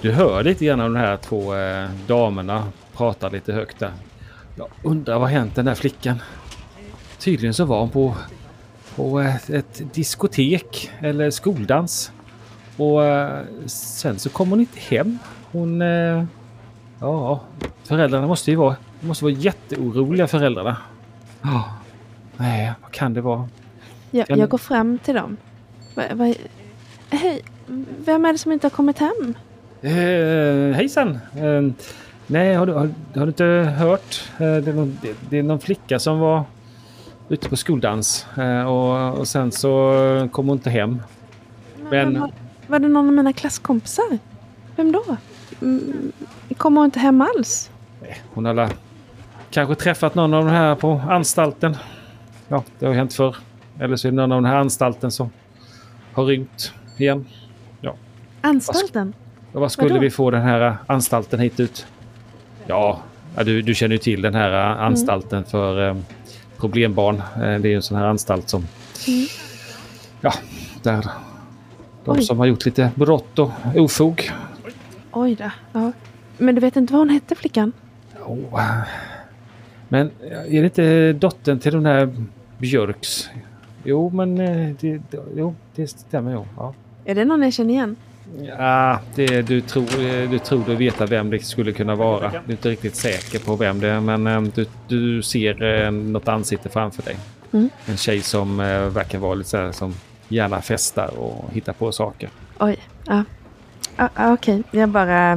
Du 0.02 0.12
hör 0.12 0.44
lite 0.44 0.66
grann 0.66 0.82
av 0.82 0.94
de 0.94 1.00
här 1.00 1.18
två 1.18 1.56
eh, 1.56 1.90
damerna 2.08 2.64
prata 2.94 3.30
lite 3.30 3.54
högt 3.54 3.80
där. 3.80 3.92
Jag 4.56 4.68
undrar 4.84 5.20
vad 5.20 5.30
hänt 5.30 5.56
den 5.56 5.66
där 5.66 5.76
flickan? 5.76 6.20
Tydligen 7.20 7.54
så 7.54 7.66
var 7.66 7.80
hon 7.80 7.90
på, 7.90 8.16
på 9.00 9.20
ett, 9.20 9.94
diskotek 9.94 10.92
eller 11.00 11.32
skoldans. 11.32 12.12
Och 12.78 13.06
eh, 13.06 13.44
sen 13.66 14.20
så 14.20 14.30
kom 14.30 14.50
hon 14.50 14.60
inte 14.60 14.80
hem. 14.80 15.18
Hon... 15.52 15.82
Eh, 15.82 16.24
ja, 17.00 17.42
föräldrarna 17.84 18.28
måste 18.28 18.52
ju 18.52 18.58
vara, 18.58 18.76
måste 19.00 19.26
vara 19.26 19.34
jätteoroliga 19.34 20.28
föräldrarna. 20.28 20.78
Ja, 21.42 21.74
nej, 22.38 22.74
vad 22.82 22.92
kan 22.92 23.14
det 23.14 23.22
vara? 23.22 23.50
jag, 24.12 24.28
Kan- 24.28 24.40
jag 24.40 24.50
går 24.50 24.58
fram 24.58 24.98
till 24.98 25.16
dem. 25.16 25.38
Va, 25.96 26.04
va, 26.14 26.34
hej, 27.10 27.42
vem 28.06 28.26
är 28.26 28.32
det 28.32 28.38
som 28.38 28.52
inte 28.52 28.66
har 28.66 28.72
kommit 28.72 29.00
hem? 29.00 29.34
Eh, 29.82 30.76
hejsan! 30.76 31.20
Eh, 31.36 31.86
nej, 32.28 32.54
har 32.54 32.66
du, 32.66 32.74
har, 32.74 32.90
har 33.16 33.22
du 33.22 33.28
inte 33.28 33.74
hört? 33.78 34.24
Eh, 34.34 34.40
det, 34.40 34.72
är 34.72 34.74
någon, 34.74 34.98
det, 35.02 35.16
det 35.30 35.38
är 35.38 35.44
någon 35.44 35.60
flicka 35.60 36.00
som 36.00 36.20
var 36.20 36.44
ute 37.30 37.50
på 37.50 37.56
skoldans 37.56 38.26
eh, 38.38 38.64
och, 38.64 39.18
och 39.20 39.28
sen 39.28 39.52
så 39.52 40.30
kom 40.32 40.48
hon 40.48 40.58
inte 40.58 40.70
hem. 40.70 41.02
Men- 41.90 42.20
var, 42.20 42.32
var 42.68 42.80
det 42.80 42.88
någon 42.88 43.08
av 43.08 43.14
mina 43.14 43.34
klasskompisar? 43.34 44.18
Vem 44.76 44.92
då? 44.92 45.04
Mm, 45.62 46.12
kommer 46.58 46.82
hon 46.82 46.86
inte 46.86 47.00
hem 47.00 47.22
alls? 47.22 47.72
Hon 48.34 48.46
har 48.46 48.54
la- 48.54 48.70
kanske 49.52 49.76
träffat 49.76 50.16
någon 50.16 50.34
av 50.34 50.46
de 50.46 50.52
här 50.52 50.76
på 50.76 51.02
anstalten. 51.10 51.78
Ja, 52.48 52.64
det 52.80 52.86
har 52.86 52.94
hänt 52.94 53.14
förr. 53.14 53.36
Eller 53.80 53.96
så 53.96 54.08
är 54.08 54.12
det 54.12 54.16
någon 54.16 54.32
av 54.32 54.42
den 54.42 54.52
här 54.52 54.58
anstalten 54.58 55.12
som 55.12 55.30
har 56.14 56.26
rymt 56.26 56.74
igen. 56.98 57.26
Anstalten? 58.42 59.14
Och 59.52 59.62
vad 59.62 59.72
skulle 59.72 59.90
Vadå? 59.90 60.02
vi 60.02 60.10
få 60.10 60.32
den 60.32 60.42
här 60.42 60.78
anstalten 60.88 61.40
hit 61.40 61.60
ut? 61.60 61.86
Ja, 62.68 63.00
ja, 63.36 63.44
du, 63.44 63.62
du 63.62 63.76
känner 63.76 63.96
ju 63.96 64.00
till 64.00 64.22
den 64.22 64.36
här 64.36 64.72
Mm. 64.72 64.84
anstalten 64.86 65.44
för 65.44 65.88
eh, 65.90 65.96
problembarn. 66.60 67.16
Eh, 67.16 67.40
det 67.42 67.68
är 67.68 67.70
ju 67.70 67.76
en 67.76 67.82
sån 67.82 67.98
här 67.98 68.06
anstalt 68.06 68.50
som... 68.50 68.68
Mm. 69.08 69.26
Ja, 70.22 70.34
där 70.84 71.06
de 72.06 72.18
Oj. 72.18 72.24
som 72.24 72.40
har 72.40 72.46
gjort 72.46 72.66
lite 72.66 72.92
brott 72.96 73.40
och 73.40 73.52
ofog. 73.76 74.32
Oj 75.12 75.36
då. 75.36 75.52
Ja. 75.72 75.92
Men 76.38 76.56
du 76.56 76.62
vet 76.62 76.76
inte 76.76 76.94
vad 76.94 77.00
hon 77.00 77.10
hette 77.10 77.36
flickan? 77.36 77.72
Oh. 78.26 78.62
Men 79.88 80.12
är 80.22 80.62
det 80.62 80.66
inte 80.66 81.14
dottern 81.14 81.60
till 81.60 81.74
den 81.74 81.84
där 81.84 82.16
Björks? 82.58 83.30
Jo, 83.84 84.10
men 84.10 84.40
eh, 84.40 84.76
det, 84.80 85.02
det, 85.10 85.20
jo, 85.36 85.56
det 85.76 85.88
stämmer. 85.88 86.34
Jo. 86.34 86.48
Ja. 86.58 86.74
Är 87.06 87.16
det 87.16 87.26
någon 87.26 87.42
jag 87.42 87.54
känner 87.54 87.74
igen? 87.74 87.96
Ja, 88.38 89.00
det, 89.16 89.42
du, 89.42 89.62
tror, 89.62 90.28
du 90.28 90.40
tror 90.40 90.64
du 90.68 90.76
vet 90.76 91.12
vem 91.12 91.30
det 91.30 91.40
skulle 91.40 91.72
kunna 91.72 91.96
vara. 91.96 92.30
Du 92.30 92.38
är 92.38 92.52
inte 92.52 92.70
riktigt 92.70 92.96
säker 92.96 93.40
på 93.40 93.56
vem 93.56 93.80
det 93.80 93.88
är, 93.88 94.00
men 94.00 94.28
eh, 94.28 94.42
du, 94.42 94.66
du 94.88 95.22
ser 95.22 95.64
eh, 95.64 95.92
något 95.92 96.28
ansikte 96.28 96.70
framför 96.70 97.04
dig. 97.04 97.16
Mm. 97.52 97.70
En 97.86 97.98
tjej 97.98 98.22
som 98.22 98.60
eh, 98.60 98.86
verkar 98.86 99.20
vara 99.20 99.34
lite 99.34 99.50
så 99.50 99.58
här, 99.58 99.72
som 99.72 99.94
gärna 100.28 100.62
festar 100.62 101.20
och 101.20 101.54
hittar 101.54 101.74
på 101.74 101.92
saker. 101.92 102.30
Oj, 102.60 102.78
ja. 103.06 103.24
Ah, 103.96 104.10
ah, 104.16 104.34
Okej, 104.34 104.64
jag 104.72 104.90
bara 104.90 105.32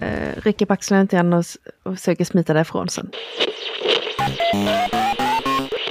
eh, 0.00 0.42
rycker 0.42 0.66
på 0.66 0.72
axlarna 0.72 1.02
lite 1.02 1.16
grann 1.16 1.32
och, 1.32 1.44
och 1.82 1.98
försöker 1.98 2.24
smita 2.24 2.54
därifrån 2.54 2.88
sen. 2.88 3.10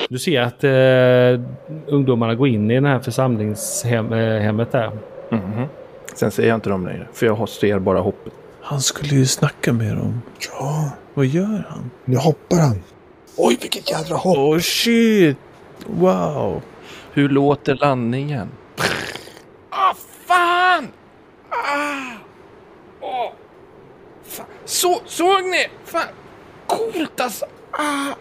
Du 0.09 0.19
ser 0.19 0.41
att 0.41 0.63
eh, 0.63 1.45
ungdomarna 1.87 2.35
går 2.35 2.47
in 2.47 2.71
i 2.71 2.79
det 2.79 2.87
här 2.87 2.99
församlingshemmet 2.99 4.71
där. 4.71 4.91
Mhm. 5.29 5.65
Sen 6.13 6.31
ser 6.31 6.47
jag 6.47 6.55
inte 6.55 6.69
dem 6.69 6.85
längre, 6.87 7.07
för 7.13 7.25
jag 7.25 7.49
ser 7.49 7.79
bara 7.79 7.99
hoppet. 7.99 8.33
Han 8.61 8.81
skulle 8.81 9.09
ju 9.15 9.25
snacka 9.25 9.73
med 9.73 9.95
dem. 9.97 10.21
Ja, 10.59 10.89
Vad 11.13 11.25
gör 11.25 11.65
han? 11.69 11.91
nu 12.05 12.17
hoppar 12.17 12.57
han. 12.57 12.83
Oj, 13.37 13.57
vilket 13.61 13.89
jädra 13.91 14.15
hopp! 14.15 14.37
Oh 14.37 14.59
shit! 14.59 15.37
Wow! 15.85 16.61
Hur 17.13 17.29
låter 17.29 17.75
landningen? 17.75 18.49
Ah, 19.69 19.93
fan! 20.25 20.87
Ah! 21.49 22.17
Åh! 23.01 23.31
Fan. 24.25 24.45
Så, 24.65 24.99
såg 25.05 25.43
ni? 25.43 25.67
Fan! 25.85 26.01
Coolt 26.67 27.19
alltså! 27.21 27.45
Ah! 27.71 28.13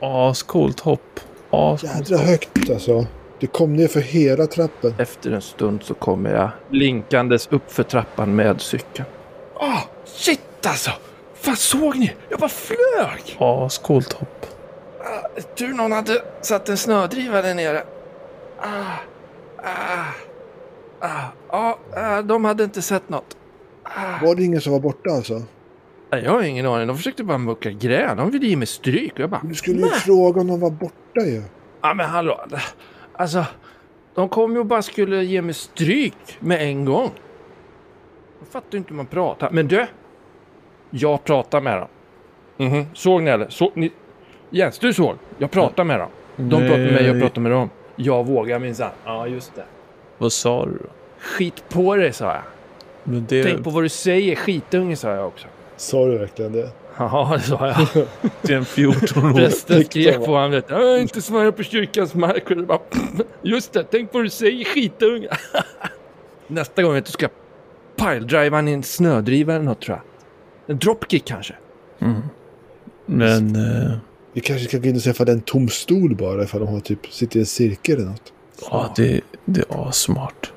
Ascoolt 0.00 0.80
hopp. 0.80 1.20
Ascoolt. 1.50 1.94
Jädra 2.10 2.18
högt 2.24 2.70
alltså. 2.70 3.06
Du 3.42 3.48
kom 3.48 3.76
ner 3.76 3.88
för 3.88 4.00
hela 4.00 4.46
trappen. 4.46 4.94
Efter 4.98 5.30
en 5.30 5.42
stund 5.42 5.82
så 5.82 5.94
kommer 5.94 6.34
jag 6.34 6.50
linkandes 6.70 7.46
upp 7.46 7.72
för 7.72 7.82
trappan 7.82 8.36
med 8.36 8.60
cykeln. 8.60 9.08
Ah! 9.54 9.80
Shit 10.04 10.66
alltså! 10.66 10.90
Fan 11.34 11.56
såg 11.56 11.98
ni? 11.98 12.12
Jag 12.28 12.40
bara 12.40 12.48
flög! 12.48 13.36
Ascoolt 13.38 14.12
hopp. 14.12 14.46
Ah, 15.00 15.40
tur 15.56 15.68
någon 15.68 15.92
hade 15.92 16.22
satt 16.42 16.68
en 16.68 16.76
snödriva 16.76 17.42
där 17.42 17.54
nere. 17.54 17.84
Ah, 18.58 18.66
ah, 21.00 21.32
ah, 21.48 21.76
ah, 21.96 22.22
de 22.22 22.44
hade 22.44 22.64
inte 22.64 22.82
sett 22.82 23.08
något. 23.08 23.36
Ah. 23.82 24.26
Var 24.26 24.34
det 24.34 24.44
ingen 24.44 24.60
som 24.60 24.72
var 24.72 24.80
borta 24.80 25.10
alltså? 25.10 25.42
Nej, 26.12 26.24
Jag 26.24 26.30
har 26.30 26.42
ingen 26.42 26.66
aning. 26.66 26.86
De 26.86 26.96
försökte 26.96 27.24
bara 27.24 27.38
mucka 27.38 27.70
gräl. 27.70 28.16
De 28.16 28.30
ville 28.30 28.46
ge 28.46 28.56
mig 28.56 28.66
stryk. 28.66 29.12
Och 29.12 29.20
jag 29.20 29.30
bara... 29.30 29.40
Du 29.44 29.54
skulle 29.54 29.80
ju 29.80 29.88
fråga 29.88 30.40
om 30.40 30.46
de 30.46 30.60
var 30.60 30.70
borta 30.70 31.20
ju. 31.20 31.42
Ja 31.82 31.94
men 31.94 32.06
hallå. 32.06 32.40
Alltså. 33.14 33.44
De 34.14 34.28
kom 34.28 34.52
ju 34.52 34.58
och 34.58 34.66
bara 34.66 34.82
skulle 34.82 35.24
ge 35.24 35.42
mig 35.42 35.54
stryk 35.54 36.36
med 36.40 36.62
en 36.62 36.84
gång. 36.84 37.10
Jag 38.38 38.48
fattar 38.48 38.78
inte 38.78 38.90
hur 38.90 38.96
man 38.96 39.06
pratar. 39.06 39.50
Men 39.50 39.68
du. 39.68 39.86
Jag 40.90 41.24
pratar 41.24 41.60
med 41.60 41.78
dem. 41.78 41.88
Mhm. 42.56 42.86
Såg 42.94 43.22
ni 43.22 43.30
eller? 43.30 43.48
Såg 43.48 43.70
ni? 43.74 43.92
Jens, 44.50 44.78
du 44.78 44.92
såg? 44.92 45.16
Jag 45.38 45.50
pratar 45.50 45.84
med 45.84 45.98
dem. 46.00 46.08
De 46.36 46.50
pratar 46.60 46.78
med 46.78 46.92
mig, 46.92 47.06
jag 47.06 47.20
pratar 47.20 47.40
med 47.40 47.52
dem. 47.52 47.70
Jag 47.96 48.26
vågar 48.26 48.58
minsann. 48.58 48.90
Ja, 49.04 49.26
just 49.26 49.54
det. 49.54 49.64
Vad 50.18 50.32
sa 50.32 50.66
du 50.66 50.72
då? 50.72 50.88
Skit 51.18 51.64
på 51.68 51.96
dig, 51.96 52.12
sa 52.12 52.24
jag. 52.24 52.42
Men 53.04 53.26
det... 53.28 53.44
Tänk 53.44 53.64
på 53.64 53.70
vad 53.70 53.82
du 53.82 53.88
säger, 53.88 54.36
skitunge, 54.36 54.96
sa 54.96 55.10
jag 55.14 55.26
också. 55.26 55.46
Sa 55.76 56.06
du 56.06 56.18
verkligen 56.18 56.52
det? 56.52 56.70
Ja, 56.98 57.32
det 57.36 57.42
sa 57.42 57.66
jag. 57.68 58.06
till 58.42 58.54
en 58.54 58.64
14-åring. 58.64 59.34
Prästen 59.36 59.84
skrek 59.84 60.16
på 60.24 60.36
honom. 60.36 60.62
"Jag 60.68 61.00
inte 61.00 61.22
svära 61.22 61.52
på 61.52 61.62
kyrkans 61.62 62.14
mark. 62.14 62.50
Och 62.50 62.56
det 62.56 62.62
bara, 62.62 62.78
Just 63.42 63.72
det, 63.72 63.84
tänk 63.90 64.12
på 64.12 64.18
vad 64.18 64.24
du 64.24 64.30
säger 64.30 64.64
skitunge. 64.64 65.28
Nästa 66.46 66.82
gång 66.82 66.94
vet 66.94 67.06
du, 67.06 67.12
ska 67.12 67.24
jag 67.24 67.30
piledriva 68.20 68.56
han 68.56 68.68
i 68.68 68.72
en 68.72 68.82
snödriva 68.82 69.54
eller 69.54 69.64
något 69.64 69.80
tror 69.80 69.96
jag. 69.96 70.04
En 70.72 70.78
dropkick 70.78 71.24
kanske. 71.24 71.54
Men... 73.06 73.56
Eh, 73.56 73.92
Vi 74.32 74.40
kanske 74.40 74.68
ska 74.68 74.78
gå 74.78 74.88
in 74.88 74.96
och 74.96 75.02
se 75.02 75.10
ifall 75.10 75.26
det 75.26 75.32
är 75.32 75.36
en 75.36 75.40
tom 75.42 75.68
stol 75.68 76.16
bara. 76.16 76.42
Ifall 76.42 76.60
de 76.60 76.72
har 76.72 76.80
typ, 76.80 77.06
sitter 77.12 77.36
i 77.36 77.40
en 77.40 77.46
cirkel 77.46 77.96
eller 77.96 78.06
något. 78.06 78.32
ja, 78.70 78.92
det, 78.96 79.20
det 79.44 79.60
är 79.60 79.88
assmart. 79.88 80.52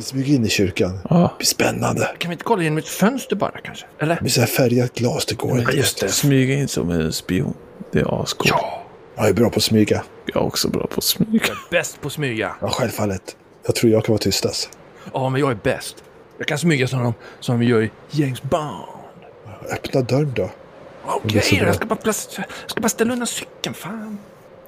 Vi 0.00 0.04
smyger 0.04 0.34
in 0.34 0.44
i 0.44 0.48
kyrkan. 0.48 0.92
Det 0.92 1.00
Ja, 1.10 1.34
blir 1.38 1.46
spännande. 1.46 2.10
Kan 2.18 2.28
vi 2.28 2.32
inte 2.32 2.44
kolla 2.44 2.62
genom 2.62 2.78
ett 2.78 2.88
fönster 2.88 3.36
bara 3.36 3.60
kanske? 3.64 3.86
Eller? 3.98 4.18
Med 4.20 4.32
så 4.32 4.40
här 4.40 4.48
färgat 4.48 4.94
glas, 4.94 5.26
det 5.26 5.34
går 5.34 5.58
inte. 5.58 5.72
just 5.72 6.00
det. 6.00 6.08
smyga 6.08 6.54
in 6.54 6.68
som 6.68 6.90
en 6.90 7.12
spion. 7.12 7.54
Det 7.92 7.98
är 8.00 8.22
ascoolt. 8.22 8.50
Ja! 8.50 8.82
Jag 9.16 9.28
är 9.28 9.32
bra 9.32 9.50
på 9.50 9.56
att 9.56 9.62
smyga. 9.62 10.02
Jag 10.26 10.36
är 10.42 10.46
också 10.46 10.68
bra 10.68 10.86
på 10.86 10.94
att 10.98 11.04
smyga. 11.04 11.30
Jag 11.32 11.50
är 11.50 11.70
bäst 11.70 12.00
på 12.00 12.06
att 12.06 12.12
smyga. 12.12 12.56
Ja, 12.60 12.68
självfallet. 12.68 13.36
Jag 13.66 13.74
tror 13.74 13.92
jag 13.92 14.04
kan 14.04 14.12
vara 14.12 14.22
tystast. 14.22 14.70
Ja, 15.12 15.28
men 15.28 15.40
jag 15.40 15.50
är 15.50 15.58
bäst. 15.62 16.04
Jag 16.38 16.46
kan 16.46 16.58
smyga 16.58 16.86
som 16.88 17.02
de 17.02 17.14
som 17.40 17.58
vi 17.58 17.66
gör 17.66 17.82
i 17.82 17.90
James 18.10 18.42
Bond. 18.42 18.84
Öppna 19.72 20.00
dörren 20.02 20.32
då. 20.36 20.50
Okej, 21.04 21.42
bra. 21.58 21.66
jag 21.66 21.74
ska 21.74 21.84
bara, 21.86 21.98
jag 22.04 22.14
ska 22.66 22.80
bara 22.80 22.88
ställa 22.88 23.12
undan 23.12 23.26
cykeln. 23.26 23.74
Fan. 23.74 24.18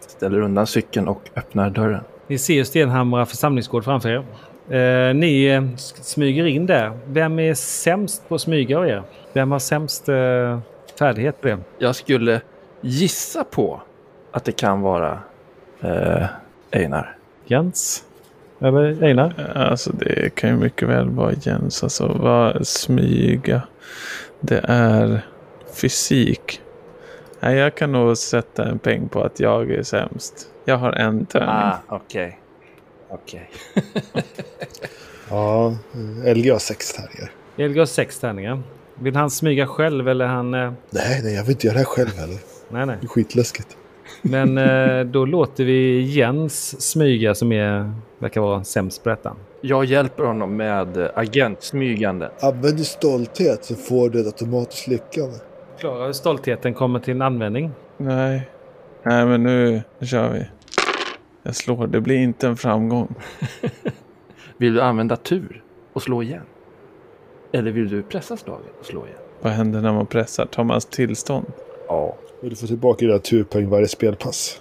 Ställer 0.09 0.41
undan 0.41 0.67
cykeln 0.67 1.09
och 1.09 1.23
öppnar 1.37 1.71
dörren. 1.71 2.05
Ni 2.27 2.39
ser 2.39 2.65
Stenhamra 2.65 3.27
församlingsgård 3.27 3.85
framför 3.85 4.09
er. 4.09 4.25
Eh, 4.71 5.15
ni 5.15 5.45
eh, 5.45 5.77
smyger 5.77 6.45
in 6.45 6.67
där. 6.67 6.93
Vem 7.07 7.39
är 7.39 7.55
sämst 7.55 8.29
på 8.29 8.35
att 8.35 8.41
smyga 8.41 8.79
av 8.79 8.89
er? 8.89 9.03
Vem 9.33 9.53
har 9.53 9.59
sämst 9.59 10.09
eh, 10.09 10.59
färdighet 10.99 11.41
på 11.41 11.49
det? 11.49 11.59
Jag 11.79 11.97
skulle 11.97 12.41
gissa 12.81 13.45
på 13.45 13.83
att 14.33 14.45
det 14.45 14.53
kan 14.53 14.81
vara 14.81 15.21
eh, 15.81 16.27
Einar. 16.71 17.17
Jens? 17.47 18.05
Eller 18.61 19.03
Einar? 19.03 19.53
Alltså 19.55 19.93
det 19.93 20.35
kan 20.35 20.51
ju 20.51 20.57
mycket 20.57 20.89
väl 20.89 21.09
vara 21.09 21.33
Jens. 21.33 21.83
Alltså 21.83 22.07
vad 22.07 22.67
smyga. 22.67 23.63
Det 24.41 24.61
är 24.65 25.21
fysik. 25.75 26.61
Nej, 27.41 27.57
jag 27.57 27.75
kan 27.75 27.93
nog 27.93 28.19
sätta 28.19 28.65
en 28.65 28.79
peng 28.79 29.09
på 29.09 29.23
att 29.23 29.41
jag 29.41 29.71
är 29.71 29.83
sämst. 29.83 30.47
Jag 30.65 30.77
har 30.77 30.93
en 30.93 31.27
tärning. 31.27 31.49
Ah, 31.49 31.79
okej. 31.89 32.42
Okej. 33.13 33.51
Ja, 35.31 35.77
LG 36.35 36.51
har 36.53 36.59
sex 36.59 36.93
tärningar. 36.93 37.31
Elga 37.57 37.81
har 37.81 37.87
sex 37.87 38.19
tärningar. 38.19 38.63
Vill 38.95 39.17
han 39.17 39.31
smyga 39.31 39.67
själv 39.67 40.09
eller 40.09 40.27
han... 40.27 40.55
Eh, 40.55 40.73
Nej, 40.91 41.21
nej, 41.25 41.35
jag 41.35 41.43
vill 41.43 41.51
inte 41.51 41.67
göra 41.67 41.75
det 41.75 41.79
här 41.79 41.85
själv 41.87 42.17
heller. 42.17 42.39
nej, 42.69 42.87
nej. 42.87 42.97
Det 43.01 43.07
är 43.07 43.09
skitläskigt. 43.09 43.77
Men 44.23 44.59
eh, 44.59 45.05
då 45.13 45.25
låter 45.25 45.65
vi 45.65 46.01
Jens 46.01 46.91
smyga 46.91 47.35
som 47.35 47.53
är, 47.53 47.93
verkar 48.19 48.41
vara 48.41 48.65
sämst 48.65 49.03
på 49.03 49.09
detta. 49.09 49.37
Jag 49.61 49.85
hjälper 49.85 50.25
honom 50.25 50.57
med 50.57 51.11
agentsmygande. 51.15 52.31
Använd 52.41 52.77
din 52.77 52.85
stolthet 52.85 53.65
så 53.65 53.75
får 53.75 54.11
du 54.11 54.21
ett 54.21 54.27
automatiskt 54.27 54.87
lyckande. 54.87 55.37
Klara 55.79 56.07
hur 56.07 56.13
stoltheten 56.13 56.75
kommer 56.75 56.99
till 57.01 57.23
användning. 57.23 57.71
Nej. 57.97 58.49
Nej, 59.03 59.27
men 59.27 59.43
nu, 59.43 59.83
nu 59.99 60.07
kör 60.07 60.29
vi. 60.33 60.47
Jag 61.43 61.57
slår. 61.57 61.87
Det 61.87 62.01
blir 62.01 62.17
inte 62.17 62.47
en 62.49 62.57
framgång. 62.57 63.15
Vill 64.57 64.75
du 64.75 64.81
använda 64.83 65.17
tur 65.17 65.63
och 65.93 66.03
slå 66.03 66.23
igen? 66.23 66.43
Eller 67.53 67.71
vill 67.71 67.89
du 67.89 68.03
pressa 68.03 68.37
slaget 68.37 68.73
och 68.81 68.87
slå 68.87 69.07
igen? 69.07 69.19
Vad 69.41 69.53
händer 69.53 69.81
när 69.81 69.93
man 69.93 70.07
pressar? 70.07 70.47
Tar 70.47 70.65
man 70.65 70.81
tillstånd? 70.81 71.47
Ja. 71.89 72.17
Och 72.43 72.51
du 72.51 72.57
får 72.57 72.67
tillbaka 72.67 73.07
dina 73.07 73.19
turpoäng 73.19 73.69
varje 73.69 73.89
spelpass. 73.89 74.61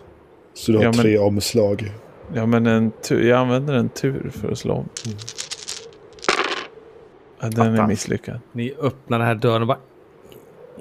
Så 0.53 0.71
du 0.71 0.77
har 0.77 0.83
Ja, 0.85 0.91
men- 0.91 1.01
tre 1.01 1.17
omslag. 1.17 1.91
Ja, 2.33 2.45
men 2.45 2.65
en 2.67 2.91
tur. 2.91 3.29
Jag 3.29 3.39
använder 3.39 3.73
en 3.73 3.89
tur 3.89 4.29
för 4.33 4.51
att 4.51 4.57
slå 4.57 4.73
om. 4.73 4.89
Ja, 7.39 7.47
den 7.49 7.67
är 7.67 7.73
Attan. 7.73 7.87
misslyckad. 7.89 8.39
Ni 8.51 8.73
öppnar 8.81 9.17
den 9.19 9.27
här 9.27 9.35
dörren 9.35 9.61
och 9.61 9.67
bara... 9.67 9.79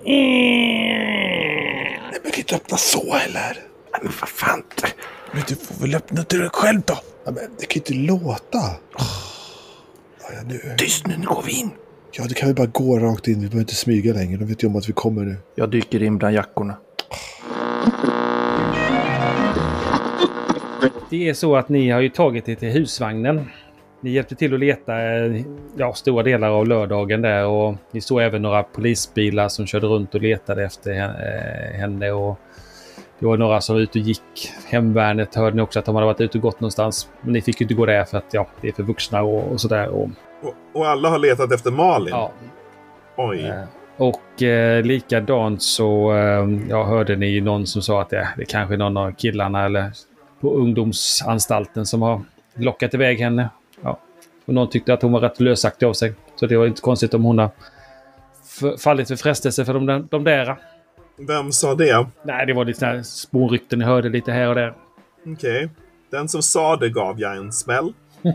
Nej, 0.05 2.01
men 2.13 2.21
du 2.25 2.31
kan 2.31 2.39
inte 2.39 2.55
öppna 2.57 2.77
så 2.77 3.13
heller. 3.15 3.53
Nej, 3.93 4.01
men 4.03 4.13
vad 4.21 4.29
fan. 4.29 4.63
Men 5.33 5.43
du 5.49 5.55
får 5.55 5.75
väl 5.87 5.95
öppna 5.95 6.23
dörren 6.23 6.51
själv 6.53 6.81
då? 6.87 6.95
Ja, 7.25 7.31
men 7.31 7.45
det 7.59 7.67
kan 7.67 7.83
ju 7.87 7.95
inte 7.97 8.13
låta. 8.13 8.59
Ja, 8.99 10.27
ja, 10.35 10.43
nu. 10.47 10.61
Tyst 10.79 11.07
nu, 11.07 11.15
nu 11.19 11.27
går 11.27 11.43
vi 11.47 11.53
in. 11.61 11.71
Ja, 12.13 12.25
det 12.29 12.35
kan 12.35 12.49
vi 12.49 12.55
bara 12.55 12.67
gå 12.67 12.99
rakt 12.99 13.29
in. 13.29 13.35
Vi 13.35 13.41
behöver 13.41 13.61
inte 13.61 13.75
smyga 13.75 14.13
längre. 14.15 14.37
De 14.39 14.45
vet 14.45 14.63
ju 14.65 14.69
om 14.69 14.77
att 14.77 14.89
vi 14.89 14.93
kommer 14.93 15.23
nu. 15.25 15.37
Jag 15.55 15.71
dyker 15.71 16.03
in 16.03 16.19
bland 16.19 16.35
jackorna. 16.35 16.77
Det 21.11 21.29
är 21.29 21.35
så 21.35 21.57
att 21.57 21.69
ni 21.69 21.91
har 21.91 22.01
ju 22.01 22.09
tagit 22.09 22.49
er 22.49 22.55
till 22.55 22.69
husvagnen. 22.69 23.45
Ni 24.01 24.11
hjälpte 24.11 24.35
till 24.35 24.55
att 24.55 24.61
leta 24.61 25.03
eh, 25.03 25.43
ja, 25.77 25.95
stora 25.95 26.23
delar 26.23 26.49
av 26.51 26.69
lördagen 26.69 27.23
där 27.23 27.47
och 27.47 27.75
ni 27.93 28.01
såg 28.01 28.21
även 28.23 28.43
några 28.43 28.63
polisbilar 28.63 29.49
som 29.49 29.67
körde 29.67 29.87
runt 29.87 30.15
och 30.15 30.23
letade 30.23 30.65
efter 30.65 30.91
he- 30.91 31.73
eh, 31.75 31.79
henne. 31.81 32.11
Och 32.13 32.39
det 33.21 33.27
var 33.27 33.37
några 33.37 33.61
som 33.61 33.75
var 33.75 33.83
ute 33.83 33.99
och 33.99 34.05
gick. 34.05 34.51
Hemvärnet 34.71 35.35
hörde 35.35 35.57
ni 35.57 35.63
också 35.63 35.79
att 35.79 35.85
de 35.85 35.95
hade 35.95 36.07
varit 36.07 36.21
ute 36.21 36.39
och 36.39 36.43
gått 36.43 36.61
någonstans. 36.61 37.09
Men 37.21 37.33
ni 37.33 37.41
fick 37.43 37.61
ju 37.61 37.65
inte 37.65 37.75
gå 37.75 37.87
där 37.87 38.05
för 38.05 38.19
att 38.19 38.25
ja, 38.35 38.47
det 38.61 38.69
är 38.69 38.73
för 38.73 38.83
vuxna 38.83 39.23
och, 39.23 39.53
och 39.53 39.61
sådär. 39.61 39.89
Och, 39.89 40.09
Och, 40.43 40.55
och 40.73 40.89
alla 40.89 41.09
har 41.09 41.19
letat 41.19 41.53
efter 41.53 41.71
Malin. 41.71 42.09
ja, 42.11 42.33
Oj. 43.17 43.41
Eh, 43.47 43.63
Och 43.97 44.43
eh, 44.43 44.83
likadant 44.83 45.63
så 45.63 46.13
eh, 46.13 46.49
ja, 46.69 46.85
hörde 46.85 47.17
ni 47.17 47.41
någon 47.41 47.67
som 47.67 47.83
sa 47.83 48.03
att 48.03 48.11
det, 48.11 48.29
det 48.37 48.45
kanske 48.45 48.75
är 48.75 48.79
någon 48.79 48.97
av 48.97 49.13
killarna 49.13 49.65
eller 49.65 49.91
på 50.41 50.55
ungdomsanstalten 50.55 51.87
som 51.87 52.03
har 52.03 52.21
lockat 52.55 52.95
iväg 52.95 53.21
henne. 53.21 53.49
Ja. 53.83 53.99
Och 54.47 54.55
någon 54.55 54.69
tyckte 54.71 54.95
att 54.95 55.03
hon 55.03 55.13
var 55.13 55.21
rätt 55.21 55.41
lösaktig 55.41 55.87
av 55.87 55.93
sig. 55.93 56.13
Så 56.37 56.47
det 56.47 56.57
var 56.57 56.67
inte 56.67 56.81
konstigt 56.81 57.15
om 57.15 57.25
hon 57.25 57.39
har 57.39 57.51
fallit 58.79 59.09
för 59.09 59.17
frestelse 59.17 59.65
för 59.65 59.75
de, 59.75 60.07
de 60.11 60.25
där. 60.25 60.57
Vem 61.29 61.53
sa 61.53 61.75
det? 61.75 62.07
Nej, 62.23 62.47
det 62.47 62.53
var 62.53 62.65
lite 62.65 62.79
sådana 62.79 62.97
här 62.97 63.03
spårrykten 63.03 63.81
jag 63.81 63.89
hörde 63.89 64.09
lite 64.09 64.33
här 64.33 64.49
och 64.49 64.55
där. 64.55 64.75
Okej. 65.27 65.69
Den 66.11 66.29
som 66.29 66.43
sa 66.43 66.77
det 66.77 66.89
gav 66.89 67.21
jag 67.21 67.37
en 67.37 67.53
smäll. 67.53 67.93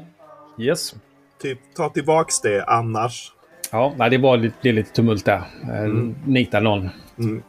Yes. 0.60 0.96
Typ, 1.42 1.60
ta 1.76 1.90
tillbaks 1.90 2.42
det 2.42 2.64
annars. 2.64 3.32
Ja, 3.72 3.94
nej, 3.98 4.10
det 4.10 4.18
var 4.18 4.38
lite, 4.38 4.56
det 4.62 4.72
lite 4.72 4.92
tumult 4.94 5.26
där. 5.26 5.42
Eh, 5.64 5.80
Mm. 5.80 6.16
Nita 6.26 6.60
någon. 6.60 6.90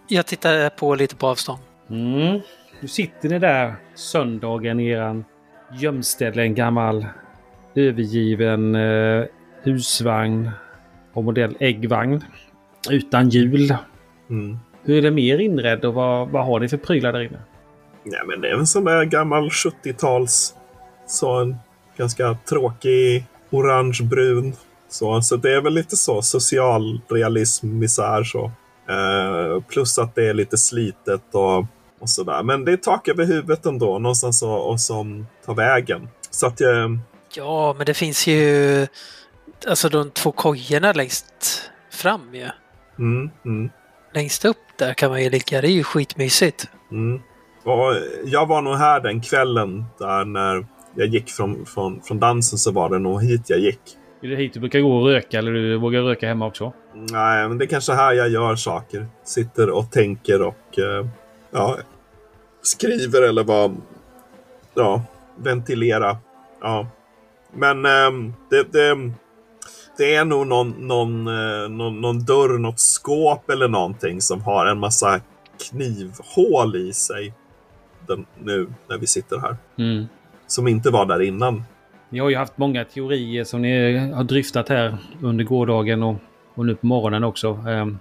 Jag 0.08 0.26
tittar 0.26 0.70
på 0.70 0.94
lite 0.94 1.16
på 1.16 1.26
avstånd. 1.26 1.58
Mm. 1.90 2.40
Nu 2.80 2.88
sitter 2.88 3.28
ni 3.28 3.38
där 3.38 3.74
söndagen 3.94 4.80
i 4.80 4.86
eran 4.88 5.24
gömställe, 5.72 6.42
en 6.42 6.54
gammal 6.54 7.06
övergiven 7.74 8.74
eh, 8.74 9.24
husvagn 9.62 10.50
och 11.12 11.24
modell 11.24 11.56
äggvagn 11.60 12.24
utan 12.90 13.28
hjul. 13.28 13.74
Mm. 14.30 14.58
Hur 14.86 14.98
är 14.98 15.02
det 15.02 15.10
mer 15.10 15.38
inredd 15.38 15.84
och 15.84 15.94
vad, 15.94 16.28
vad 16.28 16.46
har 16.46 16.60
ni 16.60 16.68
för 16.68 16.76
prylar 16.76 17.12
där 17.12 17.20
inne? 17.20 17.38
Nej, 18.04 18.20
men 18.26 18.40
det 18.40 18.48
är 18.48 18.54
en 18.54 18.66
sån 18.66 18.84
där 18.84 19.04
gammal 19.04 19.48
70-tals... 19.48 20.54
Så 21.08 21.40
en 21.40 21.56
ganska 21.96 22.36
tråkig 22.48 23.24
orangebrun. 23.50 24.52
Så, 24.88 25.22
så 25.22 25.36
det 25.36 25.54
är 25.54 25.60
väl 25.60 25.74
lite 25.74 25.96
så 25.96 26.22
socialrealism, 26.22 27.78
misär 27.78 28.24
så. 28.24 28.44
Eh, 28.88 29.62
plus 29.62 29.98
att 29.98 30.14
det 30.14 30.28
är 30.28 30.34
lite 30.34 30.58
slitet 30.58 31.34
och, 31.34 31.58
och 32.00 32.10
sådär. 32.10 32.42
Men 32.42 32.64
det 32.64 32.72
är 32.72 32.76
tak 32.76 33.08
över 33.08 33.24
huvudet 33.24 33.66
ändå, 33.66 33.98
någonstans 33.98 34.42
och, 34.42 34.70
och 34.70 34.80
som 34.80 35.26
tar 35.44 35.54
vägen. 35.54 36.08
Så 36.30 36.46
att 36.46 36.60
jag... 36.60 36.98
Ja, 37.34 37.74
men 37.76 37.86
det 37.86 37.94
finns 37.94 38.26
ju 38.26 38.86
alltså 39.66 39.88
de 39.88 40.10
två 40.10 40.32
kojorna 40.32 40.92
längst 40.92 41.62
fram 41.90 42.34
ju. 42.34 42.48
Mm, 42.98 43.30
mm, 43.44 43.70
Längst 44.14 44.44
upp 44.44 44.65
där 44.78 44.94
kan 44.94 45.10
man 45.10 45.22
ju 45.22 45.30
ligga. 45.30 45.60
Det 45.60 45.68
är 45.68 45.72
ju 45.72 45.84
skitmysigt. 45.84 46.68
mm. 46.90 47.20
Och 47.64 47.94
jag 48.24 48.46
var 48.46 48.62
nog 48.62 48.74
här 48.74 49.00
den 49.00 49.20
kvällen 49.20 49.84
där 49.98 50.24
när 50.24 50.66
jag 50.94 51.06
gick 51.06 51.30
från, 51.30 51.66
från, 51.66 52.02
från 52.02 52.20
dansen 52.20 52.58
så 52.58 52.72
var 52.72 52.90
det 52.90 52.98
nog 52.98 53.22
hit 53.22 53.50
jag 53.50 53.58
gick. 53.58 53.80
Är 54.22 54.28
det 54.28 54.36
hit 54.36 54.54
du 54.54 54.60
brukar 54.60 54.80
gå 54.80 54.96
och 54.96 55.06
röka 55.06 55.38
eller 55.38 55.52
du 55.52 55.76
vågar 55.76 56.02
röka 56.02 56.28
hemma 56.28 56.46
också? 56.46 56.72
Nej, 56.94 57.48
men 57.48 57.58
det 57.58 57.64
är 57.64 57.66
kanske 57.66 57.92
här 57.92 58.12
jag 58.12 58.28
gör 58.28 58.56
saker. 58.56 59.06
Sitter 59.24 59.70
och 59.70 59.90
tänker 59.90 60.42
och 60.42 60.78
eh, 60.78 61.06
ja, 61.50 61.78
skriver 62.62 63.22
eller 63.22 63.44
vad... 63.44 63.76
Ja, 64.74 65.02
ventilera. 65.36 66.16
Ja. 66.60 66.86
Men 67.52 67.86
ehm, 67.86 68.34
det, 68.50 68.72
det, 68.72 69.12
det 69.98 70.14
är 70.14 70.24
nog 70.24 70.46
någon, 70.46 70.70
någon, 70.70 71.26
eh, 71.26 71.68
någon, 71.68 72.00
någon 72.00 72.24
dörr, 72.24 72.58
något 72.58 72.80
skåp 72.80 73.50
eller 73.50 73.68
någonting 73.68 74.20
som 74.20 74.42
har 74.42 74.66
en 74.66 74.78
massa 74.78 75.20
knivhål 75.70 76.76
i 76.76 76.92
sig. 76.92 77.34
Den, 78.06 78.26
nu 78.42 78.66
när 78.88 78.98
vi 78.98 79.06
sitter 79.06 79.38
här. 79.38 79.56
Mm. 79.78 80.06
Som 80.46 80.68
inte 80.68 80.90
var 80.90 81.06
där 81.06 81.22
innan. 81.22 81.64
Ni 82.08 82.18
har 82.18 82.30
ju 82.30 82.36
haft 82.36 82.58
många 82.58 82.84
teorier 82.84 83.44
som 83.44 83.62
ni 83.62 83.98
har 83.98 84.24
dryftat 84.24 84.68
här 84.68 84.98
under 85.22 85.44
gårdagen 85.44 86.02
och, 86.02 86.16
och 86.54 86.66
nu 86.66 86.74
på 86.74 86.86
morgonen 86.86 87.24
också. 87.24 87.48
Um, 87.52 87.98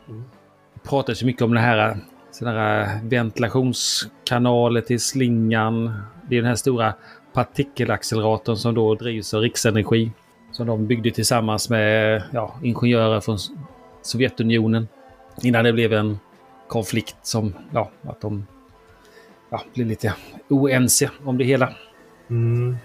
det 0.73 0.89
pratas 0.89 1.21
ju 1.21 1.25
mycket 1.25 1.41
om 1.41 1.53
det 1.53 1.59
här, 1.59 1.97
såna 2.31 2.51
här 2.51 2.99
ventilationskanaler 3.03 4.81
till 4.81 4.99
slingan. 4.99 5.93
Det 6.29 6.35
är 6.35 6.41
den 6.41 6.49
här 6.49 6.55
stora 6.55 6.93
partikelacceleratorn 7.33 8.57
som 8.57 8.75
då 8.75 8.95
drivs 8.95 9.33
av 9.33 9.41
Riksenergi. 9.41 10.11
Som 10.56 10.68
de 10.68 10.88
byggde 10.88 11.12
tillsammans 11.12 11.70
med 11.70 12.24
ja, 12.32 12.56
ingenjörer 12.64 13.22
från 13.22 13.38
Sovjetunionen. 14.01 14.88
Innan 15.41 15.64
det 15.64 15.74
blev 15.74 15.93
en 15.93 16.20
konflikt 16.68 17.16
som, 17.22 17.53
ja, 17.74 17.91
att 18.01 18.22
de 18.22 18.47
ja, 19.49 19.64
blev 19.74 19.88
lite 19.88 20.14
oense 20.49 21.10
om 21.26 21.38
det 21.38 21.43
hela. 21.43 21.74
Mm. 22.30 22.78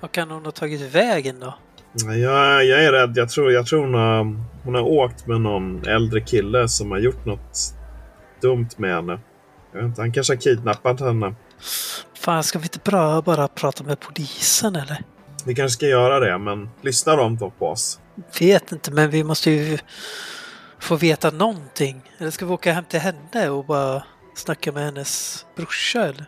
Vad 0.00 0.12
kan 0.12 0.30
hon 0.30 0.44
ha 0.44 0.52
tagit 0.52 0.94
vägen 0.94 1.40
då? 1.40 1.54
Jag, 2.04 2.64
jag 2.64 2.84
är 2.84 2.92
rädd. 2.92 3.12
Jag 3.16 3.28
tror, 3.28 3.52
jag 3.52 3.66
tror 3.66 3.80
hon, 3.80 3.94
har, 3.94 4.36
hon 4.64 4.74
har 4.74 4.82
åkt 4.82 5.26
med 5.26 5.40
någon 5.40 5.86
äldre 5.86 6.20
kille 6.20 6.68
som 6.68 6.90
har 6.90 6.98
gjort 6.98 7.24
något 7.24 7.58
dumt 8.40 8.68
med 8.76 8.94
henne. 8.94 9.18
Jag 9.72 9.80
vet 9.80 9.88
inte, 9.88 10.00
han 10.00 10.12
kanske 10.12 10.32
har 10.32 10.40
kidnappat 10.40 11.00
henne. 11.00 11.34
Fan, 12.14 12.42
ska 12.42 12.58
vi 12.58 12.64
inte 12.64 12.80
bara, 12.84 13.22
bara 13.22 13.48
prata 13.48 13.84
med 13.84 14.00
polisen 14.00 14.76
eller? 14.76 15.13
Vi 15.46 15.54
kanske 15.54 15.74
ska 15.76 15.86
göra 15.86 16.20
det, 16.20 16.38
men 16.38 16.70
lyssnar 16.82 17.16
de 17.16 17.36
då 17.36 17.50
på 17.50 17.68
oss? 17.68 18.00
Vet 18.40 18.72
inte, 18.72 18.92
men 18.92 19.10
vi 19.10 19.24
måste 19.24 19.50
ju 19.50 19.78
få 20.80 20.96
veta 20.96 21.30
någonting. 21.30 22.02
Eller 22.18 22.30
ska 22.30 22.46
vi 22.46 22.52
åka 22.52 22.72
hem 22.72 22.84
till 22.84 23.00
henne 23.00 23.48
och 23.50 23.64
bara 23.64 24.02
snacka 24.34 24.72
med 24.72 24.84
hennes 24.84 25.44
brorsa 25.56 26.02
eller? 26.06 26.24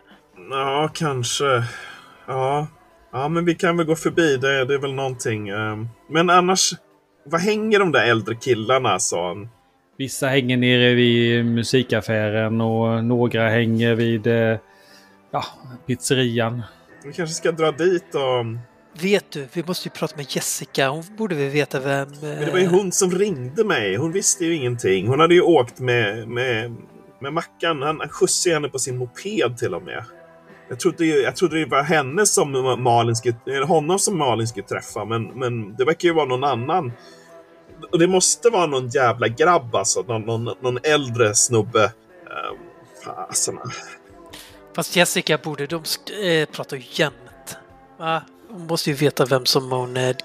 Ja, 0.49 0.89
kanske. 0.93 1.63
Ja. 2.27 2.67
ja, 3.11 3.27
men 3.27 3.45
vi 3.45 3.55
kan 3.55 3.77
väl 3.77 3.85
gå 3.85 3.95
förbi. 3.95 4.37
Det, 4.37 4.65
det 4.65 4.73
är 4.73 4.79
väl 4.79 4.93
någonting. 4.93 5.49
ehm. 5.49 5.87
Men 6.09 6.29
annars, 6.29 6.73
vad 7.25 7.41
hänger 7.41 7.79
de 7.79 7.91
där 7.91 8.05
äldre 8.05 8.35
killarna, 8.35 8.99
sa 8.99 9.27
han? 9.27 9.49
Vissa 9.97 10.27
hänger 10.27 10.57
nere 10.57 10.93
vid 10.93 11.45
musikaffären 11.45 12.61
och 12.61 13.03
några 13.03 13.49
hänger 13.49 13.95
vid 13.95 14.27
eh, 14.27 14.57
ja, 15.31 15.43
pizzerian. 15.87 16.63
Vi 17.03 17.13
kanske 17.13 17.35
ska 17.35 17.51
dra 17.51 17.71
dit 17.71 18.15
och... 18.15 18.45
Vet 19.01 19.31
du, 19.31 19.47
vi 19.53 19.63
måste 19.63 19.87
ju 19.87 19.91
prata 19.91 20.15
med 20.15 20.25
Jessica. 20.29 20.89
Hon 20.89 21.03
borde 21.17 21.35
väl 21.35 21.49
veta 21.49 21.79
vem... 21.79 22.09
Men 22.21 22.45
det 22.45 22.51
var 22.51 22.59
ju 22.59 22.67
hon 22.67 22.91
som 22.91 23.11
ringde 23.11 23.63
mig. 23.63 23.95
Hon 23.95 24.11
visste 24.11 24.45
ju 24.45 24.55
ingenting. 24.55 25.07
Hon 25.07 25.19
hade 25.19 25.33
ju 25.33 25.41
åkt 25.41 25.79
med, 25.79 26.27
med, 26.27 26.75
med 27.19 27.33
Mackan. 27.33 27.81
Han 27.81 27.99
han 27.99 28.09
skjutsade 28.09 28.55
henne 28.55 28.69
på 28.69 28.79
sin 28.79 28.97
moped 28.97 29.57
till 29.57 29.73
och 29.73 29.83
med. 29.83 30.03
Jag 30.69 30.79
trodde, 30.79 31.05
ju, 31.05 31.21
jag 31.21 31.35
trodde 31.35 31.59
det 31.59 31.65
var 31.65 31.83
henne 31.83 32.25
som 32.25 32.51
Malin 32.83 33.15
skulle, 33.15 33.65
honom 33.65 33.99
som 33.99 34.17
Malin 34.17 34.47
skulle 34.47 34.67
träffa, 34.67 35.05
men, 35.05 35.23
men 35.23 35.75
det 35.75 35.85
verkar 35.85 36.07
ju 36.07 36.13
vara 36.13 36.25
någon 36.25 36.43
annan. 36.43 36.91
Och 37.91 37.99
det 37.99 38.07
måste 38.07 38.49
vara 38.49 38.65
någon 38.65 38.89
jävla 38.89 39.27
grabb 39.27 39.75
alltså. 39.75 40.01
Någon, 40.01 40.21
någon, 40.21 40.55
någon 40.61 40.77
äldre 40.83 41.35
snubbe. 41.35 41.83
Um, 41.83 42.57
fasen. 43.05 43.57
Fast 44.75 44.95
Jessica 44.95 45.37
borde... 45.37 45.65
De 45.67 45.83
eh, 46.23 46.49
pratar 46.49 46.77
ju 46.77 46.83
jämt. 46.91 47.57
Va? 47.99 48.21
Hon 48.49 48.67
måste 48.67 48.89
ju 48.89 48.95
veta 48.95 49.25
vem 49.25 49.45
som 49.45 49.71
hon 49.71 49.97
är. 49.97 50.15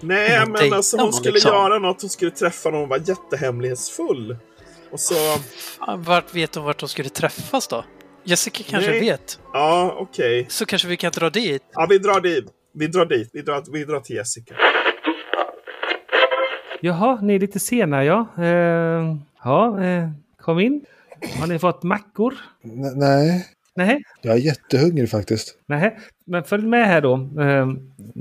Nej, 0.00 0.38
Hon 0.40 0.52
men 0.52 0.72
alltså 0.72 0.96
hon 0.96 1.12
skulle 1.12 1.32
liksom. 1.32 1.50
göra 1.52 1.78
något. 1.78 2.00
Hon 2.02 2.10
skulle 2.10 2.30
träffa 2.30 2.70
någon 2.70 2.82
och 2.82 2.88
var 2.88 2.98
jättehemlighetsfull. 3.08 4.36
Och 4.90 5.00
så... 5.00 5.14
Vart 5.96 6.34
vet 6.34 6.54
hon 6.54 6.64
vart 6.64 6.78
de 6.80 6.88
skulle 6.88 7.08
träffas 7.08 7.68
då? 7.68 7.84
Jessica 8.24 8.64
kanske 8.68 8.90
Nej. 8.90 9.00
vet. 9.00 9.38
Ja, 9.52 9.96
okej. 9.98 10.46
Så 10.48 10.66
kanske 10.66 10.88
vi 10.88 10.96
kan 10.96 11.12
dra 11.12 11.30
dit. 11.30 11.62
Ja, 11.72 11.86
vi 11.90 11.98
drar 11.98 12.20
dit. 12.20 12.44
Vi 12.74 12.86
drar 12.86 13.06
dit. 13.06 13.30
Vi 13.32 13.42
drar, 13.42 13.62
vi 13.72 13.84
drar 13.84 14.00
till 14.00 14.16
Jessica. 14.16 14.54
Jaha, 16.80 17.18
ni 17.22 17.34
är 17.34 17.38
lite 17.40 17.60
sena 17.60 18.04
ja. 18.04 18.26
Eh, 18.38 19.16
ja, 19.44 19.84
eh, 19.84 20.08
kom 20.40 20.58
in. 20.60 20.84
Har 21.40 21.46
ni 21.46 21.58
fått 21.58 21.82
mackor? 21.82 22.34
N- 22.64 22.92
nej, 22.96 23.46
Nej, 23.76 24.02
jag 24.22 24.34
är 24.34 24.38
jättehungrig 24.40 25.10
faktiskt. 25.10 25.58
nej. 25.66 25.96
Men 26.26 26.44
följ 26.44 26.66
med 26.66 26.86
här 26.86 27.00
då. 27.00 27.14
Eh, 27.40 27.68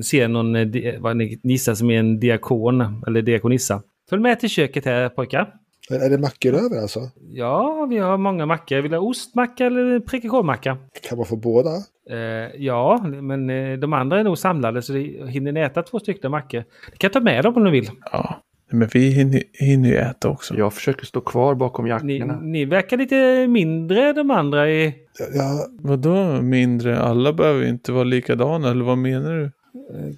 ser 0.04 0.28
någon, 0.28 0.56
eh, 0.56 1.00
vad 1.00 1.18
ni 1.18 1.40
gissar 1.44 1.74
som 1.76 1.90
är 1.90 2.00
en 2.00 2.20
diakon 2.20 3.04
eller 3.08 3.22
diakonissa. 3.22 3.82
Följ 4.10 4.22
med 4.22 4.40
till 4.40 4.50
köket 4.50 4.86
här 4.86 5.10
pojkar. 5.10 5.54
Är, 5.90 6.10
det 6.10 6.18
mackor 6.18 6.54
över 6.54 6.82
alltså? 6.82 7.00
Ja, 7.32 7.88
vi 7.90 7.98
har 7.98 8.18
många 8.18 8.46
mackor. 8.46 8.82
Vill 8.82 8.92
du 8.92 8.98
ha 8.98 9.04
ostmacka 9.08 9.66
eller 9.66 10.00
prickig 10.00 10.30
korvmacka? 10.32 10.78
Kan 11.10 11.18
man 11.18 11.28
få 11.28 11.36
båda? 11.36 11.70
Eh, 12.10 12.18
ja, 12.58 13.06
men 13.22 13.50
eh, 13.50 13.78
de 13.80 13.94
andra 13.94 14.20
är 14.20 14.24
nog 14.24 14.38
samlade 14.38 14.82
så 14.82 14.94
det 14.94 15.30
hinner 15.30 15.52
ni 15.52 15.60
äta 15.60 15.84
två 15.84 16.00
stycken 16.00 16.32
mackor. 16.32 16.64
Ni 16.92 16.98
kan 16.98 17.12
ta 17.12 17.20
med 17.20 17.44
dem 17.44 17.58
om 17.58 17.64
ni 17.64 17.72
vill. 17.72 17.90
Ja, 18.12 18.42
men 18.72 18.88
vi 18.94 19.10
hinner, 19.10 19.44
hinner 19.54 19.90
ju 19.90 19.96
äta 19.96 20.30
också. 20.30 20.58
Jag 20.58 20.74
försöker 20.74 21.06
stå 21.06 21.22
kvar 21.22 21.56
bakom 21.56 21.86
Ni, 21.86 21.92
jackorna. 21.92 22.40
ni 22.40 22.66
verkar 22.66 22.98
lite 22.98 23.48
mindre 23.48 24.14
de 24.14 24.32
andra 24.32 24.70
i... 24.72 24.96
Ja, 25.20 25.26
ja, 25.34 25.68
Vadå 25.80 26.42
mindre? 26.42 27.00
Alla 27.00 27.34
behöver 27.34 27.66
inte 27.68 27.92
vara 27.92 28.04
likadana, 28.04 28.72
eller 28.72 28.84
vad 28.86 28.98
menar 28.98 29.32
du? 29.34 29.52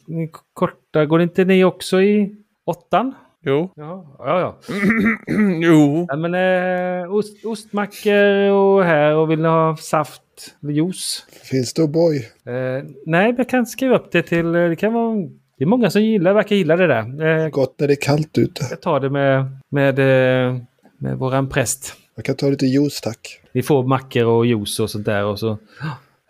Ni 0.07 0.31
korta, 0.53 1.05
går 1.05 1.21
inte 1.21 1.45
ni 1.45 1.63
också 1.63 2.01
i 2.01 2.35
åttan? 2.65 3.13
Jo. 3.45 3.71
Ja, 3.75 4.15
ja. 4.19 4.39
ja. 4.39 4.57
jo. 5.61 6.05
ja 6.09 6.15
men, 6.15 6.33
eh, 7.03 7.13
ost, 7.13 7.45
ostmackor 7.45 8.51
och 8.51 8.83
här 8.83 9.15
och 9.15 9.31
vill 9.31 9.41
ni 9.41 9.47
ha 9.47 9.77
saft 9.77 10.21
eller 10.63 10.73
juice? 10.73 11.25
finns 11.43 11.73
det 11.73 11.81
O'boy? 11.81 12.15
Eh, 12.45 12.83
nej, 13.05 13.35
jag 13.37 13.49
kan 13.49 13.65
skriva 13.65 13.95
upp 13.95 14.11
det 14.11 14.21
till... 14.21 14.55
eh, 14.55 14.69
Det 14.69 14.75
kan 14.75 14.93
vara 14.93 15.15
Det 15.57 15.63
är 15.63 15.65
många 15.65 15.89
som 15.89 16.01
gillar, 16.03 16.33
verkar 16.33 16.55
gilla 16.55 16.75
det 16.75 16.87
där. 16.87 17.25
Eh, 17.43 17.49
Gott 17.49 17.79
när 17.79 17.87
det 17.87 17.93
är 17.93 18.01
kallt 18.01 18.37
ute. 18.37 18.65
jag 18.69 18.81
tar 18.81 18.99
det 18.99 19.09
med, 19.09 19.45
med, 19.69 19.99
eh, 19.99 20.57
med 20.97 21.17
våran 21.17 21.49
präst. 21.49 21.93
Jag 22.17 22.25
kan 22.25 22.35
ta 22.35 22.49
lite 22.49 22.65
juice 22.65 23.01
tack. 23.01 23.39
Vi 23.51 23.63
får 23.63 23.87
mackor 23.87 24.25
och 24.25 24.45
juice 24.45 24.79
och 24.79 24.89
sånt 24.89 25.05
där 25.05 25.23
och 25.25 25.39
så... 25.39 25.51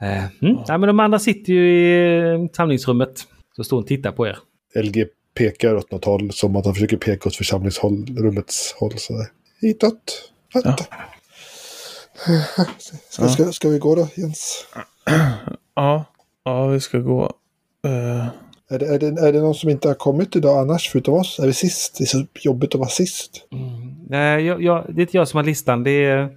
Eh, 0.02 0.26
mm. 0.42 0.58
ja, 0.68 0.78
men 0.78 0.88
de 0.88 1.00
andra 1.00 1.20
sitter 1.20 1.54
ju 1.54 1.70
i 1.72 2.34
eh, 2.34 2.48
samlingsrummet. 2.54 3.28
Så 3.56 3.64
står 3.64 3.80
och 3.80 3.88
tittar 3.88 4.12
på 4.12 4.28
er. 4.28 4.38
LG 4.76 5.06
pekar 5.38 5.76
åt 5.76 5.92
något 5.92 6.06
håll 6.06 6.32
som 6.32 6.56
att 6.56 6.66
han 6.66 6.74
försöker 6.74 6.98
peka 6.98 7.30
åt 7.30 7.36
församlingsrummets 7.36 8.74
håll. 8.80 8.94
Så 8.98 9.14
där. 9.14 9.28
Hitåt. 9.62 10.32
Vänta. 10.54 10.76
Ska, 13.10 13.28
ska, 13.28 13.52
ska 13.52 13.70
vi 13.70 13.80
gå 13.80 13.96
då 13.96 14.08
Jens? 14.16 14.66
Ja, 15.76 16.06
ja 16.44 16.68
vi 16.68 16.80
ska 16.80 16.98
gå. 16.98 17.34
Eh, 17.86 18.28
Är 18.70 18.80
det, 18.80 18.86
är, 18.86 19.00
det, 19.00 19.08
är 19.28 19.34
det 19.34 19.40
någon 19.42 19.56
som 19.56 19.70
inte 19.70 19.88
har 19.88 19.96
kommit 19.96 20.36
idag 20.36 20.60
annars 20.60 20.90
förutom 20.90 21.14
oss? 21.14 21.40
Är 21.40 21.46
vi 21.48 21.54
sist? 21.54 21.96
Det 21.98 22.04
är 22.04 22.06
så 22.06 22.26
jobbigt 22.42 22.74
att 22.76 22.80
vara 22.80 22.90
sist. 22.90 23.48
Nej, 24.10 24.46
jag, 24.46 24.62
jag, 24.64 24.86
det 24.90 25.00
är 25.00 25.02
inte 25.02 25.18
jag 25.18 25.28
som 25.28 25.38
har 25.38 25.44
listan. 25.44 25.84
Det 25.84 26.06
är, 26.06 26.30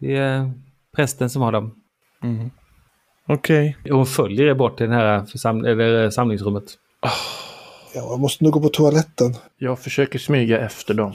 det 0.00 0.16
är 0.16 0.50
prästen 0.96 1.30
som 1.30 1.42
har 1.42 1.52
dem. 1.52 1.74
mm. 2.22 2.50
Okej. 3.30 3.76
Och 3.90 3.96
Hon 3.96 4.06
följer 4.06 4.46
er 4.46 4.54
bort 4.54 4.76
till 4.78 4.88
det 4.88 4.94
här 4.94 5.24
försam 5.24 5.64
eller 5.64 6.04
eh, 6.04 6.10
samlingsrummet. 6.10 6.64
Ja, 7.02 7.10
jag 7.94 8.20
måste 8.20 8.44
nog 8.44 8.52
gå 8.52 8.60
på 8.60 8.68
toaletten. 8.68 9.34
Jag 9.58 9.78
försöker 9.78 10.18
smyga 10.18 10.60
efter 10.60 10.94
dem. 10.94 11.12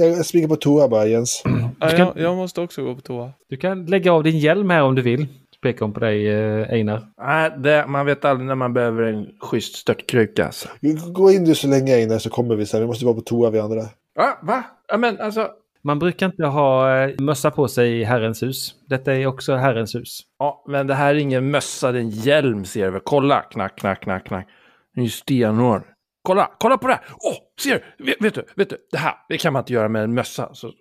Jag 0.00 0.10
jag 0.18 0.26
springer 0.26 0.48
på 0.48 0.56
toa 0.56 0.88
bara 0.88 1.06
Jens. 1.06 1.42
Ja, 1.80 1.88
kan- 1.88 1.98
jag, 1.98 2.18
jag 2.18 2.36
måste 2.36 2.60
också 2.60 2.84
gå 2.84 2.94
på 2.94 3.00
toa. 3.00 3.32
Du 3.48 3.56
kan 3.56 3.86
lägga 3.86 4.12
av 4.12 4.22
din 4.22 4.38
hjälm 4.38 4.70
här 4.70 4.82
om 4.82 4.94
du 4.94 5.02
vill. 5.02 5.26
Pekar 5.62 5.86
hon 5.86 5.92
på 5.92 6.00
dig, 6.00 6.28
eh, 6.28 6.72
Einar. 6.72 7.02
Nej, 7.20 7.52
det, 7.58 7.84
man 7.88 8.06
vet 8.06 8.24
aldrig 8.24 8.46
när 8.46 8.54
man 8.54 8.72
behöver 8.72 9.02
en 9.02 9.26
schysst 9.40 9.76
störtkruka. 9.76 10.46
Alltså. 10.46 10.68
Gå 11.12 11.30
in 11.30 11.44
du 11.44 11.54
så 11.54 11.68
länge 11.68 12.00
innan 12.00 12.20
så 12.20 12.30
kommer 12.30 12.56
vi 12.56 12.66
sen. 12.66 12.80
Vi 12.80 12.86
måste 12.86 13.04
vara 13.04 13.14
på 13.14 13.20
toa 13.20 13.50
vi 13.50 13.58
andra. 13.58 13.82
Va? 14.16 14.38
Va? 14.42 14.64
Ja, 14.88 14.96
men 14.96 15.20
alltså. 15.20 15.48
Man 15.84 15.98
brukar 15.98 16.26
inte 16.26 16.46
ha 16.46 16.98
eh, 16.98 17.20
mössa 17.20 17.50
på 17.50 17.68
sig 17.68 18.00
i 18.00 18.04
Herrens 18.04 18.42
hus. 18.42 18.74
Detta 18.88 19.14
är 19.14 19.26
också 19.26 19.54
Herrens 19.54 19.94
hus. 19.94 20.20
Ja, 20.38 20.64
men 20.68 20.86
det 20.86 20.94
här 20.94 21.14
är 21.14 21.18
ingen 21.18 21.50
mössa, 21.50 21.92
det 21.92 21.98
är 21.98 22.02
en 22.02 22.10
hjälm 22.10 22.64
ser 22.64 22.90
du. 22.90 23.00
Kolla! 23.00 23.40
Knack, 23.40 23.78
knack, 23.78 24.02
knack, 24.02 24.26
knack. 24.26 24.48
Den 24.94 25.02
är 25.02 25.06
ju 25.06 25.10
stenhård. 25.10 25.82
Kolla, 26.22 26.50
kolla 26.58 26.78
på 26.78 26.88
det 26.88 26.94
här! 26.94 27.02
Åh, 27.20 27.36
ser 27.60 27.84
du? 27.98 28.04
Vet, 28.04 28.22
vet 28.22 28.34
du? 28.34 28.44
Vet 28.56 28.70
du? 28.70 28.76
Det 28.92 28.98
här, 28.98 29.14
det 29.28 29.38
kan 29.38 29.52
man 29.52 29.60
inte 29.60 29.72
göra 29.72 29.88
med 29.88 30.04
en 30.04 30.14
mössa. 30.14 30.54
Så 30.54 30.72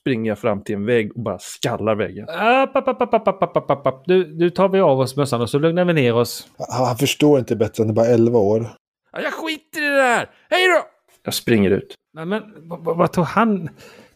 springer 0.00 0.30
jag 0.30 0.38
fram 0.38 0.62
till 0.62 0.74
en 0.74 0.86
vägg 0.86 1.16
och 1.16 1.22
bara 1.22 1.38
skallar 1.38 1.94
väggen. 1.94 2.26
Ah, 2.28 2.62
app, 2.62 2.76
app, 2.76 2.88
app, 2.88 3.02
app, 3.14 3.28
app, 3.28 3.56
app, 3.56 3.70
app, 3.70 3.86
app. 3.86 4.06
Nu, 4.06 4.34
nu 4.34 4.50
tar 4.50 4.68
vi 4.68 4.80
av 4.80 5.00
oss 5.00 5.16
mössan 5.16 5.40
och 5.40 5.50
så 5.50 5.58
lugnar 5.58 5.84
vi 5.84 5.92
ner 5.92 6.14
oss. 6.14 6.48
Han, 6.58 6.86
han 6.86 6.96
förstår 6.96 7.38
inte 7.38 7.56
bättre, 7.56 7.82
han 7.82 7.90
är 7.90 7.94
bara 7.94 8.06
11 8.06 8.38
år. 8.38 8.70
Jag 9.12 9.32
skiter 9.32 9.82
i 9.82 9.84
det 9.84 9.96
där! 9.96 10.30
Hej 10.50 10.68
då! 10.68 10.82
Jag 11.24 11.34
springer 11.34 11.70
ut. 11.70 11.94
Nej 12.14 12.26
men, 12.26 12.42
vad 12.84 13.12
tog 13.12 13.24
han? 13.24 13.68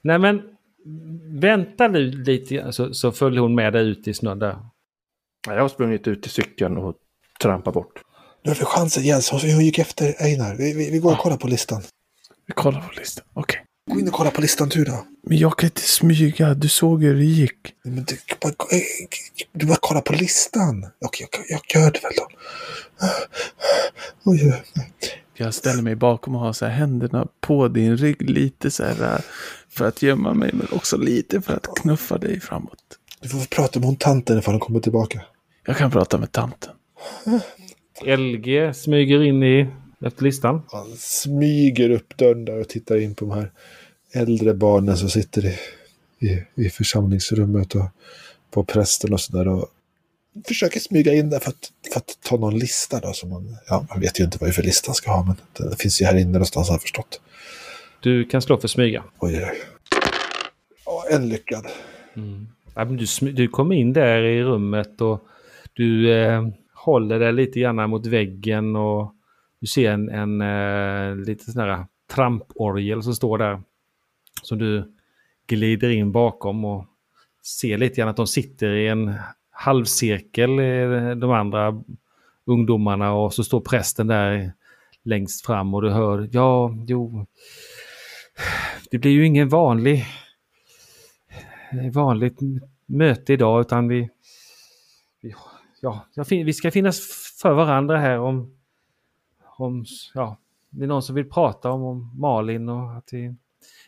Nej 0.02 0.18
men, 0.18 0.42
vänta 1.40 1.88
nu 1.88 2.10
lite 2.10 2.72
så, 2.72 2.94
så 2.94 3.12
följer 3.12 3.40
hon 3.40 3.54
med 3.54 3.72
dig 3.72 3.88
ut 3.88 4.08
i 4.08 4.14
snön 4.14 4.38
där. 4.38 4.56
Jag 5.46 5.60
har 5.60 5.68
sprungit 5.68 6.08
ut 6.08 6.22
till 6.22 6.30
cykeln 6.30 6.76
och 6.76 6.96
trampat 7.42 7.74
bort. 7.74 8.02
Du 8.42 8.50
har 8.50 8.54
för 8.54 8.64
chansen 8.64 9.02
Jens, 9.02 9.30
hon 9.30 9.40
gick 9.40 9.78
efter 9.78 10.22
Einar. 10.22 10.56
Vi, 10.56 10.72
vi, 10.72 10.90
vi 10.90 10.98
går 10.98 11.10
och 11.10 11.16
ah. 11.16 11.22
kollar 11.22 11.36
på 11.36 11.48
listan. 11.48 11.82
Vi 12.46 12.52
kollar 12.52 12.80
på 12.80 12.92
listan, 12.98 13.24
okej. 13.34 13.60
Okay. 13.60 13.67
Gå 13.89 14.01
in 14.01 14.09
och 14.09 14.15
kolla 14.15 14.31
på 14.31 14.40
listan 14.40 14.69
du 14.69 14.85
då. 14.85 15.06
Men 15.23 15.39
jag 15.39 15.59
kan 15.59 15.66
inte 15.66 15.81
smyga. 15.81 16.55
Du 16.55 16.69
såg 16.69 17.02
hur 17.02 17.15
det 17.15 17.24
gick. 17.24 17.74
Men 17.85 18.05
du, 18.05 18.16
bara, 18.40 18.51
eh, 18.51 18.82
du 19.52 19.66
bara 19.66 19.78
kolla 19.81 20.01
på 20.01 20.12
listan. 20.12 20.86
Okej, 21.05 21.28
jag, 21.32 21.44
jag 21.48 21.82
gör 21.82 21.90
det 21.90 22.02
väl 22.02 22.12
då. 22.16 22.28
Oj. 24.24 24.62
Jag 25.35 25.55
ställer 25.55 25.82
mig 25.82 25.94
bakom 25.94 26.35
och 26.35 26.40
har 26.40 26.52
så 26.52 26.66
här 26.66 26.73
händerna 26.73 27.27
på 27.40 27.69
din 27.69 27.97
rygg 27.97 28.31
lite 28.31 28.70
så 28.70 28.85
här 28.85 29.15
äh, 29.15 29.20
för 29.69 29.89
att 29.89 30.02
gömma 30.02 30.35
mig 30.35 30.51
men 30.52 30.66
också 30.73 30.97
lite 30.97 31.40
för 31.40 31.55
att 31.55 31.66
knuffa 31.82 32.19
dig 32.19 32.40
framåt. 32.40 32.98
Du 33.20 33.28
får 33.28 33.40
prata 33.40 33.78
med 33.78 33.86
hon 33.86 33.97
tanten 33.97 34.39
ifall 34.39 34.55
hon 34.55 34.60
kommer 34.60 34.81
tillbaka. 34.81 35.20
Jag 35.66 35.77
kan 35.77 35.90
prata 35.90 36.19
med 36.19 36.32
tanten. 36.32 36.73
LG 38.05 38.74
smyger 38.74 39.23
in 39.23 39.43
i 39.43 39.69
efter 40.06 40.24
listan. 40.24 40.62
Han 40.72 40.96
smyger 40.96 41.90
upp 41.90 42.16
dörren 42.16 42.44
där 42.44 42.60
och 42.60 42.68
tittar 42.68 42.96
in 42.96 43.14
på 43.14 43.24
de 43.24 43.34
här 43.34 43.50
äldre 44.12 44.54
barnen 44.54 44.96
som 44.96 45.10
sitter 45.10 45.46
i, 45.46 45.58
i, 46.26 46.44
i 46.54 46.70
församlingsrummet 46.70 47.74
och 47.74 47.86
på 48.50 48.64
prästen 48.64 49.12
och 49.12 49.20
sådär. 49.20 49.48
Och 49.48 49.68
försöker 50.48 50.80
smyga 50.80 51.14
in 51.14 51.30
där 51.30 51.38
för 51.38 51.50
att, 51.50 51.72
för 51.92 52.00
att 52.00 52.18
ta 52.22 52.36
någon 52.36 52.58
lista 52.58 53.00
då. 53.00 53.12
Som 53.12 53.30
man, 53.30 53.56
ja, 53.68 53.86
man 53.90 54.00
vet 54.00 54.20
ju 54.20 54.24
inte 54.24 54.38
vad 54.40 54.48
det 54.48 54.50
är 54.50 54.54
för 54.54 54.62
lista 54.62 54.88
han 54.88 54.94
ska 54.94 55.10
ha, 55.10 55.24
men 55.24 55.70
det 55.70 55.76
finns 55.76 56.02
ju 56.02 56.04
här 56.06 56.16
inne 56.16 56.32
någonstans 56.32 56.68
har 56.68 56.74
jag 56.74 56.82
förstått. 56.82 57.20
Du 58.00 58.24
kan 58.24 58.42
slå 58.42 58.56
för 58.56 58.68
smyga. 58.68 59.04
Oj, 59.18 59.36
oj. 59.36 59.62
Ja, 60.86 61.04
en 61.10 61.28
lyckad. 61.28 61.66
Ja, 62.74 62.84
men 62.84 62.96
du, 62.96 63.32
du 63.32 63.48
kommer 63.48 63.74
in 63.74 63.92
där 63.92 64.22
i 64.22 64.42
rummet 64.42 65.00
och 65.00 65.24
du 65.72 66.12
eh, 66.12 66.48
håller 66.74 67.18
dig 67.18 67.32
lite 67.32 67.60
grann 67.60 67.90
mot 67.90 68.06
väggen 68.06 68.76
och 68.76 69.14
du 69.60 69.66
ser 69.66 69.93
en, 69.93 70.09
en 70.09 70.40
eh, 70.40 71.16
lite 71.16 71.52
sån 71.52 71.62
här 71.62 71.86
tramporgel 72.10 73.02
som 73.02 73.14
står 73.14 73.39
där. 73.39 73.62
Som 74.43 74.59
du 74.59 74.94
glider 75.47 75.90
in 75.90 76.12
bakom 76.12 76.64
och 76.64 76.85
ser 77.43 77.78
lite 77.78 77.94
grann 77.94 78.09
att 78.09 78.16
de 78.16 78.26
sitter 78.26 78.70
i 78.70 78.89
en 78.89 79.14
halvcirkel, 79.51 80.59
eh, 80.59 81.10
de 81.10 81.30
andra 81.30 81.82
ungdomarna 82.44 83.12
och 83.12 83.35
så 83.35 83.44
står 83.44 83.60
prästen 83.60 84.06
där 84.06 84.52
längst 85.02 85.47
fram 85.47 85.74
och 85.74 85.82
du 85.82 85.90
hör, 85.90 86.28
ja, 86.32 86.74
jo, 86.86 87.26
det 88.90 88.98
blir 88.98 89.10
ju 89.10 89.26
ingen 89.26 89.48
vanlig 89.48 90.05
vanligt 91.93 92.39
möte 92.86 93.32
idag 93.32 93.60
utan 93.60 93.89
vi, 93.89 94.09
ja, 95.80 96.06
vi 96.28 96.52
ska 96.52 96.70
finnas 96.70 97.01
för 97.43 97.52
varandra 97.52 97.98
här 97.98 98.18
om, 98.18 98.57
om 99.60 99.85
ja, 100.14 100.36
det 100.70 100.85
är 100.85 100.89
någon 100.89 101.02
som 101.02 101.14
vill 101.14 101.30
prata 101.30 101.70
om, 101.70 101.82
om 101.82 102.20
Malin 102.20 102.68
och 102.68 102.97
att 102.97 103.09
vi 103.12 103.35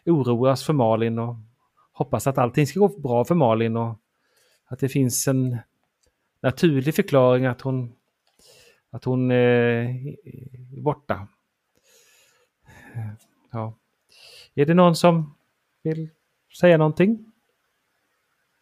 oroas 0.05 0.65
för 0.65 0.73
Malin 0.73 1.19
och 1.19 1.37
hoppas 1.93 2.27
att 2.27 2.39
allting 2.39 2.67
ska 2.67 2.81
gå 2.81 2.89
bra 2.89 3.25
för 3.25 3.35
Malin 3.35 3.77
och 3.77 3.99
att 4.67 4.79
det 4.79 4.89
finns 4.89 5.29
en 5.29 5.59
naturlig 6.43 6.95
förklaring 6.95 7.47
att 7.47 7.61
hon 7.61 7.93
att 8.91 9.05
hon 9.05 9.31
eh, 9.31 9.37
är 9.37 10.81
borta. 10.81 11.29
Ja. 13.51 13.75
Är 14.55 14.67
det 14.67 14.75
någon 14.75 14.97
som 14.97 15.35
vill 15.83 16.11
säga 16.61 16.79
någonting? 16.79 17.33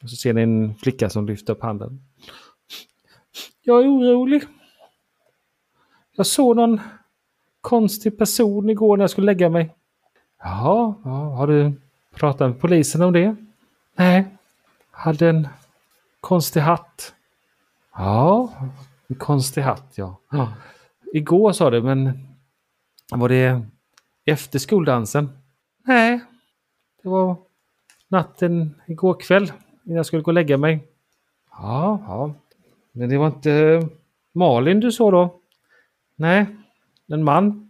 Och 0.02 0.10
så 0.10 0.16
ser 0.16 0.32
ni 0.32 0.42
en 0.42 0.74
flicka 0.74 1.10
som 1.10 1.26
lyfter 1.26 1.52
upp 1.52 1.62
handen. 1.62 2.02
Jag 3.62 3.82
är 3.84 3.88
orolig. 3.88 4.42
Jag 6.12 6.26
såg 6.26 6.56
någon 6.56 6.80
konstig 7.68 8.18
person 8.18 8.70
igår 8.70 8.96
när 8.96 9.02
jag 9.02 9.10
skulle 9.10 9.26
lägga 9.26 9.48
mig. 9.48 9.74
Jaha, 10.42 10.94
ja, 11.04 11.10
har 11.10 11.46
du 11.46 11.72
pratat 12.14 12.50
med 12.50 12.60
polisen 12.60 13.02
om 13.02 13.12
det? 13.12 13.36
Nej, 13.96 14.26
hade 14.90 15.28
en 15.28 15.48
konstig 16.20 16.60
hatt. 16.60 17.14
Ja, 17.94 18.52
en 19.08 19.16
konstig 19.16 19.62
hatt 19.62 19.92
ja. 19.94 20.16
ja. 20.30 20.52
Igår 21.12 21.52
sa 21.52 21.70
du, 21.70 21.82
men 21.82 22.28
var 23.10 23.28
det 23.28 23.62
efter 24.24 24.58
skoldansen? 24.58 25.28
Nej, 25.84 26.20
det 27.02 27.08
var 27.08 27.36
natten 28.08 28.74
igår 28.86 29.20
kväll 29.20 29.52
innan 29.84 29.96
jag 29.96 30.06
skulle 30.06 30.22
gå 30.22 30.28
och 30.28 30.34
lägga 30.34 30.56
mig. 30.56 30.88
Ja, 31.50 32.00
ja. 32.06 32.34
Men 32.92 33.08
det 33.08 33.18
var 33.18 33.26
inte 33.26 33.88
Malin 34.32 34.80
du 34.80 34.92
såg 34.92 35.12
då? 35.12 35.40
Nej, 36.16 36.46
en 37.12 37.24
man. 37.24 37.64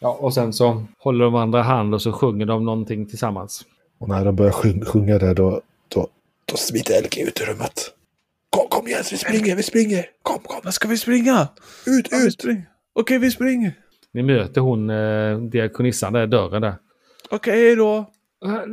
Ja, 0.00 0.16
och 0.20 0.34
sen 0.34 0.52
så 0.52 0.84
håller 0.98 1.24
de 1.24 1.34
andra 1.34 1.62
hand 1.62 1.94
och 1.94 2.02
så 2.02 2.12
sjunger 2.12 2.46
de 2.46 2.64
någonting 2.64 3.06
tillsammans. 3.06 3.64
Och 3.98 4.08
när 4.08 4.24
de 4.24 4.36
börjar 4.36 4.52
sjung, 4.52 4.84
sjunga 4.84 5.18
där 5.18 5.34
då, 5.34 5.60
då, 5.88 6.08
då 6.44 6.56
smiter 6.56 7.02
LG 7.02 7.20
ut 7.28 7.40
ur 7.40 7.44
rummet. 7.52 7.90
Kom, 8.50 8.66
kom 8.68 8.88
Jens, 8.88 9.12
vi 9.12 9.16
springer, 9.16 9.56
vi 9.56 9.62
springer. 9.62 10.06
Kom, 10.22 10.38
kom. 10.38 10.60
Vad 10.64 10.74
ska 10.74 10.88
vi 10.88 10.96
springa? 10.96 11.48
Ut, 11.86 12.08
Ja, 12.10 12.26
ut. 12.26 12.32
spring- 12.40 12.62
Okej, 12.92 13.18
vi 13.18 13.30
springer. 13.30 13.72
Ni 14.12 14.22
möter 14.22 14.60
hon 14.60 14.90
eh, 14.90 15.38
diakonissan 15.38 16.12
där 16.12 16.26
dörren 16.26 16.62
där. 16.62 16.74
Okej, 17.30 17.76
då. 17.76 18.10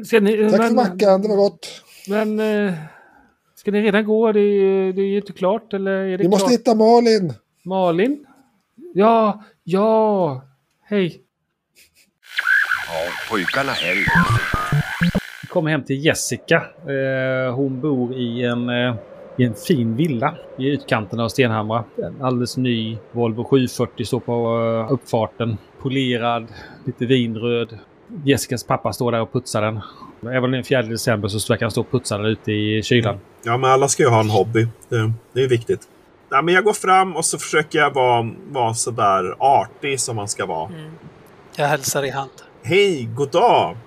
Ska 0.05 0.19
ni, 0.19 0.38
Tack 0.38 0.51
för 0.51 0.57
men, 0.63 0.76
mackan, 0.76 1.22
det 1.22 1.27
var 1.27 1.35
gott. 1.35 1.68
men 2.07 2.39
eh, 2.39 2.73
ska 3.55 3.72
ni 3.72 3.81
redan 3.81 4.05
gå? 4.05 4.31
Det 4.31 4.39
är, 4.39 4.93
det 4.93 5.01
är 5.01 5.05
ju 5.05 5.18
inte 5.18 5.34
klart 5.34 5.73
eller 5.73 5.91
är 5.91 6.18
det 6.18 6.23
Vi 6.23 6.30
måste 6.30 6.39
klart? 6.47 6.51
hitta 6.59 6.76
Malin. 6.76 7.34
Malin? 7.65 8.26
Ja, 8.93 9.43
ja, 9.63 10.41
hej. 10.84 11.22
Ja, 12.88 13.30
pojkarna 13.30 13.72
hem. 13.72 13.97
Vi 15.41 15.47
kommer 15.47 15.72
hem 15.72 15.84
till 15.84 16.05
Jessica. 16.05 16.55
Eh, 16.88 17.55
hon 17.55 17.81
bor 17.81 18.13
i 18.13 18.43
en, 18.43 18.69
eh, 18.69 18.95
i 19.38 19.43
en 19.43 19.53
fin 19.68 19.95
villa 19.95 20.35
i 20.57 20.68
utkanten 20.68 21.19
av 21.19 21.30
Stenhamra. 21.30 21.84
En 21.97 22.22
alldeles 22.22 22.57
ny 22.57 22.97
Volvo 23.11 23.43
740 23.43 24.05
står 24.05 24.19
på 24.19 24.59
eh, 24.59 24.93
uppfarten. 24.93 25.57
Polerad, 25.81 26.47
lite 26.85 27.05
vinröd. 27.05 27.77
Jessicas 28.26 28.63
pappa 28.63 28.93
står 28.93 29.11
där 29.11 29.22
och 29.22 29.34
putsar 29.34 29.61
den. 29.61 29.80
Även 30.34 30.51
den 30.51 30.63
4 30.63 30.81
december 30.81 31.27
så 31.27 31.53
verkar 31.53 31.65
han 31.65 31.72
stå 31.72 31.81
och 31.81 31.91
putsa 31.91 32.18
den 32.18 32.26
ute 32.26 32.51
i 32.51 32.84
kylan. 32.84 33.19
Ja, 33.43 33.57
men 33.57 33.72
alla 33.72 33.88
ska 33.88 34.03
ju 34.03 34.09
ha 34.09 34.19
en 34.19 34.30
hobby. 34.30 34.68
Det, 34.89 35.11
det 35.34 35.43
är 35.43 35.49
viktigt. 35.49 35.88
Ja, 36.33 36.41
men 36.41 36.53
jag 36.53 36.63
går 36.63 36.73
fram 36.73 37.15
och 37.15 37.25
så 37.25 37.39
försöker 37.39 37.79
jag 37.79 37.93
vara, 37.93 38.29
vara 38.51 38.73
sådär 38.73 39.35
artig 39.39 39.99
som 39.99 40.15
man 40.15 40.27
ska 40.27 40.45
vara. 40.45 40.71
Jag 41.55 41.67
hälsar 41.67 42.03
i 42.05 42.09
hand. 42.09 42.29
Hej, 42.63 43.09
god 43.15 43.31
dag! 43.31 43.77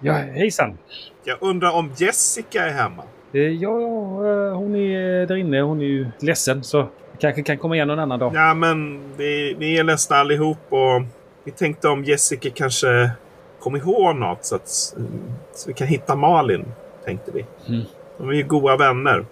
Ja, 0.00 0.12
hejsan! 0.12 0.78
Jag 1.24 1.36
undrar 1.40 1.72
om 1.72 1.92
Jessica 1.96 2.66
är 2.66 2.72
hemma? 2.72 3.02
Eh, 3.32 3.40
Ja, 3.40 3.80
ja, 3.80 3.86
eh, 4.28 4.56
hon 4.56 4.76
är 4.76 5.26
där 5.26 5.36
inne. 5.36 5.60
Hon 5.60 5.80
är 5.80 5.84
ju 5.84 6.06
ledsen 6.18 6.64
så 6.64 6.86
kanske 7.20 7.42
kan 7.42 7.58
komma 7.58 7.74
igen 7.74 7.88
någon 7.88 7.98
annan 7.98 8.18
dag. 8.18 8.32
Ja, 8.34 8.54
men 8.54 9.00
vi, 9.16 9.56
vi 9.58 9.78
är 9.78 9.84
ledsna 9.84 10.16
allihop 10.16 10.58
och 10.68 11.02
vi 11.44 11.50
tänkte 11.52 11.88
om 11.88 12.04
Jessica 12.04 12.50
kanske 12.54 13.10
kom 13.60 13.76
ihåg 13.76 14.16
något 14.16 14.44
så 14.44 14.56
att 14.56 14.68
så 14.68 15.66
vi 15.66 15.72
kan 15.72 15.86
hitta 15.86 16.16
Malin, 16.16 16.64
tänkte 17.04 17.30
vi. 17.34 17.46
Mm. 17.68 17.82
De 18.18 18.28
är 18.28 18.32
ju 18.34 18.42
goda 18.42 18.76
vänner. 18.76 19.26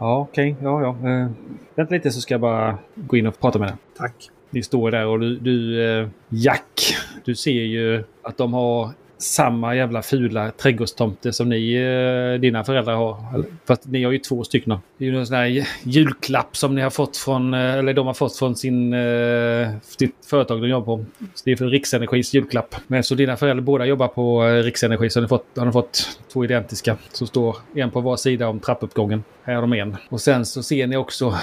Ja, 0.00 0.18
okej. 0.30 0.56
Ja, 0.62 0.82
ja. 0.82 1.10
Eh, 1.10 1.30
vänta 1.74 1.94
lite 1.94 2.10
så 2.10 2.20
ska 2.20 2.34
jag 2.34 2.40
bara 2.40 2.78
gå 2.94 3.16
in 3.16 3.26
och 3.26 3.40
prata 3.40 3.58
med 3.58 3.68
henne. 3.68 3.80
Tack. 3.96 4.30
Ni 4.50 4.62
står 4.62 4.90
där 4.90 5.06
och 5.06 5.20
du, 5.20 5.38
du 5.38 5.84
eh, 5.84 6.08
Jack, 6.28 6.96
du 7.24 7.34
ser 7.34 7.62
ju 7.62 8.04
att 8.22 8.36
de 8.36 8.54
har 8.54 8.90
samma 9.20 9.74
jävla 9.74 10.02
fula 10.02 10.50
trädgårdstomte 10.50 11.32
som 11.32 11.48
ni, 11.48 11.74
eh, 11.74 12.40
dina 12.40 12.64
föräldrar 12.64 12.94
har. 12.94 13.16
För 13.32 13.44
Fast 13.66 13.86
ni 13.86 14.04
har 14.04 14.12
ju 14.12 14.18
två 14.18 14.44
stycken. 14.44 14.78
Det 14.98 15.04
är 15.04 15.06
ju 15.06 15.14
någon 15.14 15.26
sån 15.26 15.36
här 15.36 15.66
julklapp 15.82 16.56
som 16.56 16.74
ni 16.74 16.82
har 16.82 16.90
fått 16.90 17.16
från, 17.16 17.54
eh, 17.54 17.74
eller 17.74 17.94
de 17.94 18.06
har 18.06 18.14
fått 18.14 18.36
från 18.36 18.56
sin, 18.56 18.94
eh, 18.94 19.68
sitt 19.82 20.14
företag 20.26 20.62
de 20.62 20.68
jobbar 20.68 20.96
på. 20.96 21.04
Så 21.34 21.42
det 21.44 21.52
är 21.52 21.56
för 21.56 21.66
Riksenergis 21.66 22.34
julklapp. 22.34 22.74
Men 22.86 23.02
så 23.02 23.14
dina 23.14 23.36
föräldrar 23.36 23.62
båda 23.62 23.86
jobbar 23.86 24.08
på 24.08 24.42
Riksenergi 24.42 25.10
så 25.10 25.20
har 25.20 25.22
ni 25.22 25.28
fått, 25.28 25.46
har 25.56 25.66
ni 25.66 25.72
fått 25.72 26.18
två 26.32 26.44
identiska. 26.44 26.96
Som 27.12 27.26
står 27.26 27.56
en 27.74 27.90
på 27.90 28.00
var 28.00 28.16
sida 28.16 28.48
om 28.48 28.60
trappuppgången. 28.60 29.24
Här 29.42 29.54
har 29.54 29.60
de 29.60 29.72
en. 29.72 29.96
Och 30.08 30.20
sen 30.20 30.46
så 30.46 30.62
ser 30.62 30.86
ni 30.86 30.96
också 30.96 31.34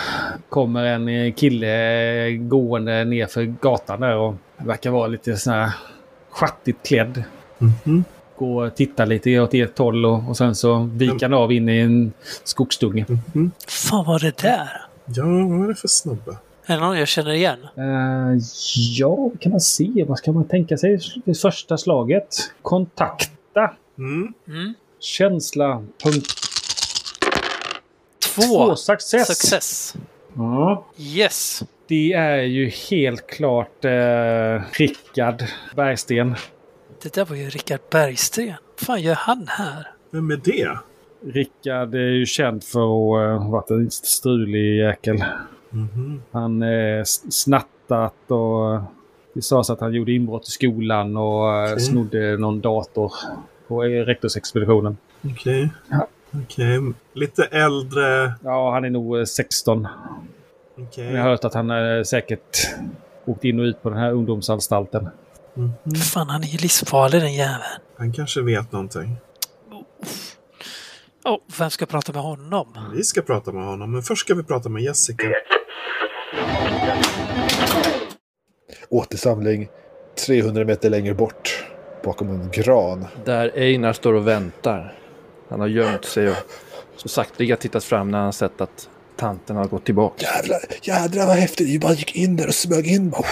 kommer 0.50 0.84
en 0.84 1.34
kille 1.34 2.32
gående 2.32 3.06
ner 3.06 3.26
för 3.26 3.44
gatan 3.44 4.00
där 4.00 4.16
och 4.16 4.36
verkar 4.58 4.92
vara 4.92 5.08
lite 5.08 5.38
sån 5.38 5.54
här 5.54 5.72
schattigt 6.30 6.88
klädd. 6.88 7.24
Mhm. 7.58 8.04
Gå 8.38 8.64
och 8.66 8.76
titta 8.76 9.06
lite 9.06 9.40
åt 9.40 9.54
ert 9.54 9.78
håll 9.78 10.06
och, 10.06 10.30
och 10.30 10.38
sen 10.38 10.56
så 10.56 10.90
viker 10.94 11.22
han 11.22 11.34
av 11.34 11.52
in 11.52 11.70
i 11.70 11.78
en 11.80 12.14
skogsdunge. 12.44 13.06
Mhm. 13.34 13.52
fan 13.68 14.06
var 14.06 14.20
det 14.20 14.38
där? 14.38 14.82
Ja, 15.06 15.24
vad 15.26 15.64
är 15.64 15.68
det 15.68 15.76
för 15.76 15.88
snubbe? 15.88 16.38
Är 16.66 16.76
det 16.76 16.82
någon 16.82 16.98
jag 17.00 17.08
känner 17.08 17.32
igen? 17.34 17.60
Eh, 17.76 18.38
ja, 18.98 19.30
kan 19.40 19.52
man 19.52 19.62
se? 19.62 20.06
Vad 20.08 20.18
ska 20.18 20.32
man 20.32 20.48
tänka 20.48 20.78
sig 20.78 21.00
i 21.26 21.34
första 21.34 21.78
slaget? 21.78 22.36
Kontakta. 22.62 23.72
Mm. 23.98 24.34
Mm. 24.48 24.74
Känsla. 25.00 25.84
Punkt. 26.04 26.32
Två. 28.36 28.42
Två 28.42 28.76
success. 28.76 29.28
Success. 29.28 29.96
Ja. 30.36 30.86
Yes. 30.98 31.64
Det 31.88 32.14
är 32.14 32.38
ju 32.38 32.70
helt 32.70 33.28
klart 33.28 33.86
eh, 33.86 34.62
Rickard 34.72 35.44
Bergsten. 35.76 36.36
Det 37.02 37.14
där 37.14 37.26
var 37.26 37.36
ju 37.36 37.50
Rickard 37.50 37.80
Bergsten. 37.92 38.48
Vad 38.48 38.86
fan 38.88 39.02
gör 39.02 39.16
han 39.16 39.48
här? 39.48 39.88
Vem 40.12 40.32
är 40.32 40.38
det? 40.44 40.78
Rickard 41.34 41.96
är 41.96 42.10
ju 42.10 42.26
känd 42.26 42.64
för 42.64 42.80
att 42.80 43.42
ha 43.42 43.50
varit 43.50 43.72
en 43.72 43.92
strulig 43.92 44.78
jäkel. 44.78 45.24
Mhm. 45.70 46.22
Han 46.32 46.62
eh, 46.64 47.04
snattat 47.30 48.14
och 48.32 48.80
det 49.34 49.42
sades 49.42 49.70
att 49.70 49.80
han 49.80 49.94
gjorde 49.94 50.12
inbrott 50.12 50.48
i 50.48 50.52
skolan 50.52 51.18
och 51.18 51.54
eh, 51.54 51.64
Okej. 51.64 51.80
snodde 51.80 52.38
någon 52.38 52.62
dator 52.62 53.14
på 53.68 53.84
eh, 53.84 53.88
rektorsexpeditionen. 54.06 54.98
Okej. 55.34 55.70
Ja. 55.90 56.08
Okej. 56.44 56.94
Lite 57.14 57.44
äldre. 57.44 58.34
Ja, 58.44 58.72
han 58.72 58.86
är 58.86 58.90
nog 58.90 59.18
eh, 59.18 59.24
16. 59.24 59.88
Okej. 60.78 61.06
Jag 61.14 61.22
har 61.24 61.30
hört 61.30 61.46
att 61.46 61.54
han 61.54 61.70
eh, 61.70 62.04
säkert 62.04 62.58
åkt 63.26 63.44
in 63.44 63.60
och 63.60 63.64
ut 63.64 63.84
på 63.84 63.90
den 63.90 64.00
här 64.00 64.12
ungdomsanstalten. 64.12 65.10
Mhm. 65.58 65.96
Fan, 65.96 66.30
han 66.30 66.44
är 66.44 66.48
ju 66.48 66.58
livsfarlig 66.58 67.22
den 67.22 67.34
jäveln. 67.34 67.62
Han 67.98 68.14
kanske 68.14 68.42
vet 68.42 68.72
någonting. 68.72 69.18
Oh, 71.26 71.38
vem 71.60 71.70
ska 71.70 71.86
prata 71.86 72.12
med 72.14 72.22
honom? 72.22 72.92
Vi 72.96 73.04
ska 73.04 73.22
prata 73.22 73.52
med 73.52 73.66
honom, 73.66 73.92
men 73.92 74.04
först 74.04 74.22
ska 74.22 74.34
vi 74.34 74.44
prata 74.44 74.70
med 74.70 74.84
Jessica. 74.84 75.28
Återsamling 78.90 79.68
300 80.28 80.66
meter 80.66 80.90
längre 80.90 81.14
bort. 81.14 81.66
Bakom 82.04 82.30
en 82.30 82.52
gran. 82.52 83.06
Där 83.26 83.52
Einar 83.56 83.94
står 83.94 84.14
och 84.14 84.28
väntar. 84.28 85.00
Han 85.50 85.60
har 85.60 85.68
gömt 85.68 86.06
sig 86.06 86.30
och 86.30 86.36
så 86.96 87.08
sakteliga 87.10 87.56
tittat 87.58 87.84
fram 87.84 88.12
när 88.12 88.20
han 88.20 88.34
sett 88.34 88.62
att 88.62 88.90
tanten 89.16 89.56
har 89.56 89.66
gått 89.66 89.86
tillbaka. 89.86 90.26
Jävlar, 90.26 90.60
jädrar 90.82 91.28
vad 91.28 91.36
häftigt. 91.36 91.68
Vi 91.68 91.80
bara 91.80 91.94
gick 91.94 92.16
in 92.16 92.36
där 92.36 92.48
och 92.48 92.56
smög 92.56 92.88
in. 92.88 93.10
Bara. 93.10 93.26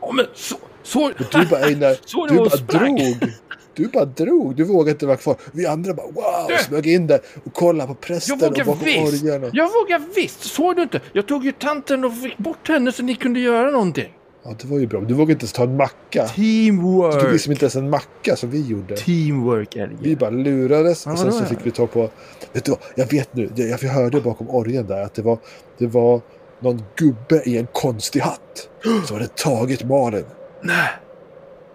Ja, 0.00 0.12
men 0.12 0.26
så, 0.34 0.56
så, 0.82 1.06
Och 1.06 1.12
du 1.32 1.46
bara, 1.46 1.60
Einar, 1.60 1.96
Så 2.04 2.26
du 2.26 2.36
bara 2.36 2.50
sprang. 2.50 2.96
drog. 2.96 3.30
Du 3.74 3.88
bara 3.88 4.04
drog. 4.04 4.56
Du 4.56 4.64
vågade 4.64 4.90
inte 4.90 5.06
vara 5.06 5.16
kvar. 5.16 5.36
Vi 5.52 5.66
andra 5.66 5.94
bara 5.94 6.06
wow, 6.06 6.56
smög 6.68 6.86
in 6.86 7.06
där 7.06 7.20
och 7.44 7.54
kollade 7.54 7.88
på 7.88 7.94
prästen 7.94 8.38
Jag 8.40 8.46
och 8.48 8.52
vågar 8.54 8.64
bakom 8.64 8.84
visst. 8.84 9.22
orgeln. 9.22 9.44
Och... 9.44 9.50
Jag 9.52 9.64
vågar 9.64 10.02
visst. 10.14 10.42
Såg 10.42 10.76
du 10.76 10.82
inte? 10.82 11.00
Jag 11.12 11.26
tog 11.28 11.44
ju 11.44 11.52
tanten 11.52 12.04
och 12.04 12.18
fick 12.18 12.38
bort 12.38 12.68
henne 12.68 12.92
så 12.92 13.02
ni 13.02 13.14
kunde 13.14 13.40
göra 13.40 13.70
någonting. 13.70 14.12
Ja, 14.44 14.54
det 14.60 14.66
var 14.68 14.78
ju 14.78 14.86
bra. 14.86 15.00
Du 15.00 15.14
vågade 15.14 15.32
inte 15.32 15.42
ens 15.42 15.52
ta 15.52 15.62
en 15.62 15.76
macka. 15.76 15.94
Du 16.12 16.18
tog 16.26 16.34
Teamwork. 16.34 17.32
liksom 17.32 17.52
inte 17.52 17.64
ens 17.64 17.76
en 17.76 17.90
macka 17.90 18.36
som 18.36 18.50
vi 18.50 18.66
gjorde. 18.66 18.96
Teamwork 18.96 19.76
är 19.76 19.96
Vi 20.00 20.16
bara 20.16 20.30
lurades 20.30 21.06
Ja, 21.06 21.12
och 21.12 21.18
sen 21.18 21.32
så 21.32 21.44
fick 21.44 21.58
vi 21.62 21.70
ta 21.70 21.86
på... 21.86 22.10
Vet 22.52 22.64
du 22.64 22.70
vad? 22.70 22.80
Jag 22.94 23.06
vet 23.10 23.34
nu. 23.36 23.50
Jag 23.54 23.82
jag 23.82 23.90
hörde 23.90 24.20
bakom 24.20 24.50
orgeln 24.50 24.86
där 24.86 25.02
att 25.02 25.14
det 25.14 25.22
var, 25.22 25.38
det 25.78 25.86
var 25.86 26.20
någon 26.60 26.82
gubbe 26.96 27.42
i 27.44 27.58
en 27.58 27.66
konstig 27.72 28.20
hatt. 28.20 28.68
Som 29.06 29.16
hade 29.16 29.28
tagit 29.28 29.84
Malin. 29.84 30.24
Nej. 30.62 30.88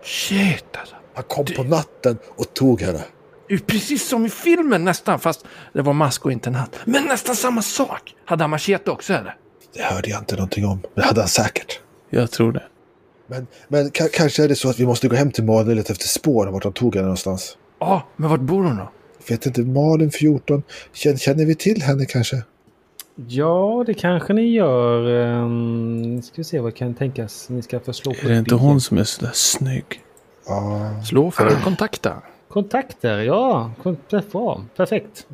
Shit 0.04 0.66
alltså. 0.80 0.96
Han 1.14 1.24
kom 1.24 1.46
på 1.46 1.64
natten 1.64 2.18
och 2.36 2.54
tog 2.54 2.82
henne. 2.82 3.02
Det 3.48 3.54
är 3.54 3.58
ju 3.58 3.64
precis 3.64 4.08
som 4.08 4.26
i 4.26 4.30
filmen 4.30 4.84
nästan 4.84 5.20
fast 5.20 5.46
det 5.74 5.82
var 5.82 5.94
mask 5.94 6.26
och 6.26 6.32
inte 6.32 6.50
en 6.50 6.56
hatt. 6.56 6.76
Men 6.86 7.04
nästan 7.04 7.36
samma 7.36 7.62
sak. 7.62 8.16
Hade 8.26 8.44
han 8.44 8.50
machete 8.50 8.92
också 8.92 9.14
eller? 9.14 9.36
Det 9.74 9.82
hörde 9.84 10.10
jag 10.10 10.20
inte 10.22 10.36
någonting 10.36 10.66
om. 10.66 10.80
Det 10.96 11.02
hade 11.02 11.22
han 11.22 11.28
säkert. 11.30 11.80
Jag 12.10 12.32
tror 12.32 12.52
det. 12.52 12.64
Men, 13.28 13.48
men 13.68 13.90
ka- 13.92 14.10
kanske 14.14 14.44
är 14.44 14.48
det 14.48 14.56
så 14.56 14.70
att 14.70 14.80
vi 14.80 14.86
måste 14.86 15.08
gå 15.08 15.16
hem 15.16 15.32
till 15.32 15.44
Malin 15.44 15.70
och 15.70 15.76
leta 15.76 15.94
efter 15.94 16.08
spår 16.08 16.48
vart 16.48 16.64
han 16.64 16.74
tog 16.74 16.96
henne 16.96 17.06
någonstans. 17.06 17.58
Ja, 17.80 18.08
men 18.16 18.30
vart 18.30 18.40
bor 18.40 18.64
hon 18.64 18.78
då? 18.78 18.92
Vet 19.30 19.46
inte, 19.46 19.62
Malin 19.62 20.12
14. 20.12 20.64
Känner, 20.94 21.18
känner 21.18 21.46
vi 21.46 21.56
till 21.56 21.82
henne 21.82 22.06
kanske? 22.06 22.44
Ja, 23.16 23.84
det 23.88 23.94
kanske 23.94 24.34
ni 24.34 24.50
gör. 24.50 25.08
Um, 25.08 26.22
ska 26.22 26.34
vi 26.36 26.44
se 26.44 26.60
vad 26.60 26.76
kan 26.76 26.94
tänkas. 26.94 27.50
Ni 27.50 27.62
ska 27.62 27.80
få 27.80 27.94
slå 27.94 28.14
på 28.14 28.26
Är 28.26 28.30
det 28.30 28.38
inte 28.38 28.56
hon 28.56 28.82
som 28.82 28.98
är 28.98 29.04
sådär 29.04 29.32
snygg? 29.34 30.02
Ja. 30.48 31.04
Slå 31.06 31.32
för 31.32 31.48
att 31.48 31.64
kontakta. 31.64 32.22
Kontakter, 32.48 33.20
ja. 33.20 33.72
Bra, 34.32 34.66
perfekt. 34.76 35.28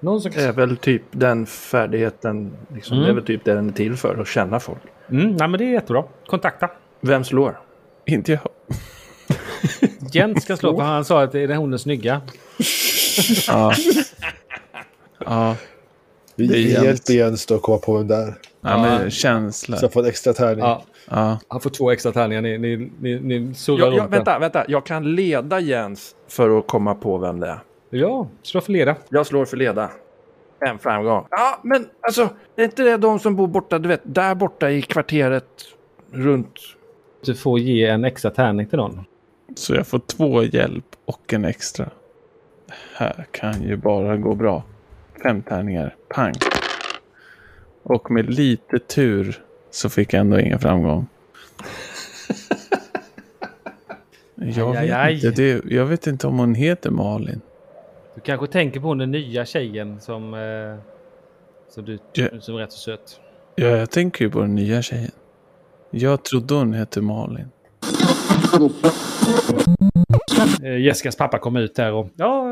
Någon 0.00 0.20
som... 0.20 0.32
Det 0.32 0.42
är 0.42 0.52
väl 0.52 0.76
typ 0.76 1.02
den 1.10 1.46
färdigheten. 1.46 2.56
Liksom, 2.74 2.96
Mm. 2.96 3.04
Det 3.04 3.12
är 3.12 3.14
väl 3.14 3.24
typ 3.24 3.44
det 3.44 3.54
den 3.54 3.68
är 3.68 3.72
till 3.72 3.96
för. 3.96 4.20
Att 4.20 4.28
känna 4.28 4.60
folk. 4.60 4.82
Mm, 5.10 5.30
nej, 5.30 5.48
men 5.48 5.58
det 5.58 5.64
är 5.64 5.72
jättebra. 5.72 6.04
Kontakta. 6.26 6.70
Vem 7.00 7.24
slår? 7.24 7.60
Inte 8.06 8.32
jag. 8.32 8.48
Jens 10.12 10.44
ska 10.44 10.56
slå 10.56 10.76
för 10.76 10.84
han 10.84 11.04
sa 11.04 11.22
att 11.22 11.32
det 11.32 11.40
är 11.42 11.54
hon 11.54 11.72
är 11.72 11.78
snygga. 11.78 12.22
Ja. 13.46 13.72
ja. 15.18 15.56
Vi, 16.36 16.46
Det 16.46 16.54
är 16.54 16.56
vi 16.56 16.72
Jens. 16.72 16.84
hjälper 16.84 17.12
Jens 17.12 17.46
då 17.46 17.54
att 17.54 17.62
komma 17.62 17.78
på 17.78 17.98
vem 17.98 18.08
det 18.08 18.14
är. 18.16 18.34
ja 18.60 18.82
men 18.82 19.10
känsla. 19.10 19.76
Så 19.76 19.84
jag 19.84 19.92
får 19.92 20.00
en 20.00 20.06
extra 20.08 20.32
tärning. 20.32 20.64
Ja, 20.64 20.82
Ja. 21.10 21.38
han 21.48 21.60
får 21.60 21.70
två 21.70 21.90
extra 21.90 22.12
tärningar. 22.12 22.42
Ni, 22.42 22.58
ni, 22.58 22.90
ni, 23.00 23.20
ni 23.20 23.54
surrar 23.54 23.92
Jag, 23.92 24.08
vänta, 24.10 24.38
vänta. 24.38 24.64
Jag 24.68 24.86
kan 24.86 25.14
leda 25.14 25.60
Jens 25.60 26.14
för 26.28 26.58
att 26.58 26.66
komma 26.66 26.94
på 26.94 27.18
vem 27.18 27.40
det 27.40 27.46
är. 27.46 27.58
Ja, 27.90 28.28
slå 28.42 28.60
för 28.60 28.72
leda. 28.72 28.96
Jag 29.08 29.26
slår 29.26 29.44
för 29.44 29.56
leda. 29.56 29.90
En 30.60 30.78
framgång. 30.78 31.26
Ja, 31.30 31.60
men 31.62 31.86
alltså. 32.00 32.28
Är 32.56 32.64
inte 32.64 32.82
det 32.82 32.96
de 32.96 33.18
som 33.18 33.36
bor 33.36 33.46
borta, 33.46 33.78
du 33.78 33.88
vet, 33.88 34.00
där 34.02 34.34
borta 34.34 34.70
i 34.70 34.82
kvarteret 34.82 35.44
runt? 36.12 36.54
Du 37.24 37.34
får 37.34 37.58
ge 37.58 37.86
en 37.86 38.04
extra 38.04 38.30
tärning 38.30 38.66
till 38.66 38.78
någon. 38.78 39.04
Så 39.56 39.74
jag 39.74 39.86
får 39.86 39.98
två 39.98 40.42
hjälp 40.42 40.84
och 41.04 41.32
en 41.34 41.44
extra. 41.44 41.84
Det 42.66 42.72
här 42.94 43.26
kan 43.30 43.62
ju 43.62 43.76
bara 43.76 44.16
gå 44.16 44.34
bra. 44.34 44.62
Fem 45.24 45.42
tärningar. 45.42 45.96
Pang. 46.14 46.32
Och 47.82 48.10
med 48.10 48.34
lite 48.34 48.78
tur 48.78 49.42
så 49.70 49.88
fick 49.88 50.12
jag 50.12 50.20
ändå 50.20 50.40
ingen 50.40 50.58
framgång. 50.58 51.06
Jag 54.36 54.72
vet, 54.72 55.24
inte, 55.24 55.30
det, 55.42 55.62
jag 55.74 55.86
vet 55.86 56.06
inte 56.06 56.26
om 56.26 56.38
hon 56.38 56.54
heter 56.54 56.90
Malin. 56.90 57.40
Du 58.14 58.20
kanske 58.20 58.46
tänker 58.46 58.80
på 58.80 58.94
den 58.94 59.10
nya 59.10 59.44
tjejen 59.44 60.00
som, 60.00 60.34
eh, 60.34 60.40
Så 61.74 61.80
du, 61.80 61.98
Ja. 62.12 62.28
du 62.32 62.40
som 62.40 62.54
är 62.54 62.58
rätt 62.58 62.72
så 62.72 62.78
söt. 62.78 63.20
Ja, 63.54 63.66
jag 63.66 63.90
tänker 63.90 64.24
ju 64.24 64.30
på 64.30 64.40
den 64.40 64.54
nya 64.54 64.82
tjejen. 64.82 65.10
Jag 65.90 66.22
trodde 66.24 66.54
hon 66.54 66.72
hette 66.72 67.00
Malin. 67.00 67.48
Eh, 70.62 70.80
Jessicas 70.80 71.16
pappa 71.16 71.38
kom 71.38 71.56
ut 71.56 71.74
där 71.74 71.92
och 71.92 72.08
ja, 72.16 72.46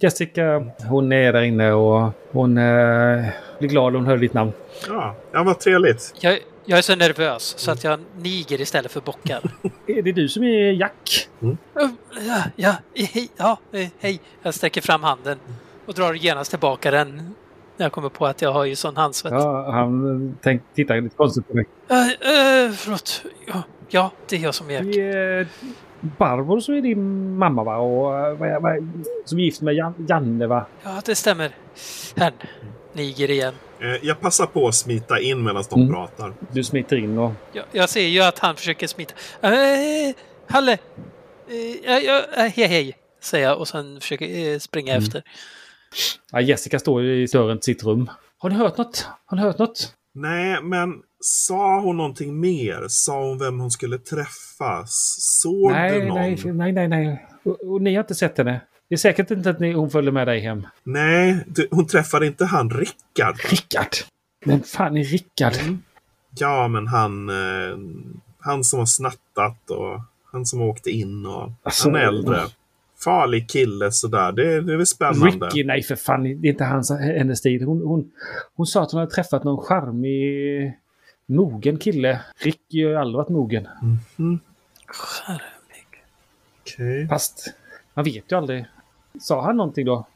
Jessica 0.00 0.66
hon 0.88 1.12
är 1.12 1.32
där 1.32 1.42
inne 1.42 1.72
och 1.72 2.12
hon 2.30 2.58
eh, 2.58 3.24
blir 3.58 3.68
glad 3.68 3.94
hon 3.94 4.06
hör 4.06 4.16
ditt 4.16 4.34
namn. 4.34 4.52
Ja, 4.88 5.14
ja 5.32 5.42
vad 5.42 5.60
trevligt. 5.60 6.14
Jag, 6.20 6.38
jag 6.64 6.78
är 6.78 6.82
så 6.82 6.96
nervös 6.96 7.54
så 7.58 7.70
att 7.70 7.84
jag 7.84 8.00
niger 8.18 8.60
istället 8.60 8.92
för 8.92 9.00
bockar. 9.00 9.40
Är 9.86 10.02
det 10.02 10.12
du 10.12 10.28
som 10.28 10.44
är 10.44 10.72
Jack? 10.72 11.28
Uh, 11.42 11.54
Ja, 12.26 12.42
ja, 12.56 12.74
hej, 12.94 13.28
ja, 13.36 13.58
eh, 13.72 13.88
hej. 13.98 14.20
Jag 14.42 14.54
sträcker 14.54 14.80
fram 14.80 15.02
handen 15.02 15.38
och 15.86 15.94
drar 15.94 16.14
genast 16.14 16.50
tillbaka 16.50 16.90
den 16.90 17.34
när 17.76 17.84
jag 17.84 17.92
kommer 17.92 18.08
på 18.08 18.26
att 18.26 18.42
jag 18.42 18.52
har 18.52 18.64
ju 18.64 18.76
sån 18.76 18.96
handsvett. 18.96 19.32
Ja, 19.32 19.70
han 19.70 20.36
tänk, 20.42 20.62
tittar 20.74 21.00
lite 21.00 21.16
konstigt 21.16 21.48
på 21.48 21.54
mig. 21.54 21.66
Uh, 21.90 21.96
uh, 21.96 22.72
förlåt. 22.72 23.22
Ja, 23.46 23.62
ja, 23.88 24.10
det 24.28 24.36
är 24.36 24.40
jag 24.40 24.54
som 24.54 24.70
är 24.70 24.82
Jack. 24.82 25.48
Eh, 26.02 26.08
Barbro 26.18 26.60
som 26.60 26.74
är 26.74 26.80
din 26.80 27.36
mamma 27.38 27.64
va? 27.64 27.76
Och 27.76 28.18
eh, 28.18 28.52
är- 28.52 28.60
vad 28.60 28.72
är- 28.76 28.82
som 29.24 29.38
är 29.38 29.42
gift 29.42 29.60
med 29.60 29.74
Jan, 29.74 30.06
Janne 30.08 30.46
va? 30.46 30.66
Ja, 30.84 31.00
det 31.04 31.14
stämmer. 31.14 31.50
Här, 32.16 32.32
niger 32.92 33.30
igen. 33.30 33.54
Eh, 33.80 34.06
Jag 34.06 34.20
passar 34.20 34.46
på 34.46 34.68
att 34.68 34.74
smita 34.74 35.20
in 35.20 35.44
medan 35.44 35.64
de 35.70 35.80
Mm. 35.80 35.92
pratar. 35.94 36.32
Du 36.52 36.64
smiter 36.64 36.96
in 36.96 37.18
och... 37.18 37.32
Jag, 37.52 37.64
jag 37.72 37.88
ser 37.88 38.06
ju 38.06 38.20
att 38.22 38.38
han 38.38 38.56
försöker 38.56 38.86
smita. 38.86 39.14
Uh, 39.44 40.14
Halle! 40.48 40.78
Ja, 41.84 41.98
ja, 41.98 42.22
hej, 42.36 42.50
hej, 42.66 42.96
säger 43.22 43.46
jag 43.48 43.58
och 43.58 43.68
sen 43.68 44.00
försöker 44.00 44.52
eh, 44.52 44.58
springa 44.58 44.92
Mm. 44.92 45.04
efter. 45.04 45.22
Ja, 46.32 46.40
Jessica 46.40 46.78
står 46.78 47.02
ju 47.02 47.22
i 47.22 47.26
dörren 47.26 47.58
till 47.60 47.74
sitt 47.74 47.84
rum. 47.84 48.10
Har 48.38 48.48
ni 48.50 48.54
hört 48.56 48.76
något? 48.78 49.08
Har 49.26 49.36
ni 49.36 49.42
hört 49.42 49.58
något? 49.58 49.92
Nej, 50.14 50.62
men 50.62 50.94
sa 51.26 51.80
hon 51.80 51.96
någonting 51.96 52.40
mer? 52.40 52.84
Sa 52.88 53.28
hon 53.28 53.38
vem 53.38 53.60
hon 53.60 53.70
skulle 53.70 53.98
träffa? 53.98 54.84
Såg 54.86 55.72
nej, 55.72 56.00
du 56.00 56.06
någon? 56.06 56.16
nej, 56.16 56.38
nej, 56.44 56.72
nej, 56.72 56.88
nej. 56.88 57.26
Och, 57.42 57.60
och 57.60 57.82
ni 57.82 57.94
har 57.94 58.00
inte 58.02 58.14
sett 58.14 58.38
henne? 58.38 58.60
Det 58.88 58.94
är 58.94 58.96
säkert 58.96 59.30
inte 59.30 59.50
att 59.50 59.60
ni, 59.60 59.72
hon 59.72 59.90
följde 59.90 60.12
med 60.12 60.26
dig 60.26 60.40
hem. 60.40 60.66
Nej, 60.84 61.44
du, 61.46 61.68
hon 61.70 61.86
träffade 61.86 62.26
inte 62.26 62.44
han 62.44 62.70
Rickard. 62.70 63.36
Rickard? 63.50 63.96
Vem 64.44 64.62
fan 64.62 64.96
är 64.96 65.04
Rickard? 65.04 65.52
Ja, 66.38 66.68
men 66.68 66.86
han, 66.86 67.28
eh, 67.28 67.78
han 68.38 68.64
som 68.64 68.78
har 68.78 68.86
snattat 68.86 69.70
och 69.70 70.00
han 70.32 70.46
som 70.46 70.62
åkte 70.62 70.90
in 70.90 71.26
och 71.26 71.52
Alltså, 71.62 71.88
han 71.88 71.96
är 71.96 72.04
äldre. 72.04 72.40
Farlig 73.04 73.48
kille 73.48 73.92
sådär. 73.92 74.32
Det, 74.32 74.60
det 74.60 74.72
är 74.72 74.76
väl 74.76 74.86
spännande. 74.86 75.46
Ricky, 75.46 75.64
nej 75.64 75.82
för 75.82 75.96
fan, 75.96 76.22
det 76.22 76.48
är 76.48 76.52
inte 76.52 76.64
hans, 76.64 76.90
hennes 76.90 77.38
stil. 77.38 77.62
Hon, 77.62 77.82
hon, 77.82 78.10
hon 78.56 78.66
sa 78.66 78.82
att 78.82 78.92
hon 78.92 79.00
hade 79.00 79.12
träffat 79.12 79.44
någon 79.44 79.64
charmig, 79.64 80.72
mogen 81.26 81.78
kille. 81.78 82.20
Ricky 82.38 82.82
har 82.84 82.90
ju 82.90 82.96
aldrig 82.96 83.16
varit 83.16 83.28
mogen. 83.28 83.68
Mhm, 84.18 84.40
Charmig. 84.86 85.86
Okej. 86.62 87.08
Fast 87.08 87.54
man 87.94 88.04
vet 88.04 88.32
ju 88.32 88.36
aldrig. 88.36 88.64
Sa 89.20 89.42
han 89.42 89.56
någonting 89.56 89.86
då? 89.86 90.06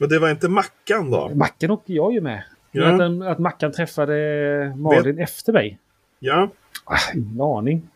Och 0.00 0.08
det 0.08 0.18
var 0.18 0.30
inte 0.30 0.48
Mackan 0.48 1.10
då? 1.10 1.30
Mackan 1.34 1.70
åkte 1.70 1.92
jag 1.92 2.12
ju 2.12 2.20
med. 2.20 2.42
Ja. 2.72 2.92
Att, 2.92 2.98
den- 2.98 3.22
att 3.22 3.38
Mackan 3.38 3.72
träffade 3.72 4.72
Malin 4.76 5.18
efter 5.18 5.52
mig. 5.52 5.78
Ja, 6.18 6.48
Ah, 6.84 6.96
ingen 7.14 7.40
aning. 7.40 7.88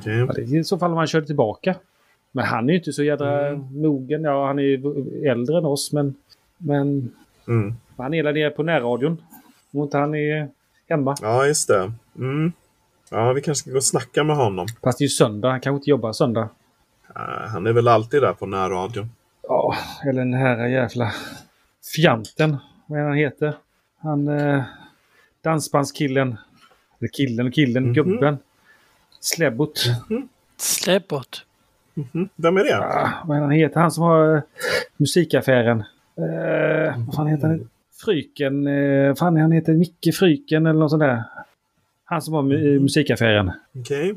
okej. 0.00 0.16
Ja, 0.18 0.26
det 0.26 0.40
är 0.42 0.54
i 0.56 0.64
så 0.64 0.78
fall 0.78 0.90
om 0.90 0.96
han 0.96 1.06
körde 1.06 1.26
tillbaka. 1.26 1.74
Men 2.32 2.44
han 2.44 2.68
är 2.68 2.72
ju 2.72 2.78
inte 2.78 2.92
så 2.92 3.02
jädra 3.02 3.48
Mm. 3.48 3.80
mogen. 3.82 4.24
Ja, 4.24 4.46
han 4.46 4.58
är 4.58 4.62
ju 4.62 4.76
äldre 5.28 5.58
än 5.58 5.64
oss 5.64 5.92
men... 5.92 6.14
Men 6.58 7.10
Mm. 7.48 7.74
han 7.96 8.14
är 8.14 8.22
där 8.22 8.32
nere 8.32 8.50
på 8.50 8.62
närradion. 8.62 9.22
Om 9.72 9.82
inte 9.82 9.98
han 9.98 10.14
är 10.14 10.48
hemma. 10.92 11.16
Ja, 11.22 11.46
just 11.46 11.68
det. 11.68 11.92
Mm. 12.18 12.52
Ja, 13.10 13.32
vi 13.32 13.40
kanske 13.40 13.62
ska 13.62 13.70
gå 13.70 13.76
och 13.76 13.84
snacka 13.84 14.24
med 14.24 14.36
honom. 14.36 14.66
Fast 14.82 14.98
det 14.98 15.02
är 15.02 15.06
ju 15.06 15.10
söndag. 15.10 15.50
Han 15.50 15.60
kanske 15.60 15.76
inte 15.76 15.90
jobbar 15.90 16.12
söndag. 16.12 16.48
Eh, 17.16 17.48
han 17.48 17.66
är 17.66 17.72
väl 17.72 17.88
alltid 17.88 18.22
där 18.22 18.32
på 18.32 18.46
närradion. 18.46 19.10
Ja, 19.42 19.74
eller 20.04 20.18
den 20.18 20.34
här 20.34 20.66
jävla 20.66 21.12
fjanten. 21.96 22.56
Vad 22.86 23.00
är 23.00 23.04
han 23.04 23.14
heter? 23.14 23.54
Han... 24.02 24.28
Eh, 24.28 24.62
dansbandskillen. 25.42 26.36
Eller 26.98 27.08
killen 27.08 27.46
och 27.46 27.54
killen. 27.54 27.82
Mhm. 27.84 27.92
Gubben. 27.92 28.38
Slebbot. 29.20 29.84
Släbbot. 30.56 31.44
Mhm. 31.94 32.28
Vem 32.36 32.56
är 32.56 32.64
det? 32.64 32.78
Ah, 32.78 33.08
vad 33.24 33.36
är 33.36 33.40
han 33.40 33.50
heter? 33.50 33.80
Han 33.80 33.90
som 33.90 34.04
har 34.04 34.36
eh, 34.36 34.42
musikaffären. 34.96 35.80
Eh, 36.16 36.98
vad 37.06 37.14
fan 37.14 37.26
heter 37.26 37.48
han? 37.48 37.68
Fryken. 38.04 38.66
Eh, 38.66 39.14
fan 39.14 39.36
han 39.36 39.52
heter 39.52 39.72
Micke 39.74 40.14
Fryken 40.14 40.66
eller 40.66 40.80
något 40.80 40.90
sånt 40.90 41.00
där. 41.00 41.22
Han 42.04 42.22
som 42.22 42.34
har 42.34 42.42
mu- 42.42 42.80
musikaffären. 42.80 43.50
Okej. 43.78 44.14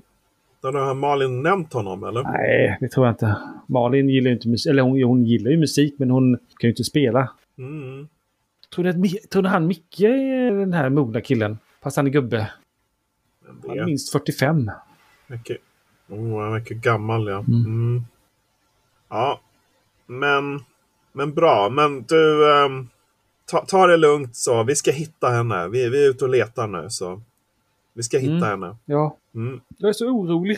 Då 0.62 0.72
har 0.72 0.94
Malin 0.94 1.44
nämnt 1.44 1.74
honom, 1.74 2.04
eller? 2.04 2.24
Nej, 2.24 2.78
det 2.82 2.88
tror 2.88 3.06
jag 3.06 3.14
inte. 3.14 3.36
Malin 3.68 4.10
gillar 4.10 4.28
ju 4.30 4.34
inte 4.36 4.48
musik. 4.50 4.70
Eller 4.70 4.82
hon, 4.84 5.04
hon 5.04 5.26
gillar 5.26 5.52
ju 5.52 5.58
musik 5.58 5.96
men 5.98 6.10
hon 6.10 6.34
kan 6.38 6.68
ju 6.68 6.70
inte 6.70 6.84
spela. 6.84 7.30
Mm. 7.58 8.08
Tror 8.76 8.84
du, 8.84 8.90
att, 8.90 9.30
tror 9.32 9.44
du 9.44 9.50
han 9.50 9.68
Micke 9.68 10.00
är 10.02 10.52
den 10.60 10.74
här 10.74 10.90
mogna 10.90 11.22
killen? 11.22 11.58
Fast 11.84 11.98
han 11.98 12.08
är 12.08 12.12
gubbe. 12.12 12.52
Han 13.68 13.80
är 13.80 13.86
minst 13.86 14.12
45. 14.12 14.72
Mycket. 15.28 15.58
Oh, 16.10 16.42
han 16.42 16.52
verkar 16.52 16.76
gammal, 16.76 17.28
ja. 17.28 17.40
Mm. 17.40 18.02
Ja, 19.10 19.40
men, 20.08 20.60
men 21.14 21.34
bra. 21.34 21.70
Men 21.70 22.04
du, 22.04 22.52
ehm, 22.56 22.88
ta, 23.46 23.66
ta 23.66 23.88
det 23.88 23.98
lugnt 23.98 24.36
så. 24.36 24.64
Vi 24.64 24.76
ska 24.76 24.92
hitta 24.92 25.30
henne. 25.30 25.68
Vi, 25.68 25.90
vi 25.90 26.06
är 26.06 26.10
ute 26.10 26.24
och 26.26 26.30
letar 26.30 26.68
nu, 26.68 26.90
så 26.90 27.22
vi 27.94 28.04
ska 28.04 28.18
hitta 28.18 28.34
Mm. 28.48 28.62
henne. 28.62 28.76
Ja, 28.86 29.18
Mm. 29.36 29.62
jag 29.78 29.90
är 29.90 29.94
så 29.94 30.08
orolig. 30.08 30.58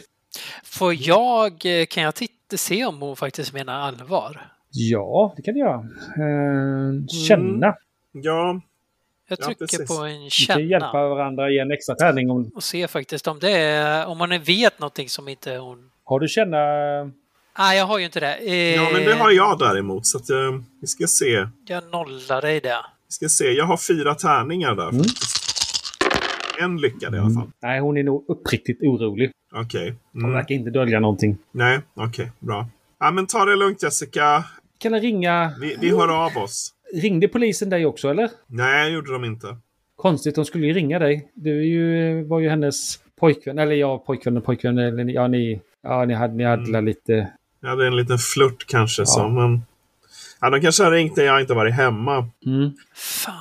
Får 0.63 0.93
jag, 0.93 1.51
eh, 1.65 1.85
kan 1.85 2.03
jag 2.03 2.15
titta, 2.15 2.57
se 2.57 2.85
om 2.85 3.01
hon 3.01 3.15
faktiskt 3.15 3.53
menar 3.53 3.73
allvar? 3.79 4.51
Ja, 4.71 5.33
det 5.35 5.41
kan 5.41 5.57
jag 5.57 5.67
göra. 5.67 5.79
Eh, 5.79 7.05
känna. 7.27 7.75
Ja, 8.11 8.61
Jag 9.29 9.39
Ja, 9.41 9.45
trycker 9.45 9.65
precis. 9.65 9.87
på 9.97 10.03
en 10.03 10.23
Vi 10.23 10.29
kan 10.47 10.67
hjälpa 10.67 10.91
känna 10.91 11.07
varandra 11.07 11.49
i 11.51 11.59
en 11.59 11.71
extra 11.71 11.95
tärning. 11.95 12.31
Om, 12.31 12.51
och 12.55 12.63
se 12.63 12.87
faktiskt 12.87 13.27
om 13.27 13.39
det 13.39 13.51
är, 13.51 14.05
om 14.07 14.17
man 14.17 14.29
vet 14.43 14.79
någonting 14.79 15.09
som 15.09 15.27
inte 15.27 15.55
hon... 15.57 15.89
har 16.03 16.19
du 16.19 16.27
känna... 16.27 16.57
Nej, 17.57 17.77
jag 17.77 17.85
har 17.85 17.99
ju 17.99 18.05
inte 18.05 18.19
det. 18.19 18.35
Eh, 18.35 18.75
ja, 18.75 18.89
men 18.93 19.03
det 19.03 19.13
har 19.13 19.31
jag 19.31 19.59
däremot. 19.59 20.05
Så 20.05 20.17
att, 20.17 20.29
eh, 20.29 20.37
vi 20.81 20.87
ska 20.87 21.07
se. 21.07 21.47
Jag 21.67 21.83
nollar 21.91 22.41
dig 22.41 22.59
det. 22.59 22.77
Vi 23.07 23.11
ska 23.11 23.29
se. 23.29 23.51
Jag 23.51 23.65
har 23.65 23.77
fyra 23.77 24.15
tärningar 24.15 24.75
där. 24.75 24.89
Mm. 24.89 25.03
faktiskt. 25.03 25.33
En 26.59 26.77
lyckad 26.77 27.15
i 27.15 27.17
alla 27.17 27.29
fall. 27.33 27.51
Nej, 27.61 27.79
hon 27.79 27.97
är 27.97 28.03
nog 28.03 28.25
uppriktigt 28.27 28.81
orolig. 28.81 29.31
Okej. 29.55 29.95
Hon 30.13 30.21
Mm. 30.21 30.33
verkar 30.33 30.55
inte 30.55 30.69
dölja 30.69 30.99
någonting. 30.99 31.37
Nej, 31.51 31.79
okej. 31.95 32.31
bra. 32.39 32.67
Ja, 32.99 33.11
men 33.11 33.27
ta 33.27 33.45
det 33.45 33.55
lugnt 33.55 33.83
Jessica. 33.83 34.43
Kan 34.79 34.93
jag 34.93 35.03
ringa... 35.03 35.51
Vi, 35.61 35.77
vi 35.81 35.89
hör 35.89 36.25
av 36.25 36.37
oss. 36.43 36.73
Ringde 36.93 37.27
polisen 37.27 37.69
dig 37.69 37.85
också 37.85 38.09
eller? 38.09 38.29
Nej, 38.47 38.93
gjorde 38.93 39.11
de 39.13 39.25
inte. 39.25 39.57
Konstigt, 39.95 40.35
de 40.35 40.45
skulle 40.45 40.67
ju 40.67 40.73
ringa 40.73 40.99
dig. 40.99 41.31
Du 41.33 41.59
är 41.59 41.63
ju, 41.65 42.23
var 42.23 42.39
ju 42.39 42.49
hennes 42.49 42.99
pojkvän. 43.19 43.59
Eller 43.59 43.75
ja, 43.75 43.97
pojkvän 43.97 44.37
och 44.37 44.45
pojkvän. 44.45 44.77
Eller, 44.77 45.05
ja, 45.05 45.27
ni, 45.27 45.61
ja, 45.83 46.05
ni 46.05 46.13
hade, 46.13 46.33
ni 46.33 46.43
hade 46.43 46.69
Mm. 46.69 46.85
lite... 46.85 47.31
Jag 47.61 47.69
hade 47.69 47.87
en 47.87 47.95
liten 47.95 48.17
flört 48.17 48.65
kanske. 48.67 49.05
Så, 49.05 49.27
men... 49.27 49.61
ja, 50.41 50.49
de 50.49 50.61
kanske 50.61 50.83
har 50.83 50.91
ringt 50.91 51.17
när 51.17 51.23
jag 51.23 51.41
inte 51.41 51.53
varit 51.53 51.73
hemma. 51.73 52.17
Mm. 52.45 52.71
Fan. 52.95 53.33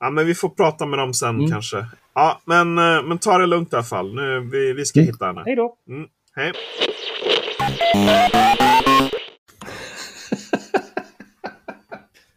Ja, 0.00 0.10
men 0.10 0.26
vi 0.26 0.34
får 0.34 0.48
prata 0.48 0.86
med 0.86 0.98
dem 0.98 1.14
sen 1.14 1.36
Mm. 1.36 1.50
kanske. 1.50 1.86
Ja, 2.14 2.40
men, 2.44 2.78
eh, 2.78 3.02
men 3.02 3.18
ta 3.18 3.38
det 3.38 3.46
lugnt 3.46 3.72
i 3.72 3.76
alla 3.76 3.84
fall. 3.84 4.14
Nu, 4.14 4.40
vi, 4.52 4.72
vi 4.72 4.84
ska 4.84 5.00
Mm. 5.00 5.12
hitta 5.12 5.26
henne. 5.26 5.42
Hej 5.46 5.56
då! 5.56 5.76
Mm. 5.88 6.08
Hej. 6.36 6.52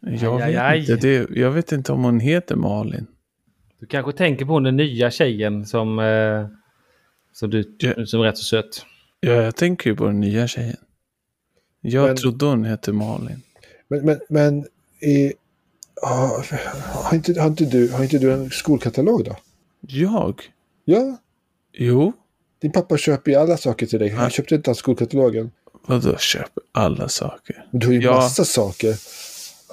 Jag, 0.01 0.37
vet. 0.37 0.89
Inte, 0.89 1.07
det, 1.07 1.27
jag 1.39 1.51
vet 1.51 1.71
inte 1.71 1.91
om 1.91 2.03
hon 2.03 2.19
heter 2.19 2.55
Malin. 2.55 3.07
Du 3.79 3.85
kanske 3.85 4.11
tänker 4.11 4.45
på 4.45 4.59
den 4.59 4.77
nya 4.77 5.11
tjejen 5.11 5.65
som... 5.65 5.99
Eh, 5.99 6.47
som 7.33 7.49
du 7.49 7.75
Ja. 7.79 8.05
som 8.05 8.19
är 8.21 8.23
rätt 8.25 8.37
så 8.37 8.43
söt. 8.43 8.85
Ja, 9.19 9.31
jag 9.31 9.55
tänker 9.55 9.89
ju 9.89 9.95
på 9.95 10.05
den 10.05 10.19
nya 10.19 10.47
tjejen. 10.47 10.75
Jag 11.81 12.07
Men- 12.07 12.15
trodde 12.17 12.45
hon 12.45 12.63
hette 12.65 12.91
Malin. 12.91 13.41
Men, 13.87 14.05
men, 14.05 14.19
men 14.29 14.65
i, 15.01 15.33
ja, 16.01 16.43
har, 16.93 17.15
inte, 17.15 17.41
har, 17.41 17.47
inte 17.47 17.65
du, 17.65 17.91
har 17.91 18.03
inte 18.03 18.17
du 18.17 18.33
en 18.33 18.49
skolkatalog 18.49 19.23
då? 19.25 19.35
Jag? 19.81 20.41
Ja, 20.85 21.17
Jo. 21.73 22.13
din 22.61 22.71
pappa 22.71 22.97
köper 22.97 23.31
ju 23.31 23.37
alla 23.37 23.57
saker 23.57 23.85
till 23.85 23.99
dig. 23.99 24.09
Han 24.09 24.23
Ja. 24.23 24.29
köpte 24.29 24.55
inte 24.55 24.71
alls 24.71 24.77
skolkatalogen. 24.79 25.51
Vadå 25.87 26.17
köper 26.17 26.63
alla 26.71 27.09
saker? 27.09 27.65
Men 27.71 27.79
du 27.79 27.87
har 27.87 27.93
ju 27.93 28.01
Ja. 28.01 28.11
massa 28.15 28.45
saker. 28.45 28.95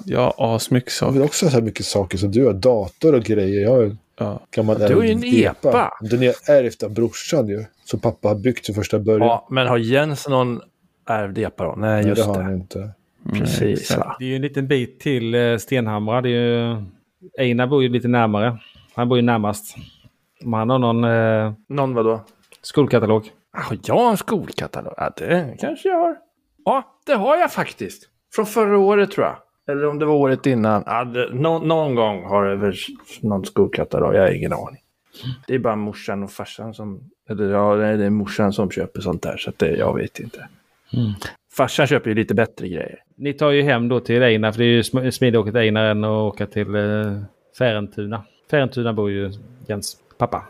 Jag 0.05 0.19
har 0.37 0.55
asmycket 0.55 0.93
Jag 1.01 1.07
vill 1.11 1.15
saker. 1.21 1.25
också 1.25 1.45
så 1.45 1.51
här 1.51 1.61
mycket 1.61 1.85
saker 1.85 2.17
som 2.17 2.31
du 2.31 2.45
har. 2.45 2.53
Dator 2.53 3.15
och 3.15 3.23
grejer. 3.23 3.61
Jag 3.61 3.71
har 3.71 3.83
en 3.83 3.97
Ja. 4.19 4.45
gammal 4.51 4.79
Du 4.79 4.95
har 4.95 5.03
ju 5.03 5.11
en 5.11 5.23
ärvd 5.23 5.45
epa. 5.45 5.91
Den 6.01 6.23
är 6.23 6.35
ärvt 6.51 6.83
av 6.83 6.91
brorsan 6.91 7.47
ju. 7.47 7.65
Som 7.85 7.99
pappa 7.99 8.27
har 8.27 8.35
byggt 8.35 8.65
till 8.65 8.75
första 8.75 8.99
början. 8.99 9.27
Ja, 9.27 9.47
men 9.51 9.67
har 9.67 9.77
Jens 9.77 10.27
någon 10.27 10.61
ärvd 11.07 11.37
epa 11.37 11.63
då? 11.63 11.75
Nej, 11.77 11.89
Nej, 12.01 12.07
just 12.07 12.21
det 12.21 12.27
har 12.27 12.37
det. 12.37 12.43
han 12.43 12.53
inte. 12.53 12.91
Precis. 13.33 13.79
exakt. 13.81 13.99
va? 13.99 14.15
Det 14.19 14.25
är 14.25 14.29
ju 14.29 14.35
en 14.35 14.41
liten 14.41 14.67
bit 14.67 14.99
till 14.99 15.35
eh, 15.35 15.57
Stenhamra. 15.57 16.21
Det 16.21 16.29
är 16.29 16.31
ju 16.33 16.83
Einar 17.39 17.67
bor 17.67 17.83
ju 17.83 17.89
lite 17.89 18.07
närmare. 18.07 18.57
Han 18.95 19.09
bor 19.09 19.17
ju 19.17 19.21
närmast. 19.21 19.75
Om 20.45 20.53
han 20.53 20.69
har 20.69 20.79
någon 20.79 21.03
eh, 21.03 21.53
Någon 21.69 21.93
vadå? 21.93 22.21
skolkatalog. 22.61 23.29
Har 23.51 23.77
jag 23.83 24.11
en 24.11 24.17
skolkatalog? 24.17 24.93
Ja, 24.97 25.09
det 25.17 25.55
kanske 25.59 25.89
jag 25.89 25.99
har. 25.99 26.15
Ja, 26.65 26.83
det 27.05 27.13
har 27.13 27.37
jag 27.37 27.51
faktiskt. 27.51 28.09
Från 28.35 28.45
förra 28.45 28.77
året 28.77 29.11
tror 29.11 29.25
jag. 29.25 29.35
Eller 29.69 29.87
om 29.87 29.99
det 29.99 30.05
var 30.05 30.13
året 30.15 30.45
innan. 30.45 30.83
Ja, 30.85 31.03
det, 31.03 31.29
nå- 31.33 31.59
någon 31.59 31.95
gång 31.95 32.23
har 32.23 32.45
jag 32.45 32.57
väl 32.57 32.73
någon 33.21 33.45
skolkatalog. 33.45 34.15
Jag 34.15 34.21
har 34.21 34.31
ingen 34.31 34.53
aning. 34.53 34.81
Det 35.47 35.55
är 35.55 35.59
bara 35.59 35.75
morsan 35.75 36.23
och 36.23 36.31
farsan 36.31 36.73
som... 36.73 36.99
Eller 37.29 37.49
ja, 37.51 37.75
nej, 37.75 37.97
det 37.97 38.05
är 38.05 38.09
morsan 38.09 38.53
som 38.53 38.69
köper 38.71 39.01
sånt 39.01 39.21
där. 39.21 39.37
Så 39.37 39.49
att 39.49 39.59
det, 39.59 39.71
jag 39.77 39.95
vet 39.95 40.19
inte. 40.19 40.47
Farsan 41.57 41.87
köper 41.87 42.09
ju 42.09 42.15
lite 42.15 42.33
bättre 42.33 42.67
grejer. 42.67 42.99
Ni 43.15 43.33
tar 43.33 43.51
ju 43.51 43.61
hem 43.61 43.87
då 43.89 43.99
till 43.99 44.23
Einar, 44.23 44.51
för 44.51 44.59
det 44.59 44.65
är 44.65 44.69
ju 44.69 44.81
sm- 44.81 45.11
smidigare 45.11 45.39
att 45.41 45.47
åka 45.47 45.51
till 45.51 45.59
Einar 45.61 45.85
än 45.85 46.03
att 46.03 46.09
åka 46.09 46.45
till 46.45 46.75
eh, 46.75 46.81
Färentuna. 47.57 48.23
Färentuna 48.51 48.93
bor 48.93 49.11
ju 49.11 49.31
Jens 49.67 49.97
pappa. 50.17 50.43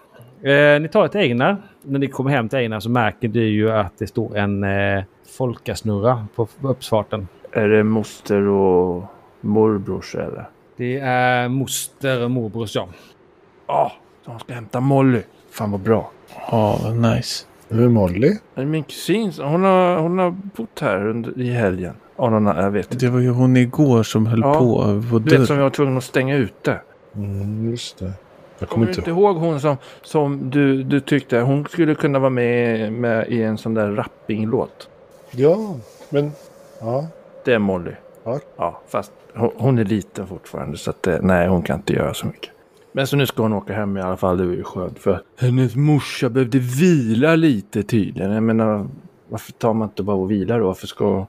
Eh, 0.43 0.79
ni 0.81 0.89
tar 0.91 1.05
ett 1.05 1.15
Einar. 1.15 1.57
När 1.83 1.99
ni 1.99 2.07
kommer 2.07 2.31
hem 2.31 2.49
till 2.49 2.59
Einar 2.59 2.79
så 2.79 2.89
märker 2.89 3.27
du 3.27 3.43
ju 3.47 3.71
att 3.71 3.97
det 3.97 4.07
står 4.07 4.37
en 4.37 4.63
eh, 4.63 5.03
folkasnurra 5.37 6.27
på 6.35 6.47
uppfarten. 6.61 7.27
Är 7.51 7.67
det 7.67 7.83
moster 7.83 8.41
och 8.47 9.03
morbrors 9.41 10.15
eller? 10.15 10.49
Det 10.77 10.99
är 10.99 11.47
moster 11.49 12.23
och 12.23 12.31
morbrors 12.31 12.75
ja. 12.75 12.87
Ja, 13.67 13.91
de 14.25 14.39
ska 14.39 14.53
hämta 14.53 14.79
Molly. 14.79 15.21
Fan 15.51 15.71
vad 15.71 15.79
bra. 15.81 16.11
Ja, 16.51 16.79
vad 16.83 16.95
nice. 16.95 17.45
Nu 17.69 17.83
är 17.83 17.89
Molly. 17.89 18.35
Min 18.55 18.83
kusin, 18.83 19.31
hon 19.41 19.63
har, 19.63 19.99
hon 19.99 20.19
har 20.19 20.31
bott 20.55 20.79
här 20.79 21.07
under, 21.07 21.39
i 21.41 21.49
helgen. 21.51 21.93
Ja, 22.17 22.29
någon, 22.29 22.45
jag 22.45 22.71
vet 22.71 22.93
inte. 22.93 23.05
Det 23.05 23.11
var 23.11 23.19
ju 23.19 23.29
hon 23.29 23.57
igår 23.57 24.03
som 24.03 24.25
höll 24.25 24.39
Ja, 24.41 24.53
på 24.53 25.01
på 25.11 25.19
Du 25.19 25.37
vet 25.37 25.47
som 25.47 25.55
jag 25.57 25.63
var 25.63 25.69
tvungen 25.69 25.97
att 25.97 26.03
stänga 26.03 26.35
ute. 26.35 26.79
Mm, 27.15 27.69
just 27.69 27.99
det. 27.99 28.05
Jag 28.59 28.69
Kommer 28.69 28.85
kommer 28.85 28.87
inte 28.87 28.99
inte 29.01 29.09
ihåg. 29.09 29.35
hon 29.35 29.59
som, 29.59 29.77
som 30.01 30.49
du, 30.49 30.83
du 30.83 30.99
tyckte 30.99 31.39
hon 31.39 31.65
skulle 31.65 31.95
kunna 31.95 32.19
vara 32.19 32.29
med, 32.29 32.93
med 32.93 33.27
i 33.27 33.43
en 33.43 33.57
sån 33.57 33.73
där 33.73 33.91
rappinglåt? 33.91 34.89
Ja, 35.31 35.75
men... 36.09 36.31
Ja. 36.79 37.07
Det 37.45 37.53
är 37.53 37.59
Molly. 37.59 37.91
Ja. 38.23 38.39
Ja, 38.57 38.81
fast 38.87 39.11
hon, 39.35 39.51
hon 39.57 39.79
är 39.79 39.83
liten 39.85 40.27
fortfarande 40.27 40.77
så 40.77 40.89
att 40.89 41.07
nej, 41.21 41.47
hon 41.47 41.61
kan 41.61 41.77
inte 41.77 41.93
göra 41.93 42.13
så 42.13 42.25
mycket. 42.27 42.51
Men 42.97 43.07
så 43.07 43.15
nu 43.15 43.25
ska 43.25 43.43
hon 43.43 43.53
åka 43.53 43.73
hem 43.73 43.97
i 43.97 44.01
alla 44.01 44.17
fall. 44.17 44.37
Det 44.37 44.45
var 44.45 44.53
ju 44.53 44.63
skönt 44.63 44.99
för 44.99 45.21
hennes 45.39 45.75
morsa 45.75 46.29
behövde 46.29 46.59
vila 46.59 47.35
lite 47.35 47.83
tydligen. 47.83 48.31
Jag 48.31 48.43
menar, 48.43 48.87
varför 49.29 49.51
tar 49.51 49.73
man 49.73 49.87
inte 49.87 50.03
bara 50.03 50.15
och 50.15 50.31
vilar 50.31 50.59
då? 50.59 50.65
Varför 50.65 50.87
ska, 50.87 51.25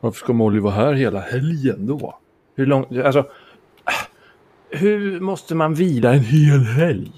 varför 0.00 0.18
ska 0.18 0.32
Molly 0.32 0.60
vara 0.60 0.74
här 0.74 0.92
hela 0.92 1.20
helgen 1.20 1.86
då? 1.86 2.18
Hur 2.56 2.66
långt, 2.66 2.98
alltså, 3.04 3.24
hur 4.70 5.20
måste 5.20 5.54
man 5.54 5.74
vila 5.74 6.14
en 6.14 6.20
hel 6.20 6.60
helg? 6.60 7.12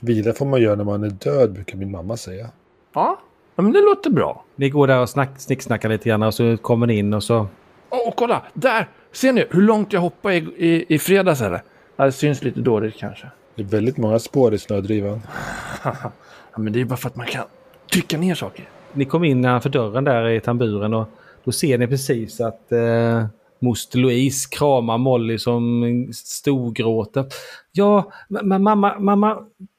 Vila 0.00 0.32
får 0.32 0.46
man 0.46 0.62
göra 0.62 0.76
när 0.76 0.84
man 0.84 1.04
är 1.04 1.10
död, 1.10 1.52
brukar 1.52 1.76
min 1.76 1.90
mamma 1.90 2.16
säga. 2.16 2.48
Ja, 2.94 3.20
men 3.56 3.72
det 3.72 3.80
låter 3.80 4.10
bra. 4.10 4.44
Ni 4.56 4.70
går 4.70 4.86
där 4.86 5.00
och 5.00 5.08
snack, 5.08 5.30
snicksnackar 5.36 5.88
lite 5.88 6.08
grann 6.08 6.22
och 6.22 6.34
så 6.34 6.56
kommer 6.56 6.86
ni 6.86 6.98
in 6.98 7.14
och 7.14 7.22
så... 7.22 7.46
Åh, 7.90 8.12
kolla! 8.16 8.42
Där! 8.54 8.88
Ser 9.12 9.32
ni 9.32 9.46
hur 9.50 9.62
långt 9.62 9.92
jag 9.92 10.00
hoppade 10.00 10.34
i, 10.36 10.38
i, 10.56 10.94
i 10.94 10.98
fredags 10.98 11.40
eller? 11.40 11.62
Ja, 12.00 12.06
det 12.06 12.12
syns 12.12 12.44
lite 12.44 12.60
dåligt 12.60 12.96
kanske. 12.96 13.26
Det 13.54 13.62
är 13.62 13.66
väldigt 13.66 13.96
många 13.96 14.18
spår 14.18 14.54
i 14.54 14.58
snödrivan. 14.58 15.20
ja, 15.84 16.12
men 16.56 16.72
det 16.72 16.76
är 16.76 16.80
ju 16.80 16.84
bara 16.86 16.96
för 16.96 17.08
att 17.08 17.16
man 17.16 17.26
kan 17.26 17.44
trycka 17.92 18.18
ner 18.18 18.34
saker. 18.34 18.68
Ni 18.92 19.04
kom 19.04 19.24
in 19.24 19.38
innanför 19.38 19.70
dörren 19.70 20.04
där 20.04 20.28
i 20.28 20.40
tamburen 20.40 20.94
och 20.94 21.08
då 21.44 21.52
ser 21.52 21.78
ni 21.78 21.86
precis 21.86 22.40
att 22.40 22.72
eh, 22.72 23.26
moster 23.58 23.98
Louise 23.98 24.48
kramar 24.50 24.98
Molly 24.98 25.38
som 25.38 25.84
storgråter. 26.14 27.24
Ja, 27.72 28.12
mamma, 28.28 28.74
mamma, 28.98 29.38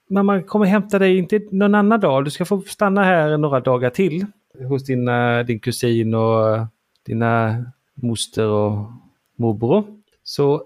mamma 0.10 0.41
kommer 0.41 0.65
hämta 0.65 0.99
dig 0.99 1.18
inte 1.18 1.41
någon 1.52 1.76
annan 1.76 1.99
dag. 1.99 2.26
Du 2.26 2.31
ska 2.31 2.45
få 2.45 2.61
stanna 2.61 3.03
här 3.03 3.38
några 3.38 3.60
dagar 3.60 3.89
till 3.89 4.26
hos 4.69 4.84
din, 4.84 5.07
eh, 5.07 5.39
din 5.39 5.60
kusin 5.60 6.14
och 6.14 6.56
eh, 6.56 6.65
dina 7.06 7.65
moster 7.93 8.48
och 8.48 8.91
morbror. 9.35 9.84
Så, 10.23 10.64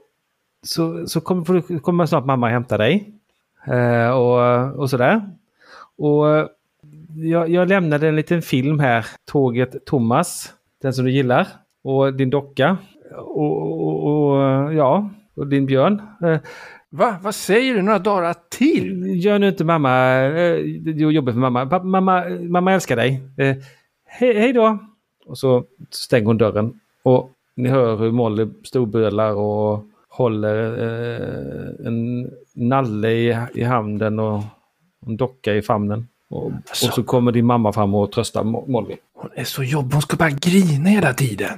så, 0.66 1.08
så 1.08 1.22
kommer, 1.22 1.80
kommer 1.80 2.06
snart 2.06 2.26
mamma 2.26 2.50
hämta 2.50 2.78
dig. 2.78 3.12
Eh, 3.68 4.10
och, 4.10 4.72
och 4.80 4.90
sådär. 4.90 5.22
Och 5.98 6.30
eh, 6.30 6.48
jag, 7.16 7.50
jag 7.50 7.68
lämnade 7.70 8.08
en 8.08 8.16
liten 8.16 8.42
film 8.42 8.80
här. 8.80 9.06
Tåget 9.26 9.86
Thomas. 9.86 10.54
Den 10.82 10.94
som 10.94 11.06
du 11.06 11.12
gillar. 11.12 11.48
Och 11.84 12.14
din 12.14 12.30
docka. 12.30 12.78
Och, 13.18 13.62
och, 13.62 14.08
och 14.08 14.74
ja, 14.74 15.10
och 15.36 15.48
din 15.48 15.66
björn. 15.66 16.02
Eh, 16.24 16.38
Va? 16.90 17.16
Vad 17.22 17.36
säger 17.36 17.74
du? 17.74 17.82
Några 17.82 18.00
dagar 18.00 18.36
till? 18.50 19.24
Gör 19.26 19.40
nu 19.40 19.48
inte 19.48 19.64
mamma. 19.64 20.12
eh, 20.16 20.32
Det 20.82 20.92
är 20.92 21.12
jobbigt 21.12 21.34
för 21.36 21.40
mamma. 21.42 21.66
Pa- 21.66 21.84
Mamma, 21.84 22.24
mamma 22.50 22.74
älskar 22.74 22.96
dig. 22.96 23.22
Eh, 23.38 23.56
Hej, 24.06 24.40
hej 24.40 24.54
då! 24.54 24.78
Och 25.26 25.38
så 25.38 25.64
stänger 25.90 26.26
hon 26.26 26.38
dörren. 26.38 26.80
Och 27.04 27.32
ni 27.56 27.70
hör 27.70 27.96
hur 27.98 28.12
Molly 28.12 28.48
storbölar 28.64 29.32
och 29.34 29.86
håller 30.16 30.78
eh, 30.84 31.88
en 31.88 32.30
nalle 32.54 33.12
i, 33.12 33.38
i 33.54 33.64
handen 33.64 34.20
och 34.20 34.44
en 35.08 35.18
docka 35.18 35.54
i 35.56 35.62
famnen. 35.62 36.08
Och, 36.30 36.46
och 36.46 36.54
så 36.76 37.04
kommer 37.04 37.32
din 37.32 37.46
mamma 37.46 37.74
fram 37.74 37.96
och 37.96 38.12
tröstar 38.12 38.44
Mo- 38.44 38.70
Molly. 38.72 38.96
Hon 39.14 39.30
är 39.36 39.44
så 39.44 39.64
jobbig. 39.64 39.94
Hon 39.94 40.02
ska 40.02 40.18
bara 40.18 40.30
grina 40.30 40.90
hela 40.90 41.14
tiden. 41.14 41.58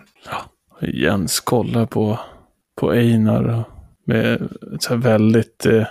Jens 0.82 1.40
kollar 1.40 1.86
på, 1.86 2.20
på 2.76 2.92
Einar 2.92 3.44
och 3.44 3.64
med 4.06 4.50
så 4.80 4.90
här 4.94 4.98
väldigt 5.02 5.66
eh, 5.66 5.86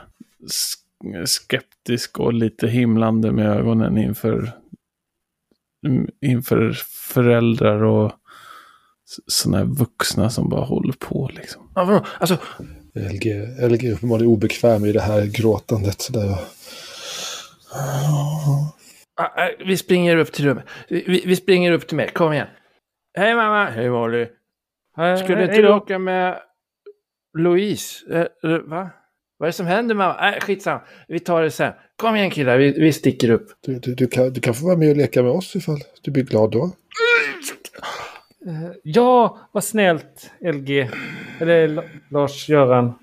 sk- 0.47 1.27
skeptisk 1.27 2.19
och 2.21 2.33
lite 2.33 2.69
himlande 2.69 3.33
med 3.33 3.47
ögonen 3.47 3.99
inför, 3.99 4.51
inför 6.21 6.73
föräldrar 7.15 7.83
och 7.83 8.13
sådana 9.27 9.59
här 9.59 9.65
vuxna 9.65 10.31
som 10.31 10.49
bara 10.49 10.65
håller 10.65 10.93
på 10.93 11.31
liksom. 11.35 11.69
Alltså, 12.19 12.39
LG, 12.95 13.24
LG 13.69 13.89
är 13.89 13.93
uppenbarligen 13.93 14.33
obekväm 14.33 14.85
i 14.85 14.93
det 14.93 15.01
här 15.01 15.27
gråtandet. 15.27 16.09
Där. 16.12 16.39
ah, 17.74 18.74
ah, 19.16 19.49
vi 19.66 19.77
springer 19.77 20.16
upp 20.16 20.33
till 20.33 20.45
rummet. 20.45 20.65
Vi, 20.89 21.23
vi 21.27 21.37
springer 21.37 21.73
upp 21.73 21.87
till 21.87 21.97
mig. 21.97 22.09
Kom 22.09 22.33
igen. 22.33 22.47
Hej 23.19 23.35
mamma. 23.35 23.65
Hej 23.65 23.91
Molly. 23.91 24.27
Skulle 25.24 25.43
inte 25.43 25.62
du 25.62 25.73
åka 25.73 25.99
med 25.99 26.41
Louise? 27.39 28.05
Eh, 28.11 28.51
va? 28.59 28.91
Vad 29.39 29.47
är 29.47 29.51
det 29.51 29.53
som 29.53 29.66
händer 29.66 29.95
mamma? 29.95 30.16
Nej, 30.20 30.41
skitsamma. 30.41 30.81
Vi 31.09 31.20
tar 31.20 31.43
det 31.43 31.51
sen. 31.51 31.73
Kom 31.97 32.16
igen 32.16 32.31
killar, 32.31 32.59
vi, 32.59 32.73
vi 32.73 32.93
sticker 32.93 33.31
upp. 33.31 33.49
Du, 33.66 33.78
du, 33.78 33.95
du, 33.95 34.07
kan, 34.07 34.33
du 34.33 34.41
kan 34.41 34.55
få 34.55 34.66
vara 34.66 34.77
med 34.77 34.91
och 34.91 34.97
leka 34.97 35.23
med 35.23 35.33
oss 35.33 35.57
ifall 35.57 35.78
du 36.03 36.11
blir 36.11 36.24
glad 36.24 36.51
då. 36.51 36.70
Ja, 38.82 39.39
vad 39.52 39.64
snällt 39.64 40.31
LG. 40.40 40.90
Eller 41.40 41.90
Lars-Göran. 42.09 42.94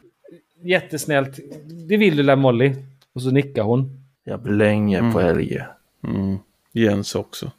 Jättesnällt. 0.61 1.39
Det 1.87 1.97
vill 1.97 2.17
du 2.17 2.23
la 2.23 2.35
Molly. 2.35 2.75
Och 3.13 3.21
så 3.21 3.31
nickar 3.31 3.63
hon. 3.63 4.03
Jag 4.23 4.41
blänger 4.41 5.11
på 5.11 5.21
LG. 5.21 5.63
Mm. 6.07 6.37
Jens 6.71 7.15
också. 7.15 7.51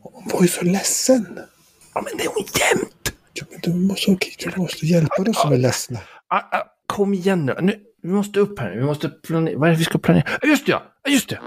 Hon 0.00 0.28
var 0.32 0.42
ju 0.42 0.48
så 0.48 0.64
ledsen. 0.64 1.38
Ja, 1.94 2.02
men 2.04 2.16
det 2.18 2.24
är 2.24 2.28
hon 2.34 2.44
jämt! 2.44 3.12
Ja, 3.32 3.44
men 3.50 3.60
du 3.62 3.74
måste, 3.74 4.16
du 4.38 4.60
måste 4.60 4.86
hjälpa 4.86 5.22
dem 5.22 5.34
som 5.34 5.52
är 5.52 5.58
ledsna. 5.58 5.98
Ah, 6.28 6.36
ah, 6.36 6.64
kom 6.86 7.14
igen 7.14 7.46
nu. 7.46 7.54
nu. 7.60 7.80
Vi 8.02 8.08
måste 8.08 8.40
upp 8.40 8.58
här. 8.58 8.70
Vi 8.70 8.84
måste 8.84 9.08
planera. 9.08 9.58
Vad 9.58 9.68
är 9.68 9.72
det 9.72 9.78
vi 9.78 9.84
ska 9.84 9.98
planera? 9.98 10.24
Just 10.42 10.66
det, 10.66 10.72
ja! 10.72 10.82
Just 11.08 11.28
det! 11.28 11.40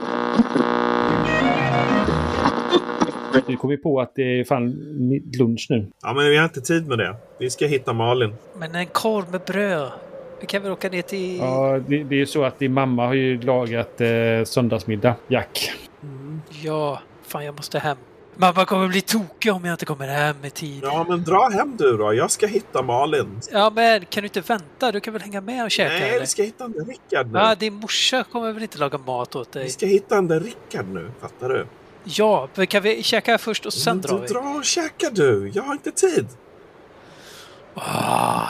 Du 3.47 3.57
kom 3.57 3.71
ju 3.71 3.77
på 3.77 4.01
att 4.01 4.15
det 4.15 4.39
är 4.39 4.43
fan 4.43 4.69
lunch 5.33 5.67
nu. 5.69 5.87
Ja, 6.01 6.13
men 6.13 6.29
vi 6.29 6.37
har 6.37 6.43
inte 6.43 6.61
tid 6.61 6.87
med 6.87 6.97
det. 6.97 7.15
Vi 7.39 7.49
ska 7.49 7.65
hitta 7.65 7.93
Malin. 7.93 8.33
Men 8.59 8.75
en 8.75 8.85
korv 8.85 9.31
med 9.31 9.41
bröd. 9.41 9.91
Vi 10.39 10.47
kan 10.47 10.63
väl 10.63 10.71
åka 10.71 10.89
ner 10.89 11.01
till... 11.01 11.37
Ja, 11.37 11.79
det, 11.87 12.03
det 12.03 12.15
är 12.15 12.19
ju 12.19 12.25
så 12.25 12.43
att 12.43 12.59
din 12.59 12.73
mamma 12.73 13.05
har 13.05 13.13
ju 13.13 13.41
lagat 13.41 14.01
eh, 14.01 14.43
söndagsmiddag. 14.45 15.15
Jack. 15.27 15.71
Ja, 16.63 17.01
fan 17.23 17.45
jag 17.45 17.55
måste 17.55 17.79
hem. 17.79 17.97
Mamma 18.39 18.65
kommer 18.65 18.87
bli 18.87 19.01
tokig 19.01 19.53
om 19.53 19.65
jag 19.65 19.73
inte 19.73 19.85
kommer 19.85 20.07
hem 20.07 20.35
i 20.43 20.49
tid. 20.49 20.79
Ja, 20.83 21.05
men 21.09 21.23
dra 21.23 21.49
hem 21.49 21.75
du 21.77 21.97
då. 21.97 22.13
Jag 22.13 22.31
ska 22.31 22.47
hitta 22.47 22.81
Malin. 22.81 23.41
Ja, 23.51 23.71
men 23.75 24.05
kan 24.05 24.21
du 24.21 24.27
inte 24.27 24.41
vänta? 24.41 24.91
Du 24.91 24.99
kan 24.99 25.13
väl 25.13 25.21
hänga 25.21 25.41
med 25.41 25.63
och 25.63 25.71
käka? 25.71 25.93
Nej, 25.93 26.09
eller? 26.09 26.19
vi 26.19 26.27
ska 26.27 26.43
hitta 26.43 26.63
den 26.67 26.73
där 26.73 26.85
Rickard 26.85 27.31
nu. 27.31 27.39
Ja, 27.39 27.55
din 27.55 27.73
morsa 27.73 28.23
kommer 28.23 28.51
väl 28.51 28.63
inte 28.63 28.77
laga 28.77 28.97
mat 28.97 29.35
åt 29.35 29.51
dig? 29.51 29.63
Vi 29.63 29.69
ska 29.69 29.85
hitta 29.85 30.15
den 30.15 30.27
där 30.27 30.39
Rickard 30.39 30.87
nu. 30.87 31.11
Fattar 31.21 31.49
du? 31.49 31.65
Ja, 32.07 32.47
kan 32.69 32.83
vi 32.83 33.03
käka 33.03 33.37
först 33.37 33.65
och 33.65 33.73
sen 33.73 34.01
drar 34.01 34.17
vi? 34.19 34.27
dra 34.27 34.39
och 34.39 34.65
käka 34.65 35.09
du. 35.09 35.51
Jag 35.53 35.63
har 35.63 35.73
inte 35.73 35.91
tid. 35.91 36.27
Ah. 37.73 38.47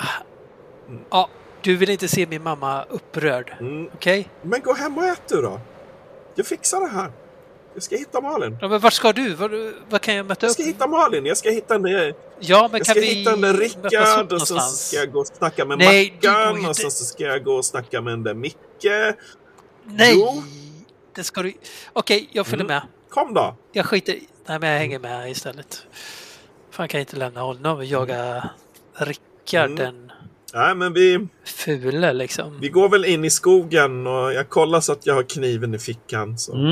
Ja, 1.10 1.30
du 1.62 1.76
vill 1.78 1.90
inte 1.90 2.08
se 2.08 2.28
min 2.28 2.44
mamma 2.44 2.84
upprörd. 2.84 3.54
Mm. 3.60 3.90
Okej? 3.94 4.30
Men 4.42 4.62
gå 4.62 4.74
hem 4.74 4.98
och 4.98 5.04
ät 5.06 5.22
du 5.30 5.42
då. 5.42 5.60
Jag 6.36 6.46
fixar 6.48 6.80
det 6.82 6.88
här. 6.88 7.12
Jag 7.74 7.84
ska 7.84 7.96
hitta 7.98 8.22
Malin. 8.22 8.58
Ja, 8.62 8.68
men 8.68 8.80
vart 8.80 8.94
ska 8.94 9.14
du? 9.14 9.34
Vad, 9.34 9.52
vad 9.90 10.02
kan 10.02 10.16
jag 10.16 10.26
möta 10.26 10.46
Jag 10.46 10.50
upp? 10.50 10.54
ska 10.54 10.64
hitta 10.64 10.88
Malin. 10.88 11.26
Jag 11.26 11.38
ska 11.38 11.50
hitta 11.50 11.74
den 11.74 11.84
där, 11.84 12.14
Ja, 12.40 12.70
men 12.72 12.78
jag 12.78 12.86
kan 12.86 12.86
ska 12.96 13.02
vi 13.02 13.08
hitta 13.08 13.32
upp 13.34 13.60
Rickard 13.60 14.34
och 14.34 14.48
sen 14.48 14.60
ska 14.60 14.98
jag 14.98 15.12
gå 15.12 15.20
och 15.20 15.28
snacka 15.28 15.66
med 15.66 15.78
Nej, 15.78 16.14
Mackan 16.16 16.66
och 16.66 16.76
sen 16.76 16.92
ska 16.92 17.24
jag 17.24 17.44
gå 17.44 17.54
och 17.54 17.66
snacka 17.66 18.02
med 18.02 18.14
den 18.14 18.24
där 18.24 18.34
Micke. 18.34 18.56
Nej! 19.84 20.14
Jo. 20.16 20.44
Det 21.16 21.24
ska 21.24 21.42
du... 21.44 21.54
Okej, 21.94 22.30
jag 22.32 22.48
följer 22.48 22.66
Mm. 22.66 22.76
med. 22.76 22.82
Kom 23.18 23.34
då! 23.34 23.56
Jag 23.72 23.86
skiter. 23.86 24.16
Nej, 24.48 24.60
men 24.60 24.70
jag 24.70 24.80
hänger 24.80 25.00
med 25.00 25.32
istället. 25.32 25.88
Fan 26.72 26.88
kan 26.88 26.98
jag 27.00 27.02
inte 27.04 27.16
lämna 27.18 27.42
honom 27.42 27.78
och 27.78 27.86
jaga 27.86 28.50
Rickard 28.94 29.70
Mm. 29.70 29.76
den 29.76 30.12
Nej, 30.54 30.76
men 30.76 30.94
vi, 30.94 31.28
fule 31.46 32.14
liksom. 32.14 32.60
vi 32.62 32.70
går 32.70 32.90
väl 32.90 33.06
in 33.06 33.26
i 33.26 33.30
skogen 33.30 34.08
och 34.08 34.34
jag 34.34 34.50
kollar 34.50 34.80
så 34.80 34.92
att 34.92 35.06
jag 35.06 35.14
har 35.14 35.24
kniven 35.24 35.74
i 35.74 35.78
fickan. 35.80 36.38
Så. 36.38 36.56
Mm. 36.56 36.72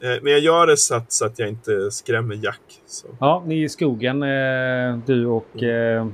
Eh, 0.00 0.22
Men 0.22 0.32
jag 0.32 0.40
gör 0.40 0.66
det 0.66 0.76
så 0.76 0.94
att, 0.94 1.12
så 1.12 1.26
att 1.26 1.38
jag 1.38 1.48
inte 1.48 1.90
skrämmer 1.90 2.34
Jack. 2.42 2.60
Så. 2.86 3.06
Ja, 3.20 3.42
ni 3.46 3.60
är 3.60 3.64
i 3.64 3.68
skogen, 3.68 4.22
eh, 4.22 4.98
du 5.06 5.26
och 5.26 5.62
eh, 5.62 6.06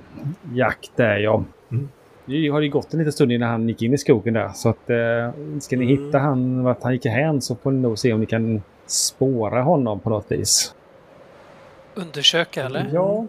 Jack 0.55 0.91
där 0.97 1.17
ja. 1.19 1.45
Mm. 1.73 1.89
Det 2.25 2.49
har 2.49 2.61
ju 2.61 2.69
gått 2.71 2.93
en 2.93 2.99
liten 2.99 3.13
stund 3.13 3.33
innan 3.33 3.49
han 3.51 3.69
gick 3.69 3.83
in 3.83 3.95
i 3.95 3.99
skogen 3.99 4.35
där. 4.35 4.49
Så 4.55 4.69
att 4.69 4.91
ska 5.63 5.77
ni 5.77 5.85
Mm. 5.85 5.89
hitta 6.07 6.19
han, 6.19 6.63
vart 6.63 6.83
han 6.83 6.93
gick 6.93 7.05
hän 7.07 7.41
så 7.41 7.57
får 7.57 7.71
ni 7.71 7.81
nog 7.81 7.99
se 7.99 8.13
om 8.13 8.21
ni 8.21 8.27
kan 8.27 8.63
spåra 8.91 9.63
honom 9.63 10.01
på 10.01 10.11
något 10.11 10.27
vis. 10.29 10.75
Undersöka 11.95 12.65
eller? 12.65 12.91
Ja. 12.93 13.27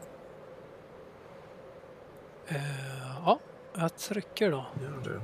Eh, 2.48 2.56
ja, 3.26 3.40
jag 3.78 3.98
trycker 3.98 4.52
då. 4.52 4.66
Gör 4.82 5.14
det. 5.14 5.22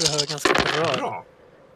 Det 0.00 0.08
hör 0.12 0.30
ganska 0.30 0.54
bra. 0.54 0.96
Bra! 0.96 1.24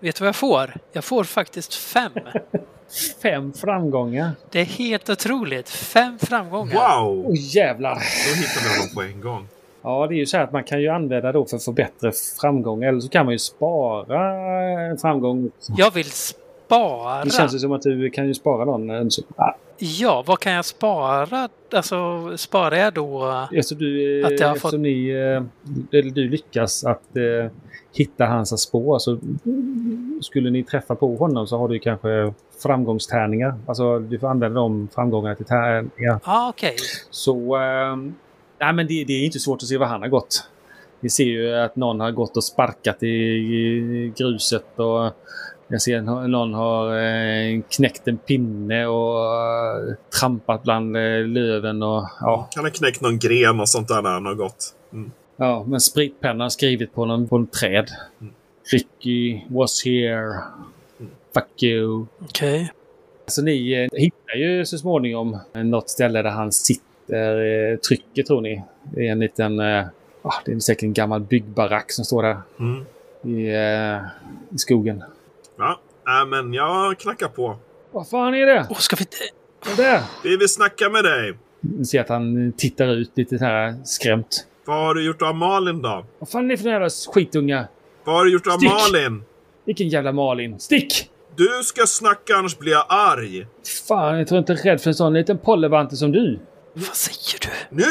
Vet 0.00 0.16
du 0.16 0.20
vad 0.20 0.28
jag 0.28 0.36
får? 0.36 0.74
Jag 0.92 1.04
får 1.04 1.24
faktiskt 1.24 1.74
fem. 1.74 2.12
Fem 3.22 3.52
framgångar. 3.52 4.30
Det 4.50 4.60
är 4.60 4.64
helt 4.64 5.10
otroligt. 5.10 5.68
Fem 5.68 6.18
framgångar. 6.18 7.00
Wow! 7.00 7.24
Åh 7.26 7.34
jävlar! 7.34 7.94
Då 7.94 8.34
hittar 8.34 8.62
vi 8.62 8.78
honom 8.78 8.94
på 8.94 9.02
en 9.02 9.20
gång. 9.20 9.48
Ja, 9.82 10.06
det 10.06 10.14
är 10.14 10.16
ju 10.18 10.26
så 10.26 10.36
här 10.36 10.44
att 10.44 10.52
man 10.52 10.64
kan 10.64 10.80
ju 10.80 10.88
använda 10.88 11.32
då 11.32 11.44
för 11.44 11.56
att 11.56 11.64
få 11.64 11.72
bättre 11.72 12.12
framgång. 12.40 12.84
Eller 12.84 13.00
så 13.00 13.08
kan 13.08 13.24
man 13.26 13.32
ju 13.32 13.38
spara 13.38 14.34
en 14.90 14.98
framgång. 14.98 15.50
Jag 15.76 15.90
vill 15.90 16.10
spara. 16.10 16.47
Det 17.24 17.30
känns 17.30 17.54
ju 17.54 17.58
som 17.58 17.72
att 17.72 17.82
du 17.82 18.10
kan 18.10 18.26
ju 18.26 18.34
spara 18.34 18.64
någon. 18.64 18.90
eh, 18.90 19.06
Ah, 19.36 19.52
Ja, 19.80 20.24
vad 20.26 20.38
kan 20.40 20.52
jag 20.52 20.64
spara? 20.64 21.48
Alltså, 21.72 21.96
sparar 22.36 22.76
jag 22.76 22.94
då? 22.94 23.22
Alltså 23.56 23.74
du, 23.74 24.24
Att 24.24 24.40
jag 24.40 24.48
har 24.48 24.54
fått- 24.54 24.80
ni, 24.80 25.08
eh, 25.10 25.98
eller 25.98 26.10
du 26.10 26.28
lyckas 26.28 26.84
att 26.84 27.16
eh, 27.16 27.50
hitta 27.92 28.26
hans 28.26 28.60
spår 28.62 28.98
så 28.98 29.18
skulle 30.22 30.50
ni 30.50 30.62
träffa 30.64 30.94
på 30.94 31.16
honom 31.16 31.46
så 31.46 31.58
har 31.58 31.68
du 31.68 31.78
kanske 31.78 32.32
framgångstärningar. 32.62 33.54
Alltså 33.66 33.98
du 33.98 34.18
får 34.18 34.28
använda 34.28 34.60
de 34.60 34.88
framgångarna 34.94 35.34
till 35.34 35.44
tärningar. 35.46 35.88
Ja, 35.96 36.20
ah, 36.24 36.48
okej. 36.48 36.76
Så 37.10 37.56
eh, 37.56 37.96
nej, 38.60 38.72
men 38.72 38.86
det, 38.86 39.04
det 39.04 39.12
är 39.12 39.24
inte 39.24 39.38
svårt 39.38 39.62
att 39.62 39.68
se 39.68 39.76
vad 39.78 39.88
han 39.88 40.00
har 40.02 40.08
gått. 40.08 40.48
Vi 41.00 41.08
ser 41.10 41.24
ju 41.24 41.54
att 41.54 41.76
någon 41.76 42.00
har 42.00 42.10
gått 42.10 42.36
och 42.36 42.44
sparkat 42.44 43.02
i, 43.02 43.06
i 43.06 44.12
gruset 44.16 44.78
och 44.78 45.10
jag 45.68 45.82
ser 45.82 45.98
att 45.98 46.30
någon 46.30 46.54
har 46.54 46.98
eh, 46.98 47.60
knäckt 47.70 48.08
en 48.08 48.18
pinne 48.18 48.86
och 48.86 49.34
eh, 49.34 49.94
trampat 50.20 50.62
bland 50.62 50.96
eh, 50.96 51.26
löven 51.26 51.82
och 51.82 52.08
ja. 52.20 52.48
Han 52.54 52.64
har 52.64 52.70
knäckt 52.70 53.00
någon 53.00 53.18
gren 53.18 53.60
och 53.60 53.68
sånt 53.68 53.88
där 53.88 54.02
när 54.02 54.10
han 54.10 54.26
har 54.26 54.34
gått. 54.34 54.74
Mm. 54.92 55.10
Ja, 55.36 55.64
men 55.68 55.80
spritpennan 55.80 56.40
har 56.40 56.48
skrivit 56.48 56.94
på 56.94 57.04
någon, 57.04 57.28
på 57.28 57.36
en 57.36 57.46
träd. 57.46 57.90
Ricky 58.72 59.40
was 59.48 59.84
here. 59.84 60.34
Fuck 61.34 61.62
you. 61.62 62.06
Okej. 62.20 62.72
Så 63.26 63.42
ni 63.42 63.72
eh, 63.72 63.98
hittar 64.00 64.34
ju 64.36 64.64
så 64.66 64.78
småningom 64.78 65.38
något 65.54 65.90
ställe 65.90 66.22
där 66.22 66.30
han 66.30 66.52
sitter. 66.52 67.72
Eh, 67.72 67.76
trycker 67.76 68.22
tror 68.22 68.40
ni. 68.40 68.62
Det 68.82 69.08
är 69.08 69.12
en 69.12 69.20
liten... 69.20 69.60
Eh, 69.60 69.86
ah, 70.22 70.34
det 70.44 70.52
är 70.52 70.58
säkert 70.58 70.82
en 70.82 70.92
gammal 70.92 71.20
byggbarack 71.20 71.92
som 71.92 72.04
står 72.04 72.22
där 72.22 72.36
Mm. 72.60 72.84
i, 73.22 73.48
eh, 73.54 74.00
i 74.54 74.58
skogen. 74.58 75.04
Ja, 75.58 75.80
äh, 76.08 76.28
men 76.28 76.54
jag 76.54 76.98
knackar 76.98 77.28
på. 77.28 77.56
Vad 77.92 78.08
fan 78.08 78.34
är 78.34 78.46
det? 78.46 78.66
Åh, 78.70 78.76
ska 78.78 78.96
vi 78.96 79.02
inte... 79.02 79.16
Vad 79.66 79.86
är 79.86 79.92
det? 79.92 80.02
Vi 80.24 80.36
vill 80.36 80.48
snacka 80.48 80.88
med 80.88 81.04
dig. 81.04 81.38
Ni 81.60 81.84
ser 81.84 82.00
att 82.00 82.08
han 82.08 82.52
tittar 82.52 82.86
ut 82.86 83.12
lite 83.14 83.38
så 83.38 83.44
här 83.44 83.74
skrämt. 83.84 84.46
Vad 84.64 84.76
har 84.76 84.94
du 84.94 85.06
gjort 85.06 85.22
av 85.22 85.34
Malin 85.34 85.82
då? 85.82 86.06
Vad 86.18 86.28
fan 86.28 86.44
är 86.44 86.48
det 86.48 86.62
för 86.62 86.68
jävla 86.70 86.88
skitunga? 87.14 87.68
Vad 88.04 88.16
har 88.16 88.24
du 88.24 88.32
gjort 88.32 88.46
av 88.46 88.50
Stick! 88.58 88.70
Malin? 88.92 89.22
Vilken 89.64 89.88
jävla 89.88 90.12
Malin. 90.12 90.60
Stick! 90.60 91.10
Du 91.36 91.48
ska 91.64 91.86
snacka 91.86 92.34
annars 92.36 92.58
blir 92.58 92.72
jag 92.72 92.84
arg. 92.88 93.46
Fan, 93.88 94.18
jag 94.18 94.28
tror 94.28 94.38
inte 94.38 94.52
jag 94.52 94.60
är 94.60 94.64
rädd 94.64 94.80
för 94.80 94.90
en 94.90 94.94
sån 94.94 95.14
liten 95.14 95.38
pollevante 95.38 95.96
som 95.96 96.12
du. 96.12 96.38
Vad 96.72 96.84
säger 96.96 97.40
du? 97.40 97.76
Nu! 97.76 97.84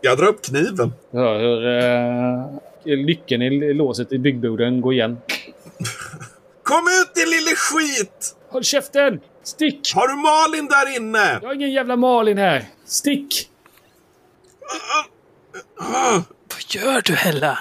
Jag 0.00 0.18
drar 0.18 0.26
upp 0.26 0.42
kniven. 0.42 0.92
Jag 1.10 1.20
hör 1.20 1.38
hur 1.40 2.92
eh, 2.92 2.96
lycken 3.06 3.42
i 3.42 3.74
låset 3.74 4.12
i 4.12 4.18
byggboden 4.18 4.80
går 4.80 4.92
igen. 4.92 5.16
Kom 6.64 6.84
ut 7.02 7.14
din 7.14 7.30
lille 7.30 7.56
skit! 7.56 8.36
Håll 8.50 8.64
käften! 8.64 9.20
Stick! 9.42 9.92
Har 9.94 10.08
du 10.08 10.14
Malin 10.14 10.66
där 10.68 10.96
inne? 10.96 11.38
Jag 11.42 11.48
har 11.48 11.54
ingen 11.54 11.72
jävla 11.72 11.96
Malin 11.96 12.38
här. 12.38 12.64
Stick! 12.86 13.50
Vad 15.78 16.82
gör 16.82 17.02
du 17.04 17.12
Hella? 17.14 17.58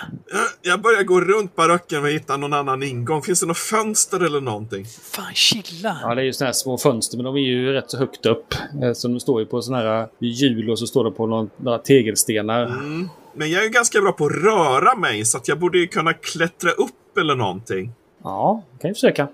Jag 0.61 0.81
börjar 0.81 1.03
gå 1.03 1.21
runt 1.21 1.55
baracken 1.55 2.03
och 2.03 2.09
hitta 2.09 2.37
någon 2.37 2.53
annan 2.53 2.83
ingång. 2.83 3.21
Finns 3.21 3.39
det 3.39 3.45
något 3.45 3.57
fönster 3.57 4.19
eller 4.19 4.41
någonting? 4.41 4.85
Fan, 5.11 5.33
chilla. 5.33 5.97
Ja, 6.01 6.15
det 6.15 6.21
är 6.21 6.25
ju 6.25 6.33
såna 6.33 6.45
här 6.47 6.53
små 6.53 6.77
fönster, 6.77 7.17
men 7.17 7.25
de 7.25 7.35
är 7.35 7.39
ju 7.39 7.73
rätt 7.73 7.91
så 7.91 7.97
högt 7.97 8.25
upp. 8.25 8.53
Eh, 8.83 8.93
Så 8.93 9.07
de 9.07 9.19
står 9.19 9.39
ju 9.41 9.45
på 9.45 9.61
såna 9.61 9.77
här 9.77 10.07
hjul 10.19 10.69
och 10.69 10.79
så 10.79 10.87
står 10.87 11.03
de 11.03 11.13
på 11.13 11.27
någon, 11.27 11.49
några 11.57 11.77
tegelstenar. 11.79 12.65
Mm. 12.65 13.09
Men 13.35 13.51
jag 13.51 13.59
är 13.61 13.63
ju 13.65 13.69
ganska 13.71 14.01
bra 14.01 14.11
på 14.11 14.25
att 14.25 14.31
röra 14.31 14.95
mig 14.95 15.25
så 15.25 15.37
att 15.37 15.47
jag 15.47 15.59
borde 15.59 15.77
ju 15.77 15.87
kunna 15.87 16.13
klättra 16.13 16.71
upp 16.71 17.17
eller 17.19 17.35
någonting. 17.35 17.91
Ja, 18.23 18.63
kan 18.81 18.89
ju 18.89 18.93
försöka. 18.93 19.27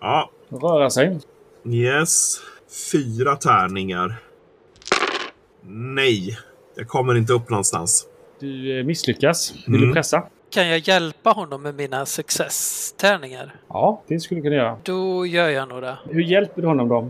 Ja, 0.00 0.30
Röra 0.48 0.90
sig. 0.90 1.18
yes. 1.64 2.36
Fyra 2.92 3.36
tärningar. 3.36 4.14
Nej, 5.68 6.38
jag 6.76 6.88
kommer 6.88 7.14
inte 7.14 7.32
upp 7.32 7.50
någonstans. 7.50 8.06
Du 8.40 8.78
eh, 8.78 8.84
misslyckas. 8.84 9.52
Vill 9.66 9.74
Mm. 9.76 9.88
du 9.88 9.94
pressa? 9.94 10.22
Kan 10.50 10.68
jag 10.68 10.78
hjälpa 10.78 11.30
honom 11.30 11.62
med 11.62 11.74
mina 11.74 12.06
success-tärningar? 12.06 13.54
Ja, 13.68 14.02
det 14.06 14.20
skulle 14.20 14.38
du 14.40 14.42
kunna 14.42 14.56
göra. 14.56 14.76
Då 14.82 15.26
gör 15.26 15.48
jag 15.48 15.68
nog 15.68 15.82
det. 15.82 15.98
Hur 16.10 16.22
hjälper 16.22 16.62
du 16.62 16.68
honom 16.68 16.88
då? 16.88 17.08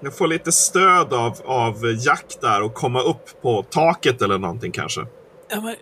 Jag 0.00 0.16
får 0.16 0.26
lite 0.26 0.52
stöd 0.52 1.12
av, 1.12 1.36
av 1.44 1.74
Jack 2.06 2.36
där 2.40 2.62
och 2.62 2.74
komma 2.74 3.00
upp 3.00 3.42
på 3.42 3.62
taket 3.70 4.22
eller 4.22 4.38
någonting 4.38 4.72
kanske. 4.72 5.06
Ja, 5.50 5.60
men, 5.60 5.74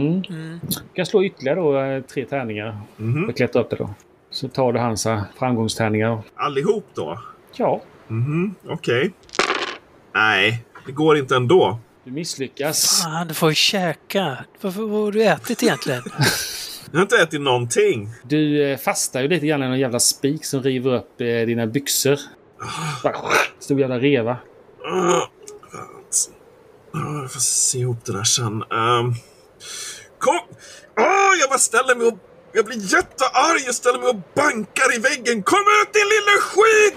Mm. 0.00 0.22
mm. 0.28 0.60
Du 0.68 0.76
kan 0.94 1.06
slå 1.06 1.24
ytterligare 1.24 1.60
då, 1.60 1.78
eh, 1.80 2.02
tre 2.02 2.24
tärningar 2.24 2.78
för 2.96 3.28
att 3.30 3.36
klättra 3.36 3.62
upp 3.62 3.70
det 3.70 3.76
då. 3.76 3.90
Så 4.30 4.48
tar 4.48 4.72
du 4.72 4.78
hans 4.78 5.06
eh, 5.06 5.22
framgångstärningar. 5.38 6.22
Allihop 6.36 6.86
då? 6.94 7.20
Ja, 7.54 7.82
Mhm, 8.08 8.54
okej. 8.68 9.12
Nej, 10.14 10.64
det 10.86 10.92
går 10.92 11.16
inte 11.18 11.36
ändå. 11.36 11.78
du 12.04 12.10
misslyckas. 12.10 13.02
Fan, 13.02 13.28
du 13.28 13.34
får 13.34 13.48
ju 13.48 13.54
käka. 13.54 14.44
Vad, 14.60 14.72
vad 14.74 14.90
har 15.04 15.12
du 15.12 15.22
ätit 15.24 15.62
egentligen? 15.62 16.02
Jag 16.92 16.98
har 16.98 17.02
inte 17.02 17.16
ätit 17.16 17.40
någonting. 17.40 18.08
Du 18.22 18.62
eh, 18.72 18.78
fastnar 18.78 19.22
ju 19.22 19.28
lite 19.28 19.46
grann 19.46 19.62
i 19.62 19.66
någon 19.68 19.78
jävla 19.78 20.00
spik 20.00 20.44
som 20.44 20.62
river 20.62 20.94
upp 20.94 21.20
eh, 21.20 21.26
dina 21.26 21.66
byxor. 21.66 22.18
Bara, 23.02 23.16
Stor 23.58 23.80
jävla 23.80 23.98
reva. 23.98 24.36
Ah. 24.84 25.20
Ah, 26.92 27.20
Jag 27.22 27.32
får 27.32 27.40
se 27.40 27.78
ihop 27.78 28.04
det 28.04 28.12
där 28.12 28.24
sen. 28.24 28.46
Um, 28.70 29.14
kom! 30.18 30.38
Ah, 30.96 31.34
jag 31.40 31.48
bara 31.48 31.58
ställer 31.58 31.94
mig 31.96 32.06
och... 32.06 32.18
Jag 32.52 32.64
blir 32.64 32.76
jättearg. 32.76 33.60
Jag 33.66 33.74
ställer 33.74 33.98
mig 33.98 34.08
och 34.08 34.20
bankar 34.34 34.96
i 34.96 34.98
väggen. 34.98 35.42
Kom 35.42 35.64
ut 35.82 35.92
din 35.92 36.08
lille 36.14 36.34
skit! 36.48 36.96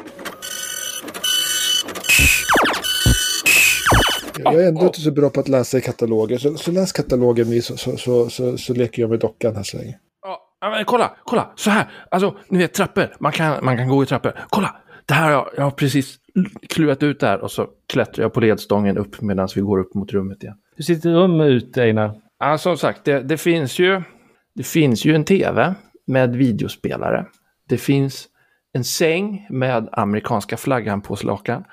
Jag 4.38 4.64
är 4.64 4.68
ändå 4.68 4.82
inte 4.82 5.02
så 5.02 5.12
bra 5.12 5.30
på 5.30 5.40
att 5.40 5.48
läsa 5.48 5.78
i 5.78 5.82
kataloger. 5.82 6.38
Så, 6.38 6.58
så 6.58 6.72
läs 6.72 6.92
katalogen 6.92 7.50
ni 7.50 7.62
så, 7.62 7.78
så, 7.78 7.98
så, 7.98 8.30
så, 8.30 8.58
så 8.58 8.74
leker 8.74 9.02
jag 9.02 9.10
med 9.10 9.20
dockan 9.20 9.56
här 9.56 9.64
så 9.64 9.78
länge. 9.78 10.00
Ja, 10.62 10.70
men 10.70 10.86
kolla, 10.86 11.16
kolla, 11.24 11.52
så 11.56 11.70
här. 11.70 11.92
Alltså, 12.12 12.36
ni 12.50 12.58
vet 12.58 12.74
trappor. 12.74 13.16
Man 13.20 13.32
kan, 13.32 13.66
man 13.66 13.78
kan 13.78 13.90
gå 13.90 14.04
i 14.04 14.06
trappor. 14.06 14.40
Kolla, 14.50 14.76
det 15.06 15.14
här 15.14 15.24
har 15.24 15.32
jag, 15.32 15.50
jag 15.58 15.64
har 15.64 15.72
precis 15.72 16.16
klurat 16.70 17.04
ut 17.04 17.20
där 17.20 17.40
och 17.40 17.52
så 17.52 17.68
klättrar 17.94 18.24
jag 18.24 18.34
på 18.34 18.40
ledstången 18.40 18.98
upp 18.98 19.22
medan 19.22 19.50
vi 19.56 19.62
går 19.62 19.80
upp 19.80 19.94
mot 19.94 20.12
rummet 20.12 20.44
igen. 20.44 20.56
Hur 20.76 20.84
sitter 20.84 21.10
rum 21.10 21.42
ut, 21.42 21.78
Einar? 21.78 22.16
Ja, 22.40 22.58
som 22.58 22.78
sagt, 22.78 23.06
det, 23.06 23.20
det, 23.20 23.38
finns 23.38 23.80
ju, 23.80 24.02
det 24.56 24.64
finns 24.64 25.06
ju 25.06 25.16
en 25.16 25.26
tv 25.26 25.76
med 26.08 26.36
videospelare. 26.36 27.26
Det 27.70 27.78
finns 27.78 28.28
en 28.74 28.84
säng 28.84 29.48
med 29.50 29.90
amerikanska 29.92 30.58
flaggan 30.58 31.02
på 31.02 31.16
slakan 31.16 31.64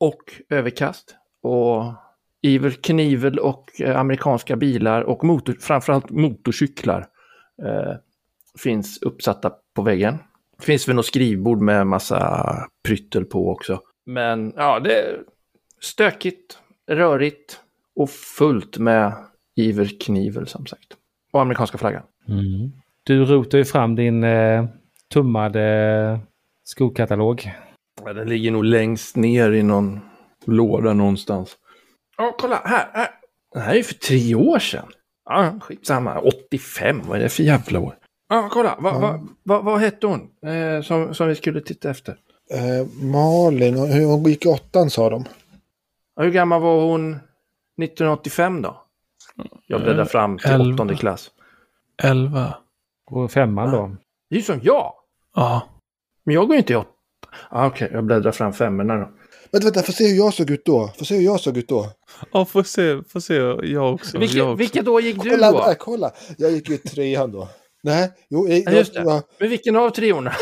och 0.00 0.22
överkast. 0.50 1.16
Och 1.42 1.94
iver 2.42 2.70
knivel 2.70 3.38
och 3.38 3.80
eh, 3.80 4.00
amerikanska 4.00 4.56
bilar 4.56 5.02
och 5.02 5.24
motor, 5.24 5.56
framförallt 5.60 6.10
motorcyklar 6.10 7.06
eh, 7.62 7.94
finns 8.58 9.02
uppsatta 9.02 9.52
på 9.74 9.82
väggen. 9.82 10.18
Det 10.58 10.64
finns 10.64 10.88
väl 10.88 10.96
något 10.96 11.06
skrivbord 11.06 11.60
med 11.60 11.86
massa 11.86 12.46
pryttel 12.84 13.24
på 13.24 13.50
också. 13.50 13.80
Men 14.06 14.52
ja, 14.56 14.80
det 14.80 14.98
är 14.98 15.20
stökigt, 15.80 16.58
rörigt 16.90 17.60
och 17.96 18.10
fullt 18.10 18.78
med 18.78 19.12
iverknivel 19.56 20.46
som 20.46 20.66
sagt. 20.66 20.96
Och 21.34 21.40
amerikanska 21.40 21.78
flaggan. 21.78 22.02
Mm. 22.28 22.72
Du 23.04 23.24
rotar 23.24 23.58
ju 23.58 23.64
fram 23.64 23.94
din 23.96 24.24
eh, 24.24 24.64
tummade 25.12 26.20
skokatalog. 26.64 27.52
Ja, 28.04 28.12
den 28.12 28.28
ligger 28.28 28.50
nog 28.50 28.64
längst 28.64 29.16
ner 29.16 29.52
i 29.52 29.62
någon 29.62 30.00
låda 30.44 30.92
någonstans. 30.92 31.56
Ja, 32.16 32.36
kolla 32.38 32.62
här, 32.64 32.88
här. 32.92 33.08
Det 33.54 33.60
här 33.60 33.72
är 33.72 33.76
ju 33.76 33.82
för 33.82 33.94
tre 33.94 34.34
år 34.34 34.58
sedan. 34.58 34.88
Ja, 35.24 35.58
skitsamma. 35.60 36.20
85, 36.20 37.02
vad 37.06 37.18
är 37.18 37.22
det 37.22 37.28
för 37.28 37.42
jävla 37.42 37.80
år? 37.80 37.94
Ja, 38.28 38.48
kolla. 38.52 38.76
Va, 38.80 38.98
va, 38.98 39.26
va, 39.42 39.60
vad 39.60 39.80
hette 39.80 40.06
hon 40.06 40.20
eh, 40.46 40.82
som, 40.82 41.14
som 41.14 41.28
vi 41.28 41.34
skulle 41.34 41.60
titta 41.60 41.90
efter? 41.90 42.16
Eh, 42.50 43.04
Malin, 43.04 43.76
hon 43.76 44.24
gick 44.24 44.44
i 44.44 44.48
åttan 44.48 44.90
sa 44.90 45.10
de. 45.10 45.24
Hur 46.20 46.30
gammal 46.30 46.60
var 46.60 46.84
hon 46.84 47.10
1985 47.82 48.62
då? 48.62 48.83
Jag 49.66 49.82
bläddrar 49.82 50.04
fram 50.04 50.38
till 50.38 50.50
Elva. 50.50 50.74
åttonde 50.74 50.94
klass. 50.96 51.30
11. 52.02 52.54
Och 53.10 53.32
femman 53.32 53.70
då. 53.70 53.96
Det 54.30 54.36
är 54.36 54.38
ju 54.38 54.44
som 54.44 54.60
jag! 54.62 54.92
Ja. 55.34 55.68
Men 56.24 56.34
jag 56.34 56.46
går 56.46 56.54
ju 56.54 56.58
inte 56.58 56.72
i 56.72 56.76
åtta. 56.76 56.88
Ah, 57.50 57.66
Okej, 57.66 57.90
jag 57.92 58.04
bläddrar 58.04 58.32
fram 58.32 58.52
femmorna 58.52 58.94
då. 58.96 59.08
Vänta, 59.52 59.64
vänta, 59.66 59.82
får 59.82 59.92
se 59.92 60.08
hur 60.08 60.16
jag 60.16 60.34
såg 60.34 60.50
ut 60.50 60.64
då. 60.64 60.88
Får 60.98 61.04
se 61.04 61.14
hur 61.16 61.22
jag 61.24 61.40
såg 61.40 61.56
ut 61.56 61.68
då. 61.68 61.86
Ja, 62.32 62.44
får 62.44 62.62
se, 62.62 63.02
får 63.08 63.20
se 63.20 63.34
jag 63.72 63.94
också. 63.94 64.18
Vilket, 64.18 64.36
jag 64.36 64.48
också. 64.48 64.56
vilket 64.58 64.88
år 64.88 65.00
gick 65.00 65.22
du 65.22 65.30
Kolla, 65.30 65.52
då? 65.52 65.58
där, 65.58 65.74
kolla. 65.74 66.10
Jag 66.38 66.50
gick 66.50 66.68
ju 66.68 66.74
i 66.74 66.78
trean 66.78 67.32
då. 67.32 67.48
Nej, 67.82 68.12
jo, 68.28 68.48
jag, 68.48 68.58
Ja, 68.66 68.70
just 68.70 68.94
jag, 68.94 69.04
det. 69.06 69.10
jag, 69.10 69.22
Men 69.38 69.50
vilken 69.50 69.76
av 69.76 69.90
treorna? 69.90 70.32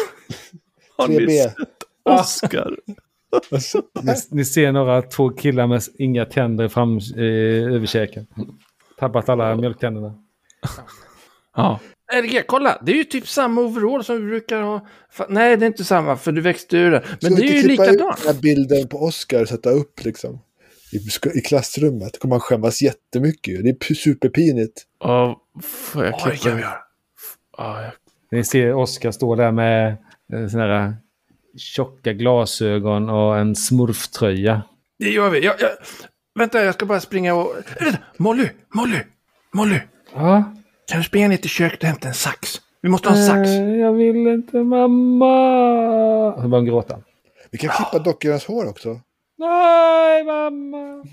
Har 0.96 1.08
ni 1.08 1.18
3B. 1.18 1.28
sett 1.48 1.54
Oscar? 2.04 2.76
Ni, 4.02 4.12
ni 4.30 4.44
ser 4.44 4.72
några 4.72 5.02
två 5.02 5.30
killar 5.30 5.66
med 5.66 5.82
inga 5.98 6.24
tänder 6.24 6.68
fram 6.68 6.96
eh, 6.98 7.74
över 7.74 7.86
käken. 7.86 8.26
Tappat 9.02 9.28
alla 9.28 9.56
mjölktänderna. 9.56 10.14
Ja. 11.56 11.80
LG, 12.22 12.42
kolla! 12.46 12.82
Det 12.86 12.92
är 12.92 12.96
ju 12.96 13.04
typ 13.04 13.28
samma 13.28 13.60
overall 13.60 14.04
som 14.04 14.16
vi 14.16 14.26
brukar 14.26 14.62
ha. 14.62 14.86
Nej, 15.28 15.56
det 15.56 15.64
är 15.64 15.66
inte 15.66 15.84
samma, 15.84 16.16
för 16.16 16.32
du 16.32 16.40
växte 16.40 16.76
ur 16.76 16.90
det. 16.90 17.04
Men 17.06 17.18
Ska 17.18 17.28
det 17.28 17.34
vi 17.42 17.42
är 17.42 17.56
inte 17.56 17.56
ju 17.56 17.62
klippa 17.62 17.84
ut 17.84 17.92
likadant. 17.92 18.22
den 18.24 18.34
här 18.34 18.42
bilden 18.42 18.88
på 18.88 18.98
Oscar 18.98 19.42
och 19.42 19.48
sätta 19.48 19.70
upp 19.70 20.04
liksom? 20.04 20.40
I, 20.92 20.96
i 21.38 21.40
klassrummet. 21.40 22.18
Kommer 22.18 22.34
han 22.34 22.40
skämmas 22.40 22.82
jättemycket. 22.82 23.64
Det 23.64 23.90
är 23.90 23.94
superpinigt. 23.94 24.82
Ja, 25.00 25.40
får 25.62 26.04
jag 26.04 26.20
klippa? 26.20 26.36
kan 26.36 26.56
vi 26.56 26.62
göra. 26.62 26.78
Ja, 27.58 27.82
jag... 27.82 27.92
Ni 28.30 28.44
ser 28.44 28.74
Oskar 28.74 29.10
stå 29.10 29.34
där 29.34 29.52
med 29.52 29.96
eh, 30.32 30.48
såna 30.48 30.62
här 30.62 30.94
tjocka 31.56 32.12
glasögon 32.12 33.10
och 33.10 33.38
en 33.38 33.56
smurftröja. 33.56 34.62
Det 34.98 35.10
gör 35.10 35.30
vi. 35.30 35.44
Jag, 35.44 35.54
jag... 35.60 35.70
Vänta, 36.34 36.64
jag 36.64 36.74
ska 36.74 36.86
bara 36.86 37.00
springa 37.00 37.34
och... 37.34 37.54
Vänta, 37.80 37.98
Molly! 38.16 38.48
Molly! 38.74 38.98
Molly! 39.54 39.80
Ja, 40.14 40.44
Kan 40.86 40.98
du 40.98 41.04
springa 41.04 41.28
ner 41.28 41.36
till 41.36 41.50
köket 41.50 41.80
och 41.82 41.86
hämta 41.88 42.08
en 42.08 42.14
sax? 42.14 42.60
Vi 42.80 42.88
måste 42.88 43.08
ha 43.08 43.16
en 43.16 43.26
sax. 43.26 43.50
jag 43.80 43.92
vill 43.92 44.26
inte 44.26 44.56
mamma. 44.56 46.32
Så 46.36 46.48
börjar 46.48 46.60
hon 46.60 46.64
gråta. 46.66 46.98
Vi 47.50 47.58
kan 47.58 47.70
klippa 47.70 47.98
dockornas 47.98 48.46
hår 48.46 48.68
också. 48.68 49.00
Nej, 49.38 50.24
mamma. 50.24 51.04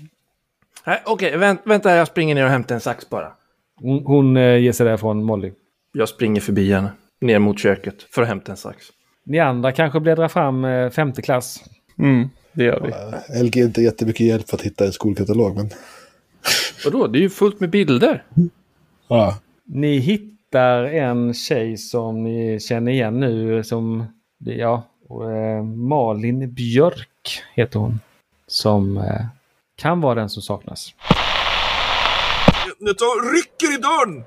Nej, 0.86 1.02
Okej, 1.06 1.36
vänt, 1.36 1.60
vänta, 1.64 1.94
jag 1.96 2.06
springer 2.08 2.34
ner 2.34 2.44
och 2.44 2.50
hämtar 2.50 2.74
en 2.74 2.80
sax 2.80 3.10
bara. 3.10 3.32
Hon, 3.80 4.04
hon 4.06 4.36
eh, 4.36 4.56
ger 4.58 4.72
sig 4.72 4.86
därifrån, 4.86 5.24
Molly. 5.24 5.52
Jag 5.92 6.08
springer 6.08 6.40
förbi 6.40 6.72
henne, 6.72 6.92
ner 7.20 7.38
mot 7.38 7.58
köket, 7.58 8.02
för 8.02 8.22
att 8.22 8.28
hämta 8.28 8.52
en 8.52 8.56
sax. 8.56 8.86
Ni 9.24 9.38
andra 9.38 9.72
kanske 9.72 10.00
bläddrar 10.00 10.28
fram 10.28 10.64
eh, 10.64 10.90
femte 10.90 11.22
klass. 11.22 11.64
Mm, 11.98 12.28
det 12.60 12.66
gör 12.66 12.80
vi. 12.80 13.36
Eh, 13.36 13.44
LG 13.44 13.60
är 13.60 13.64
inte 13.64 13.82
jättemycket 13.82 14.26
hjälp 14.26 14.48
för 14.48 14.56
att 14.56 14.62
hitta 14.62 14.84
en 14.84 14.92
skolkatalog, 14.92 15.56
men... 15.56 15.70
Vadå? 16.84 17.06
Det 17.06 17.18
är 17.18 17.20
ju 17.20 17.30
fullt 17.30 17.60
med 17.60 17.70
bilder. 17.70 18.24
Ja. 19.08 19.38
Ni 19.64 19.98
hittar 19.98 20.84
en 20.84 21.34
tjej 21.34 21.76
som 21.76 22.22
ni 22.24 22.60
känner 22.60 22.92
igen 22.92 23.20
nu 23.20 23.64
som, 23.64 24.04
ja, 24.38 24.82
och, 25.08 25.32
eh, 25.32 25.62
Malin 25.64 26.54
Björk 26.54 27.42
heter 27.54 27.78
hon. 27.78 28.00
Som 28.46 28.96
eh, 28.96 29.26
kan 29.76 30.00
vara 30.00 30.14
den 30.14 30.30
som 30.30 30.42
saknas. 30.42 30.94
Nu 32.78 32.94
tar 32.94 33.34
rycker 33.34 33.78
i 33.78 33.80
dörren! 33.82 34.24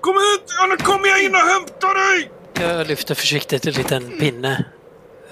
Kom 0.00 0.14
ut! 0.14 0.44
Annars 0.62 0.82
kommer 0.82 1.06
jag 1.06 1.24
in 1.24 1.30
och 1.30 1.40
hämtar 1.40 2.14
dig! 2.14 2.30
Jag 2.60 2.86
lyfter 2.86 3.14
försiktigt 3.14 3.66
en 3.66 3.72
liten 3.72 4.18
pinne. 4.18 4.64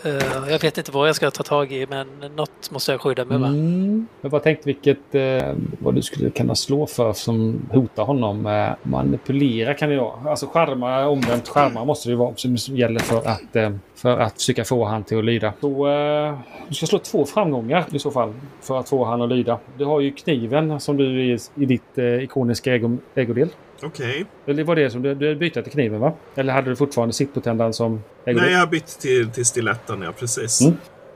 Eh, 0.04 0.50
jag 0.50 0.58
vet 0.58 0.78
inte 0.78 0.92
vad 0.92 1.08
jag 1.08 1.16
ska 1.16 1.30
ta 1.30 1.42
tag 1.42 1.72
i 1.72 1.86
men 1.90 2.06
något 2.36 2.70
måste 2.70 2.92
jag 2.92 3.00
skydda 3.00 3.24
mig 3.24 3.38
med. 3.38 3.50
Mm. 3.50 4.06
Jag 4.20 4.30
bara 4.30 4.40
tänkte 4.40 4.66
vilket, 4.66 5.14
eh, 5.14 5.54
vad 5.78 5.94
du 5.94 6.02
skulle 6.02 6.30
kunna 6.30 6.54
slå 6.54 6.86
för 6.86 7.12
som 7.12 7.66
hotar 7.72 8.04
honom. 8.04 8.46
Eh, 8.46 8.70
manipulera 8.82 9.74
kan 9.74 9.90
det 9.90 9.96
vara. 9.96 10.30
Alltså 10.30 10.46
skärma, 10.46 11.06
omvänt 11.06 11.48
skärma 11.48 11.84
måste 11.84 12.10
det 12.10 12.16
vara 12.16 12.36
som 12.36 12.76
gäller 12.76 13.00
för 13.00 13.18
att, 13.18 13.56
eh, 13.56 13.70
för 13.94 14.18
att 14.18 14.34
försöka 14.34 14.64
få 14.64 14.84
han 14.84 15.04
till 15.04 15.18
att 15.18 15.24
lyda. 15.24 15.52
Så 15.60 15.88
eh, 15.88 16.38
du 16.68 16.74
ska 16.74 16.86
slå 16.86 16.98
två 16.98 17.24
framgångar 17.24 17.84
i 17.92 17.98
så 17.98 18.10
fall 18.10 18.34
för 18.60 18.80
att 18.80 18.88
få 18.88 19.04
han 19.04 19.22
att 19.22 19.28
lyda. 19.28 19.58
Du 19.78 19.84
har 19.84 20.00
ju 20.00 20.12
kniven 20.12 20.80
som 20.80 20.96
du 20.96 21.22
i, 21.22 21.38
i 21.54 21.66
ditt 21.66 21.98
eh, 21.98 22.04
ikoniska 22.04 22.74
ägo, 22.74 22.98
ägodel. 23.14 23.48
Okej. 23.82 24.26
Eller 24.46 24.64
var 24.64 24.76
det 24.76 24.90
som 24.90 25.02
du, 25.02 25.14
du 25.14 25.34
bytte 25.36 25.62
till 25.62 25.72
kniven 25.72 26.00
va? 26.00 26.12
Eller 26.34 26.52
hade 26.52 26.70
du 26.70 26.76
fortfarande 26.76 27.12
sittpotändan 27.14 27.72
som? 27.72 28.02
Nej, 28.24 28.36
jag 28.52 28.58
har 28.58 28.66
bytt 28.66 28.86
till, 29.00 29.30
till 29.30 29.46
stiletten, 29.46 30.02
ja 30.02 30.12
precis. 30.18 30.60
Mm. 30.60 30.74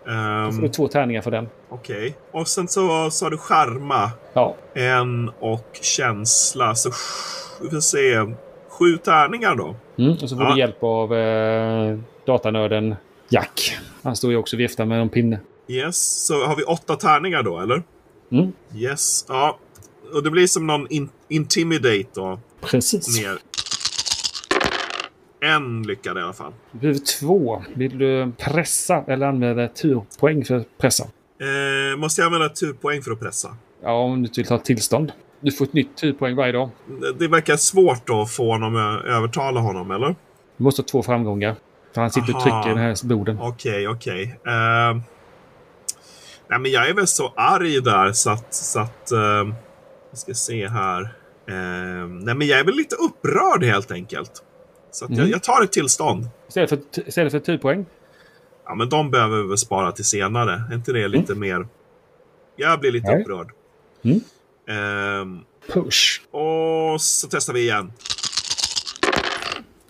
Ehm, 0.09 0.47
Då 0.47 0.53
får 0.53 0.63
du 0.63 0.69
två 0.69 0.89
tärningar 0.89 1.23
för 1.23 1.31
den. 1.31 1.49
Okej. 1.69 2.15
Och 2.33 2.49
sen 2.49 2.69
så 2.69 3.11
sa 3.11 3.31
du 3.31 3.37
skärma. 3.39 4.11
Ja. 4.33 4.57
En 4.75 5.31
och 5.41 5.79
känsla. 5.83 6.75
Så 6.75 6.91
vi 7.63 7.71
får 7.71 7.81
se. 7.81 8.35
Sju 8.69 8.97
tärningar 8.97 9.55
då. 9.55 9.75
Mm, 9.99 10.13
och 10.23 10.31
så 10.31 10.37
får 10.37 10.45
Ja. 10.45 10.53
du 10.55 10.59
hjälp 10.61 10.83
av 10.83 11.15
eh, 11.15 11.99
datanörden 12.27 12.95
Jack. 13.29 13.77
Han 14.03 14.17
står 14.17 14.31
ju 14.31 14.37
också 14.37 14.57
och 14.57 14.61
viftar 14.61 14.85
med 14.85 15.01
en 15.01 15.09
pinne. 15.09 15.41
Yes. 15.69 15.97
Så 16.27 16.45
har 16.47 16.57
vi 16.57 16.63
åtta 16.63 16.97
tärningar 16.97 17.43
då, 17.43 17.61
eller? 17.61 17.83
Mm. 18.33 18.53
Yes. 18.77 19.25
Ja. 19.29 19.59
Och 20.15 20.23
det 20.23 20.31
blir 20.31 20.47
som 20.47 20.67
någon 20.67 20.87
in 20.91 21.09
intimidate 21.29 22.05
då. 22.15 22.39
Precis. 22.71 23.21
Ner. 23.21 23.39
En 25.41 25.83
lyckade 25.83 26.21
i 26.21 26.23
alla 26.23 26.33
fall. 26.33 26.53
Du 26.73 26.79
behöver 26.79 27.01
två. 27.21 27.65
Vill 27.75 27.99
du 27.99 28.33
pressa 28.39 29.05
eller 29.07 29.27
använda 29.27 29.69
turpoäng 29.69 30.45
för 30.45 30.57
att 30.57 30.79
pressa? 30.79 31.05
Eh, 31.05 31.99
måste 31.99 32.21
jag 32.21 32.27
använda 32.27 32.49
turpoäng 32.49 33.03
för 33.03 33.11
att 33.11 33.21
pressa? 33.21 33.57
Ja, 33.83 33.93
om 33.93 34.23
du 34.23 34.29
inte 34.29 34.41
vill 34.41 34.49
ta 34.49 34.59
tillstånd. 34.59 35.13
Du 35.41 35.53
får 35.53 35.65
ett 35.65 35.73
nytt 35.73 35.97
turpoäng 35.97 36.37
varje 36.37 36.53
dag. 36.53 36.71
Det, 37.19 37.29
verkar 37.29 37.57
svårt 37.57 38.07
då 38.07 38.23
att 38.23 38.31
få 38.31 38.53
honom 38.53 38.77
att 38.77 39.05
övertala 39.05 39.61
honom, 39.61 39.91
eller? 39.91 40.17
Du 40.57 40.65
måste 40.65 40.83
ha 40.83 40.87
två 40.87 41.03
framgångar. 41.03 41.57
För 41.95 42.01
han 42.01 42.11
sitter 42.11 42.35
och 42.35 42.41
Aha. 42.41 42.63
trycker 42.63 42.71
i 42.71 42.75
den 42.75 42.89
här 42.89 43.07
borden. 43.07 43.39
Okej, 43.41 43.89
okej. 43.89 44.23
Eh, 44.47 44.97
nej, 46.49 46.59
men 46.61 46.71
jag 46.71 46.89
är 46.89 46.95
väl 46.95 47.07
så 47.07 47.33
arg 47.37 47.81
där 47.81 48.13
så 48.13 48.31
att... 48.31 48.55
Så 48.55 48.81
att 48.81 49.13
eh, 49.13 49.45
vi 50.11 50.17
ska 50.17 50.35
se 50.35 50.69
här. 50.69 51.13
Eh, 51.49 52.07
nej, 52.09 52.35
men 52.35 52.47
jag 52.47 52.59
är 52.61 52.65
väl 52.65 52.75
lite 52.75 52.97
upprörd 52.97 53.65
helt 53.65 53.91
enkelt. 53.91 54.43
Så 54.91 55.05
att 55.05 55.11
jag, 55.11 55.19
Mm. 55.19 55.31
jag 55.31 55.43
tar 55.43 55.63
ett 55.63 55.73
tillstånd. 55.73 56.29
Istället 56.49 56.71
för, 56.71 56.79
istället 57.09 57.33
för 57.33 57.39
turpoäng. 57.41 57.87
Ja, 58.65 58.75
men 58.75 58.89
de 58.89 59.11
behöver 59.11 59.43
vi 59.43 59.57
spara 59.57 59.93
till 59.93 60.05
senare. 60.05 60.63
Är 60.71 60.75
inte 60.75 60.93
det 60.93 61.09
lite 61.09 61.35
mer... 61.35 61.67
Jag 62.57 62.81
blir 62.81 62.93
lite 62.93 63.07
Nej. 63.11 63.21
upprörd. 63.23 63.51
Mm. 64.05 64.21
Ehm, 64.69 65.41
Push. 65.73 66.21
och 66.31 67.01
så 67.01 67.29
testar 67.31 67.53
vi 67.53 67.61
igen. 67.61 67.93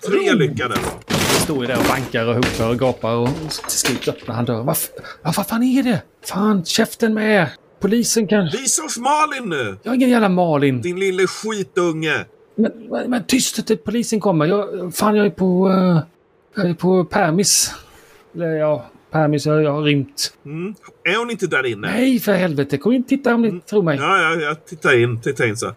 Tre 0.07 0.33
lyckade 0.35 0.74
då. 0.74 0.81
Han 1.09 1.41
står 1.41 1.61
ju 1.61 1.66
där 1.66 1.78
och 1.78 1.85
bankar 1.89 2.27
och 2.27 2.35
hotar 2.35 2.69
och 2.70 2.78
gapar 2.78 3.15
och 3.15 3.28
till 3.69 3.78
slut 3.78 4.09
öppnar 4.09 4.35
han 4.35 4.45
dörren. 4.45 4.66
Vad, 4.66 4.77
vad 5.23 5.47
fan 5.47 5.62
är 5.62 5.83
det? 5.83 6.03
Fan, 6.24 6.65
käften 6.65 7.15
med 7.15 7.43
er! 7.43 7.49
Polisen 7.87 8.29
kanske... 8.29 8.59
Visa 8.59 8.85
oss 8.85 8.99
Malin 8.99 9.49
nu! 9.49 9.77
Jag 9.83 9.93
är 9.93 9.97
ingen 9.97 10.11
jävla 10.11 10.29
Malin. 10.29 10.83
Din 10.83 11.01
lille 11.01 11.27
skitunge! 11.27 12.25
Men, 12.55 12.73
men, 12.91 13.11
men 13.11 13.25
tyst 13.25 13.67
till 13.67 13.79
polisen 13.79 14.21
kommer. 14.21 14.47
Jag, 14.47 14.95
fan, 14.95 15.17
jag 15.17 15.27
är 15.27 15.31
på... 15.31 15.71
eh, 15.71 15.99
jag 16.57 16.71
är 16.71 16.75
på 16.75 17.05
permis. 17.05 17.75
Eller 18.35 18.47
ja, 18.47 18.87
permis. 19.11 19.47
Jag, 19.47 19.63
jag 19.63 19.73
har 19.73 19.83
rymt. 19.83 20.33
Mm. 20.45 20.75
Är 21.05 21.19
hon 21.19 21.31
inte 21.31 21.47
där 21.47 21.67
inne? 21.67 21.87
Nej, 21.87 22.19
för 22.19 22.33
helvete. 22.33 22.79
Kom 22.79 22.93
in 22.93 23.05
titta 23.05 23.35
om 23.35 23.43
ni 23.43 23.61
tror 23.61 23.83
mig. 23.83 23.99
Ja, 24.01 24.23
ja, 24.23 24.41
jag 24.41 24.67
tittar 24.67 25.01
in. 25.03 25.21
Tittar 25.21 25.47
in 25.47 25.57
så. 25.57 25.75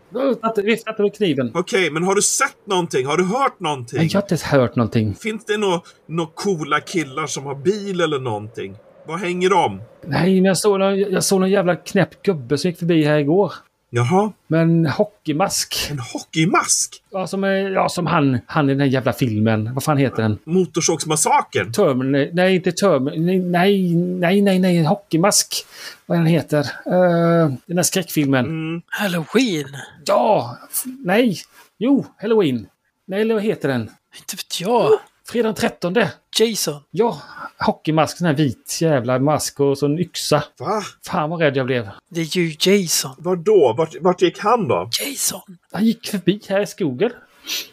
Vifta 0.63 0.89
inte 0.89 1.01
med 1.01 1.15
kniven. 1.15 1.51
Okej, 1.53 1.91
men 1.91 2.03
har 2.03 2.15
du 2.15 2.21
sett 2.21 2.67
någonting? 2.67 3.05
Har 3.05 3.17
du 3.17 3.23
hört 3.23 3.59
någonting? 3.59 3.97
Nej, 3.97 4.09
jag 4.11 4.21
har 4.21 4.33
inte 4.33 4.45
hört 4.45 4.75
någonting. 4.75 5.15
Finns 5.15 5.45
det 5.45 5.57
några 5.57 5.81
nå 6.07 6.25
coola 6.25 6.79
killar 6.79 7.27
som 7.27 7.45
har 7.45 7.55
bil 7.55 8.01
eller 8.01 8.19
någonting? 8.19 8.75
Var 9.09 9.17
hänger 9.17 9.49
de? 9.49 9.81
Nej, 10.05 10.35
men 10.35 10.45
jag 10.45 10.57
såg, 10.57 10.79
någon, 10.79 10.99
jag 10.99 11.23
såg 11.23 11.39
någon 11.39 11.49
jävla 11.49 11.75
knäpp 11.75 12.23
gubbe 12.23 12.57
som 12.57 12.69
gick 12.69 12.79
förbi 12.79 13.03
här 13.03 13.17
igår. 13.17 13.53
Jaha, 13.89 14.31
Men 14.47 14.85
hockeymask. 14.85 15.87
en 15.91 15.99
hockeymask? 15.99 17.03
Ja, 17.11 17.27
som, 17.27 17.43
är, 17.43 17.69
ja, 17.69 17.89
som 17.89 18.05
han, 18.05 18.39
han 18.45 18.69
i 18.69 18.73
den 18.73 18.79
här 18.79 18.87
jävla 18.87 19.13
filmen. 19.13 19.73
Vad 19.73 19.83
fan 19.83 19.97
heter 19.97 20.23
den? 20.23 20.37
Motorsågsmassakern? 20.43 21.71
Terminator. 21.71 22.29
Nej, 22.33 22.55
inte 22.55 22.71
Terminator. 22.71 23.49
Nej, 23.49 23.95
nej, 23.95 24.41
nej, 24.41 24.59
nej. 24.59 24.77
En 24.77 24.85
hockeymask. 24.85 25.65
Vad 26.05 26.17
den 26.17 26.25
heter. 26.25 26.59
Uh, 26.59 27.53
den 27.65 27.77
här 27.77 27.83
skräckfilmen. 27.83 28.45
Mm. 28.45 28.81
Halloween? 28.87 29.67
Ja! 30.05 30.57
Nej! 31.05 31.37
Jo, 31.77 32.05
Halloween. 32.21 32.67
Nej, 33.07 33.21
eller 33.21 33.33
vad 33.33 33.43
heter 33.43 33.69
den? 33.69 33.81
Inte 34.17 34.35
vet 34.35 34.61
jag. 34.61 34.89
Fredag 35.29 35.47
den 35.47 35.55
13. 35.55 35.95
Jason? 36.39 36.81
Ja, 36.91 37.21
hockeymask. 37.57 38.17
Sån 38.17 38.27
här 38.27 38.33
vit 38.33 38.77
jävla 38.81 39.19
mask 39.19 39.59
och 39.59 39.77
så 39.77 39.85
en 39.85 39.99
yxa. 39.99 40.43
Va? 40.59 40.81
Fan 41.05 41.29
vad 41.29 41.39
rädd 41.41 41.57
jag 41.57 41.65
blev. 41.65 41.89
Det 42.09 42.21
är 42.21 42.37
ju 42.37 42.55
Jason. 42.59 43.11
Var 43.17 43.35
då? 43.35 43.75
Vart, 43.77 43.95
vart 44.01 44.21
gick 44.21 44.39
han 44.39 44.67
då? 44.67 44.89
Jason? 45.05 45.57
Han 45.71 45.85
gick 45.85 46.07
förbi 46.07 46.41
här 46.49 46.61
i 46.61 46.67
skogen. 46.67 47.11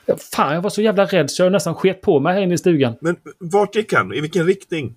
Ja, 0.07 0.17
Fan, 0.33 0.55
jag 0.55 0.63
var 0.63 0.71
så 0.71 0.83
jävla 0.83 1.05
rädd 1.05 1.31
så 1.31 1.43
jag 1.43 1.53
nästan 1.53 1.75
sket 1.75 2.01
på 2.01 2.21
mig 2.21 2.35
här 2.35 2.41
inne 2.41 2.55
i 2.55 2.59
stugan. 2.59 2.97
Men 3.01 3.17
vart 3.39 3.77
gick 3.77 3.93
han? 3.93 4.15
I 4.15 4.21
vilken 4.21 4.47
riktning? 4.47 4.95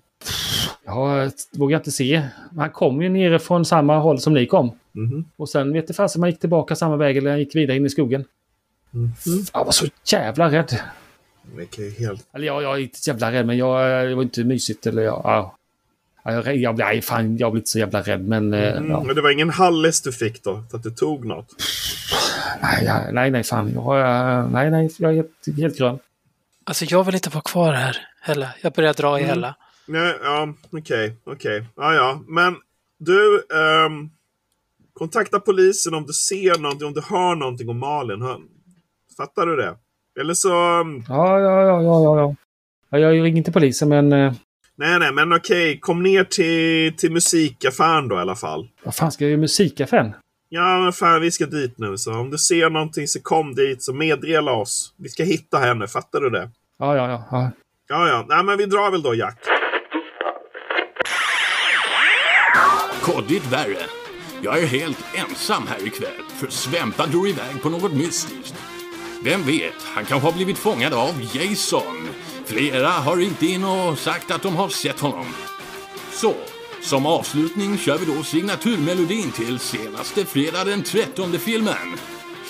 Jag 0.84 1.32
vågar 1.52 1.76
inte 1.78 1.90
se. 1.90 2.22
Han 2.56 2.70
kom 2.70 3.02
ju 3.02 3.08
nere 3.08 3.38
från 3.38 3.64
samma 3.64 3.98
håll 3.98 4.20
som 4.20 4.34
ni 4.34 4.46
kom. 4.46 4.72
Mhm. 4.92 5.24
Och 5.36 5.48
sen 5.48 5.72
vet 5.72 5.86
det 5.86 5.94
fasen 5.94 6.20
om 6.20 6.22
han 6.22 6.30
gick 6.30 6.40
tillbaka 6.40 6.76
samma 6.76 6.96
väg 6.96 7.16
eller 7.16 7.30
han 7.30 7.38
gick 7.38 7.54
vidare 7.54 7.76
in 7.76 7.86
i 7.86 7.90
skogen. 7.90 8.24
Jag 9.52 9.64
var 9.64 9.72
så 9.72 9.86
jävla 10.04 10.50
rädd. 10.50 10.80
Ju 11.78 11.90
helt... 11.90 12.26
Eller 12.32 12.46
jag, 12.46 12.62
jag 12.62 12.74
är 12.76 12.78
inte 12.78 12.98
så 12.98 13.10
jävla 13.10 13.32
rädd 13.32 13.46
men 13.46 13.56
jag, 13.58 14.06
det 14.08 14.14
var 14.14 14.22
inte 14.22 14.44
mysigt. 14.44 14.86
Eller 14.86 15.02
jag, 15.02 15.20
ja. 15.24 15.56
Ja, 16.22 16.32
jag, 16.32 16.56
jag, 16.56 16.78
nej, 16.78 17.02
fan, 17.02 17.36
jag 17.36 17.52
blev 17.52 17.60
inte 17.60 17.70
så 17.70 17.78
jävla 17.78 18.02
rädd 18.02 18.28
men... 18.28 18.54
eh, 18.54 18.76
Mm, 18.76 18.90
Ja. 18.90 19.02
Men 19.06 19.16
det 19.16 19.22
var 19.22 19.30
ingen 19.30 19.50
Hallis 19.50 20.00
du 20.02 20.12
fick 20.12 20.42
då? 20.42 20.62
För 20.70 20.76
att 20.76 20.82
du 20.82 20.90
tog 20.90 21.24
något? 21.24 21.46
Nej, 22.62 22.88
nej, 23.12 23.30
nej, 23.30 23.44
fan. 23.44 23.72
Jag, 23.74 24.00
eh, 24.00 24.50
nej, 24.50 24.70
nej, 24.70 24.90
jag 24.98 25.10
är 25.10 25.14
helt, 25.16 25.58
helt 25.58 25.78
grön. 25.78 25.98
Alltså 26.64 26.84
jag 26.84 27.04
vill 27.04 27.14
inte 27.14 27.30
vara 27.30 27.42
kvar 27.42 27.72
här 27.72 27.96
heller. 28.20 28.48
Jag 28.60 28.72
börjar 28.72 28.94
dra 28.94 29.18
i 29.18 29.22
Mm. 29.22 29.34
hela. 29.34 29.54
Nej, 29.86 30.14
ja, 30.22 30.54
okej, 30.70 31.16
okej. 31.24 31.64
Ja, 31.76 31.94
ja. 31.94 32.20
Men 32.28 32.56
du, 32.98 33.36
ehm, 33.54 34.10
kontakta 34.92 35.40
polisen 35.40 35.94
om 35.94 36.06
du 36.06 36.12
ser 36.12 36.58
någonting, 36.58 36.86
om 36.86 36.94
du 36.94 37.00
hör 37.00 37.34
någonting 37.34 37.68
om 37.68 37.78
Malin. 37.78 38.22
Hör, 38.22 38.38
fattar 39.16 39.46
du 39.46 39.56
det? 39.56 39.76
Eller 40.20 40.34
så... 40.34 40.48
Ja, 40.48 41.40
ja, 41.40 41.40
ja, 41.40 41.82
ja, 41.82 41.82
ja. 41.82 42.20
ja. 42.20 42.34
ja 42.90 42.98
jag 42.98 43.12
ringer 43.24 43.38
inte 43.38 43.52
polisen 43.52 43.88
men... 43.88 44.12
eh, 44.12 44.32
Nej, 44.76 44.98
nej, 44.98 45.12
men 45.12 45.32
okej. 45.32 45.80
Kom 45.80 46.02
ner 46.02 46.24
till, 46.24 46.96
till 46.96 47.12
musikaffären 47.12 48.08
då 48.08 48.16
i 48.16 48.18
alla 48.18 48.36
fall. 48.36 48.68
Vad 48.82 48.94
fan 48.94 49.12
ska 49.12 49.24
jag 49.24 49.30
göra 49.30 49.38
i 49.38 49.40
musikaffären? 49.40 50.12
Ja, 50.48 50.78
men 50.78 50.92
fan, 50.92 51.20
vi 51.20 51.30
ska 51.30 51.46
dit 51.46 51.78
nu. 51.78 51.98
Så 51.98 52.14
om 52.14 52.30
du 52.30 52.38
ser 52.38 52.70
någonting 52.70 53.06
så 53.08 53.22
kom 53.22 53.54
dit, 53.54 53.82
så 53.82 53.92
meddela 53.92 54.52
oss. 54.52 54.94
Vi 54.98 55.08
ska 55.08 55.22
hitta 55.24 55.58
henne, 55.58 55.86
fattar 55.88 56.20
du 56.20 56.30
det? 56.30 56.50
Ja, 56.78 56.96
ja, 56.96 57.08
ja. 57.10 57.24
ja. 57.30 57.50
Ja, 57.88 58.08
ja. 58.08 58.24
Nej, 58.28 58.44
men 58.44 58.58
vi 58.58 58.66
drar 58.66 58.90
väl 58.90 59.02
då, 59.02 59.14
Jack. 59.14 59.38
Koddigt 63.02 63.52
värre. 63.52 63.82
Jag 64.42 64.58
är 64.62 64.66
helt 64.66 65.04
ensam 65.14 65.62
här 65.66 65.86
ikväll, 65.86 66.24
för 66.40 66.46
Svempa 66.46 67.06
drog 67.06 67.28
iväg 67.28 67.62
på 67.62 67.68
något 67.68 67.92
mystiskt. 67.92 68.54
Vem 69.22 69.42
vet, 69.42 69.82
han 69.82 70.04
kanske 70.04 70.28
har 70.28 70.32
blivit 70.32 70.58
fångad 70.58 70.92
av 70.92 71.22
Jason. 71.34 72.08
Flera 72.44 72.88
har 72.88 73.16
ringt 73.16 73.42
in 73.42 73.64
och 73.64 73.98
sagt 73.98 74.30
att 74.30 74.42
de 74.42 74.56
har 74.56 74.68
sett 74.68 75.00
honom. 75.00 75.26
Så, 76.12 76.34
som 76.82 77.06
avslutning 77.06 77.78
kör 77.78 77.98
vi 77.98 78.06
då 78.06 78.22
signaturmelodin 78.22 79.30
till 79.32 79.58
senaste 79.58 80.24
fredag 80.24 80.64
den 80.64 80.82
13 80.82 81.32
filmen. 81.32 81.96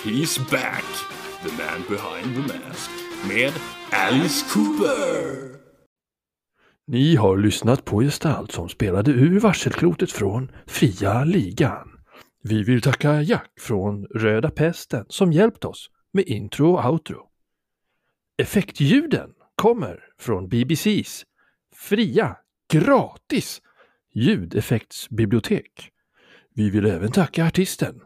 He's 0.03 0.39
back, 0.51 0.85
the 1.43 1.49
man 1.49 1.83
behind 1.89 2.35
the 2.35 2.53
mask, 2.53 2.89
med 3.27 3.53
Alice 3.89 4.45
Cooper. 4.49 5.51
Ni 6.87 7.15
har 7.15 7.37
lyssnat 7.37 7.85
på 7.85 8.01
Gestalt 8.01 8.51
som 8.51 8.69
spelade 8.69 9.11
ur 9.11 9.39
varselklotet 9.39 10.11
från 10.11 10.51
Fria 10.67 11.23
Ligan. 11.23 11.87
Vi 12.43 12.63
vill 12.63 12.81
tacka 12.81 13.21
Jack 13.21 13.51
från 13.59 14.05
Röda 14.05 14.49
Pesten 14.49 15.05
som 15.09 15.33
hjälpt 15.33 15.65
oss 15.65 15.89
med 16.11 16.27
intro 16.27 16.73
och 16.73 16.91
outro. 16.91 17.27
Effektljuden 18.37 19.33
kommer 19.55 20.03
från 20.17 20.47
BBCs 20.47 21.25
fria, 21.75 22.37
gratis 22.71 23.61
ljudeffektsbibliotek. 24.13 25.91
Vi 26.53 26.69
vill 26.69 26.85
även 26.85 27.11
tacka 27.11 27.45
artisten 27.45 28.01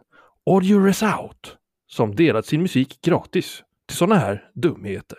Audio 0.46 0.84
Resout 0.84 1.56
som 1.86 2.14
delat 2.14 2.46
sin 2.46 2.62
musik 2.62 2.98
gratis 3.02 3.62
till 3.86 3.96
sådana 3.96 4.14
här 4.20 4.50
dumheter. 4.54 5.18